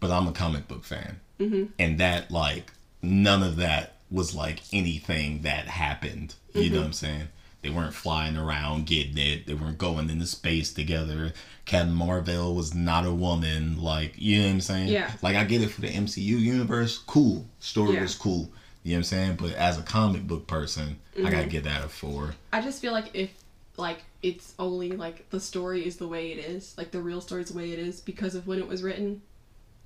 But 0.00 0.10
I'm 0.10 0.28
a 0.28 0.32
comic 0.32 0.68
book 0.68 0.84
fan. 0.84 1.18
Mm-hmm. 1.38 1.64
And 1.78 1.98
that 1.98 2.30
like 2.30 2.72
none 3.00 3.42
of 3.42 3.56
that 3.56 3.94
was 4.10 4.34
like 4.34 4.60
anything 4.70 5.42
that 5.42 5.66
happened. 5.66 6.34
You 6.52 6.68
know 6.68 6.80
what 6.80 6.86
I'm 6.86 6.92
saying? 6.92 7.28
They 7.62 7.70
weren't 7.70 7.94
flying 7.94 8.36
around 8.36 8.84
getting 8.84 9.16
it. 9.16 9.46
They 9.46 9.54
weren't 9.54 9.78
going 9.78 10.10
into 10.10 10.26
space 10.26 10.74
together. 10.74 11.32
Captain 11.64 11.94
Marvel 11.94 12.54
was 12.54 12.74
not 12.74 13.06
a 13.06 13.12
woman. 13.12 13.80
Like, 13.80 14.14
you 14.16 14.40
know 14.40 14.46
what 14.46 14.52
I'm 14.54 14.60
saying? 14.60 14.88
Yeah. 14.88 15.10
Like, 15.22 15.36
I 15.36 15.44
get 15.44 15.62
it 15.62 15.68
for 15.68 15.82
the 15.82 15.88
MCU 15.88 16.22
universe. 16.22 16.98
Cool. 16.98 17.46
Story 17.60 17.94
Yeah. 17.94 18.02
was 18.02 18.14
cool. 18.14 18.50
You 18.82 18.92
know 18.92 18.96
what 18.96 18.98
I'm 18.98 19.04
saying? 19.04 19.36
But 19.36 19.52
as 19.54 19.78
a 19.78 19.82
comic 19.82 20.26
book 20.26 20.46
person, 20.46 20.98
I 21.18 21.22
gotta 21.24 21.36
Mm-hmm. 21.38 21.48
give 21.50 21.64
that 21.64 21.84
a 21.84 21.88
four. 21.88 22.34
I 22.52 22.60
just 22.62 22.80
feel 22.80 22.92
like 22.92 23.10
if 23.14 23.30
like 23.76 23.98
it's 24.22 24.54
only 24.58 24.92
like 24.92 25.28
the 25.30 25.40
story 25.40 25.86
is 25.86 25.96
the 25.96 26.08
way 26.08 26.32
it 26.32 26.38
is, 26.38 26.74
like 26.78 26.90
the 26.90 27.00
real 27.00 27.20
story 27.20 27.42
is 27.42 27.50
the 27.50 27.56
way 27.56 27.72
it 27.72 27.78
is 27.78 28.00
because 28.00 28.34
of 28.34 28.46
when 28.46 28.58
it 28.58 28.68
was 28.68 28.82
written, 28.82 29.22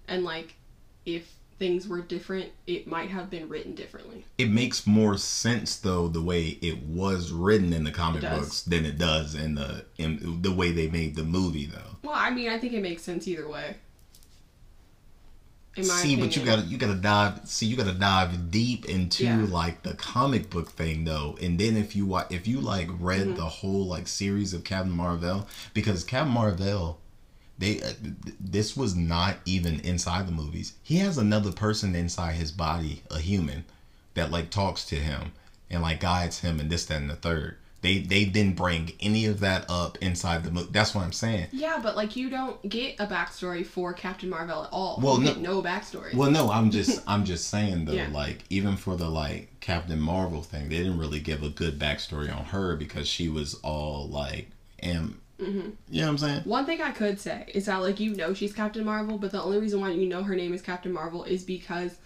and 0.08 0.24
like 0.24 0.54
if 1.06 1.32
things 1.58 1.86
were 1.86 2.00
different, 2.00 2.50
it 2.66 2.84
might 2.86 3.10
have 3.10 3.30
been 3.30 3.48
written 3.48 3.74
differently. 3.76 4.24
It 4.38 4.50
makes 4.50 4.86
more 4.86 5.16
sense 5.18 5.76
though 5.76 6.08
the 6.08 6.22
way 6.22 6.58
it 6.62 6.82
was 6.84 7.30
written 7.30 7.72
in 7.72 7.84
the 7.84 7.92
comic 7.92 8.22
books 8.22 8.62
than 8.62 8.84
it 8.84 8.98
does 8.98 9.34
in 9.34 9.54
the 9.54 9.84
in 9.98 10.42
the 10.42 10.52
way 10.52 10.72
they 10.72 10.88
made 10.88 11.14
the 11.16 11.22
movie 11.24 11.66
though. 11.66 11.96
Well, 12.02 12.14
I 12.16 12.30
mean, 12.30 12.48
I 12.48 12.58
think 12.58 12.72
it 12.72 12.82
makes 12.82 13.02
sense 13.02 13.26
either 13.28 13.48
way. 13.48 13.76
See, 15.82 16.14
but 16.16 16.36
you 16.36 16.44
gotta 16.44 16.62
you 16.62 16.76
gotta 16.78 16.94
dive. 16.94 17.40
See, 17.48 17.66
you 17.66 17.76
gotta 17.76 17.92
dive 17.94 18.50
deep 18.50 18.84
into 18.84 19.24
Yeah. 19.24 19.44
like 19.48 19.82
the 19.82 19.94
comic 19.94 20.48
book 20.48 20.70
thing 20.70 21.04
though, 21.04 21.36
and 21.42 21.58
then 21.58 21.76
if 21.76 21.96
you 21.96 22.06
wa- 22.06 22.26
if 22.30 22.46
you 22.46 22.60
like 22.60 22.88
read 23.00 23.26
Mm-hmm. 23.26 23.36
the 23.36 23.46
whole 23.46 23.86
like 23.86 24.06
series 24.06 24.54
of 24.54 24.62
Captain 24.62 24.92
Marvel, 24.92 25.48
because 25.72 26.04
Captain 26.04 26.32
Marvel, 26.32 27.00
they 27.58 27.82
uh, 27.82 27.92
this 28.38 28.76
was 28.76 28.94
not 28.94 29.38
even 29.46 29.80
inside 29.80 30.28
the 30.28 30.32
movies. 30.32 30.74
He 30.82 30.98
has 30.98 31.18
another 31.18 31.50
person 31.50 31.96
inside 31.96 32.34
his 32.36 32.52
body, 32.52 33.02
a 33.10 33.18
human, 33.18 33.64
that 34.14 34.30
like 34.30 34.50
talks 34.50 34.84
to 34.86 34.96
him 34.96 35.32
and 35.68 35.82
like 35.82 35.98
guides 35.98 36.38
him 36.40 36.60
and 36.60 36.70
this 36.70 36.86
that 36.86 37.00
and 37.00 37.10
the 37.10 37.16
third. 37.16 37.56
They 37.84 37.98
they 37.98 38.24
didn't 38.24 38.56
bring 38.56 38.92
any 38.98 39.26
of 39.26 39.40
that 39.40 39.66
up 39.68 39.98
inside 39.98 40.42
the 40.42 40.50
movie. 40.50 40.70
That's 40.72 40.94
what 40.94 41.04
I'm 41.04 41.12
saying. 41.12 41.48
Yeah, 41.52 41.78
but 41.82 41.94
like 41.96 42.16
you 42.16 42.30
don't 42.30 42.66
get 42.68 42.98
a 42.98 43.06
backstory 43.06 43.64
for 43.64 43.92
Captain 43.92 44.30
Marvel 44.30 44.64
at 44.64 44.70
all. 44.72 44.98
Well, 45.02 45.18
you 45.18 45.24
no- 45.26 45.32
get 45.34 45.40
no 45.42 45.62
backstory. 45.62 46.14
Well, 46.14 46.30
no, 46.30 46.50
I'm 46.50 46.70
just 46.78 47.02
I'm 47.06 47.24
just 47.24 47.48
saying 47.48 47.84
though, 47.84 47.92
Yeah. 47.92 48.08
like 48.10 48.38
even 48.48 48.76
for 48.78 48.96
the 48.96 49.08
like 49.08 49.60
Captain 49.60 50.00
Marvel 50.00 50.42
thing, 50.42 50.70
they 50.70 50.78
didn't 50.78 50.98
really 50.98 51.20
give 51.20 51.42
a 51.42 51.50
good 51.50 51.78
backstory 51.78 52.34
on 52.34 52.46
her 52.46 52.74
because 52.74 53.06
she 53.06 53.28
was 53.28 53.54
all 53.62 54.08
like, 54.08 54.48
and 54.80 55.16
Mm-hmm. 55.40 55.70
you 55.90 56.00
know 56.00 56.06
what 56.06 56.10
I'm 56.12 56.18
saying? 56.18 56.40
One 56.44 56.64
thing 56.64 56.80
I 56.80 56.92
could 56.92 57.18
say 57.20 57.50
is 57.52 57.66
that 57.66 57.82
like 57.82 57.98
you 58.00 58.14
know 58.14 58.32
she's 58.34 58.52
Captain 58.54 58.84
Marvel, 58.84 59.18
but 59.18 59.30
the 59.32 59.42
only 59.42 59.58
reason 59.58 59.80
why 59.80 59.90
you 59.90 60.06
know 60.08 60.22
her 60.22 60.36
name 60.36 60.54
is 60.54 60.62
Captain 60.62 60.92
Marvel 60.92 61.24
is 61.24 61.42
because 61.42 61.96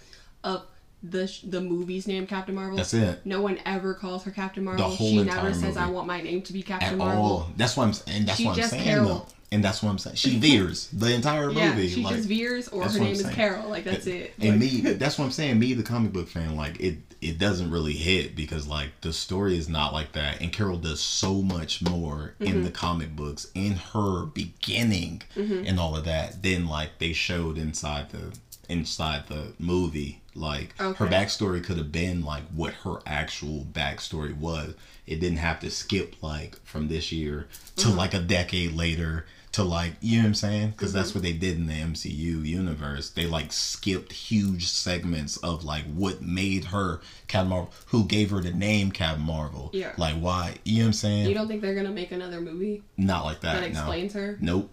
of 0.42 0.64
the 1.02 1.26
sh- 1.28 1.42
the 1.42 1.60
movie's 1.60 2.06
name 2.06 2.26
Captain 2.26 2.54
Marvel. 2.54 2.76
That's 2.76 2.94
it. 2.94 3.24
No 3.24 3.40
one 3.40 3.58
ever 3.64 3.94
calls 3.94 4.24
her 4.24 4.30
Captain 4.30 4.64
Marvel. 4.64 4.88
The 4.88 4.96
whole 4.96 5.10
she 5.10 5.18
entire 5.18 5.36
never 5.44 5.54
says 5.54 5.62
movie. 5.74 5.78
I 5.78 5.90
want 5.90 6.06
my 6.06 6.20
name 6.20 6.42
to 6.42 6.52
be 6.52 6.62
Captain 6.62 6.98
Marvel. 6.98 7.12
At 7.12 7.18
Marvel. 7.20 7.36
all. 7.38 7.50
That's 7.56 7.76
what 7.76 7.84
I'm 7.84 7.92
saying. 7.92 8.26
That's 8.26 8.38
She 8.38 8.44
what 8.46 8.50
I'm 8.52 8.56
just 8.56 8.70
saying 8.70 8.84
Carol. 8.84 9.06
though. 9.08 9.26
And 9.50 9.64
that's 9.64 9.82
what 9.82 9.88
I'm 9.88 9.96
saying. 9.98 10.16
She 10.16 10.38
Vers 10.38 10.88
the 10.88 11.14
entire 11.14 11.50
Yeah, 11.50 11.70
movie. 11.74 11.88
she 11.88 12.02
like, 12.02 12.16
just 12.16 12.28
Vers, 12.28 12.68
or 12.68 12.82
her 12.86 12.98
name 12.98 13.12
is. 13.12 13.26
Carol. 13.30 13.68
Like 13.70 13.84
that's 13.84 14.06
it. 14.06 14.34
and 14.40 14.60
Like- 14.60 14.72
me 14.72 14.80
that's 14.92 15.18
what 15.18 15.24
i'm 15.24 15.30
saying 15.30 15.58
me 15.58 15.72
the 15.72 15.82
comic 15.82 16.12
book 16.12 16.28
fan 16.28 16.54
like 16.56 16.78
it 16.80 16.98
it 17.22 17.38
doesn't 17.38 17.70
really 17.70 17.94
hit 17.94 18.36
because 18.36 18.68
like 18.68 18.90
the 19.00 19.12
story 19.12 19.56
is 19.56 19.68
not 19.68 19.92
like 19.94 20.12
that 20.12 20.40
and 20.42 20.52
carol 20.52 20.76
does 20.76 21.00
so 21.00 21.40
much 21.42 21.80
more 21.82 22.34
Mm-hmm. 22.40 22.44
in 22.44 22.62
the 22.62 22.70
comic 22.70 23.16
books 23.16 23.46
in 23.54 23.72
her 23.72 24.26
beginning 24.26 25.22
Mm-hmm. 25.34 25.64
and 25.66 25.80
all 25.80 25.96
of 25.96 26.04
that 26.04 26.42
than 26.42 26.66
like 26.68 26.98
they 26.98 27.12
showed 27.14 27.56
inside 27.56 28.10
the 28.10 28.36
inside 28.68 29.28
the 29.28 29.52
movie 29.58 30.20
like 30.38 30.76
her 30.78 31.06
backstory 31.06 31.62
could 31.62 31.76
have 31.78 31.92
been 31.92 32.24
like 32.24 32.44
what 32.54 32.72
her 32.84 32.96
actual 33.06 33.66
backstory 33.72 34.36
was 34.36 34.74
it 35.06 35.20
didn't 35.20 35.38
have 35.38 35.58
to 35.60 35.70
skip 35.70 36.14
like 36.22 36.56
from 36.64 36.88
this 36.88 37.10
year 37.12 37.46
to 37.76 37.88
Mm-hmm. 37.88 37.96
like 37.98 38.14
a 38.14 38.20
decade 38.20 38.72
later 38.72 39.24
to 39.52 39.64
like 39.64 39.94
you 40.02 40.18
know 40.18 40.24
what 40.24 40.28
I'm 40.28 40.34
saying 40.34 40.70
because 40.70 40.90
Mm-hmm. 40.90 40.98
that's 40.98 41.14
what 41.14 41.22
they 41.22 41.32
did 41.32 41.56
in 41.56 41.66
the 41.66 41.72
MCU 41.72 42.44
universe. 42.44 43.08
They 43.10 43.26
like 43.26 43.50
skipped 43.50 44.12
huge 44.12 44.68
segments 44.68 45.38
of 45.38 45.64
like 45.64 45.84
what 45.86 46.20
made 46.20 46.66
her 46.66 47.00
Captain 47.28 47.48
Marvel, 47.48 47.72
who 47.86 48.04
gave 48.04 48.30
her 48.30 48.40
the 48.40 48.52
name 48.52 48.92
Captain 48.92 49.24
Marvel. 49.24 49.70
Yeah. 49.72 49.92
Like 49.96 50.16
why? 50.16 50.56
You 50.64 50.78
know 50.80 50.82
what 50.82 50.86
I'm 50.88 50.92
saying? 50.92 51.28
you 51.28 51.34
don't 51.34 51.48
think 51.48 51.62
they're 51.62 51.74
gonna 51.74 51.90
make 51.90 52.12
another 52.12 52.40
movie 52.42 52.82
Not 52.98 53.24
like 53.24 53.40
that. 53.40 53.54
that 53.54 53.72
no. 53.72 53.78
explains 53.80 54.12
her? 54.12 54.36
Nope. 54.40 54.70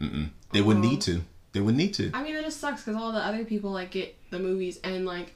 Mm-mm. 0.00 0.30
They 0.52 0.62
wouldn't 0.62 0.84
need 0.86 1.02
to. 1.02 1.20
They 1.58 1.62
would 1.62 1.74
need 1.74 1.92
to. 1.94 2.12
I 2.14 2.22
mean, 2.22 2.36
it 2.36 2.44
just 2.44 2.60
sucks 2.60 2.84
because 2.84 2.94
all 2.94 3.10
the 3.10 3.18
other 3.18 3.44
people 3.44 3.72
like 3.72 3.90
get 3.90 4.14
the 4.30 4.38
movies 4.38 4.78
and 4.84 5.04
like 5.04 5.34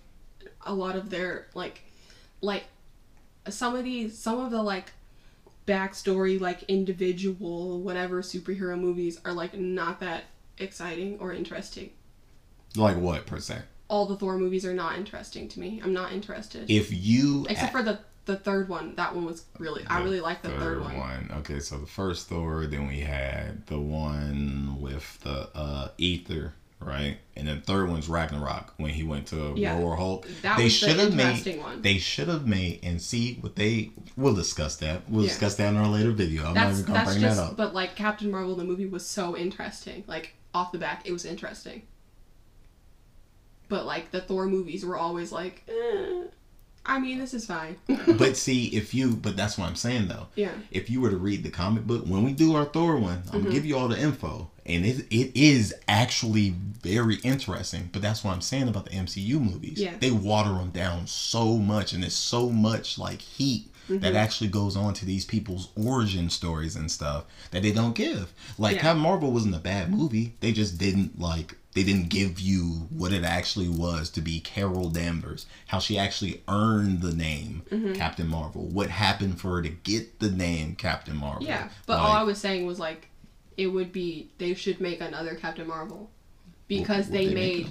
a 0.65 0.73
lot 0.73 0.94
of 0.94 1.11
their 1.11 1.49
like 1.53 1.82
like 2.40 2.62
some 3.49 3.74
of 3.74 3.82
these 3.82 4.16
some 4.16 4.39
of 4.39 4.53
the 4.53 4.62
like 4.62 4.93
backstory 5.66 6.40
like 6.40 6.62
individual 6.69 7.81
whatever 7.81 8.23
superhero 8.23 8.78
movies 8.78 9.19
are 9.24 9.32
like 9.32 9.55
not 9.55 9.99
that 9.99 10.23
exciting 10.59 11.19
or 11.19 11.32
interesting. 11.32 11.90
Like 12.77 12.99
what 12.99 13.27
per 13.27 13.40
se? 13.40 13.59
All 13.89 14.07
the 14.07 14.15
Thor 14.15 14.39
movies 14.39 14.65
are 14.65 14.74
not 14.74 14.97
interesting 14.97 15.49
to 15.49 15.59
me. 15.59 15.81
I'm 15.82 15.93
not 15.93 16.12
interested. 16.12 16.70
If 16.70 16.93
you 16.93 17.47
Except 17.51 17.73
for 17.73 17.82
the 17.82 17.99
the 18.24 18.36
third 18.36 18.69
one. 18.69 18.94
That 18.97 19.15
one 19.15 19.24
was 19.24 19.44
really 19.59 19.85
I 19.86 20.01
really 20.03 20.20
like 20.20 20.43
the 20.43 20.51
third, 20.51 20.81
one. 20.82 21.31
Okay, 21.39 21.61
so 21.61 21.78
the 21.78 21.86
first 21.86 22.28
Thor, 22.28 22.66
then 22.66 22.86
we 22.86 23.01
had 23.01 23.66
the 23.66 23.78
one 23.81 24.77
with 24.81 25.19
the 25.20 25.49
uh 25.57 25.89
ether, 25.99 26.55
right? 26.81 27.19
And 27.36 27.49
then 27.49 27.57
the 27.61 27.62
third 27.65 27.89
one's 27.90 28.09
Ragnarok 28.09 28.74
when 28.77 28.90
he 28.90 29.03
went 29.03 29.27
to 29.28 29.55
Yeah. 29.57 29.78
Roar 29.78 29.97
Hulk. 29.97 30.27
That 30.43 30.57
they 30.59 30.65
was 30.65 30.81
the 30.81 30.86
should 30.89 30.99
have 30.99 31.15
made 31.15 31.59
one. 31.59 31.82
they 31.82 31.99
should 31.99 32.28
have 32.28 32.47
made 32.47 32.81
and 32.85 33.01
see 33.03 33.39
what 33.40 33.57
they 33.57 33.90
we'll 34.16 34.35
discuss 34.35 34.77
that. 34.77 35.09
We'll 35.11 35.24
Yeah. 35.24 35.31
discuss 35.31 35.57
that 35.57 35.69
in 35.70 35.77
our 35.77 35.89
later 35.89 36.12
video. 36.12 36.47
I'm 36.47 36.55
That's 36.55 36.78
not 36.78 36.82
even 36.82 36.93
gonna 36.94 37.05
bring 37.07 37.20
just 37.20 37.36
that 37.39 37.43
up. 37.43 37.57
but 37.57 37.74
like 37.74 37.97
Captain 37.97 38.31
Marvel 38.31 38.55
the 38.55 38.65
movie 38.65 38.86
was 38.86 39.05
so 39.07 39.36
interesting. 39.36 40.05
Like 40.07 40.35
off 40.55 40.70
the 40.70 40.78
back 40.78 41.09
it 41.09 41.12
was 41.12 41.24
interesting. 41.24 41.82
But 43.69 43.86
like 43.86 44.11
the 44.11 44.20
Thor 44.20 44.47
movies 44.47 44.85
were 44.85 44.97
always 44.97 45.32
like 45.32 45.62
eh. 45.69 46.24
I 46.85 46.99
mean, 46.99 47.19
this 47.19 47.33
is 47.35 47.47
fine. 47.47 47.77
But 48.19 48.37
see, 48.37 48.67
if 48.67 48.93
you, 48.93 49.15
but 49.15 49.37
that's 49.37 49.57
what 49.57 49.69
I'm 49.69 49.77
saying 49.77 50.09
though. 50.09 50.27
yeah. 50.35 50.51
If 50.71 50.91
you 50.91 51.01
were 51.01 51.11
to 51.11 51.17
read 51.17 51.43
the 51.45 51.51
comic 51.51 51.85
book, 51.87 52.05
when 52.07 52.25
we 52.25 52.33
do 52.33 52.55
our 52.57 52.65
Thor 52.65 52.97
one, 52.97 53.19
I'm 53.19 53.23
Mm-hmm. 53.23 53.39
gonna 53.43 53.51
give 53.55 53.65
you 53.67 53.77
all 53.79 53.89
the 53.89 53.99
info, 54.01 54.51
and 54.67 54.85
it 54.85 55.07
it 55.11 55.31
is 55.37 55.75
actually 55.87 56.51
very 56.83 57.17
interesting. 57.23 57.89
But 57.93 58.03
that's 58.03 58.25
what 58.25 58.35
I'm 58.35 58.41
saying 58.41 58.69
about 58.69 58.85
the 58.87 58.91
MCU 58.97 59.41
movies. 59.41 59.79
Yeah. 59.81 59.95
they 60.01 60.11
water 60.11 60.51
them 60.55 60.71
down 60.71 61.07
so 61.07 61.57
much, 61.59 61.93
and 61.93 62.03
there's 62.03 62.15
so 62.15 62.49
much 62.51 62.99
like 62.99 63.21
heat. 63.23 63.69
Mm-hmm. 63.89 63.99
That 63.99 64.15
actually 64.15 64.47
goes 64.49 64.77
on 64.77 64.95
to 64.95 65.05
these 65.05 65.25
people's 65.25 65.69
origin 65.77 66.31
stories 66.31 66.77
and 66.77 66.89
stuff 66.89 67.25
that 67.51 67.63
they 67.63 67.73
don't 67.73 67.97
give. 67.97 68.33
Like 68.57 68.77
Yeah. 68.77 68.83
Captain 68.83 69.03
Marvel 69.03 69.33
wasn't 69.33 69.57
a 69.57 69.59
bad 69.59 69.91
movie. 69.91 70.35
They 70.39 70.53
just 70.53 70.79
didn't 70.79 71.19
like 71.19 71.57
they 71.74 71.82
didn't 71.82 72.09
give 72.11 72.39
you 72.39 72.86
what 72.90 73.12
it 73.12 73.24
actually 73.24 73.69
was 73.69 74.11
to 74.11 74.20
be 74.20 74.40
Carol 74.40 74.90
Danvers, 74.90 75.47
how 75.66 75.78
she 75.78 75.99
actually 75.99 76.43
earned 76.49 77.01
the 77.01 77.12
name 77.15 77.62
Mm-hmm. 77.70 77.94
Captain 77.94 78.28
Marvel, 78.28 78.66
what 78.69 78.90
happened 78.90 79.40
for 79.40 79.57
her 79.57 79.62
to 79.62 79.69
get 79.70 80.19
the 80.20 80.31
name 80.31 80.74
Captain 80.77 81.16
Marvel. 81.16 81.47
Yeah, 81.47 81.69
but 81.86 81.94
Like, 81.99 82.03
all 82.03 82.12
I 82.12 82.23
was 82.23 82.39
saying 82.39 82.66
was 82.66 82.78
like, 82.78 83.09
it 83.57 83.69
would 83.69 83.93
be 83.93 84.31
they 84.39 84.53
should 84.55 84.81
make 84.81 85.01
another 85.01 85.35
Captain 85.35 85.66
Marvel 85.66 86.11
because 86.69 87.07
what 87.07 87.12
they, 87.19 87.27
they 87.28 87.35
made 87.35 87.69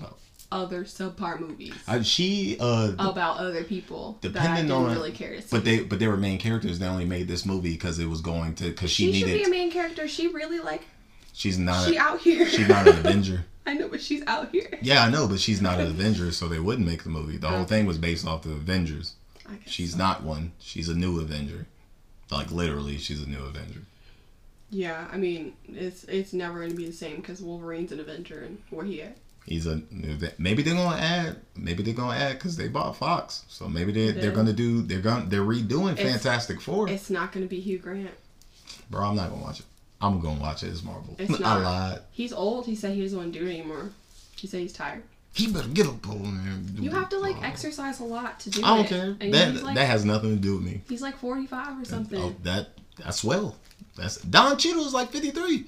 other 0.52 0.84
subpart 0.84 1.40
movies 1.40 1.74
Uh, 1.88 2.02
she 2.02 2.58
uh 2.60 2.92
about 3.00 3.38
other 3.38 3.64
people 3.64 4.18
that 4.22 4.30
I 4.36 4.42
Depending 4.42 4.72
on- 4.72 4.92
really 4.92 5.12
care 5.12 5.36
to 5.36 5.42
see. 5.42 5.48
but 5.52 5.64
they 5.64 5.80
but 5.82 6.00
they 6.00 6.08
were 6.08 6.18
main 6.18 6.40
characters. 6.40 6.78
They 6.80 6.86
only 6.88 7.06
made 7.06 7.28
this 7.28 7.46
movie 7.46 7.72
because 7.74 8.00
it 8.00 8.06
was 8.08 8.22
going 8.22 8.56
to 8.56 8.66
because 8.66 8.92
she, 8.92 9.12
she, 9.14 9.20
should 9.20 9.26
be 9.28 9.32
needed. 9.34 9.48
a 9.48 9.50
main 9.52 9.72
character. 9.72 10.08
She 10.08 10.28
really 10.28 10.60
like 10.60 10.84
she's 11.34 11.58
not. 11.58 11.88
she 11.88 11.96
a, 11.96 12.02
out 12.02 12.20
here. 12.20 12.46
she's 12.48 12.68
not 12.68 12.88
an 12.88 12.98
Avenger. 13.00 13.46
I 13.66 13.74
know, 13.76 13.88
but 13.88 14.02
she's 14.02 14.26
out 14.26 14.50
here. 14.52 14.78
Yeah, 14.82 15.04
I 15.04 15.10
know, 15.10 15.28
but 15.28 15.40
she's 15.40 15.62
not 15.62 15.80
an 15.80 15.88
Avenger, 15.88 16.32
so 16.32 16.48
they 16.48 16.60
wouldn't 16.60 16.88
make 16.88 17.04
the 17.04 17.10
movie. 17.10 17.38
The 17.38 17.50
whole 17.50 17.60
Oh. 17.62 17.66
thing 17.66 17.86
was 17.86 17.98
based 17.98 18.26
off 18.26 18.42
the 18.44 18.52
Avengers. 18.52 19.14
I 19.48 19.56
guess 19.56 19.70
She's 19.70 19.92
so. 19.92 19.98
not 19.98 20.24
one. 20.24 20.52
She's 20.60 20.90
a 20.90 20.96
new 20.96 21.20
Avenger. 21.20 21.68
Like 22.32 22.52
literally, 22.52 22.98
she's 22.98 23.22
a 23.22 23.30
new 23.30 23.44
Avenger. 23.44 23.82
Yeah, 24.70 25.08
I 25.12 25.18
mean, 25.18 25.54
it's 25.68 26.06
it's 26.06 26.32
never 26.34 26.60
going 26.60 26.70
to 26.72 26.76
be 26.76 26.86
the 26.86 26.94
same 26.94 27.18
because 27.18 27.42
Wolverine's 27.42 27.92
an 27.92 28.00
Avenger 28.00 28.40
and 28.42 28.58
where 28.70 28.86
he 28.86 29.02
at? 29.02 29.18
He's 29.46 29.66
a 29.68 29.82
Maybe 30.38 30.62
they're 30.64 30.76
gonna 30.76 30.96
add. 30.96 31.38
Maybe 31.56 31.84
they're 31.84 31.94
gonna 31.96 32.16
add 32.18 32.34
because 32.34 32.56
they 32.56 32.68
bought 32.68 32.96
Fox. 32.96 33.44
So 33.50 33.68
maybe 33.68 33.92
they 33.92 34.12
they're 34.12 34.32
gonna 34.32 34.54
do. 34.54 34.82
They're 34.82 35.02
gonna 35.02 35.26
they're 35.28 35.42
redoing 35.42 35.94
It's- 35.94 36.12
Fantastic 36.12 36.62
Four. 36.62 36.88
It's 36.90 37.10
not 37.10 37.32
going 37.32 37.44
to 37.46 37.50
be 37.50 37.60
Hugh 37.60 37.80
Grant. 37.80 38.12
Bro, 38.90 39.02
I'm 39.10 39.16
not 39.16 39.30
gonna 39.30 39.42
watch 39.42 39.60
it. 39.60 39.66
I'm 40.02 40.20
gonna 40.20 40.40
watch 40.40 40.64
it 40.64 40.72
as 40.72 40.84
Marvel. 40.84 41.16
It's 41.20 41.34
I 41.36 41.38
not. 41.40 41.62
lied. 41.62 42.00
He's 42.12 42.34
old. 42.34 42.66
He 42.66 42.76
said 42.76 42.94
he 42.96 43.02
doesn't 43.02 43.18
want 43.18 43.34
to 43.34 43.40
do 43.40 43.46
it 43.46 43.50
anymore. 43.60 43.92
He 44.36 44.48
said 44.48 44.60
he's 44.62 44.74
tired. 44.74 45.04
He 45.34 45.48
better 45.48 45.68
get 45.70 45.88
up 45.88 46.08
over 46.10 46.20
there. 46.20 46.30
and 46.54 46.76
do 46.76 46.84
You 46.84 46.90
have 46.92 47.08
to 47.10 47.20
like 47.20 47.42
exercise 47.44 48.00
a 48.00 48.04
lot 48.04 48.40
to 48.42 48.50
do 48.50 48.62
I 48.64 48.76
don't 48.76 48.86
it. 48.86 48.90
care. 48.90 49.16
And 49.22 49.34
That 49.34 49.64
like, 49.64 49.76
that 49.76 49.86
has 49.86 50.04
nothing 50.04 50.32
to 50.36 50.42
do 50.42 50.56
with 50.56 50.64
me. 50.64 50.82
he's 50.90 51.02
like 51.02 51.18
45 51.18 51.82
or 51.82 51.86
something. 51.86 52.22
Oh, 52.22 52.36
that 52.44 52.70
that's 52.98 53.24
well. 53.24 53.56
That's 53.96 54.18
Don 54.18 54.58
Cheadle 54.58 54.86
is 54.86 54.94
like 54.94 55.10
53. 55.12 55.66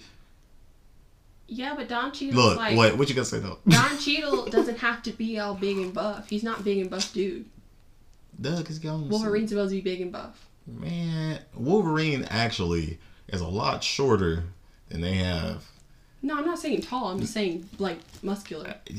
Yeah, 1.48 1.76
but 1.76 1.88
Don 1.88 2.12
Cheadle's 2.12 2.36
Look, 2.46 2.58
like 2.58 2.76
what 2.76 2.98
what 2.98 3.10
you 3.10 3.16
gonna 3.16 3.26
say 3.26 3.40
though? 3.40 3.60
Don 3.68 3.98
Cheadle 4.00 4.46
doesn't 4.48 4.80
have 4.80 5.04
to 5.04 5.12
be 5.12 5.40
all 5.40 5.54
big 5.56 5.78
and 5.78 5.94
buff. 5.94 6.30
He's 6.30 6.44
not 6.44 6.64
big 6.64 6.80
and 6.80 6.90
buff 6.90 7.14
dude. 7.14 7.46
Doug 8.42 8.70
is 8.70 8.80
going. 8.80 9.10
Wolverine's 9.10 9.50
supposed 9.50 9.70
to 9.72 9.76
be 9.76 9.82
big 9.82 10.02
and 10.02 10.12
buff. 10.12 10.46
Man, 10.66 11.40
Wolverine 11.56 12.26
actually 12.30 12.98
is 13.28 13.42
a 13.42 13.48
lot 13.48 13.84
shorter 13.84 14.44
than 14.90 15.02
they 15.02 15.14
have. 15.16 15.64
No, 16.22 16.38
I'm 16.38 16.46
not 16.46 16.60
saying 16.60 16.82
tall. 16.82 17.08
I'm 17.10 17.20
just 17.20 17.34
saying 17.34 17.70
like 17.80 18.00
muscular. 18.22 18.70
Uh, 18.70 18.94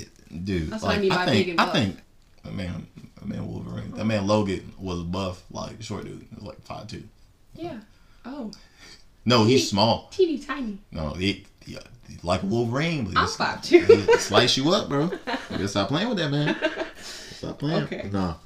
dude, 0.44 0.70
That's 0.70 0.82
what 0.82 0.96
I 0.96 1.00
mean 1.00 1.10
by 1.10 1.24
think, 1.24 1.46
big 1.46 1.48
and 1.50 1.60
I 1.60 1.72
think, 1.72 1.96
that 2.44 2.52
man, 2.54 2.86
that 3.16 3.26
man 3.26 3.46
Wolverine, 3.46 3.92
that 3.92 4.04
man 4.04 4.26
Logan 4.26 4.72
was 4.78 5.02
buff, 5.04 5.42
like 5.50 5.82
short 5.82 6.04
dude, 6.04 6.20
He 6.28 6.34
was 6.34 6.44
like 6.44 6.60
five 6.62 6.86
two. 6.86 7.02
Yeah. 7.54 7.78
Oh, 8.24 8.50
No, 9.26 9.44
he's 9.44 9.62
He- 9.62 9.66
small. 9.68 10.08
teeny 10.10 10.38
tiny. 10.38 10.78
No, 10.92 11.10
he, 11.14 11.46
he, 11.64 11.78
he 12.08 12.16
like 12.22 12.42
Wolverine. 12.42 13.06
But 13.06 13.16
I'm 13.16 13.26
5'2". 13.26 14.06
he 14.06 14.12
slice 14.18 14.56
you 14.58 14.70
up, 14.70 14.90
bro. 14.90 15.04
You 15.04 15.18
gotta 15.50 15.68
stop 15.68 15.88
playing 15.88 16.10
with 16.10 16.18
that 16.18 16.30
man. 16.30 16.54
Stop 17.00 17.58
playing. 17.58 17.84
Okay. 17.84 18.08
No. 18.12 18.36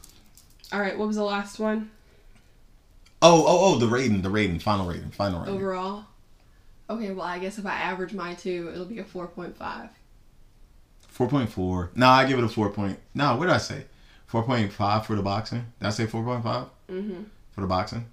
All 0.73 0.81
right. 0.81 0.97
What 0.99 1.07
was 1.09 1.17
the 1.17 1.25
last 1.25 1.59
one 1.59 1.91
Oh, 3.21 3.45
oh, 3.47 3.75
oh, 3.75 3.79
the 3.79 3.87
rating, 3.89 4.23
the 4.23 4.31
rating, 4.31 4.59
final 4.61 4.87
rating, 4.87 5.11
final 5.11 5.41
rating. 5.41 5.55
overall? 5.55 6.05
Okay. 6.89 7.11
Well, 7.11 7.27
I 7.27 7.39
guess 7.39 7.59
if 7.59 7.67
I 7.67 7.75
average 7.75 8.13
my 8.13 8.35
two, 8.35 8.71
it'll 8.73 8.85
be 8.87 8.99
a 9.01 9.05
4.5. 9.05 9.89
Four 11.09 11.29
point 11.29 11.51
four. 11.51 11.91
No, 11.97 12.07
I 12.09 12.25
give 12.27 12.39
it 12.39 12.45
a 12.45 12.49
four 12.49 12.71
point. 12.71 12.97
No, 13.13 13.35
what 13.35 13.47
did 13.47 13.55
I 13.55 13.59
say? 13.59 13.87
Four 14.27 14.45
point 14.45 14.73
five 14.73 15.05
for 15.05 15.17
the 15.17 15.23
boxing. 15.23 15.65
Did 15.81 15.87
I 15.89 15.91
say 15.91 16.07
four 16.07 16.23
point 16.23 16.45
five 16.45 16.67
Mm-hmm. 16.89 17.25
for 17.51 17.61
the 17.63 17.67
boxing? 17.67 18.07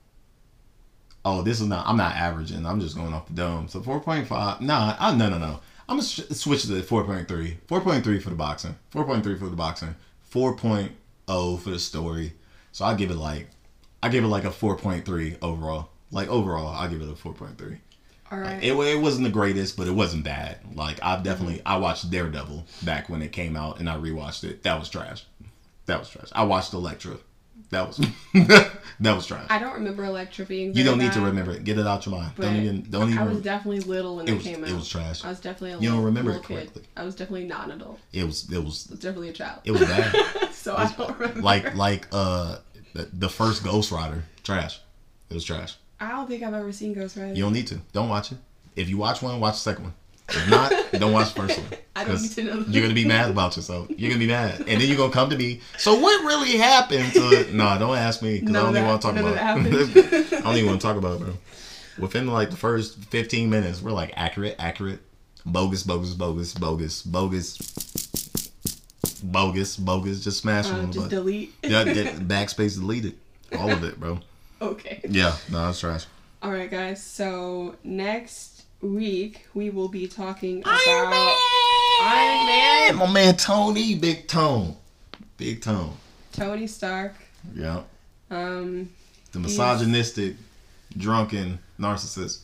Oh, 1.23 1.43
this 1.43 1.61
is 1.61 1.67
not. 1.67 1.85
I'm 1.85 1.97
not 1.97 2.15
averaging. 2.15 2.65
I'm 2.65 2.79
just 2.79 2.95
going 2.95 3.13
off 3.13 3.27
the 3.27 3.33
dome. 3.33 3.67
So 3.67 3.81
four 3.81 3.99
point 3.99 4.27
five. 4.27 4.59
Nah, 4.61 4.95
I, 4.99 5.15
no, 5.15 5.29
no, 5.29 5.37
no. 5.37 5.59
I'm 5.87 6.01
switch 6.01 6.63
to 6.63 6.81
four 6.81 7.03
point 7.03 7.27
three. 7.27 7.57
Four 7.67 7.81
point 7.81 8.03
three 8.03 8.19
for 8.19 8.29
the 8.31 8.35
boxing. 8.35 8.75
Four 8.89 9.03
point 9.05 9.23
three 9.23 9.37
for 9.37 9.49
the 9.49 9.55
boxing. 9.55 9.93
Four 10.23 10.57
oh 11.27 11.57
for 11.57 11.69
the 11.69 11.79
story. 11.79 12.33
So 12.71 12.85
I 12.85 12.95
give 12.95 13.11
it 13.11 13.17
like, 13.17 13.49
I 14.05 14.09
give 14.09 14.23
it 14.23 14.27
like 14.27 14.43
a 14.43 14.51
four 14.51 14.77
point 14.77 15.03
three 15.03 15.35
overall. 15.41 15.89
Like 16.11 16.27
overall, 16.29 16.67
I 16.67 16.87
give 16.87 17.01
it 17.01 17.09
a 17.09 17.15
four 17.15 17.33
point 17.33 17.57
three. 17.57 17.77
All 18.31 18.37
right. 18.37 18.63
It, 18.63 18.73
it 18.73 19.01
wasn't 19.01 19.23
the 19.23 19.31
greatest, 19.31 19.75
but 19.77 19.87
it 19.87 19.93
wasn't 19.93 20.23
bad. 20.23 20.59
Like 20.75 20.99
I've 21.01 21.23
definitely 21.23 21.63
I 21.65 21.77
watched 21.77 22.11
Daredevil 22.11 22.65
back 22.83 23.09
when 23.09 23.23
it 23.23 23.31
came 23.31 23.57
out, 23.57 23.79
and 23.79 23.89
I 23.89 23.97
rewatched 23.97 24.43
it. 24.43 24.61
That 24.61 24.79
was 24.79 24.89
trash. 24.89 25.25
That 25.87 25.97
was 25.97 26.09
trash. 26.09 26.27
I 26.33 26.43
watched 26.43 26.73
Elektra. 26.73 27.17
That 27.71 27.87
was 27.87 27.97
that 28.99 29.15
was 29.15 29.25
trash. 29.25 29.47
I 29.49 29.57
don't 29.57 29.73
remember 29.73 30.05
Elektra 30.05 30.45
being. 30.45 30.75
You 30.75 30.83
don't 30.83 30.99
need 30.99 31.13
to 31.13 31.21
remember 31.21 31.51
it. 31.53 31.63
Get 31.63 31.79
it 31.79 31.87
out 31.87 32.05
your 32.05 32.15
mind. 32.15 32.33
Don't 32.39 32.55
even. 32.57 32.81
Don't 32.87 33.09
even. 33.09 33.17
I 33.17 33.23
was 33.23 33.41
definitely 33.41 33.79
little 33.79 34.17
when 34.17 34.27
It 34.27 34.31
it, 34.31 34.35
was. 34.35 34.43
came 34.43 34.63
out. 34.63 34.69
It 34.69 34.75
was 34.75 34.87
trash. 34.87 35.25
I 35.25 35.29
was 35.29 35.39
definitely 35.39 35.71
a 35.71 35.73
little. 35.77 35.83
You 35.83 35.89
don't 35.97 36.05
remember 36.05 36.31
it 36.33 36.43
kid. 36.43 36.57
correctly. 36.57 36.83
I 36.95 37.03
was 37.03 37.15
definitely 37.15 37.47
not 37.47 37.65
an 37.71 37.81
adult. 37.81 37.99
It 38.13 38.23
was. 38.23 38.51
It 38.51 38.63
was. 38.63 38.85
I 38.87 38.91
was 38.91 38.99
definitely 38.99 39.29
a 39.29 39.33
child. 39.33 39.61
It 39.65 39.71
was 39.71 39.81
bad. 39.81 40.13
so 40.53 40.75
I 40.75 40.91
don't 40.95 41.17
remember. 41.19 41.41
like 41.41 41.75
like 41.75 42.07
uh 42.11 42.57
the, 42.95 43.09
the 43.11 43.29
first 43.29 43.63
Ghost 43.63 43.91
Rider. 43.91 44.23
Trash. 44.43 44.79
It 45.29 45.33
was 45.33 45.43
trash. 45.43 45.75
I 45.99 46.09
don't 46.11 46.27
think 46.27 46.43
I've 46.43 46.53
ever 46.53 46.71
seen 46.71 46.93
Ghost 46.93 47.17
Rider. 47.17 47.33
You 47.33 47.43
don't 47.43 47.53
need 47.53 47.67
to. 47.67 47.79
Don't 47.91 48.09
watch 48.09 48.31
it. 48.31 48.37
If 48.75 48.89
you 48.89 48.97
watch 48.97 49.21
one, 49.21 49.39
watch 49.39 49.55
the 49.55 49.59
second 49.59 49.83
one. 49.85 49.93
If 50.29 50.49
not, 50.49 50.71
don't 50.99 51.11
watch 51.11 51.33
the 51.33 51.41
first 51.41 51.59
one. 51.59 51.67
I 51.95 52.05
don't 52.05 52.21
need 52.21 52.31
to 52.31 52.43
know. 52.43 52.59
That. 52.61 52.73
You're 52.73 52.83
gonna 52.83 52.95
be 52.95 53.05
mad 53.05 53.29
about 53.29 53.55
yourself. 53.55 53.89
You're 53.89 54.09
gonna 54.09 54.19
be 54.19 54.27
mad, 54.27 54.59
and 54.59 54.81
then 54.81 54.87
you're 54.87 54.97
gonna 54.97 55.13
come 55.13 55.29
to 55.29 55.37
me. 55.37 55.61
So 55.77 55.99
what 55.99 56.25
really 56.25 56.57
happened 56.57 57.13
to? 57.13 57.53
No, 57.53 57.77
don't 57.77 57.97
ask 57.97 58.21
me 58.21 58.39
because 58.39 58.55
I 58.55 58.61
don't 58.63 58.75
even 58.75 58.87
want 58.87 59.01
to 59.01 59.07
talk 59.07 59.17
about. 59.17 59.35
it. 59.35 60.33
I 60.33 60.41
don't 60.41 60.55
even 60.55 60.69
want 60.69 60.81
to 60.81 60.87
talk 60.87 60.97
about 60.97 61.21
it, 61.21 61.23
bro. 61.23 61.33
Within 61.99 62.27
like 62.27 62.49
the 62.49 62.57
first 62.57 63.03
15 63.05 63.49
minutes, 63.49 63.81
we're 63.81 63.91
like 63.91 64.13
accurate, 64.15 64.55
accurate, 64.57 64.99
bogus, 65.45 65.83
bogus, 65.83 66.13
bogus, 66.13 66.53
bogus, 66.53 67.03
bogus, 67.03 67.57
bogus, 69.31 69.77
bogus. 69.77 70.23
Just 70.23 70.39
smash 70.41 70.67
Uh, 70.67 70.75
on 70.75 70.87
the 70.87 70.93
just 70.93 71.09
delete. 71.09 71.53
Yeah, 71.63 71.83
yeah, 71.83 72.11
backspace 72.13 72.75
deleted. 72.79 73.15
All 73.57 73.71
of 73.71 73.83
it, 73.83 73.99
bro. 73.99 74.19
Okay. 74.61 75.01
Yeah, 75.07 75.35
no, 75.51 75.65
that's 75.65 75.79
trash. 75.79 76.05
All 76.41 76.51
right, 76.51 76.69
guys. 76.69 77.03
So 77.03 77.75
next 77.83 78.63
week 78.81 79.47
we 79.53 79.69
will 79.69 79.87
be 79.89 80.07
talking 80.07 80.61
about 80.61 80.79
Iron 80.87 81.09
Man. 81.09 81.35
Iron 82.01 82.45
Man. 82.47 82.95
My 82.97 83.11
man 83.13 83.35
Tony, 83.37 83.95
Big 83.95 84.27
Tone, 84.27 84.75
Big 85.37 85.61
Tone. 85.61 85.95
Tony 86.33 86.67
Stark. 86.67 87.13
Yeah, 87.53 87.83
Um. 88.31 88.89
the 89.31 89.39
misogynistic, 89.39 90.35
drunken 90.97 91.59
narcissist. 91.79 92.39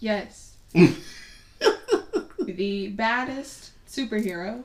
Yes. 0.00 0.52
the 2.46 2.88
baddest 2.88 3.70
superhero. 3.88 4.64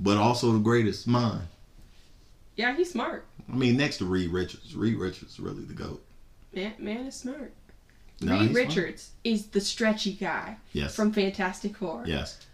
But 0.00 0.16
also 0.16 0.52
the 0.52 0.58
greatest 0.58 1.06
mind. 1.06 1.42
Yeah, 2.56 2.74
he's 2.76 2.90
smart. 2.92 3.26
I 3.50 3.56
mean, 3.56 3.76
next 3.76 3.98
to 3.98 4.04
Reed 4.04 4.30
Richards. 4.30 4.74
Reed 4.74 4.98
Richards 4.98 5.32
is 5.32 5.40
really 5.40 5.64
the 5.64 5.74
goat. 5.74 6.04
Man, 6.54 6.72
man 6.78 7.06
is 7.06 7.14
smart. 7.14 7.52
No, 8.20 8.32
Reed 8.32 8.42
he's 8.42 8.50
smart. 8.50 8.66
Richards 8.68 9.10
is 9.24 9.46
the 9.46 9.60
stretchy 9.60 10.12
guy 10.12 10.56
Yes. 10.72 10.94
from 10.94 11.12
Fantastic 11.12 11.76
Four. 11.76 12.04
yes, 12.06 12.44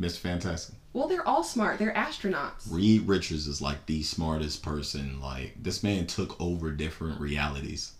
Mr. 0.00 0.18
Fantastic. 0.18 0.74
Well, 0.94 1.06
they're 1.08 1.26
all 1.26 1.44
smart. 1.44 1.78
They're 1.78 1.92
astronauts. 1.92 2.70
Reed 2.70 3.06
Richards 3.06 3.46
is 3.46 3.60
like 3.60 3.84
the 3.86 4.02
smartest 4.02 4.62
person. 4.62 5.20
Like 5.20 5.54
this 5.62 5.82
man 5.82 6.06
took 6.06 6.40
over 6.40 6.70
different 6.70 7.20
realities. 7.20 7.92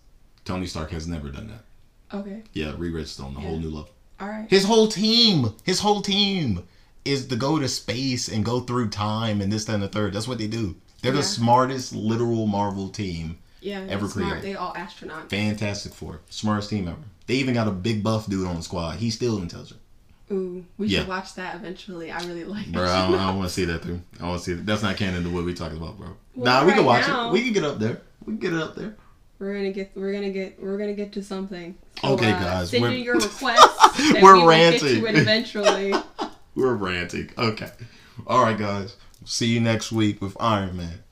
Tony 0.43 0.65
Stark 0.65 0.89
has 0.91 1.07
never 1.07 1.29
done 1.29 1.47
that. 1.49 2.17
Okay. 2.17 2.41
Yeah, 2.53 2.73
Reed 2.77 2.93
Richards 2.93 3.19
on 3.19 3.35
a 3.35 3.39
whole 3.39 3.59
new 3.59 3.67
level. 3.69 3.89
All 4.19 4.27
right. 4.27 4.47
His 4.49 4.63
whole 4.65 4.87
team, 4.87 5.53
his 5.63 5.79
whole 5.79 6.01
team 6.01 6.67
is 7.05 7.27
to 7.27 7.35
go 7.35 7.59
to 7.59 7.67
space 7.67 8.27
and 8.27 8.43
go 8.45 8.59
through 8.61 8.89
time 8.89 9.41
and 9.41 9.51
this, 9.51 9.65
that, 9.65 9.73
and 9.75 9.83
the 9.83 9.87
third. 9.87 10.13
That's 10.13 10.27
what 10.27 10.37
they 10.37 10.47
do. 10.47 10.75
They're 11.01 11.11
Yeah. 11.13 11.17
the 11.21 11.23
smartest 11.23 11.93
literal 11.95 12.45
Marvel 12.47 12.89
team. 12.89 13.37
Yeah. 13.61 13.85
Ever 13.89 14.07
smart. 14.07 14.29
created. 14.31 14.43
They 14.49 14.55
all 14.55 14.73
astronauts. 14.73 15.29
Fantastic 15.29 15.93
Four. 15.93 16.21
Smartest 16.29 16.69
team 16.69 16.87
ever. 16.87 16.97
They 17.27 17.35
even 17.35 17.53
got 17.53 17.67
a 17.67 17.71
big 17.71 18.03
buff 18.03 18.27
dude 18.27 18.47
on 18.47 18.55
the 18.57 18.61
squad. 18.63 18.97
He's 18.97 19.15
still 19.15 19.37
intelligent. 19.41 19.79
Ooh, 20.31 20.63
we 20.77 20.87
Yeah. 20.87 20.99
should 20.99 21.07
watch 21.07 21.33
that 21.35 21.55
eventually. 21.55 22.11
I 22.11 22.19
really 22.25 22.43
like 22.43 22.71
Bro. 22.71 22.83
I 22.87 23.09
don't, 23.09 23.19
I 23.19 23.31
want 23.33 23.47
to 23.47 23.53
see 23.53 23.65
that 23.65 23.81
through. 23.81 24.01
I 24.21 24.27
want 24.27 24.39
to 24.39 24.45
see 24.45 24.53
that. 24.53 24.65
That's 24.65 24.83
not 24.83 24.95
canon 24.97 25.23
to 25.23 25.29
what 25.29 25.43
we 25.43 25.53
talking 25.53 25.77
about, 25.77 25.97
bro. 25.97 26.09
Well, 26.35 26.61
nah, 26.61 26.65
we 26.67 26.73
can 26.73 26.85
watch 26.85 27.07
now- 27.07 27.29
it. 27.29 27.33
We 27.33 27.41
can 27.43 27.53
get 27.53 27.63
up 27.63 27.79
there. 27.79 28.01
We 28.25 28.33
can 28.33 28.39
get 28.39 28.53
it 28.53 28.61
up 28.61 28.75
there. 28.75 28.95
We're 29.39 29.53
gonna 29.55 29.71
get. 29.71 29.91
We're 29.95 30.11
gonna 30.13 30.29
get. 30.31 30.61
We're 30.61 30.77
gonna 30.77 30.93
get 30.93 31.13
to 31.13 31.23
something. 31.23 31.75
Okay, 32.03 32.31
uh, 32.31 32.39
guys, 32.39 32.69
Send 32.71 32.83
we're- 32.83 32.95
in 32.97 33.03
your 33.03 33.15
requests. 33.15 33.99
We're 33.99 34.13
we 34.13 34.21
will 34.21 34.39
Get 34.41 34.47
ranting. 34.47 35.01
to 35.01 35.05
it 35.07 35.15
eventually. 35.15 35.93
We're 36.59 36.73
ranting. 36.73 37.29
Okay. 37.37 37.71
All 38.27 38.43
right, 38.43 38.57
guys. 38.57 38.97
See 39.23 39.47
you 39.47 39.61
next 39.61 39.93
week 39.93 40.21
with 40.21 40.35
Iron 40.41 40.75
Man. 40.75 41.03